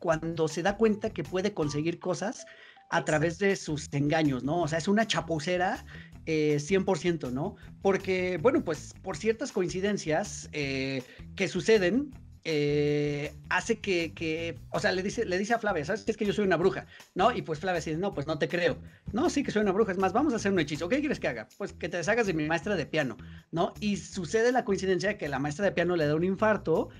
cuando 0.00 0.48
se 0.48 0.62
da 0.62 0.76
cuenta 0.76 1.10
que 1.10 1.24
puede 1.24 1.54
conseguir 1.54 1.98
cosas 1.98 2.46
a 2.90 3.04
través 3.04 3.38
de 3.38 3.56
sus 3.56 3.88
engaños, 3.92 4.44
¿no? 4.44 4.62
O 4.62 4.68
sea, 4.68 4.78
es 4.78 4.88
una 4.88 5.06
chapucera 5.06 5.84
eh, 6.26 6.58
100%, 6.58 7.32
¿no? 7.32 7.56
Porque, 7.82 8.38
bueno, 8.40 8.62
pues 8.64 8.94
por 9.02 9.16
ciertas 9.16 9.52
coincidencias 9.52 10.48
eh, 10.52 11.02
que 11.34 11.48
suceden, 11.48 12.10
eh, 12.48 13.34
hace 13.48 13.80
que, 13.80 14.56
o 14.70 14.78
sea, 14.78 14.92
le 14.92 15.02
dice, 15.02 15.24
le 15.24 15.36
dice 15.36 15.54
a 15.54 15.58
Flavia, 15.58 15.84
¿sabes? 15.84 16.04
Es 16.06 16.16
que 16.16 16.24
yo 16.24 16.32
soy 16.32 16.44
una 16.44 16.56
bruja, 16.56 16.86
¿no? 17.16 17.32
Y 17.36 17.42
pues 17.42 17.58
Flavia 17.58 17.80
dice, 17.80 17.96
no, 17.96 18.14
pues 18.14 18.28
no 18.28 18.38
te 18.38 18.48
creo. 18.48 18.78
No, 19.12 19.28
sí 19.30 19.42
que 19.42 19.50
soy 19.50 19.62
una 19.62 19.72
bruja, 19.72 19.90
es 19.90 19.98
más, 19.98 20.12
vamos 20.12 20.32
a 20.32 20.36
hacer 20.36 20.52
un 20.52 20.60
hechizo. 20.60 20.88
¿Qué 20.88 21.00
quieres 21.00 21.18
que 21.18 21.26
haga? 21.26 21.48
Pues 21.58 21.72
que 21.72 21.88
te 21.88 21.96
deshagas 21.96 22.28
de 22.28 22.34
mi 22.34 22.46
maestra 22.46 22.76
de 22.76 22.86
piano, 22.86 23.16
¿no? 23.50 23.74
Y 23.80 23.96
sucede 23.96 24.52
la 24.52 24.64
coincidencia 24.64 25.08
de 25.08 25.18
que 25.18 25.28
la 25.28 25.40
maestra 25.40 25.64
de 25.64 25.72
piano 25.72 25.96
le 25.96 26.06
da 26.06 26.14
un 26.14 26.22
infarto 26.22 26.90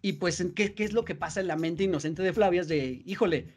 y 0.00 0.14
pues, 0.14 0.42
¿qué, 0.56 0.74
qué 0.74 0.84
es 0.84 0.94
lo 0.94 1.04
que 1.04 1.14
pasa 1.14 1.40
en 1.40 1.48
la 1.48 1.56
mente 1.56 1.84
inocente 1.84 2.22
de 2.22 2.32
Flavia? 2.32 2.62
Es 2.62 2.68
de, 2.68 3.02
híjole, 3.04 3.54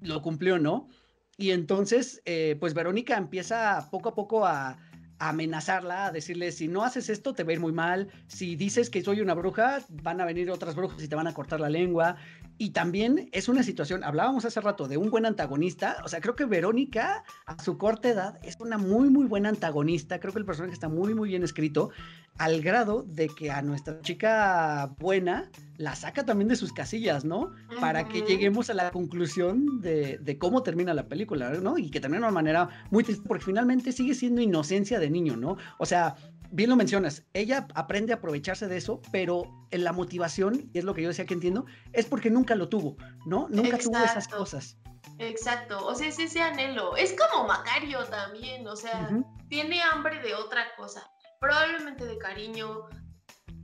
lo 0.00 0.22
cumplió, 0.22 0.58
¿no? 0.58 0.88
Y 1.36 1.50
entonces, 1.50 2.22
eh, 2.24 2.56
pues 2.58 2.72
Verónica 2.72 3.18
empieza 3.18 3.88
poco 3.90 4.08
a 4.08 4.14
poco 4.14 4.46
a, 4.46 4.78
amenazarla, 5.18 6.06
a 6.06 6.12
decirle, 6.12 6.52
si 6.52 6.68
no 6.68 6.84
haces 6.84 7.08
esto, 7.08 7.34
te 7.34 7.44
va 7.44 7.58
muy 7.58 7.72
mal, 7.72 8.08
si 8.26 8.56
dices 8.56 8.90
que 8.90 9.02
soy 9.02 9.20
una 9.20 9.34
bruja, 9.34 9.80
van 10.02 10.20
a 10.20 10.24
venir 10.24 10.50
otras 10.50 10.76
brujas 10.76 11.02
y 11.02 11.08
te 11.08 11.16
van 11.16 11.26
a 11.26 11.34
cortar 11.34 11.60
la 11.60 11.68
lengua. 11.68 12.16
Y 12.56 12.70
también 12.70 13.28
es 13.32 13.48
una 13.48 13.62
situación, 13.62 14.02
hablábamos 14.02 14.44
hace 14.44 14.60
rato 14.60 14.88
de 14.88 14.96
un 14.96 15.10
buen 15.10 15.26
antagonista, 15.26 15.96
o 16.04 16.08
sea, 16.08 16.20
creo 16.20 16.34
que 16.34 16.44
Verónica 16.44 17.24
a 17.46 17.62
su 17.62 17.78
corta 17.78 18.08
edad 18.08 18.38
es 18.42 18.56
una 18.58 18.78
muy, 18.78 19.10
muy 19.10 19.26
buena 19.26 19.48
antagonista, 19.48 20.18
creo 20.18 20.32
que 20.32 20.40
el 20.40 20.44
personaje 20.44 20.74
está 20.74 20.88
muy, 20.88 21.14
muy 21.14 21.28
bien 21.28 21.44
escrito, 21.44 21.90
al 22.38 22.62
grado 22.62 23.02
de 23.02 23.28
que 23.28 23.50
a 23.50 23.62
nuestra 23.62 24.00
chica 24.00 24.94
buena 24.98 25.50
la 25.76 25.94
saca 25.94 26.24
también 26.24 26.48
de 26.48 26.56
sus 26.56 26.72
casillas, 26.72 27.24
¿no? 27.24 27.52
Para 27.80 28.08
que 28.08 28.22
lleguemos 28.22 28.70
a 28.70 28.74
la 28.74 28.90
conclusión 28.90 29.80
de, 29.80 30.18
de, 30.18 30.38
cómo 30.38 30.62
termina 30.62 30.94
la 30.94 31.08
película, 31.08 31.50
¿no? 31.50 31.78
Y 31.78 31.90
que 31.90 32.00
termina 32.00 32.20
de 32.20 32.26
una 32.26 32.34
manera 32.34 32.68
muy 32.90 33.04
triste, 33.04 33.26
porque 33.26 33.44
finalmente 33.44 33.92
sigue 33.92 34.14
siendo 34.14 34.40
inocencia 34.40 34.98
de 34.98 35.10
niño, 35.10 35.36
¿no? 35.36 35.56
O 35.78 35.86
sea, 35.86 36.16
bien 36.50 36.70
lo 36.70 36.76
mencionas, 36.76 37.24
ella 37.32 37.66
aprende 37.74 38.12
a 38.12 38.16
aprovecharse 38.16 38.66
de 38.66 38.76
eso, 38.76 39.00
pero 39.12 39.66
en 39.70 39.84
la 39.84 39.92
motivación, 39.92 40.70
y 40.72 40.78
es 40.78 40.84
lo 40.84 40.94
que 40.94 41.02
yo 41.02 41.08
decía 41.08 41.26
que 41.26 41.34
entiendo, 41.34 41.66
es 41.92 42.06
porque 42.06 42.30
nunca 42.30 42.54
lo 42.54 42.68
tuvo, 42.68 42.96
¿no? 43.26 43.48
Nunca 43.50 43.78
tuvo 43.78 43.98
esas 43.98 44.28
cosas. 44.28 44.78
Exacto, 45.18 45.84
o 45.84 45.94
sea, 45.94 46.08
es 46.08 46.18
ese 46.18 46.40
anhelo. 46.40 46.96
Es 46.96 47.14
como 47.14 47.46
Macario 47.46 48.04
también, 48.04 48.66
o 48.66 48.76
sea, 48.76 49.10
tiene 49.48 49.82
hambre 49.82 50.20
de 50.20 50.34
otra 50.34 50.64
cosa, 50.76 51.08
probablemente 51.40 52.04
de 52.04 52.18
cariño. 52.18 52.88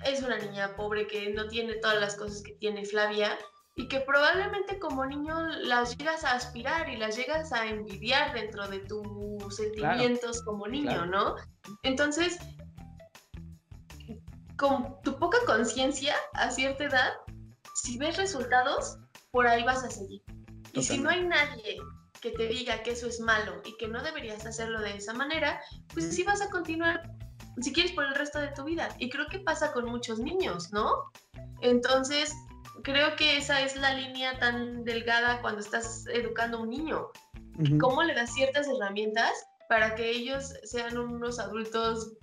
Es 0.05 0.22
una 0.22 0.39
niña 0.39 0.77
pobre 0.77 1.07
que 1.07 1.31
no 1.33 1.49
tiene 1.49 1.75
todas 1.75 2.01
las 2.01 2.16
cosas 2.16 2.43
que 2.43 2.53
tiene 2.55 2.85
Flavia 2.85 3.39
y 3.77 3.89
que 3.89 4.01
probablemente 4.01 4.79
como 4.79 5.05
niño 5.07 5.47
las 5.62 5.97
llegas 5.97 6.25
a 6.25 6.33
aspirar 6.33 6.89
y 6.89 6.97
las 6.97 7.16
llegas 7.16 7.53
a 7.53 7.66
envidiar 7.66 8.33
dentro 8.33 8.68
de 8.68 8.81
tus 8.81 9.57
sentimientos 9.57 10.43
como 10.43 10.66
niño, 10.68 11.07
¿no? 11.07 11.37
Entonces, 11.83 12.39
con 14.57 15.01
tu 15.03 15.18
poca 15.18 15.39
conciencia 15.47 16.14
a 16.35 16.51
cierta 16.51 16.85
edad, 16.85 17.12
si 17.83 17.99
ves 17.99 18.16
resultados, 18.16 18.99
por 19.33 19.47
ahí 19.47 19.64
vas 19.64 19.83
a 19.83 19.91
seguir. 19.91 20.22
Y 20.72 20.83
si 20.83 20.99
no 20.99 21.11
hay 21.11 21.25
nadie 21.25 21.79
que 22.20 22.31
te 22.31 22.47
diga 22.47 22.83
que 22.83 22.93
eso 22.93 23.07
es 23.07 23.20
malo 23.20 23.61
y 23.64 23.77
que 23.77 23.89
no 23.89 24.03
deberías 24.03 24.47
hacerlo 24.47 24.81
de 24.81 24.97
esa 24.97 25.12
manera, 25.12 25.61
pues 25.93 26.14
sí 26.14 26.22
vas 26.22 26.41
a 26.41 26.51
continuar, 26.51 27.03
si 27.61 27.73
quieres, 27.73 27.93
por 27.93 28.05
el 28.05 28.15
resto 28.15 28.39
de 28.39 28.49
tu 28.49 28.65
vida. 28.65 28.89
Y 28.99 29.11
creo 29.11 29.27
que 29.27 29.39
pasa 29.39 29.73
con 29.73 29.87
muchos 29.87 30.19
niños, 30.19 30.73
¿no? 30.73 31.11
Entonces, 31.61 32.35
creo 32.83 33.17
que 33.17 33.37
esa 33.37 33.63
es 33.63 33.77
la 33.77 33.95
línea 33.95 34.39
tan 34.39 34.85
delgada 34.85 35.41
cuando 35.41 35.61
estás 35.61 36.07
educando 36.13 36.59
a 36.59 36.61
un 36.63 36.71
niño. 36.71 37.09
¿Cómo 37.81 38.03
le 38.03 38.15
das 38.15 38.35
ciertas 38.35 38.67
herramientas 38.67 39.33
para 39.69 39.95
que 39.95 40.11
ellos 40.11 40.55
sean 40.65 40.99
unos 40.99 41.39
adultos 41.39 42.15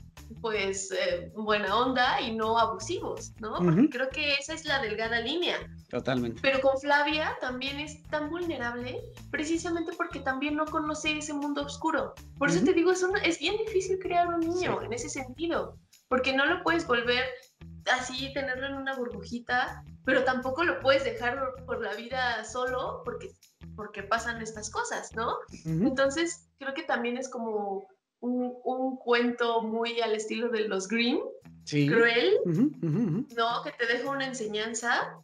pues 0.42 0.92
eh, 0.92 1.32
buena 1.36 1.76
onda 1.76 2.22
y 2.22 2.36
no 2.36 2.58
abusivos, 2.58 3.34
¿no? 3.40 3.58
Porque 3.58 3.90
creo 3.90 4.10
que 4.10 4.34
esa 4.34 4.54
es 4.54 4.66
la 4.66 4.82
delgada 4.82 5.20
línea. 5.20 5.58
Totalmente. 5.92 6.39
Pero 6.42 6.62
con 6.62 6.80
Flavia 6.80 7.38
también 7.42 7.80
es 7.80 8.02
tan 8.04 8.30
vulnerable 8.30 9.04
precisamente 9.30 9.92
porque 9.98 10.22
también 10.22 10.56
no 10.56 10.66
conoce 10.66 11.18
ese 11.18 11.34
mundo 11.34 11.66
oscuro. 11.66 12.14
Por 12.38 12.50
eso 12.50 12.64
te 12.64 12.74
digo, 12.74 12.92
es, 12.94 13.06
es 13.24 13.39
bien 13.39 13.58
difícil 13.58 14.00
crear 14.00 14.28
un 14.30 14.39
niño 14.39 14.82
en 14.82 14.94
ese 14.94 15.10
sentido, 15.10 15.78
porque 16.08 16.34
no 16.34 16.46
lo 16.46 16.64
puedes 16.64 16.88
volver 16.88 17.26
así, 17.92 18.32
tenerlo 18.34 18.68
en 18.68 18.76
una 18.76 18.96
burbujita, 18.96 19.84
pero 20.06 20.24
tampoco 20.24 20.64
lo 20.64 20.80
puedes 20.80 21.04
dejar 21.04 21.38
por 21.66 21.82
la 21.82 21.94
vida 21.96 22.46
solo 22.46 23.02
porque, 23.04 23.30
porque 23.76 24.04
pasan 24.04 24.42
estas 24.42 24.70
cosas, 24.70 25.14
¿no? 25.14 25.39
Entonces, 25.66 26.50
creo 26.58 26.74
que 26.74 26.84
también 26.84 27.18
es 27.18 27.28
como 27.28 27.86
un, 28.22 28.98
cuento 28.98 29.62
muy 29.62 30.00
al 30.00 30.16
estilo 30.16 30.50
de 30.50 30.68
los 30.68 30.88
Green, 30.88 31.20
cruel, 31.66 32.38
¿no? 32.46 33.64
Que 33.64 33.72
te 33.78 33.86
deja 33.88 34.10
una 34.10 34.28
enseñanza, 34.28 35.18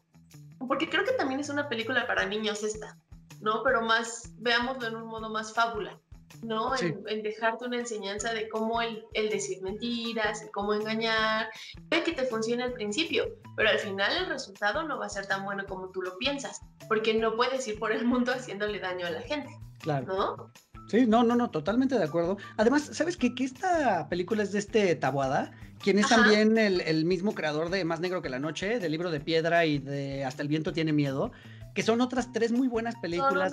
porque 0.67 0.89
creo 0.89 1.05
que 1.05 1.13
también 1.13 1.39
es 1.39 1.49
una 1.49 1.69
película 1.69 2.05
para 2.07 2.25
niños 2.25 2.63
esta, 2.63 2.97
¿no? 3.39 3.63
Pero 3.63 3.81
más, 3.81 4.33
veámoslo 4.37 4.87
en 4.87 4.95
un 4.95 5.07
modo 5.07 5.29
más 5.29 5.53
fábula. 5.53 5.99
¿no? 6.43 6.73
En, 6.77 7.23
dejarte 7.23 7.65
una 7.65 7.77
enseñanza 7.77 8.33
de 8.33 8.49
cómo 8.49 8.81
el, 8.81 9.03
el 9.13 9.29
decir 9.29 9.61
mentiras, 9.61 10.45
cómo 10.53 10.73
engañar, 10.73 11.49
ve 11.89 12.03
que 12.03 12.11
te 12.11 12.25
funciona 12.25 12.65
al 12.65 12.73
principio, 12.73 13.25
pero 13.55 13.69
al 13.69 13.79
final 13.79 14.15
el 14.15 14.27
resultado 14.27 14.83
no 14.83 14.99
va 14.99 15.07
a 15.07 15.09
ser 15.09 15.25
tan 15.25 15.45
bueno 15.45 15.65
como 15.65 15.89
tú 15.91 16.01
lo 16.01 16.17
piensas, 16.17 16.61
porque 16.87 17.13
no 17.13 17.35
puedes 17.35 17.67
ir 17.67 17.79
por 17.79 17.91
el 17.91 18.05
mundo 18.05 18.31
haciéndole 18.33 18.79
daño 18.79 19.07
a 19.07 19.11
la 19.11 19.21
gente, 19.21 19.49
claro. 19.79 20.05
¿no? 20.05 20.51
Sí, 20.87 21.05
no, 21.05 21.23
no, 21.23 21.35
no, 21.35 21.49
totalmente 21.49 21.97
de 21.97 22.03
acuerdo. 22.03 22.37
Además, 22.55 22.89
¿sabes 22.93 23.17
qué? 23.17 23.35
Que 23.35 23.43
esta 23.43 24.07
película 24.09 24.43
es 24.43 24.53
de 24.53 24.59
este 24.59 24.95
Tabuada, 24.95 25.51
quien 25.81 25.99
es 25.99 26.07
también 26.07 26.57
el, 26.57 27.05
mismo 27.05 27.35
creador 27.35 27.69
de 27.69 27.83
Más 27.83 27.99
Negro 27.99 28.21
que 28.21 28.29
la 28.29 28.39
Noche, 28.39 28.79
del 28.79 28.91
libro 28.91 29.11
de 29.11 29.19
piedra 29.19 29.65
y 29.65 29.79
de 29.79 30.23
Hasta 30.23 30.41
el 30.41 30.47
viento 30.47 30.71
tiene 30.71 30.93
miedo, 30.93 31.31
que 31.75 31.83
son 31.83 31.99
otras 31.99 32.31
tres 32.31 32.51
muy 32.51 32.67
buenas 32.67 32.95
películas 32.95 33.51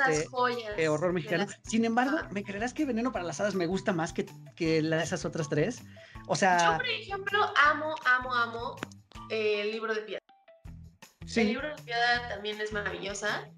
de, 0.76 0.88
horror 0.88 1.12
mexicano. 1.12 1.46
Sin 1.62 1.84
embargo, 1.84 2.18
¿me 2.30 2.44
creerás 2.44 2.72
que 2.72 2.84
Veneno 2.84 3.12
para 3.12 3.24
las 3.24 3.40
Hadas 3.40 3.54
me 3.54 3.66
gusta 3.66 3.92
más 3.92 4.12
que, 4.12 4.26
que 4.54 4.78
esas 4.78 5.24
otras 5.24 5.48
tres? 5.48 5.82
O 6.28 6.36
sea... 6.36 6.72
Yo, 6.72 6.76
por 6.78 6.86
ejemplo, 6.86 7.52
amo, 7.66 7.94
amo, 8.06 8.34
amo 8.34 8.76
eh, 9.28 9.62
el 9.62 9.72
libro 9.72 9.92
de 9.92 10.02
piedra. 10.02 10.24
Sí. 11.26 11.40
El 11.40 11.48
libro 11.48 11.68
de 11.68 11.82
piedra 11.82 12.28
también 12.28 12.60
es 12.60 12.72
maravillosa. 12.72 13.50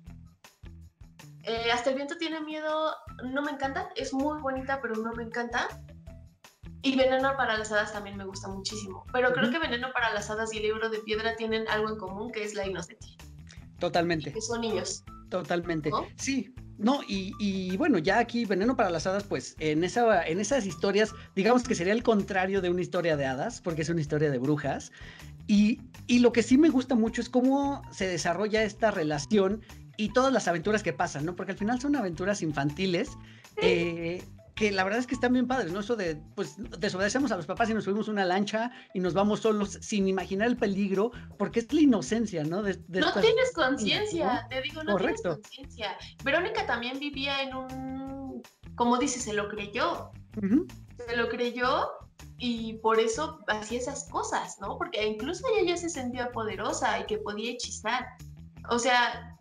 Eh, 1.47 1.71
Hasta 1.73 1.91
el 1.91 1.97
viento 1.97 2.17
tiene 2.19 2.41
miedo, 2.41 2.93
no 3.25 3.41
me 3.43 3.53
encanta, 3.53 3.89
es 3.95 4.13
muy 4.13 4.41
bonita, 4.41 4.81
pero 4.83 4.97
no 4.97 5.13
me 5.13 5.23
encanta. 5.23 5.69
Y 6.83 6.97
Veneno 6.97 7.37
para 7.37 7.57
las 7.57 7.71
Hadas 7.73 7.93
también 7.93 8.17
me 8.17 8.25
gusta 8.25 8.49
muchísimo. 8.49 9.05
Pero 9.13 9.33
creo 9.33 9.51
que 9.51 9.59
Veneno 9.59 9.93
para 9.93 10.13
las 10.13 10.29
Hadas 10.29 10.53
y 10.53 10.59
el 10.59 10.65
libro 10.65 10.91
de 10.91 10.99
piedra 11.01 11.37
tienen 11.37 11.67
algo 11.69 11.89
en 11.89 11.97
común, 11.97 12.33
que 12.33 12.45
es 12.45 12.55
la 12.55 12.67
inocencia. 12.67 13.17
Totalmente. 13.79 14.33
que 14.33 14.41
son 14.41 14.61
niños. 14.61 15.05
Totalmente. 15.31 15.91
Sí, 16.17 16.55
no, 16.79 17.01
y, 17.07 17.77
bueno, 17.77 17.99
ya 17.99 18.19
aquí 18.19 18.45
Veneno 18.45 18.77
para 18.77 18.91
las 18.91 19.07
Hadas, 19.07 19.25
pues 19.25 19.57
en, 19.59 19.85
esa, 19.85 20.27
en 20.27 20.41
esas 20.41 20.67
historias, 20.67 21.13
digamos 21.35 21.63
que 21.63 21.75
sería 21.75 21.93
el 21.93 22.03
contrario 22.03 22.61
de 22.61 22.71
una 22.71 22.83
historia 22.83 23.17
de 23.17 23.27
hadas, 23.27 23.61
porque 23.61 23.83
es 23.83 23.89
una 23.89 24.01
historia 24.01 24.31
de 24.31 24.39
brujas. 24.39 24.93
Y, 25.47 25.81
y 26.07 26.19
lo 26.19 26.33
que 26.33 26.43
sí 26.43 26.59
me 26.59 26.71
gusta 26.71 26.97
mucho 26.97 27.21
es 27.21 27.29
cómo 27.29 27.83
se 27.93 28.09
desarrolla 28.09 28.63
esta 28.63 28.91
relación 28.91 29.63
y 29.97 30.13
todas 30.13 30.33
las 30.33 30.49
aventuras 30.49 30.83
que 30.83 30.93
pasan, 30.93 31.25
¿no? 31.25 31.37
Porque 31.37 31.53
al 31.53 31.59
final 31.59 31.81
son 31.81 31.97
aventuras 31.97 32.43
infantiles. 32.43 33.11
Eh, 33.57 34.23
que 34.57 34.73
la 34.73 34.85
verdad 34.85 34.99
es 34.99 35.07
que 35.07 35.15
están 35.15 35.35
bien 35.35 35.47
padres, 35.47 35.71
¿no? 35.71 35.81
Eso 35.81 35.97
de, 35.97 36.17
pues, 36.35 36.57
desobedecemos 36.79 37.31
a 37.31 37.37
los 37.37 37.45
papás 37.45 37.69
y 37.69 37.75
nos 37.75 37.85
subimos 37.85 38.09
una 38.09 38.25
lancha 38.25 38.73
y 38.95 39.01
nos 39.01 39.13
vamos 39.13 39.41
solos 39.41 39.79
sin 39.83 40.09
imaginar 40.09 40.49
el 40.49 40.57
peligro, 40.57 41.13
porque 41.39 41.61
es 41.61 41.71
la 41.75 41.83
inocencia, 41.83 42.43
¿no? 42.43 42.63
no 42.63 42.73
tienes 43.21 43.53
conciencia, 43.55 44.47
te 44.49 44.63
digo, 44.63 44.83
no 44.83 44.97
tienes 44.97 45.23
conciencia. 45.23 45.97
Verónica 46.25 46.67
también 46.67 46.99
vivía 46.99 47.43
en 47.43 47.55
un, 47.55 48.43
como 48.77 48.97
dice, 48.97 49.21
se 49.21 49.35
lo 49.35 49.49
creyó. 49.49 50.11
Se 51.07 51.17
lo 51.17 51.29
creyó 51.29 51.91
y 52.39 52.75
por 52.79 52.99
eso 52.99 53.41
hacía 53.49 53.79
esas 53.79 54.09
cosas, 54.09 54.57
¿no? 54.59 54.79
Porque 54.79 55.07
incluso 55.07 55.47
ella 55.55 55.75
ya 55.75 55.77
se 55.77 55.91
sentía 55.91 56.33
poderosa 56.33 56.99
y 56.99 57.05
que 57.05 57.19
podía 57.19 57.53
hechizar. 57.53 58.07
O 58.71 58.79
sea, 58.79 59.37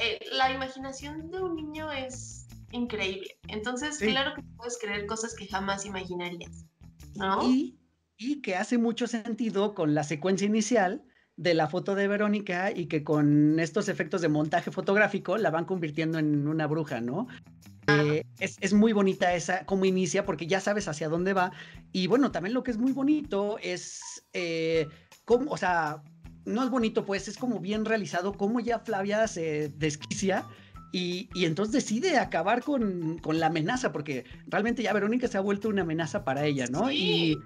eh, 0.00 0.18
la 0.32 0.52
imaginación 0.52 1.30
de 1.30 1.42
un 1.42 1.56
niño 1.56 1.90
es 1.90 2.46
increíble. 2.72 3.38
Entonces, 3.48 3.98
claro 3.98 4.34
que 4.34 4.42
puedes 4.56 4.78
creer 4.78 5.06
cosas 5.06 5.34
que 5.34 5.46
jamás 5.46 5.86
imaginarías, 5.86 6.66
¿no? 7.14 7.42
Y, 7.42 7.78
y 8.16 8.40
que 8.42 8.56
hace 8.56 8.78
mucho 8.78 9.06
sentido 9.06 9.74
con 9.74 9.94
la 9.94 10.04
secuencia 10.04 10.46
inicial 10.46 11.04
de 11.36 11.54
la 11.54 11.68
foto 11.68 11.94
de 11.94 12.08
Verónica 12.08 12.70
y 12.70 12.86
que 12.86 13.04
con 13.04 13.60
estos 13.60 13.88
efectos 13.88 14.22
de 14.22 14.28
montaje 14.28 14.70
fotográfico 14.70 15.36
la 15.36 15.50
van 15.50 15.66
convirtiendo 15.66 16.18
en 16.18 16.48
una 16.48 16.66
bruja, 16.66 17.00
¿no? 17.00 17.28
Eh, 17.88 18.24
es, 18.40 18.56
es, 18.60 18.72
muy 18.72 18.92
bonita 18.92 19.34
esa, 19.34 19.64
como 19.64 19.84
inicia, 19.84 20.24
porque 20.24 20.46
ya 20.46 20.60
sabes 20.60 20.88
hacia 20.88 21.08
dónde 21.08 21.34
va. 21.34 21.52
Y 21.92 22.08
bueno, 22.08 22.32
también 22.32 22.54
lo 22.54 22.64
que 22.64 22.72
es 22.72 22.78
muy 22.78 22.92
bonito 22.92 23.58
es, 23.62 24.26
eh, 24.32 24.88
cómo, 25.24 25.52
o 25.52 25.56
sea, 25.56 26.02
no 26.46 26.62
es 26.62 26.70
bonito, 26.70 27.04
pues 27.04 27.28
es 27.28 27.36
como 27.36 27.60
bien 27.60 27.84
realizado, 27.84 28.32
cómo 28.32 28.60
ya 28.60 28.78
Flavia 28.78 29.26
se 29.28 29.68
desquicia 29.76 30.46
y, 30.92 31.28
entonces 31.34 31.72
decide 31.72 32.18
acabar 32.18 32.62
con, 32.62 33.20
la 33.24 33.48
amenaza, 33.48 33.92
porque 33.92 34.24
realmente 34.46 34.82
ya 34.82 34.92
Verónica 34.92 35.28
se 35.28 35.36
ha 35.36 35.42
vuelto 35.42 35.68
una 35.68 35.82
amenaza 35.82 36.24
para 36.24 36.46
ella, 36.46 36.66
¿no? 36.70 36.90
Y, 36.90 37.38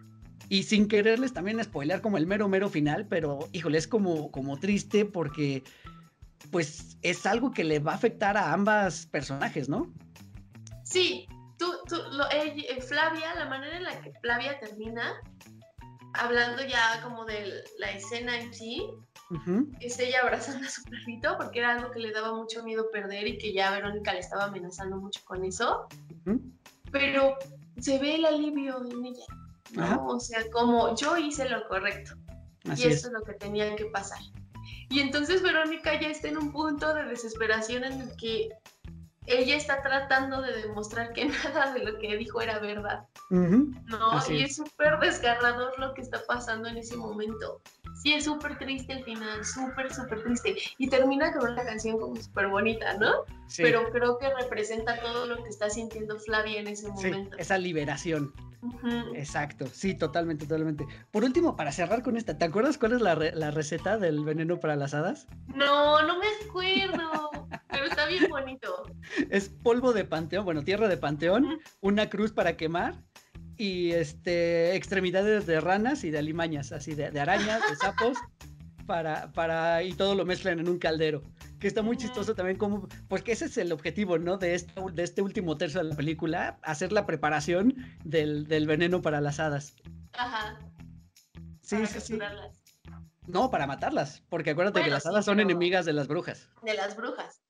y, 0.48 0.62
sin 0.62 0.86
quererles 0.86 1.32
también 1.32 1.62
spoilear 1.64 2.00
como 2.00 2.18
el 2.18 2.26
mero, 2.26 2.48
mero 2.48 2.68
final, 2.68 3.06
pero 3.08 3.48
híjole, 3.52 3.78
es 3.78 3.88
como, 3.88 4.30
como 4.30 4.60
triste 4.60 5.04
porque 5.04 5.64
pues 6.50 6.96
es 7.02 7.26
algo 7.26 7.50
que 7.50 7.64
le 7.64 7.78
va 7.78 7.92
a 7.92 7.96
afectar 7.96 8.36
a 8.36 8.52
ambas 8.52 9.06
personajes, 9.06 9.68
¿no? 9.68 9.92
Sí, 10.84 11.26
tú, 11.58 11.72
tú 11.88 11.96
eh, 12.32 12.80
Flavia, 12.82 13.34
la 13.34 13.48
manera 13.48 13.76
en 13.76 13.84
la 13.84 14.00
que 14.00 14.12
Flavia 14.20 14.58
termina, 14.58 15.14
hablando 16.14 16.62
ya 16.64 17.00
como 17.02 17.24
de 17.24 17.64
la 17.78 17.90
escena 17.92 18.38
en 18.38 18.52
sí, 18.52 18.86
es 19.80 19.98
ella 19.98 20.20
abrazando 20.22 20.66
a 20.66 20.70
su 20.70 20.82
perrito 20.84 21.36
porque 21.38 21.60
era 21.60 21.76
algo 21.76 21.90
que 21.90 22.00
le 22.00 22.12
daba 22.12 22.34
mucho 22.34 22.64
miedo 22.64 22.90
perder 22.90 23.28
y 23.28 23.38
que 23.38 23.52
ya 23.52 23.70
Verónica 23.70 24.12
le 24.12 24.20
estaba 24.20 24.44
amenazando 24.44 24.96
mucho 24.96 25.20
con 25.24 25.44
eso. 25.44 25.86
Pero 26.90 27.36
se 27.78 27.98
ve 27.98 28.16
el 28.16 28.24
alivio 28.24 28.84
en 28.84 29.04
ella, 29.04 29.26
¿no? 29.72 30.06
O 30.06 30.20
sea, 30.20 30.42
como 30.50 30.96
yo 30.96 31.16
hice 31.16 31.48
lo 31.48 31.66
correcto. 31.68 32.14
y 32.64 32.72
eso 32.72 33.08
es. 33.08 33.12
lo 33.12 33.22
que 33.22 33.34
tenía 33.34 33.74
que 33.76 33.86
pasar. 33.86 34.20
Y 34.90 35.00
entonces 35.00 35.42
Verónica 35.42 36.00
ya 36.00 36.08
está 36.08 36.28
en 36.28 36.38
un 36.38 36.52
punto 36.52 36.92
de 36.92 37.04
desesperación 37.04 37.84
en 37.84 38.00
el 38.00 38.16
que 38.16 38.48
ella 39.26 39.56
está 39.56 39.82
tratando 39.82 40.42
de 40.42 40.62
demostrar 40.62 41.12
que 41.12 41.26
nada 41.44 41.72
de 41.72 41.84
lo 41.84 41.98
que 41.98 42.16
dijo 42.16 42.40
era 42.40 42.58
verdad. 42.58 43.06
No, 43.30 44.20
y 44.28 44.42
es 44.42 44.56
súper 44.56 44.98
desgarrador 44.98 45.78
lo 45.78 45.94
que 45.94 46.02
está 46.02 46.20
pasando 46.26 46.68
en 46.68 46.78
ese 46.78 46.96
momento. 46.96 47.60
Sí, 48.02 48.14
es 48.14 48.24
súper 48.24 48.56
triste 48.58 48.94
el 48.94 49.04
final, 49.04 49.44
súper, 49.44 49.92
súper 49.92 50.22
triste. 50.22 50.56
Y 50.78 50.88
termina 50.88 51.32
con 51.32 51.52
una 51.52 51.64
canción 51.64 51.98
como 51.98 52.16
súper 52.16 52.48
bonita, 52.48 52.94
¿no? 52.94 53.12
Pero 53.56 53.90
creo 53.90 54.18
que 54.18 54.32
representa 54.34 54.98
todo 55.00 55.26
lo 55.26 55.42
que 55.42 55.50
está 55.50 55.68
sintiendo 55.68 56.18
Flavia 56.18 56.60
en 56.60 56.68
ese 56.68 56.88
momento. 56.88 57.36
esa 57.36 57.58
liberación. 57.58 58.32
Exacto, 59.14 59.66
sí, 59.72 59.94
totalmente, 59.94 60.46
totalmente. 60.46 60.86
Por 61.10 61.24
último, 61.24 61.56
para 61.56 61.72
cerrar 61.72 62.02
con 62.02 62.16
esta, 62.16 62.36
¿te 62.36 62.44
acuerdas 62.44 62.76
cuál 62.76 62.92
es 62.92 63.00
la, 63.00 63.14
la 63.14 63.50
receta 63.50 63.96
del 63.98 64.22
veneno 64.24 64.60
para 64.60 64.76
las 64.76 64.92
hadas? 64.92 65.26
No, 65.54 66.02
no 66.02 66.18
me 66.18 66.26
acuerdo, 66.46 67.30
pero 67.70 67.84
está 67.86 68.06
bien 68.06 68.28
bonito. 68.28 68.82
Es 69.30 69.48
polvo 69.48 69.92
de 69.92 70.04
panteón, 70.04 70.44
bueno, 70.44 70.62
tierra 70.62 70.88
de 70.88 70.96
panteón, 70.96 71.58
una 71.80 72.10
cruz 72.10 72.32
para 72.32 72.56
quemar 72.56 73.02
y 73.60 73.92
este 73.92 74.74
extremidades 74.74 75.44
de 75.44 75.60
ranas 75.60 76.02
y 76.04 76.10
de 76.10 76.18
alimañas, 76.18 76.72
así 76.72 76.94
de, 76.94 77.10
de 77.10 77.20
arañas, 77.20 77.60
de 77.68 77.76
sapos, 77.76 78.16
para, 78.86 79.30
para, 79.32 79.82
y 79.82 79.92
todo 79.92 80.14
lo 80.14 80.24
mezclan 80.24 80.60
en 80.60 80.68
un 80.68 80.78
caldero 80.78 81.22
que 81.58 81.68
está 81.68 81.82
muy 81.82 81.98
chistoso 81.98 82.34
también 82.34 82.56
como, 82.56 82.88
pues 83.06 83.22
que 83.22 83.32
ese 83.32 83.44
es 83.44 83.58
el 83.58 83.70
objetivo, 83.70 84.18
¿no? 84.18 84.38
De 84.38 84.54
este, 84.54 84.72
de 84.94 85.02
este 85.02 85.20
último 85.20 85.58
tercio 85.58 85.82
de 85.82 85.90
la 85.90 85.94
película, 85.94 86.58
hacer 86.62 86.90
la 86.90 87.04
preparación 87.04 87.76
del, 88.02 88.46
veneno 88.66 89.02
para 89.02 89.20
las 89.20 89.38
hadas. 89.38 89.74
Ajá. 90.14 90.58
Sí, 91.60 91.86
sí, 91.86 92.00
sí. 92.00 92.18
No, 93.26 93.50
para 93.50 93.66
matarlas, 93.66 94.22
porque 94.30 94.50
acuérdate 94.50 94.82
que 94.82 94.90
las 94.90 95.04
hadas 95.04 95.26
son 95.26 95.38
enemigas 95.38 95.84
de 95.84 95.92
las 95.92 96.08
brujas. 96.08 96.48
De 96.62 96.72
las 96.72 96.96
brujas. 96.96 97.42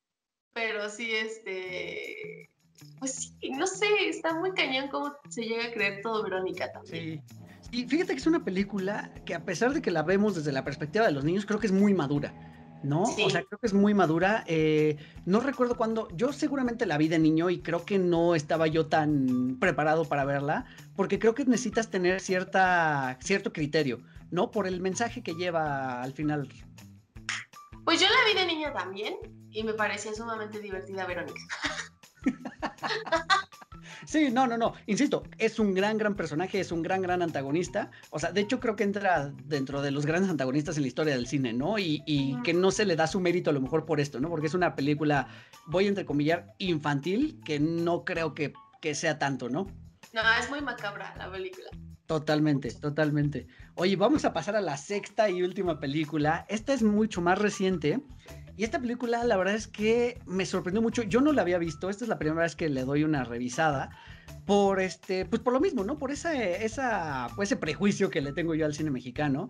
Pero 0.52 0.90
sí, 0.90 1.14
este... 1.14 2.50
Pues 2.98 3.34
sí, 3.40 3.50
no 3.50 3.66
sé, 3.66 3.86
está 4.08 4.34
muy 4.34 4.52
cañón 4.52 4.88
cómo 4.88 5.14
se 5.28 5.42
llega 5.42 5.66
a 5.66 5.72
creer 5.72 6.00
todo 6.02 6.22
Verónica 6.22 6.70
también. 6.72 7.22
Sí. 7.28 7.36
Y 7.72 7.86
fíjate 7.86 8.12
que 8.12 8.18
es 8.18 8.26
una 8.26 8.44
película 8.44 9.12
que 9.24 9.34
a 9.34 9.44
pesar 9.44 9.72
de 9.72 9.80
que 9.80 9.90
la 9.90 10.02
vemos 10.02 10.34
desde 10.34 10.52
la 10.52 10.64
perspectiva 10.64 11.06
de 11.06 11.12
los 11.12 11.24
niños, 11.24 11.46
creo 11.46 11.60
que 11.60 11.66
es 11.66 11.72
muy 11.72 11.94
madura. 11.94 12.34
¿no? 12.82 13.02
O 13.02 13.30
sea, 13.30 13.42
creo 13.42 13.58
que 13.58 13.66
es 13.66 13.74
muy 13.74 13.94
madura. 13.94 14.44
Eh, 14.46 14.96
no 15.26 15.40
recuerdo 15.40 15.76
cuándo, 15.76 16.08
yo 16.16 16.32
seguramente 16.32 16.86
la 16.86 16.98
vi 16.98 17.08
de 17.08 17.18
niño 17.18 17.50
y 17.50 17.60
creo 17.60 17.84
que 17.84 17.98
no 17.98 18.34
estaba 18.34 18.66
yo 18.66 18.86
tan 18.86 19.58
preparado 19.60 20.06
para 20.06 20.24
verla, 20.24 20.64
porque 20.96 21.18
creo 21.18 21.34
que 21.34 21.44
necesitas 21.44 21.90
tener 21.90 22.20
cierta, 22.20 23.18
cierto 23.20 23.52
criterio, 23.52 24.00
¿no? 24.30 24.50
Por 24.50 24.66
el 24.66 24.80
mensaje 24.80 25.22
que 25.22 25.34
lleva 25.34 26.02
al 26.02 26.12
final. 26.12 26.48
Pues 27.84 28.00
yo 28.00 28.06
la 28.08 28.32
vi 28.32 28.38
de 28.38 28.46
niño 28.46 28.72
también 28.72 29.16
y 29.50 29.64
me 29.64 29.74
parecía 29.74 30.14
sumamente 30.14 30.60
divertida 30.60 31.06
Verónica. 31.06 31.40
Sí, 34.06 34.30
no, 34.30 34.46
no, 34.46 34.56
no. 34.56 34.74
Insisto, 34.86 35.22
es 35.38 35.58
un 35.58 35.74
gran, 35.74 35.98
gran 35.98 36.14
personaje, 36.14 36.60
es 36.60 36.72
un 36.72 36.82
gran, 36.82 37.02
gran 37.02 37.22
antagonista. 37.22 37.90
O 38.10 38.18
sea, 38.18 38.32
de 38.32 38.40
hecho 38.40 38.58
creo 38.58 38.76
que 38.76 38.84
entra 38.84 39.32
dentro 39.44 39.82
de 39.82 39.90
los 39.90 40.06
grandes 40.06 40.30
antagonistas 40.30 40.76
en 40.76 40.82
la 40.82 40.88
historia 40.88 41.14
del 41.14 41.26
cine, 41.26 41.52
¿no? 41.52 41.78
Y, 41.78 42.02
que 42.42 42.54
no 42.54 42.70
se 42.70 42.86
le 42.86 42.96
da 42.96 43.06
su 43.06 43.20
mérito 43.20 43.50
a 43.50 43.52
lo 43.52 43.60
mejor 43.60 43.84
por 43.84 44.00
esto, 44.00 44.20
¿no? 44.20 44.28
Porque 44.28 44.46
es 44.46 44.54
una 44.54 44.74
película, 44.74 45.28
voy 45.66 45.86
a 45.86 45.88
entrecomillar, 45.88 46.54
infantil, 46.58 47.40
que 47.44 47.60
no 47.60 48.04
creo 48.04 48.34
que, 48.34 48.52
que 48.80 48.94
sea 48.94 49.18
tanto, 49.18 49.48
¿no? 49.48 49.66
No, 50.12 50.22
es 50.40 50.50
muy 50.50 50.60
macabra 50.60 51.14
la 51.16 51.30
película. 51.30 51.70
Totalmente, 52.06 52.72
totalmente. 52.72 53.46
Oye, 53.76 53.94
vamos 53.94 54.24
a 54.24 54.32
pasar 54.32 54.56
a 54.56 54.60
la 54.60 54.76
sexta 54.76 55.30
y 55.30 55.44
última 55.44 55.78
película. 55.78 56.44
Esta 56.48 56.72
es 56.72 56.82
mucho 56.82 57.20
más 57.20 57.38
reciente 57.38 58.00
y 58.60 58.64
esta 58.64 58.78
película, 58.78 59.24
la 59.24 59.38
verdad 59.38 59.54
es 59.54 59.66
que 59.66 60.20
me 60.26 60.44
sorprendió 60.44 60.82
mucho. 60.82 61.02
Yo 61.02 61.22
no 61.22 61.32
la 61.32 61.40
había 61.40 61.56
visto. 61.56 61.88
Esta 61.88 62.04
es 62.04 62.10
la 62.10 62.18
primera 62.18 62.42
vez 62.42 62.56
que 62.56 62.68
le 62.68 62.84
doy 62.84 63.04
una 63.04 63.24
revisada. 63.24 63.88
Por 64.44 64.82
este, 64.82 65.24
pues 65.24 65.40
por 65.40 65.54
lo 65.54 65.60
mismo, 65.60 65.82
¿no? 65.82 65.96
Por 65.96 66.10
esa, 66.10 66.34
esa, 66.34 67.28
pues 67.36 67.48
ese 67.48 67.56
prejuicio 67.56 68.10
que 68.10 68.20
le 68.20 68.34
tengo 68.34 68.54
yo 68.54 68.66
al 68.66 68.74
cine 68.74 68.90
mexicano. 68.90 69.48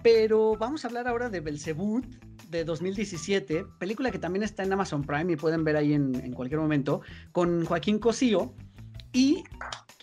Pero 0.00 0.56
vamos 0.56 0.84
a 0.84 0.86
hablar 0.86 1.08
ahora 1.08 1.28
de 1.28 1.40
Belzebut 1.40 2.04
de 2.48 2.62
2017, 2.64 3.66
película 3.80 4.12
que 4.12 4.20
también 4.20 4.44
está 4.44 4.62
en 4.62 4.72
Amazon 4.72 5.02
Prime 5.02 5.32
y 5.32 5.34
pueden 5.34 5.64
ver 5.64 5.76
ahí 5.76 5.94
en, 5.94 6.14
en 6.14 6.32
cualquier 6.32 6.60
momento, 6.60 7.00
con 7.32 7.64
Joaquín 7.64 7.98
Cosío. 7.98 8.54
Y 9.12 9.42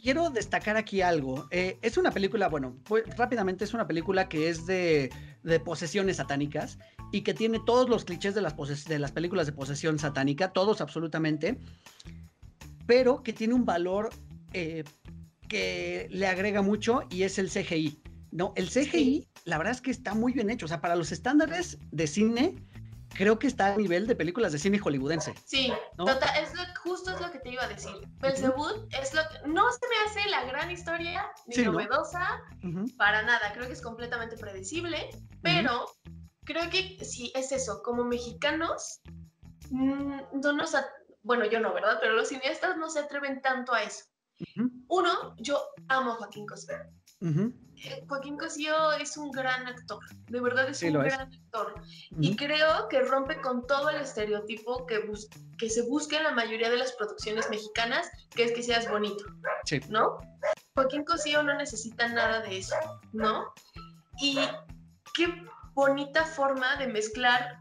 quiero 0.04 0.30
destacar 0.30 0.76
aquí 0.76 1.02
algo. 1.02 1.48
Eh, 1.50 1.78
es 1.82 1.98
una 1.98 2.12
película, 2.12 2.50
bueno, 2.50 2.76
pues, 2.84 3.06
rápidamente 3.16 3.64
es 3.64 3.74
una 3.74 3.88
película 3.88 4.28
que 4.28 4.50
es 4.50 4.66
de, 4.66 5.10
de, 5.44 5.60
posesiones 5.62 6.18
satánicas 6.18 6.78
y 7.14 7.22
que 7.22 7.36
tiene 7.36 7.60
todos 7.64 7.88
los 7.90 8.06
clichés 8.06 8.34
de 8.34 8.42
las, 8.42 8.56
de 8.86 9.00
las 9.00 9.12
películas 9.12 9.46
de 9.46 9.54
posesión 9.54 10.00
satánica, 10.00 10.52
todos 10.52 10.82
absolutamente, 10.82 11.60
pero 12.88 13.22
que 13.22 13.34
tiene 13.34 13.54
un 13.54 13.66
valor 13.66 14.10
eh, 14.52 14.84
que 15.48 16.08
le 16.10 16.26
agrega 16.26 16.64
mucho 16.64 17.04
y 17.12 17.22
es 17.22 17.38
el 17.38 17.52
CGI. 17.52 18.02
No, 18.32 18.52
el 18.56 18.68
CGI, 18.68 19.28
la 19.46 19.60
verdad 19.60 19.76
es 19.76 19.82
que 19.82 19.92
está 19.92 20.16
muy 20.16 20.34
bien 20.34 20.50
hecho. 20.50 20.66
O 20.66 20.68
sea, 20.68 20.82
para 20.82 20.96
los 20.96 21.12
estándares 21.12 21.78
de 21.92 22.08
cine, 22.08 22.56
creo 23.10 23.38
que 23.38 23.46
está 23.46 23.76
a 23.76 23.78
nivel 23.78 24.08
de 24.08 24.16
películas 24.16 24.52
de 24.52 24.58
cine 24.58 24.80
hollywoodense. 24.80 25.36
Sí, 25.46 25.72
total, 25.96 26.32
es 26.42 26.52
justo 26.82 27.12
es 27.12 27.22
lo 27.22 27.32
que 27.32 27.38
te 27.38 27.52
iba 27.52 27.64
a 27.64 27.68
decir. 27.68 27.94
Belzebub 28.22 28.88
es 29.00 29.14
lo 29.14 29.22
que, 29.22 29.48
no 29.48 29.72
se 29.72 29.88
me 29.88 30.10
hace 30.10 30.30
la 30.32 30.46
gran 30.46 30.72
historia 30.72 31.28
ni 31.46 31.64
novedosa, 31.64 32.42
para 32.98 33.22
nada, 33.22 33.54
creo 33.54 33.68
que 33.68 33.74
es 33.74 33.84
completamente 33.84 34.36
predecible, 34.36 35.12
pero 35.44 35.86
creo 36.46 36.70
que 36.70 37.04
sí, 37.04 37.32
es 37.36 37.52
eso, 37.52 37.82
como 37.84 38.04
mexicanos, 38.04 39.02
mm, 39.70 40.40
no 40.42 40.54
nos, 40.54 40.76
bueno, 41.24 41.46
yo 41.46 41.60
no, 41.60 41.74
¿verdad? 41.74 41.98
Pero 42.02 42.14
los 42.14 42.30
cineastas 42.30 42.78
no 42.78 42.90
se 42.90 43.00
atreven 43.00 43.42
tanto 43.42 43.74
a 43.74 43.84
eso. 43.84 44.06
Uno, 44.88 45.36
yo 45.38 45.62
amo 45.88 46.12
a 46.12 46.16
Joaquín 46.16 46.46
Cosío. 46.46 46.76
Eh, 47.22 48.06
Joaquín 48.08 48.38
Cosío 48.38 48.92
es 48.94 49.16
un 49.16 49.32
gran 49.32 49.66
actor, 49.68 50.00
de 50.28 50.42
verdad 50.42 50.70
es 50.70 50.84
un 50.84 50.94
gran 50.94 51.22
actor. 51.22 51.74
Y 52.20 52.36
creo 52.36 52.88
que 52.90 53.02
rompe 53.02 53.40
con 53.42 53.66
todo 53.66 53.90
el 53.90 54.02
estereotipo 54.02 54.86
que, 54.86 55.10
que 55.58 55.70
se 55.70 55.84
busca 55.84 56.18
en 56.18 56.24
la 56.24 56.32
mayoría 56.32 56.70
de 56.70 56.78
las 56.78 56.92
producciones 56.94 57.50
mexicanas, 57.50 58.10
que 58.32 58.44
es 58.44 58.52
que 58.52 58.64
seas 58.64 58.90
bonito, 58.90 59.24
¿no? 59.90 60.18
Joaquín 60.76 61.06
Cosío 61.06 61.44
no 61.44 61.56
necesita 61.56 62.08
nada 62.10 62.42
de 62.42 62.58
eso, 62.58 62.76
¿no? 63.14 63.54
Y 64.22 64.38
qué 65.14 65.28
bonita 65.74 66.26
forma 66.26 66.76
de 66.78 66.88
mezclar 66.88 67.60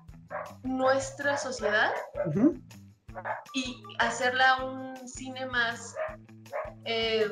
nuestra 0.62 1.36
sociedad 1.36 1.92
y 3.54 3.82
hacerla 3.98 4.64
un 4.64 4.96
cine 5.08 5.46
más 5.46 5.94
eh, 6.84 7.28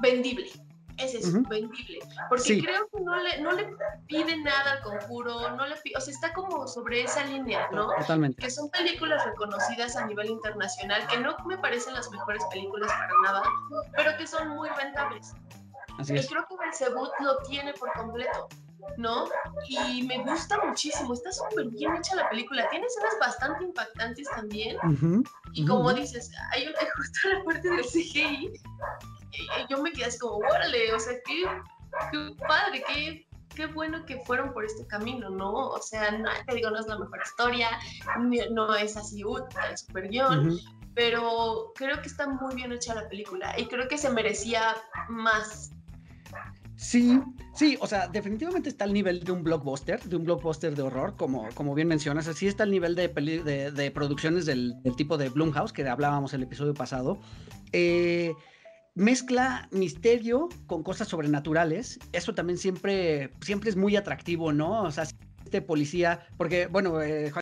vendible. 0.00 0.50
Ese 0.98 1.18
es 1.18 1.32
vendible. 1.32 1.98
Porque 2.28 2.60
creo 2.60 2.86
que 2.92 3.00
no 3.00 3.16
le, 3.16 3.40
no 3.40 3.52
le 3.52 3.74
pide 4.06 4.36
nada 4.36 4.72
al 4.72 4.82
conjuro, 4.82 5.50
no 5.56 5.66
le 5.66 5.74
o 5.74 6.00
sea, 6.00 6.12
está 6.12 6.32
como 6.34 6.68
sobre 6.68 7.02
esa 7.02 7.24
línea, 7.24 7.68
¿no? 7.72 7.88
Totalmente. 7.98 8.42
Que 8.42 8.50
son 8.50 8.70
películas 8.70 9.24
reconocidas 9.24 9.96
a 9.96 10.06
nivel 10.06 10.28
internacional, 10.28 11.06
que 11.06 11.18
no 11.18 11.34
me 11.46 11.56
parecen 11.58 11.94
las 11.94 12.10
mejores 12.10 12.44
películas 12.50 12.90
para 12.92 13.12
nada, 13.24 13.42
pero 13.96 14.16
que 14.18 14.26
son 14.26 14.48
muy 14.50 14.68
rentables. 14.68 15.32
Así 15.98 16.14
es. 16.14 16.26
Y 16.26 16.28
creo 16.28 16.46
que 16.46 16.56
Belzebut 16.56 17.10
lo 17.20 17.38
tiene 17.38 17.72
por 17.74 17.92
completo. 17.92 18.48
¿No? 18.96 19.28
Y 19.68 20.02
me 20.02 20.18
gusta 20.24 20.58
muchísimo, 20.64 21.14
está 21.14 21.32
súper 21.32 21.66
bien 21.68 21.96
hecha 21.96 22.14
la 22.16 22.28
película, 22.28 22.68
tiene 22.70 22.86
escenas 22.86 23.14
bastante 23.20 23.64
impactantes 23.64 24.28
también. 24.30 24.76
y 25.52 25.66
como 25.66 25.92
dices, 25.92 26.30
hay 26.52 26.66
una, 26.66 26.78
justo 26.96 27.28
la 27.28 27.44
parte 27.44 27.68
del 27.68 27.84
CGI, 27.84 28.52
yo 29.68 29.82
me 29.82 29.92
quedé 29.92 30.06
así 30.06 30.18
como, 30.18 30.36
órale, 30.36 30.92
o 30.92 31.00
sea, 31.00 31.14
qué, 31.24 31.44
qué 32.10 32.36
padre, 32.46 32.84
qué, 32.88 33.26
qué 33.54 33.66
bueno 33.66 34.04
que 34.04 34.18
fueron 34.24 34.52
por 34.52 34.64
este 34.64 34.86
camino, 34.86 35.30
¿no? 35.30 35.52
O 35.52 35.80
sea, 35.80 36.10
no, 36.10 36.30
te 36.46 36.54
digo, 36.54 36.70
no 36.70 36.80
es 36.80 36.86
la 36.86 36.98
mejor 36.98 37.20
historia, 37.24 37.68
no 38.50 38.74
es 38.74 38.96
así 38.96 39.22
el 39.22 39.78
super 39.78 40.08
guion, 40.08 40.58
pero 40.94 41.72
creo 41.74 42.00
que 42.02 42.08
está 42.08 42.28
muy 42.28 42.54
bien 42.54 42.72
hecha 42.72 42.94
la 42.94 43.08
película 43.08 43.58
y 43.58 43.66
creo 43.66 43.88
que 43.88 43.96
se 43.96 44.10
merecía 44.10 44.76
más 45.08 45.72
Sí, 46.82 47.22
sí, 47.54 47.78
o 47.80 47.86
sea, 47.86 48.08
definitivamente 48.08 48.68
está 48.68 48.84
al 48.84 48.92
nivel 48.92 49.20
de 49.20 49.30
un 49.30 49.44
blockbuster, 49.44 50.02
de 50.02 50.16
un 50.16 50.24
blockbuster 50.24 50.74
de 50.74 50.82
horror, 50.82 51.14
como, 51.16 51.48
como 51.54 51.76
bien 51.76 51.86
mencionas. 51.86 52.26
Así 52.26 52.48
está 52.48 52.64
al 52.64 52.72
nivel 52.72 52.96
de, 52.96 53.06
de, 53.08 53.90
producciones 53.92 54.46
del, 54.46 54.74
tipo 54.96 55.16
de 55.16 55.28
Blumhouse, 55.28 55.72
que 55.72 55.88
hablábamos 55.88 56.34
el 56.34 56.42
episodio 56.42 56.74
pasado. 56.74 57.20
Eh, 57.70 58.34
mezcla 58.96 59.68
misterio 59.70 60.48
con 60.66 60.82
cosas 60.82 61.06
sobrenaturales. 61.06 62.00
Eso 62.12 62.34
también 62.34 62.58
siempre, 62.58 63.32
siempre 63.42 63.70
es 63.70 63.76
muy 63.76 63.94
atractivo, 63.94 64.52
¿no? 64.52 64.82
O 64.82 64.90
sea, 64.90 65.04
este 65.44 65.62
policía, 65.62 66.26
porque, 66.36 66.66
bueno, 66.66 67.00
eh, 67.00 67.32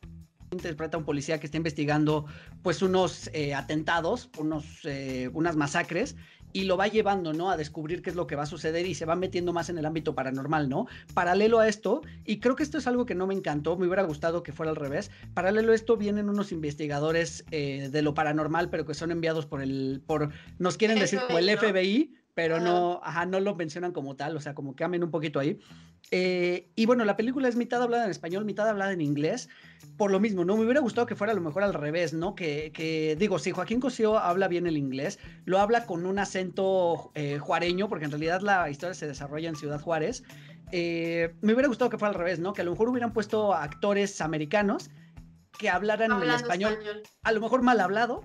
interpreta 0.53 0.97
a 0.97 1.01
un 1.01 1.07
policía 1.07 1.39
que 1.39 1.47
está 1.47 1.57
investigando 1.57 2.27
pues 2.63 2.83
unos 2.83 3.31
eh, 3.33 3.55
atentados, 3.55 4.31
unos, 4.39 4.81
eh, 4.85 5.31
unas 5.33 5.57
masacres 5.57 6.17
y 6.53 6.65
lo 6.65 6.77
va 6.77 6.89
llevando, 6.89 7.33
¿no? 7.33 7.51
A 7.51 7.57
descubrir 7.57 8.03
qué 8.03 8.11
es 8.11 8.17
lo 8.17 8.27
que 8.27 8.37
va 8.37 8.45
a 8.45 8.47
suceder 8.47 8.87
y 8.87 8.95
se 8.95 9.07
va 9.07 9.17
metiendo 9.17 9.53
más 9.53 9.69
en 9.69 9.79
el 9.79 9.87
ámbito 9.87 10.15
paranormal, 10.15 10.69
¿no? 10.69 10.87
Paralelo 11.15 11.61
a 11.61 11.69
esto, 11.69 12.03
y 12.25 12.41
creo 12.41 12.57
que 12.57 12.63
esto 12.63 12.79
es 12.79 12.87
algo 12.87 13.07
que 13.07 13.15
no 13.15 13.27
me 13.27 13.35
encantó, 13.35 13.77
me 13.77 13.87
hubiera 13.87 14.03
gustado 14.03 14.43
que 14.43 14.53
fuera 14.53 14.71
al 14.71 14.77
revés, 14.77 15.11
paralelo 15.35 15.73
a 15.73 15.75
esto 15.75 15.97
vienen 15.97 16.29
unos 16.29 16.53
investigadores 16.53 17.45
eh, 17.51 17.89
de 17.91 18.03
lo 18.03 18.15
paranormal, 18.15 18.71
pero 18.71 18.87
que 18.87 18.95
son 18.95 19.11
enviados 19.11 19.47
por 19.47 19.63
el, 19.63 20.03
por, 20.07 20.31
nos 20.59 20.77
quieren 20.77 20.99
decir 20.99 21.21
como 21.27 21.39
el 21.39 21.57
FBI, 21.57 22.15
pero 22.35 22.61
no, 22.61 23.01
ajá, 23.03 23.27
no 23.27 23.41
lo 23.41 23.55
mencionan 23.55 23.93
como 23.93 24.17
tal, 24.17 24.37
o 24.37 24.41
sea, 24.41 24.55
como 24.55 24.75
que 24.75 24.85
amen 24.85 25.05
un 25.05 25.11
poquito 25.11 25.39
ahí. 25.39 25.59
Eh, 26.11 26.71
y 26.75 26.87
bueno, 26.87 27.05
la 27.05 27.17
película 27.17 27.49
es 27.49 27.57
mitad 27.57 27.83
hablada 27.83 28.05
en 28.05 28.11
español, 28.11 28.45
mitad 28.45 28.69
hablada 28.69 28.93
en 28.93 29.01
inglés, 29.01 29.49
por 29.97 30.11
lo 30.11 30.19
mismo, 30.19 30.45
¿no? 30.45 30.57
Me 30.57 30.65
hubiera 30.65 30.81
gustado 30.81 31.07
que 31.07 31.15
fuera 31.15 31.33
a 31.33 31.37
lo 31.37 31.43
mejor 31.43 31.63
al 31.63 31.75
revés, 31.75 32.13
¿no? 32.13 32.35
Que, 32.35 32.73
que 32.73 33.17
digo, 33.19 33.39
si 33.39 33.53
Joaquín 33.53 33.81
Cosío 33.81 34.19
habla 34.19 34.49
bien 34.49 34.67
el 34.67 34.77
inglés, 34.77 35.19
lo 35.45 35.59
habla 35.59 35.87
con 35.87 36.07
un 36.07 36.19
acento 36.19 37.13
eh, 37.15 37.39
juareño, 37.39 37.89
porque 37.89 38.07
en 38.07 38.11
realidad 38.11 38.41
la 38.41 38.69
historia 38.71 38.95
se 38.95 39.07
desarrolla 39.07 39.49
en 39.49 39.57
Ciudad 39.57 39.81
Juárez. 39.81 40.25
Eh, 40.73 41.35
me 41.43 41.53
hubiera 41.53 41.69
gustado 41.69 41.91
que 41.91 41.99
fuera 41.99 42.11
al 42.11 42.19
revés, 42.19 42.39
¿no? 42.39 42.53
Que 42.53 42.63
a 42.63 42.65
lo 42.65 42.73
mejor 42.73 42.89
hubieran 42.89 43.13
puesto 43.13 43.55
actores 43.55 44.21
americanos 44.21 44.91
que 45.59 45.69
hablaran 45.69 46.11
en 46.23 46.31
español, 46.31 46.73
español, 46.73 47.03
a 47.23 47.33
lo 47.33 47.41
mejor 47.41 47.63
mal 47.63 47.81
hablado, 47.81 48.23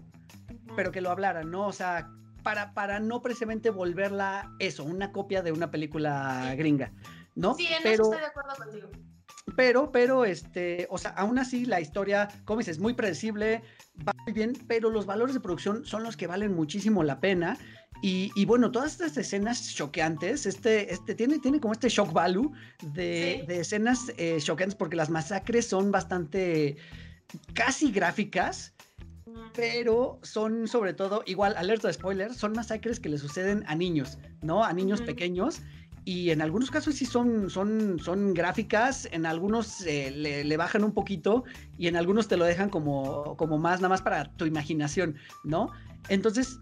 pero 0.76 0.92
que 0.92 1.02
lo 1.02 1.12
hablaran, 1.12 1.52
¿no? 1.52 1.68
O 1.68 1.74
sea, 1.74 2.10
para, 2.46 2.76
para 2.76 3.00
no 3.00 3.24
precisamente 3.24 3.72
volverla 3.72 4.52
eso, 4.60 4.84
una 4.84 5.12
copia 5.12 5.42
de 5.42 5.52
una 5.52 5.72
película 5.72 6.54
gringa, 6.56 6.94
¿no? 7.34 7.56
Sí, 7.56 7.66
en 7.66 7.82
pero, 7.82 7.94
eso 7.94 8.04
estoy 8.04 8.20
de 8.20 8.26
acuerdo 8.28 8.56
contigo. 8.56 8.90
Pero, 9.56 9.92
pero, 9.92 10.26
este, 10.26 10.86
o 10.92 11.00
sea, 11.00 11.10
aún 11.18 11.40
así 11.40 11.66
la 11.66 11.82
historia, 11.82 12.30
como 12.46 12.60
dices, 12.60 12.78
muy 12.78 12.94
predecible, 12.94 13.64
va 14.08 14.14
muy 14.26 14.34
bien, 14.34 14.54
pero 14.68 14.92
los 14.92 15.08
valores 15.08 15.34
de 15.34 15.42
producción 15.42 15.86
son 15.86 16.04
los 16.04 16.16
que 16.16 16.28
valen 16.28 16.54
muchísimo 16.54 17.04
la 17.04 17.20
pena. 17.20 17.58
Y, 18.04 18.32
y 18.36 18.46
bueno, 18.46 18.70
todas 18.70 18.92
estas 18.92 19.18
escenas 19.18 19.74
choqueantes, 19.74 20.46
este, 20.46 20.94
este, 20.94 21.16
tiene, 21.16 21.40
tiene 21.40 21.60
como 21.60 21.74
este 21.74 21.90
shock 21.90 22.14
value 22.14 22.52
de, 22.94 23.40
sí. 23.42 23.48
de 23.48 23.60
escenas 23.62 24.12
eh, 24.18 24.38
choqueantes 24.40 24.76
porque 24.76 24.96
las 24.96 25.10
masacres 25.10 25.66
son 25.66 25.92
bastante 25.92 26.78
casi 27.56 27.92
gráficas 27.92 28.75
pero 29.56 30.20
son 30.22 30.68
sobre 30.68 30.94
todo, 30.94 31.24
igual, 31.26 31.56
alerta 31.58 31.88
de 31.88 31.94
spoiler, 31.94 32.34
son 32.34 32.54
masacres 32.54 33.00
que 33.00 33.10
le 33.10 33.18
suceden 33.18 33.64
a 33.68 33.76
niños, 33.76 34.18
¿no? 34.42 34.64
A 34.64 34.74
niños 34.74 35.00
uh 35.00 35.04
-huh. 35.04 35.08
pequeños. 35.08 35.62
Y 36.08 36.30
en 36.30 36.44
algunos 36.44 36.70
casos 36.70 36.94
sí 36.96 37.06
son, 37.06 37.50
son, 37.50 37.98
son 38.00 38.36
gráficas, 38.36 39.08
en 39.12 39.26
algunos 39.26 39.82
eh, 39.88 40.12
le, 40.12 40.44
le, 40.44 40.58
bajan 40.58 40.84
un 40.84 40.94
poquito 40.94 41.46
y 41.80 41.88
en 41.88 41.96
algunos 41.96 42.28
te 42.28 42.38
lo 42.38 42.46
dejan 42.46 42.70
como, 42.70 43.36
como 43.38 43.58
más, 43.58 43.80
nada 43.80 43.90
más 43.90 44.04
para 44.04 44.32
tu 44.38 44.46
imaginación, 44.46 45.16
¿no? 45.44 45.72
Entonces, 46.10 46.60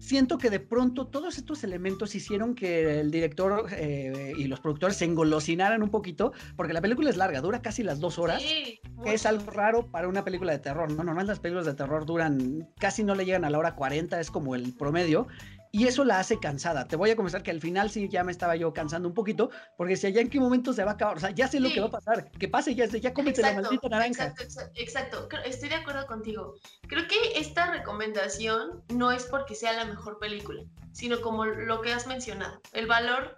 siento 0.00 0.38
que 0.38 0.50
de 0.50 0.58
pronto 0.58 1.06
todos 1.06 1.38
estos 1.38 1.62
elementos 1.62 2.14
hicieron 2.14 2.54
que 2.54 3.00
el 3.00 3.10
director 3.10 3.68
eh, 3.70 4.32
y 4.36 4.44
los 4.44 4.58
productores 4.58 4.96
se 4.96 5.04
engolosinaran 5.04 5.82
un 5.82 5.90
poquito, 5.90 6.32
porque 6.56 6.72
la 6.72 6.80
película 6.80 7.10
es 7.10 7.16
larga, 7.16 7.40
dura 7.40 7.62
casi 7.62 7.84
las 7.84 8.00
dos 8.00 8.18
horas, 8.18 8.42
sí, 8.42 8.80
que 9.04 9.14
es 9.14 9.26
algo 9.26 9.50
raro 9.50 9.86
para 9.86 10.08
una 10.08 10.24
película 10.24 10.52
de 10.52 10.58
terror, 10.58 10.88
¿no? 10.88 10.96
Normalmente 10.96 11.32
las 11.32 11.38
películas 11.38 11.66
de 11.66 11.74
terror 11.74 12.06
duran, 12.06 12.68
casi 12.78 13.04
no 13.04 13.14
le 13.14 13.24
llegan 13.24 13.44
a 13.44 13.50
la 13.50 13.58
hora 13.58 13.76
40, 13.76 14.18
es 14.18 14.30
como 14.30 14.54
el 14.54 14.74
promedio, 14.74 15.28
y 15.72 15.86
eso 15.86 16.04
la 16.04 16.18
hace 16.18 16.38
cansada. 16.38 16.86
Te 16.86 16.96
voy 16.96 17.10
a 17.10 17.16
confesar 17.16 17.42
que 17.42 17.50
al 17.50 17.60
final 17.60 17.90
sí 17.90 18.08
ya 18.08 18.24
me 18.24 18.32
estaba 18.32 18.56
yo 18.56 18.72
cansando 18.72 19.08
un 19.08 19.14
poquito, 19.14 19.50
porque 19.76 19.96
si 19.96 20.06
allá 20.06 20.20
en 20.20 20.28
qué 20.28 20.40
momento 20.40 20.72
se 20.72 20.84
va 20.84 20.92
a 20.92 20.94
acabar, 20.94 21.16
o 21.16 21.20
sea, 21.20 21.30
ya 21.30 21.46
sé 21.46 21.58
sí. 21.58 21.62
lo 21.62 21.70
que 21.70 21.80
va 21.80 21.86
a 21.86 21.90
pasar, 21.90 22.30
que 22.32 22.48
pase, 22.48 22.74
ya, 22.74 22.86
ya 22.86 23.14
cómete 23.14 23.42
la 23.42 23.52
maldita 23.52 23.88
naranja. 23.88 24.26
Exacto, 24.26 24.72
exacto, 24.74 25.28
estoy 25.44 25.68
de 25.68 25.76
acuerdo 25.76 26.06
contigo. 26.06 26.54
Creo 26.88 27.06
que 27.06 27.38
esta 27.38 27.70
recomendación 27.70 28.82
no 28.88 29.12
es 29.12 29.24
porque 29.24 29.54
sea 29.54 29.72
la 29.72 29.84
mejor 29.84 30.18
película, 30.18 30.62
sino 30.92 31.20
como 31.20 31.44
lo 31.44 31.80
que 31.80 31.92
has 31.92 32.06
mencionado, 32.06 32.60
el 32.72 32.86
valor 32.86 33.36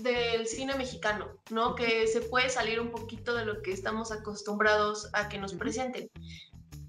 del 0.00 0.46
cine 0.46 0.74
mexicano, 0.74 1.28
¿no? 1.50 1.74
Que 1.74 2.06
se 2.06 2.22
puede 2.22 2.48
salir 2.48 2.80
un 2.80 2.90
poquito 2.90 3.34
de 3.34 3.44
lo 3.44 3.62
que 3.62 3.72
estamos 3.72 4.10
acostumbrados 4.10 5.10
a 5.12 5.28
que 5.28 5.38
nos 5.38 5.52
presenten 5.52 6.10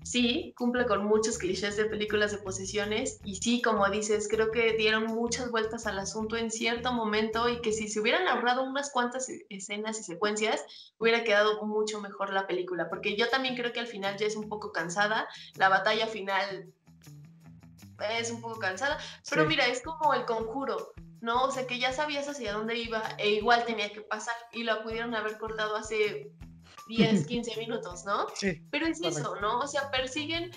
sí, 0.03 0.53
cumple 0.57 0.85
con 0.85 1.05
muchos 1.05 1.38
clichés 1.38 1.77
de 1.77 1.85
películas 1.85 2.31
de 2.31 2.38
posesiones 2.38 3.19
y 3.23 3.35
sí, 3.38 3.61
como 3.61 3.89
dices, 3.89 4.27
creo 4.30 4.51
que 4.51 4.73
dieron 4.73 5.05
muchas 5.05 5.49
vueltas 5.51 5.88
al 5.88 5.99
asunto 5.99 6.38
en 6.38 6.51
cierto 6.51 6.93
momento 6.93 7.49
y 7.49 7.61
que 7.61 7.71
si 7.71 7.88
se 7.88 7.99
hubieran 7.99 8.27
ahorrado 8.27 8.63
unas 8.63 8.91
cuantas 8.91 9.30
e-, 9.30 9.45
escenas 9.49 9.99
y 9.99 10.03
secuencias, 10.03 10.63
hubiera 10.97 11.23
quedado 11.23 11.63
mucho 11.65 12.01
mejor 12.01 12.31
la 12.34 12.47
película, 12.47 12.89
porque 12.89 13.15
yo 13.15 13.30
también 13.30 13.55
creo 13.55 13.73
que 13.73 13.80
al 13.80 13.88
final 13.88 14.17
ya 14.17 14.27
es 14.27 14.35
un 14.35 14.49
poco 14.49 14.71
cansada, 14.71 15.27
la 15.55 15.69
batalla 15.69 16.07
final 16.07 16.73
es 18.19 18.31
un 18.31 18.41
poco 18.41 18.59
cansada, 18.59 18.97
pero 19.30 19.43
sí. 19.43 19.49
mira, 19.49 19.65
es 19.67 19.81
como 19.81 20.13
el 20.13 20.25
conjuro, 20.25 20.93
¿no? 21.21 21.43
O 21.43 21.51
sea, 21.51 21.65
que 21.67 21.80
ya 21.80 21.93
sabías 21.93 22.27
hacia 22.27 22.53
dónde 22.53 22.77
iba 22.77 23.01
e 23.17 23.30
igual 23.31 23.63
tenía 23.65 23.91
que 23.91 24.01
pasar 24.01 24.35
y 24.51 24.63
lo 24.63 24.84
pudieron 24.84 25.15
haber 25.15 25.38
cortado 25.38 25.75
hace 25.75 26.31
10, 26.88 27.27
15 27.27 27.55
minutos, 27.60 28.05
¿no? 28.05 28.27
Sí. 28.35 28.61
Pero 28.72 28.88
es 28.88 28.99
correcto. 28.99 29.19
eso, 29.19 29.35
¿no? 29.41 29.60
O 29.60 29.68
sea, 29.68 29.89
persiguen, 29.91 30.51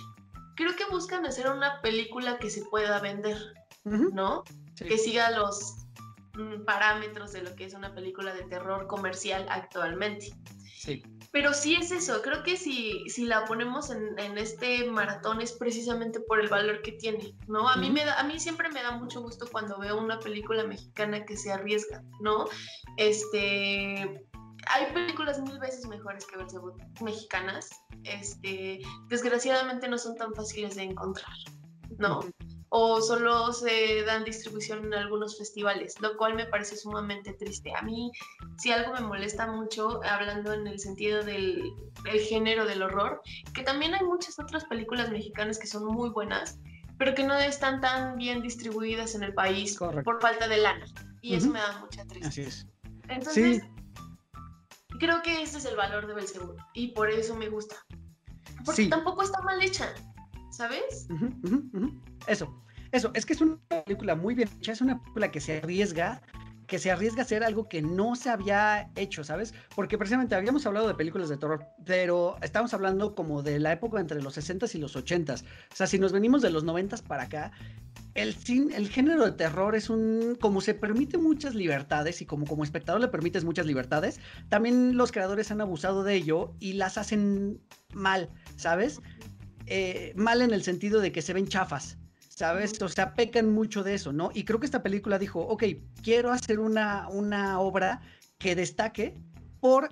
creo 0.57 0.75
que 0.77 0.85
buscan 0.91 1.27
hacer 1.27 1.49
una 1.49 1.81
película 1.83 2.39
que 2.39 2.51
se 2.51 2.65
pueda 2.67 3.01
vender, 3.01 3.37
uh 3.85 3.91
-huh. 3.91 4.13
¿no? 4.13 4.45
Sí. 4.75 4.85
Que 4.85 4.99
siga 4.99 5.31
los 5.31 5.87
mm, 6.35 6.65
parámetros 6.65 7.33
de 7.33 7.43
lo 7.43 7.55
que 7.57 7.65
es 7.65 7.75
una 7.75 7.95
película 7.95 8.35
de 8.35 8.45
terror 8.45 8.87
comercial 8.87 9.47
actualmente. 9.49 10.33
Sí. 10.77 11.03
Pero 11.33 11.53
sí 11.53 11.75
es 11.75 11.91
eso, 11.91 12.23
creo 12.23 12.43
que 12.43 12.57
si, 12.57 13.09
si 13.09 13.27
la 13.27 13.45
ponemos 13.45 13.91
en, 13.91 14.19
en, 14.19 14.39
este 14.39 14.91
maratón 14.91 15.43
es 15.43 15.53
precisamente 15.53 16.21
por 16.21 16.41
el 16.41 16.49
valor 16.49 16.81
que 16.81 16.93
tiene, 16.93 17.35
¿no? 17.47 17.69
A, 17.69 17.77
mí 17.77 17.91
me 17.91 18.05
da, 18.05 18.19
a 18.19 18.25
mí 18.25 18.39
siempre 18.39 18.71
me 18.71 18.83
da 18.83 18.93
mucho 18.93 19.21
gusto 19.21 19.47
cuando 19.51 19.79
veo 19.79 19.99
una 19.99 20.19
película 20.19 20.65
mexicana 20.65 21.27
que 21.27 21.37
se 21.37 21.53
arriesga, 21.53 22.03
¿no? 22.21 22.47
Este, 22.97 24.26
hay 24.67 24.93
películas 24.93 25.41
mil 25.41 25.59
veces 25.59 25.87
mejores 25.87 26.27
que 26.27 26.37
Belzebut 26.37 26.75
mexicanas. 27.01 27.71
Este, 28.05 28.81
desgraciadamente 29.09 29.89
no 29.89 29.99
son 29.99 30.17
tan 30.17 30.35
fáciles 30.35 30.77
de 30.77 30.85
encontrar, 30.85 31.35
¿no? 31.99 32.21
O 32.69 33.01
solo 33.01 33.53
se 33.53 34.03
dan 34.03 34.25
distribución 34.25 34.85
en 34.87 34.95
algunos 34.95 35.39
festivales, 35.39 35.95
lo 36.01 36.17
cual 36.17 36.35
me 36.35 36.47
parece 36.47 36.77
sumamente 36.77 37.33
triste. 37.35 37.73
A 37.77 37.83
mí, 37.83 38.11
si 38.59 38.73
algo 38.73 38.93
me 38.93 39.01
molesta 39.01 39.47
mucho, 39.47 40.01
hablando 40.05 40.53
en 40.53 40.67
el 40.67 40.79
sentido 40.81 41.23
del, 41.23 41.63
del 42.03 42.21
género 42.21 42.67
del 42.67 42.83
horror, 42.83 43.23
que 43.55 43.63
también 43.63 43.95
hay 43.95 44.05
muchas 44.05 44.39
otras 44.39 44.65
películas 44.65 45.11
mexicanas 45.11 45.59
que 45.59 45.69
son 45.69 45.87
muy 45.87 46.11
buenas, 46.11 46.59
pero 46.99 47.15
que 47.15 47.23
no 47.23 47.35
están 47.35 47.81
tan 47.81 48.17
bien 48.17 48.43
distribuidas 48.43 49.15
en 49.15 49.23
el 49.23 49.33
país 49.33 49.79
Correcto. 49.79 50.03
por 50.03 50.21
falta 50.21 50.49
de 50.49 50.59
lana. 50.59 50.87
Y 51.23 51.31
uh 51.31 51.35
-huh. 51.35 51.39
eso 51.39 51.51
me 51.51 51.61
da 51.61 51.79
mucha 51.79 52.05
tristeza. 52.05 52.29
Así 52.29 52.43
es. 52.43 52.67
Entonces, 53.09 53.63
sí 53.63 53.76
creo 54.99 55.23
que 55.23 55.43
ese 55.43 55.59
es 55.59 55.65
el 55.65 55.77
valor 55.77 56.07
de 56.07 56.15
Belzebú 56.15 56.57
y 56.75 56.89
por 56.89 57.11
eso 57.11 57.35
me 57.37 57.49
gusta. 57.49 57.77
Porque 58.65 58.85
sí. 58.85 58.89
tampoco 58.91 59.23
está 59.23 59.41
mal 59.43 59.63
hecha, 59.63 59.95
¿sabes? 60.51 61.07
Uh 61.11 61.15
-huh, 61.15 61.35
uh 61.45 61.49
-huh, 61.49 61.71
uh 61.73 61.81
-huh. 61.81 62.01
Eso, 62.27 62.63
eso, 62.93 63.11
es 63.15 63.27
que 63.27 63.33
es 63.35 63.41
una 63.41 63.59
película 63.85 64.15
muy 64.15 64.35
bien 64.35 64.49
hecha, 64.59 64.73
es 64.73 64.81
una 64.81 65.01
película 65.01 65.31
que 65.31 65.41
se 65.41 65.59
arriesga, 65.59 66.23
que 66.67 66.79
se 66.79 66.91
arriesga 66.91 67.23
a 67.23 67.25
hacer 67.25 67.45
algo 67.45 67.69
que 67.69 67.83
no 67.83 68.17
se 68.17 68.31
había 68.31 68.91
hecho, 68.97 69.25
¿sabes? 69.25 69.55
Porque 69.75 69.99
precisamente 69.99 70.35
habíamos 70.35 70.67
hablado 70.67 70.89
de 70.89 70.95
películas 70.95 71.29
de 71.29 71.37
terror, 71.37 71.67
pero 71.85 72.37
estamos 72.43 72.75
hablando 72.75 73.15
como 73.15 73.43
de 73.43 73.59
la 73.59 73.73
época 73.73 74.01
entre 74.01 74.23
los 74.23 74.37
60s 74.37 74.75
y 74.75 74.79
los 74.79 74.97
80s. 74.97 75.43
O 75.43 75.77
sea, 75.77 75.87
si 75.87 75.99
nos 75.99 76.13
venimos 76.13 76.43
de 76.43 76.51
los 76.51 76.65
90s 76.65 77.03
para 77.03 77.25
acá, 77.25 77.53
el, 78.15 78.35
el 78.75 78.89
género 78.89 79.25
de 79.25 79.33
terror 79.33 79.77
es 79.77 79.91
un, 79.91 80.37
como 80.41 80.61
se 80.61 80.75
permite 80.75 81.19
muchas 81.19 81.55
libertades 81.55 82.23
y 82.23 82.27
como 82.27 82.47
como 82.47 82.65
espectador 82.65 83.01
le 83.01 83.09
permites 83.09 83.45
muchas 83.45 83.67
libertades, 83.67 84.21
también 84.49 84.97
los 84.97 85.13
creadores 85.13 85.51
han 85.51 85.61
abusado 85.61 86.03
de 86.03 86.15
ello 86.15 86.55
y 86.59 86.75
las 86.75 86.99
hacen 86.99 87.61
mal, 87.93 88.31
¿sabes? 88.57 89.01
Eh, 89.67 90.13
mal 90.17 90.43
en 90.43 90.53
el 90.53 90.63
sentido 90.63 91.01
de 91.01 91.13
que 91.13 91.23
se 91.23 91.33
ven 91.33 91.47
chafas, 91.47 91.99
¿sabes? 92.37 92.81
O 92.83 92.89
sea, 92.89 93.15
pecan 93.15 93.51
mucho 93.51 93.83
de 93.83 93.95
eso, 93.95 94.13
¿no? 94.13 94.31
Y 94.35 94.45
creo 94.45 94.61
que 94.61 94.67
esta 94.67 94.83
película 94.83 95.19
dijo, 95.19 95.41
ok, 95.41 95.65
quiero 96.03 96.31
hacer 96.31 96.61
una, 96.61 97.09
una 97.09 97.59
obra 97.61 98.03
que 98.39 98.55
destaque 98.55 99.15
por 99.59 99.89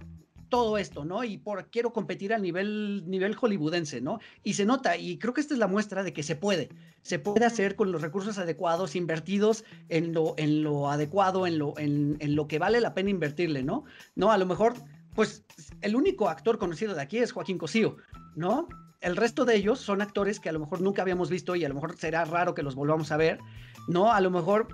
todo 0.51 0.77
esto, 0.77 1.07
¿no? 1.07 1.25
Y 1.25 1.39
por 1.39 1.71
quiero 1.71 1.95
competir 1.95 2.35
a 2.35 2.39
nivel, 2.39 3.03
nivel 3.07 3.35
hollywoodense, 3.35 4.03
¿no? 4.03 4.21
Y 4.43 4.55
se 4.55 4.66
nota, 4.66 4.99
y 4.99 5.19
creo 5.19 5.33
que 5.33 5.41
esta 5.41 5.55
es 5.55 5.59
la 5.59 5.69
muestra 5.69 6.03
de 6.03 6.12
que 6.12 6.23
se 6.23 6.37
puede, 6.37 6.69
se 7.01 7.19
puede 7.19 7.47
hacer 7.47 7.77
con 7.77 7.91
los 7.91 8.03
recursos 8.03 8.37
adecuados, 8.37 8.95
invertidos 8.95 9.65
en 9.89 10.12
lo, 10.12 10.35
en 10.37 10.62
lo 10.62 10.91
adecuado, 10.91 11.47
en 11.47 11.59
lo, 11.59 11.73
en, 11.79 12.19
en 12.21 12.37
lo 12.37 12.47
que 12.47 12.59
vale 12.59 12.83
la 12.83 12.93
pena 12.93 13.09
invertirle, 13.09 13.62
¿no? 13.62 13.85
No, 14.16 14.31
a 14.31 14.37
lo 14.37 14.45
mejor, 14.45 14.75
pues 15.15 15.47
el 15.81 15.97
único 15.97 16.29
actor 16.29 16.59
conocido 16.59 16.95
de 16.95 17.01
aquí 17.01 17.19
es 17.19 17.33
Joaquín 17.33 17.57
Cosío, 17.57 17.97
¿no? 18.37 18.69
El 19.05 19.16
resto 19.16 19.44
de 19.44 19.55
ellos 19.55 19.81
son 19.81 20.01
actores 20.01 20.40
que 20.40 20.48
a 20.48 20.52
lo 20.52 20.60
mejor 20.60 20.81
nunca 20.81 21.02
habíamos 21.02 21.28
visto 21.28 21.55
y 21.55 21.64
a 21.64 21.68
lo 21.68 21.74
mejor 21.74 21.94
será 21.98 22.24
raro 22.24 22.55
que 22.55 22.62
los 22.62 22.74
volvamos 22.74 23.12
a 23.12 23.18
ver, 23.18 23.39
¿no? 23.86 24.10
A 24.10 24.20
lo 24.22 24.31
mejor 24.31 24.68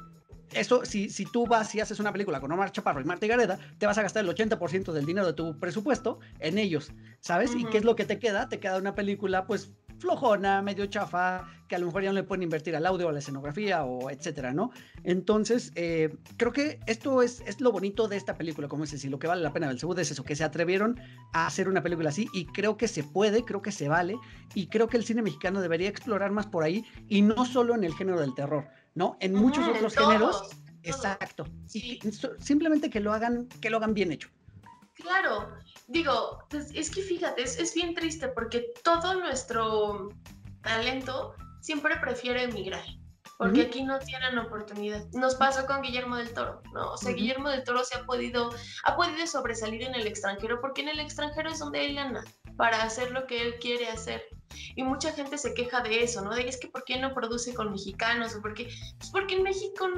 eso, 0.52 0.84
si, 0.84 1.10
si 1.10 1.24
tú 1.24 1.48
vas 1.48 1.74
y 1.74 1.80
haces 1.80 1.98
una 1.98 2.12
película 2.12 2.40
con 2.40 2.50
Omar 2.52 2.70
Chaparro 2.70 3.00
y 3.00 3.04
Marta 3.04 3.26
Gareda, 3.26 3.58
te 3.78 3.86
vas 3.86 3.98
a 3.98 4.02
gastar 4.02 4.24
el 4.24 4.30
80% 4.30 4.92
del 4.92 5.04
dinero 5.04 5.26
de 5.26 5.32
tu 5.32 5.58
presupuesto 5.58 6.20
en 6.38 6.58
ellos, 6.58 6.92
¿sabes? 7.20 7.54
¿Y 7.56 7.64
qué 7.66 7.78
es 7.78 7.84
lo 7.84 7.96
que 7.96 8.04
te 8.04 8.20
queda? 8.20 8.48
Te 8.48 8.60
queda 8.60 8.78
una 8.78 8.94
película, 8.94 9.46
pues, 9.46 9.72
flojona, 10.00 10.62
medio 10.62 10.86
chafa, 10.86 11.46
que 11.68 11.76
a 11.76 11.78
lo 11.78 11.86
mejor 11.86 12.02
ya 12.02 12.08
no 12.08 12.14
le 12.14 12.24
pueden 12.24 12.42
invertir 12.42 12.74
al 12.74 12.86
audio, 12.86 13.08
a 13.08 13.12
la 13.12 13.20
escenografía 13.20 13.84
o 13.84 14.10
etcétera, 14.10 14.52
¿no? 14.52 14.72
Entonces, 15.04 15.70
eh, 15.76 16.16
creo 16.36 16.52
que 16.52 16.80
esto 16.86 17.22
es, 17.22 17.42
es 17.46 17.60
lo 17.60 17.70
bonito 17.70 18.08
de 18.08 18.16
esta 18.16 18.36
película, 18.36 18.66
como 18.66 18.84
es 18.84 18.90
decir, 18.90 19.10
lo 19.10 19.18
que 19.18 19.28
vale 19.28 19.42
la 19.42 19.52
pena 19.52 19.68
del 19.68 19.78
segundo 19.78 20.02
es 20.02 20.10
eso, 20.10 20.24
que 20.24 20.34
se 20.34 20.42
atrevieron 20.42 20.98
a 21.32 21.46
hacer 21.46 21.68
una 21.68 21.82
película 21.82 22.08
así 22.08 22.28
y 22.32 22.46
creo 22.46 22.76
que 22.76 22.88
se 22.88 23.04
puede, 23.04 23.44
creo 23.44 23.62
que 23.62 23.72
se 23.72 23.88
vale 23.88 24.16
y 24.54 24.66
creo 24.66 24.88
que 24.88 24.96
el 24.96 25.04
cine 25.04 25.22
mexicano 25.22 25.60
debería 25.60 25.88
explorar 25.88 26.32
más 26.32 26.46
por 26.46 26.64
ahí 26.64 26.84
y 27.08 27.22
no 27.22 27.44
solo 27.44 27.74
en 27.74 27.84
el 27.84 27.94
género 27.94 28.20
del 28.20 28.34
terror, 28.34 28.66
¿no? 28.94 29.16
En 29.20 29.34
muchos 29.34 29.68
otros 29.68 29.94
géneros. 29.94 30.50
Exacto. 30.82 31.44
simplemente 32.38 32.88
que 32.88 33.00
lo 33.00 33.12
hagan, 33.12 33.46
que 33.60 33.68
lo 33.70 33.76
hagan 33.76 33.94
bien 33.94 34.12
hecho. 34.12 34.30
Claro, 34.94 35.48
digo, 35.90 36.38
pues, 36.48 36.70
es 36.74 36.90
que 36.90 37.02
fíjate, 37.02 37.42
es, 37.42 37.74
bien 37.74 37.94
triste 37.94 38.28
porque 38.28 38.72
todo 38.82 39.14
nuestro 39.14 40.08
talento 40.62 41.34
siempre 41.60 41.96
prefiere 42.00 42.44
emigrar, 42.44 42.84
porque 43.36 43.62
aquí 43.62 43.82
no 43.82 43.98
tienen 43.98 44.38
oportunidad. 44.38 45.04
Nos 45.12 45.34
pasó 45.34 45.66
con 45.66 45.82
Guillermo 45.82 46.16
del 46.16 46.32
Toro, 46.32 46.62
¿no? 46.72 46.92
O 46.92 46.96
sea, 46.96 47.12
Guillermo 47.12 47.48
del 47.48 47.64
Toro 47.64 47.84
se 47.84 47.98
ha 47.98 48.04
podido, 48.04 48.50
ha 48.84 48.96
podido 48.96 49.26
sobresalir 49.26 49.82
en 49.82 49.94
el 49.94 50.06
extranjero, 50.06 50.60
porque 50.60 50.82
en 50.82 50.90
el 50.90 51.00
extranjero 51.00 51.50
es 51.50 51.58
donde 51.58 51.86
él 51.86 51.98
anda 51.98 52.22
para 52.56 52.82
hacer 52.82 53.10
lo 53.10 53.26
que 53.26 53.42
él 53.42 53.54
quiere 53.60 53.88
hacer. 53.88 54.22
Y 54.76 54.82
mucha 54.82 55.12
gente 55.12 55.38
se 55.38 55.54
queja 55.54 55.80
de 55.80 56.02
eso, 56.02 56.22
¿no? 56.22 56.34
De 56.34 56.46
es 56.46 56.58
que 56.58 56.68
¿por 56.68 56.84
qué 56.84 56.98
no 56.98 57.14
produce 57.14 57.54
con 57.54 57.72
mexicanos? 57.72 58.34
O 58.34 58.42
porque, 58.42 58.68
pues 58.98 59.10
porque 59.10 59.36
en 59.36 59.42
México, 59.42 59.88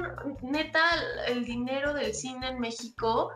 neta, 0.41 0.81
el 1.27 1.43
dinero 1.45 1.93
del 1.93 2.13
cine 2.13 2.49
en 2.49 2.59
México 2.59 3.31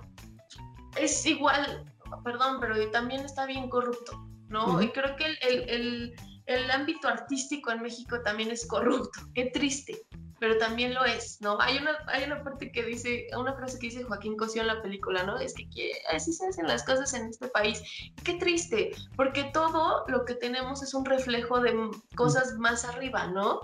es 0.99 1.25
igual, 1.25 1.85
perdón, 2.23 2.57
pero 2.59 2.75
también 2.91 3.25
está 3.25 3.45
bien 3.45 3.69
corrupto, 3.69 4.13
¿no? 4.49 4.81
Y 4.81 4.89
creo 4.89 5.15
que 5.15 5.25
el, 5.41 6.13
el, 6.45 6.71
ámbito 6.71 7.07
artístico 7.07 7.71
en 7.71 7.81
México 7.81 8.21
también 8.23 8.51
es 8.51 8.67
corrupto. 8.67 9.19
Qué 9.35 9.45
triste, 9.45 10.05
pero 10.39 10.57
también 10.57 10.93
lo 10.93 11.05
es, 11.05 11.41
¿no? 11.41 11.59
Hay 11.59 11.77
una, 11.77 11.97
hay 12.07 12.23
una 12.23 12.43
parte 12.43 12.71
que 12.71 12.83
dice, 12.83 13.27
una 13.37 13.53
frase 13.55 13.79
que 13.79 13.87
dice 13.87 14.03
Joaquín 14.03 14.37
Cosío 14.37 14.61
en 14.61 14.67
la 14.67 14.81
película, 14.81 15.23
¿no? 15.23 15.37
Es 15.37 15.53
que, 15.53 15.69
que 15.69 15.91
así 16.13 16.33
se 16.33 16.47
hacen 16.47 16.67
las 16.67 16.83
cosas 16.83 17.13
en 17.13 17.27
este 17.27 17.47
país. 17.49 17.81
Qué 18.23 18.35
triste, 18.35 18.91
porque 19.15 19.45
todo 19.53 20.05
lo 20.07 20.25
que 20.25 20.35
tenemos 20.35 20.83
es 20.83 20.93
un 20.93 21.05
reflejo 21.05 21.59
de 21.59 21.75
cosas 22.15 22.53
más 22.57 22.85
arriba, 22.85 23.27
¿no? 23.27 23.61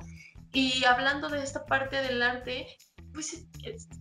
Y 0.53 0.83
hablando 0.85 1.29
de 1.29 1.41
esta 1.41 1.65
parte 1.65 1.95
del 1.97 2.21
arte, 2.21 2.67
pues 3.13 3.45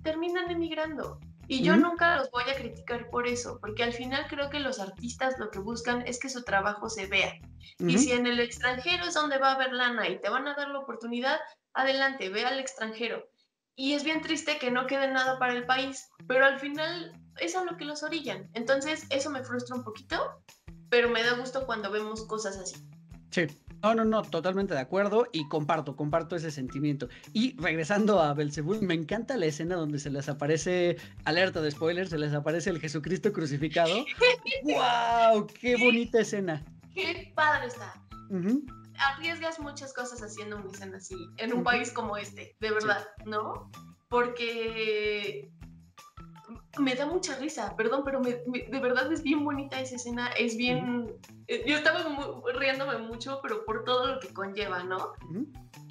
terminan 0.02 0.50
emigrando. 0.50 1.18
Y 1.48 1.62
yo 1.62 1.76
nunca 1.76 2.16
los 2.16 2.30
voy 2.30 2.44
a 2.44 2.54
criticar 2.54 3.10
por 3.10 3.26
eso, 3.26 3.58
porque 3.60 3.82
al 3.82 3.92
final 3.92 4.26
creo 4.28 4.48
que 4.48 4.60
los 4.60 4.80
artistas 4.80 5.38
lo 5.38 5.50
que 5.50 5.58
buscan 5.58 6.02
es 6.06 6.18
que 6.18 6.28
su 6.28 6.42
trabajo 6.44 6.88
se 6.88 7.06
vea. 7.06 7.34
Y 7.78 7.98
si 7.98 8.12
en 8.12 8.26
el 8.26 8.40
extranjero 8.40 9.04
es 9.04 9.14
donde 9.14 9.38
va 9.38 9.50
a 9.50 9.54
haber 9.54 9.72
lana 9.72 10.08
y 10.08 10.20
te 10.20 10.30
van 10.30 10.46
a 10.46 10.54
dar 10.54 10.68
la 10.68 10.78
oportunidad, 10.78 11.38
adelante, 11.74 12.28
ve 12.28 12.44
al 12.44 12.58
extranjero. 12.58 13.28
Y 13.74 13.94
es 13.94 14.04
bien 14.04 14.20
triste 14.20 14.58
que 14.58 14.70
no 14.70 14.86
quede 14.86 15.08
nada 15.08 15.38
para 15.38 15.54
el 15.54 15.66
país, 15.66 16.08
pero 16.28 16.44
al 16.44 16.58
final 16.58 17.12
es 17.40 17.56
a 17.56 17.64
lo 17.64 17.76
que 17.76 17.84
los 17.84 18.02
orillan. 18.02 18.50
Entonces 18.54 19.06
eso 19.10 19.30
me 19.30 19.42
frustra 19.42 19.76
un 19.76 19.84
poquito, 19.84 20.42
pero 20.90 21.08
me 21.08 21.22
da 21.22 21.34
gusto 21.34 21.66
cuando 21.66 21.90
vemos 21.90 22.26
cosas 22.26 22.56
así. 22.58 22.76
Sí, 23.32 23.46
no, 23.82 23.94
no, 23.94 24.04
no, 24.04 24.22
totalmente 24.22 24.74
de 24.74 24.80
acuerdo 24.80 25.26
y 25.32 25.48
comparto, 25.48 25.96
comparto 25.96 26.36
ese 26.36 26.50
sentimiento. 26.50 27.08
Y 27.32 27.56
regresando 27.58 28.20
a 28.20 28.34
Belzebú, 28.34 28.80
me 28.82 28.92
encanta 28.92 29.38
la 29.38 29.46
escena 29.46 29.74
donde 29.74 29.98
se 29.98 30.10
les 30.10 30.28
aparece, 30.28 30.98
alerta 31.24 31.62
de 31.62 31.70
spoilers, 31.70 32.10
se 32.10 32.18
les 32.18 32.34
aparece 32.34 32.68
el 32.68 32.78
Jesucristo 32.78 33.32
crucificado. 33.32 34.04
¡Wow! 34.64 35.46
¡Qué 35.46 35.76
bonita 35.76 36.20
escena! 36.20 36.62
¡Qué 36.94 37.32
padre 37.34 37.68
está! 37.68 38.00
Arriesgas 38.98 39.58
muchas 39.58 39.94
cosas 39.94 40.22
haciendo 40.22 40.58
una 40.58 40.70
escena 40.70 40.98
así, 40.98 41.16
en 41.38 41.54
un 41.54 41.64
país 41.64 41.90
como 41.90 42.18
este, 42.18 42.54
de 42.60 42.70
verdad, 42.70 43.04
¿no? 43.24 43.70
Porque 44.08 45.50
me 46.78 46.94
da 46.94 47.06
mucha 47.06 47.36
risa, 47.38 47.74
perdón, 47.76 48.02
pero 48.04 48.20
de 48.20 48.80
verdad 48.80 49.12
es 49.12 49.22
bien 49.22 49.44
bonita 49.44 49.80
esa 49.80 49.96
escena, 49.96 50.28
es 50.38 50.56
bien... 50.56 51.14
Eh, 51.48 51.64
yo 51.66 51.76
estaba 51.76 52.04
riéndome 52.54 52.98
mucho, 52.98 53.40
pero 53.42 53.64
por 53.64 53.84
todo 53.84 54.14
lo 54.14 54.20
que 54.20 54.32
conlleva, 54.32 54.82
¿no? 54.84 55.12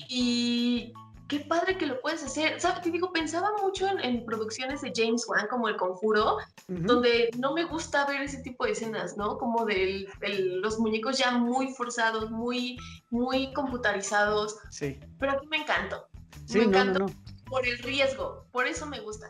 Y 0.10 0.94
qué 1.28 1.40
padre 1.42 1.78
que 1.78 1.86
lo 1.86 2.02
puedes 2.02 2.24
hacer. 2.24 2.60
¿Sabes? 2.60 2.82
Te 2.82 2.92
digo, 2.92 3.12
pensaba 3.12 3.50
mucho 3.62 3.88
en, 3.88 4.26
producciones 4.26 4.82
de 4.82 4.92
James 4.96 5.28
Wan 5.28 5.48
como 5.50 5.68
El 5.68 5.78
Conjuro, 5.78 6.38
donde 6.68 7.30
no 7.38 7.54
me 7.54 7.66
gusta 7.66 8.06
ver 8.06 8.22
ese 8.22 8.42
tipo 8.42 8.66
de 8.66 8.72
escenas, 8.72 9.18
¿no? 9.18 9.38
Como 9.38 9.66
de 9.66 10.08
los 10.62 10.80
muñecos 10.80 11.18
ya 11.18 11.32
muy 11.32 11.68
forzados, 11.74 12.32
muy, 12.32 12.78
muy 13.10 13.54
computarizados. 13.54 14.58
Sí. 14.70 15.00
Pero 15.20 15.34
a 15.34 15.40
mí 15.40 15.48
me 15.48 15.58
encantó. 15.58 16.08
Sí, 16.46 16.60
me 16.60 16.66
encantó 16.66 17.06
por 17.52 17.68
el 17.68 17.78
riesgo, 17.80 18.46
por 18.54 18.66
eso 18.66 18.86
me 18.86 19.02
gusta. 19.02 19.30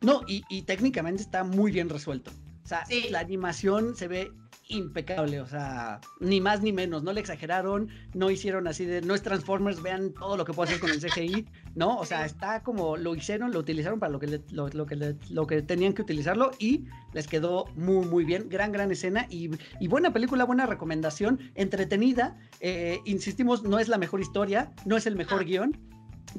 No, 0.00 0.22
y, 0.26 0.62
técnicamente 0.62 1.22
está 1.22 1.44
muy 1.44 1.72
bien 1.72 1.88
resuelto. 1.88 2.30
O 2.64 2.68
sea, 2.68 2.84
la 3.10 3.20
animación 3.20 3.94
se 3.94 4.08
ve 4.08 4.32
impecable, 4.68 5.40
o 5.40 5.46
sea, 5.46 6.00
ni 6.20 6.40
más 6.40 6.60
ni 6.62 6.72
menos, 6.72 7.02
no 7.02 7.12
le 7.12 7.20
exageraron, 7.20 7.88
no 8.14 8.30
hicieron 8.30 8.66
así 8.66 8.84
de, 8.84 9.00
no 9.00 9.14
es 9.14 9.22
Transformers, 9.22 9.80
vean 9.80 10.12
todo 10.12 10.36
lo 10.36 10.44
que 10.44 10.52
puedo 10.52 10.68
hacer 10.68 10.80
con 10.80 10.90
el 10.90 11.00
CGI, 11.00 11.46
¿no? 11.74 11.96
O 11.98 12.04
sea, 12.04 12.24
está 12.26 12.62
como, 12.62 12.96
lo 12.96 13.14
hicieron, 13.14 13.52
lo 13.52 13.60
utilizaron 13.60 14.00
para 14.00 14.10
lo 14.10 14.18
que, 14.18 14.40
lo, 14.50 14.86
que, 14.86 15.16
lo 15.30 15.46
que 15.46 15.62
tenían 15.62 15.92
que 15.92 16.02
utilizarlo 16.02 16.50
y 16.58 16.84
les 17.12 17.28
quedó 17.28 17.66
muy, 17.76 18.06
muy 18.06 18.24
bien, 18.24 18.48
gran, 18.48 18.72
gran 18.72 18.90
escena 18.90 19.26
y, 19.30 19.50
buena 19.86 20.12
película, 20.12 20.44
buena 20.44 20.66
recomendación, 20.66 21.52
entretenida, 21.54 22.36
eh, 22.60 23.00
insistimos, 23.04 23.62
no 23.62 23.78
es 23.78 23.88
la 23.88 23.98
mejor 23.98 24.20
historia, 24.20 24.72
no 24.84 24.96
es 24.96 25.06
el 25.06 25.14
mejor 25.14 25.44
guion, 25.44 25.78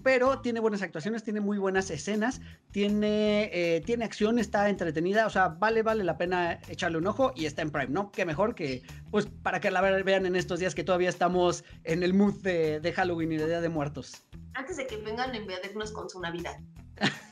pero 0.03 0.39
tiene 0.39 0.59
buenas 0.59 0.81
actuaciones, 0.81 1.23
tiene 1.23 1.39
muy 1.39 1.57
buenas 1.57 1.89
escenas, 1.89 2.41
tiene, 2.71 3.49
eh, 3.53 3.81
tiene 3.85 4.05
acción, 4.05 4.39
está 4.39 4.69
entretenida, 4.69 5.25
o 5.25 5.29
sea, 5.29 5.49
vale, 5.49 5.83
vale 5.83 6.03
la 6.03 6.17
pena 6.17 6.59
echarle 6.67 6.97
un 6.97 7.07
ojo 7.07 7.33
y 7.35 7.45
está 7.45 7.61
en 7.61 7.71
Prime, 7.71 7.89
¿no? 7.89 8.11
Qué 8.11 8.25
mejor 8.25 8.55
que, 8.55 8.83
pues, 9.11 9.25
para 9.25 9.59
que 9.59 9.71
la 9.71 9.81
vean 9.81 10.25
en 10.25 10.35
estos 10.35 10.59
días 10.59 10.75
que 10.75 10.83
todavía 10.83 11.09
estamos 11.09 11.63
en 11.83 12.03
el 12.03 12.13
mood 12.13 12.41
de, 12.41 12.79
de 12.79 12.93
Halloween 12.93 13.31
y 13.31 13.37
de 13.37 13.47
Día 13.47 13.61
de 13.61 13.69
Muertos. 13.69 14.23
Antes 14.53 14.77
de 14.77 14.87
que 14.87 14.97
vengan 14.97 15.31
a 15.31 15.37
invadirnos 15.37 15.91
con 15.91 16.09
su 16.09 16.19
Navidad. 16.19 16.57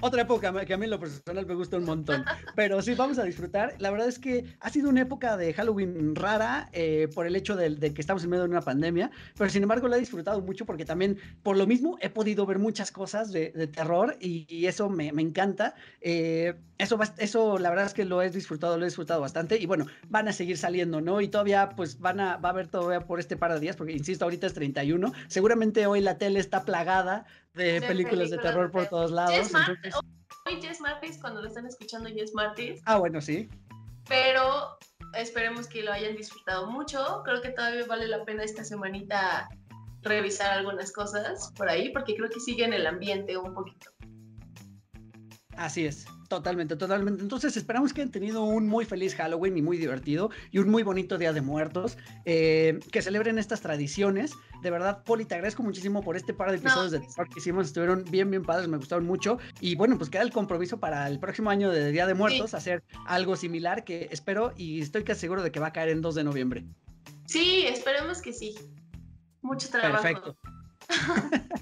Otra 0.00 0.22
época 0.22 0.52
que 0.64 0.74
a 0.74 0.76
mí 0.76 0.84
en 0.84 0.90
lo 0.90 1.00
personal 1.00 1.46
me 1.46 1.54
gusta 1.54 1.76
un 1.76 1.84
montón. 1.84 2.24
Pero 2.54 2.80
sí, 2.82 2.94
vamos 2.94 3.18
a 3.18 3.24
disfrutar. 3.24 3.74
La 3.78 3.90
verdad 3.90 4.08
es 4.08 4.18
que 4.18 4.44
ha 4.60 4.70
sido 4.70 4.88
una 4.88 5.02
época 5.02 5.36
de 5.36 5.52
Halloween 5.52 6.14
rara 6.14 6.68
eh, 6.72 7.08
por 7.14 7.26
el 7.26 7.36
hecho 7.36 7.56
de, 7.56 7.76
que 7.94 8.00
estamos 8.00 8.24
en 8.24 8.30
medio 8.30 8.44
de 8.44 8.50
una 8.50 8.60
pandemia. 8.60 9.10
Pero 9.36 9.50
sin 9.50 9.62
embargo, 9.62 9.88
la 9.88 9.96
he 9.96 10.00
disfrutado 10.00 10.40
mucho 10.40 10.66
porque 10.66 10.84
también, 10.84 11.18
por 11.42 11.56
lo 11.56 11.66
mismo, 11.66 11.96
he 12.00 12.10
podido 12.10 12.46
ver 12.46 12.58
muchas 12.58 12.90
cosas 12.90 13.32
de, 13.32 13.50
terror 13.68 14.16
y, 14.20 14.66
eso 14.66 14.88
me, 14.88 15.08
encanta. 15.08 15.74
Eh, 16.00 16.54
eso, 16.78 16.98
eso, 17.18 17.58
la 17.58 17.70
verdad 17.70 17.86
es 17.86 17.94
que 17.94 18.04
lo 18.04 18.20
he 18.22 18.30
disfrutado, 18.30 18.76
lo 18.76 18.84
he 18.84 18.88
disfrutado 18.88 19.20
bastante. 19.20 19.58
Y 19.58 19.66
bueno, 19.66 19.86
van 20.08 20.28
a 20.28 20.32
seguir 20.32 20.58
saliendo, 20.58 21.00
¿no? 21.00 21.20
Y 21.20 21.28
todavía, 21.28 21.70
pues 21.70 22.00
van 22.00 22.20
a, 22.20 22.36
va 22.36 22.50
a 22.50 22.52
haber 22.52 22.68
todavía 22.68 23.00
por 23.06 23.20
este 23.20 23.36
par 23.36 23.52
de 23.52 23.60
días, 23.60 23.76
porque 23.76 23.92
insisto, 23.92 24.24
ahorita 24.24 24.46
es 24.46 24.54
31. 24.54 25.12
Seguramente 25.28 25.86
hoy 25.86 26.00
la 26.00 26.18
tele 26.18 26.40
está 26.40 26.64
plagada 26.64 27.26
de, 27.54 27.80
películas, 27.82 28.30
de 28.30 28.38
terror 28.38 28.70
por 28.70 28.86
todos 28.86 29.10
lados. 29.10 29.50
Hoy 30.46 30.60
ya 30.60 30.70
es 30.70 30.80
martes, 30.80 31.18
cuando 31.20 31.40
lo 31.40 31.48
están 31.48 31.66
escuchando 31.66 32.08
ya 32.08 32.22
es 32.22 32.34
martes. 32.34 32.82
Ah, 32.84 32.98
bueno, 32.98 33.20
sí. 33.20 33.48
Pero 34.08 34.76
esperemos 35.14 35.66
que 35.66 35.82
lo 35.82 35.92
hayan 35.92 36.16
disfrutado 36.16 36.70
mucho. 36.70 37.22
Creo 37.24 37.40
que 37.40 37.50
todavía 37.50 37.86
vale 37.86 38.06
la 38.08 38.24
pena 38.24 38.44
esta 38.44 38.64
semanita 38.64 39.48
revisar 40.02 40.50
algunas 40.50 40.92
cosas 40.92 41.50
por 41.56 41.68
ahí, 41.68 41.90
porque 41.90 42.14
creo 42.14 42.28
que 42.28 42.40
sigue 42.40 42.64
en 42.64 42.74
el 42.74 42.86
ambiente 42.86 43.38
un 43.38 43.54
poquito. 43.54 43.90
Así 45.56 45.86
es. 45.86 46.04
Totalmente, 46.28 46.76
totalmente. 46.76 47.22
Entonces 47.22 47.56
esperamos 47.56 47.92
que 47.92 48.00
hayan 48.00 48.12
tenido 48.12 48.44
un 48.44 48.66
muy 48.66 48.84
feliz 48.84 49.14
Halloween 49.14 49.58
y 49.58 49.62
muy 49.62 49.76
divertido 49.76 50.30
y 50.50 50.58
un 50.58 50.70
muy 50.70 50.82
bonito 50.82 51.18
Día 51.18 51.32
de 51.32 51.40
Muertos, 51.40 51.98
eh, 52.24 52.80
que 52.90 53.02
celebren 53.02 53.38
estas 53.38 53.60
tradiciones. 53.60 54.32
De 54.62 54.70
verdad, 54.70 55.02
Poli, 55.04 55.24
te 55.26 55.34
agradezco 55.34 55.62
muchísimo 55.62 56.02
por 56.02 56.16
este 56.16 56.32
par 56.32 56.50
de 56.50 56.56
episodios 56.56 56.92
de 56.92 57.00
terror 57.00 57.28
que 57.28 57.40
hicimos, 57.40 57.66
estuvieron 57.66 58.04
bien, 58.10 58.30
bien 58.30 58.42
padres, 58.42 58.68
me 58.68 58.78
gustaron 58.78 59.06
mucho. 59.06 59.38
Y 59.60 59.74
bueno, 59.74 59.98
pues 59.98 60.08
queda 60.08 60.22
el 60.22 60.32
compromiso 60.32 60.78
para 60.78 61.06
el 61.08 61.18
próximo 61.18 61.50
año 61.50 61.70
de 61.70 61.92
Día 61.92 62.06
de 62.06 62.14
Muertos, 62.14 62.54
hacer 62.54 62.82
algo 63.06 63.36
similar 63.36 63.84
que 63.84 64.08
espero 64.10 64.52
y 64.56 64.80
estoy 64.80 65.04
casi 65.04 65.20
seguro 65.20 65.42
de 65.42 65.52
que 65.52 65.60
va 65.60 65.68
a 65.68 65.72
caer 65.72 65.90
en 65.90 66.00
2 66.00 66.14
de 66.14 66.24
noviembre. 66.24 66.64
Sí, 67.26 67.64
esperemos 67.66 68.22
que 68.22 68.32
sí. 68.32 68.54
Mucho 69.42 69.68
trabajo. 69.68 70.02
Perfecto. 70.02 70.36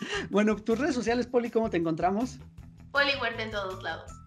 bueno, 0.30 0.56
tus 0.56 0.78
redes 0.78 0.94
sociales, 0.94 1.26
Poli, 1.26 1.50
¿cómo 1.50 1.70
te 1.70 1.78
encontramos? 1.78 2.38
Poli 2.92 3.12
Huerta 3.20 3.42
en 3.42 3.50
todos 3.50 3.82
lados. 3.82 4.18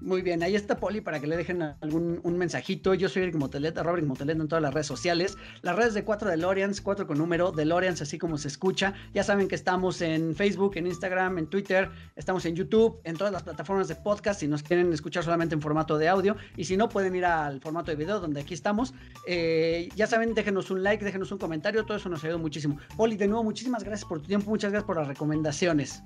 Muy 0.00 0.22
bien, 0.22 0.44
ahí 0.44 0.54
está 0.54 0.78
Poli 0.78 1.00
para 1.00 1.18
que 1.18 1.26
le 1.26 1.36
dejen 1.36 1.60
algún 1.60 2.20
un 2.22 2.38
mensajito. 2.38 2.94
Yo 2.94 3.08
soy 3.08 3.22
Eric 3.22 3.34
Motelet, 3.34 3.76
Robert 3.78 4.06
Motelet 4.06 4.38
en 4.38 4.46
todas 4.46 4.62
las 4.62 4.72
redes 4.72 4.86
sociales. 4.86 5.36
Las 5.62 5.74
redes 5.74 5.92
de 5.94 6.04
4 6.04 6.30
DeLoreans, 6.30 6.80
4 6.80 7.06
con 7.06 7.18
número, 7.18 7.50
DeLoreans 7.50 8.00
así 8.00 8.16
como 8.16 8.38
se 8.38 8.46
escucha. 8.46 8.94
Ya 9.12 9.24
saben 9.24 9.48
que 9.48 9.56
estamos 9.56 10.00
en 10.00 10.36
Facebook, 10.36 10.76
en 10.76 10.86
Instagram, 10.86 11.38
en 11.38 11.46
Twitter, 11.48 11.90
estamos 12.14 12.44
en 12.46 12.54
YouTube, 12.54 13.00
en 13.02 13.16
todas 13.16 13.32
las 13.32 13.42
plataformas 13.42 13.88
de 13.88 13.96
podcast 13.96 14.38
si 14.38 14.46
nos 14.46 14.62
quieren 14.62 14.92
escuchar 14.92 15.24
solamente 15.24 15.56
en 15.56 15.60
formato 15.60 15.98
de 15.98 16.08
audio. 16.08 16.36
Y 16.56 16.64
si 16.64 16.76
no, 16.76 16.88
pueden 16.88 17.16
ir 17.16 17.24
al 17.24 17.60
formato 17.60 17.90
de 17.90 17.96
video 17.96 18.20
donde 18.20 18.40
aquí 18.40 18.54
estamos. 18.54 18.94
Eh, 19.26 19.88
ya 19.96 20.06
saben, 20.06 20.32
déjenos 20.32 20.70
un 20.70 20.84
like, 20.84 21.04
déjenos 21.04 21.32
un 21.32 21.38
comentario, 21.38 21.84
todo 21.84 21.96
eso 21.96 22.08
nos 22.08 22.22
ayuda 22.22 22.38
muchísimo. 22.38 22.78
Poli, 22.96 23.16
de 23.16 23.26
nuevo, 23.26 23.42
muchísimas 23.42 23.82
gracias 23.82 24.08
por 24.08 24.20
tu 24.20 24.28
tiempo, 24.28 24.48
muchas 24.48 24.70
gracias 24.70 24.86
por 24.86 24.96
las 24.96 25.08
recomendaciones. 25.08 26.04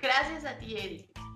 Gracias 0.00 0.46
a 0.46 0.58
ti, 0.58 0.74
Eric 0.74 1.35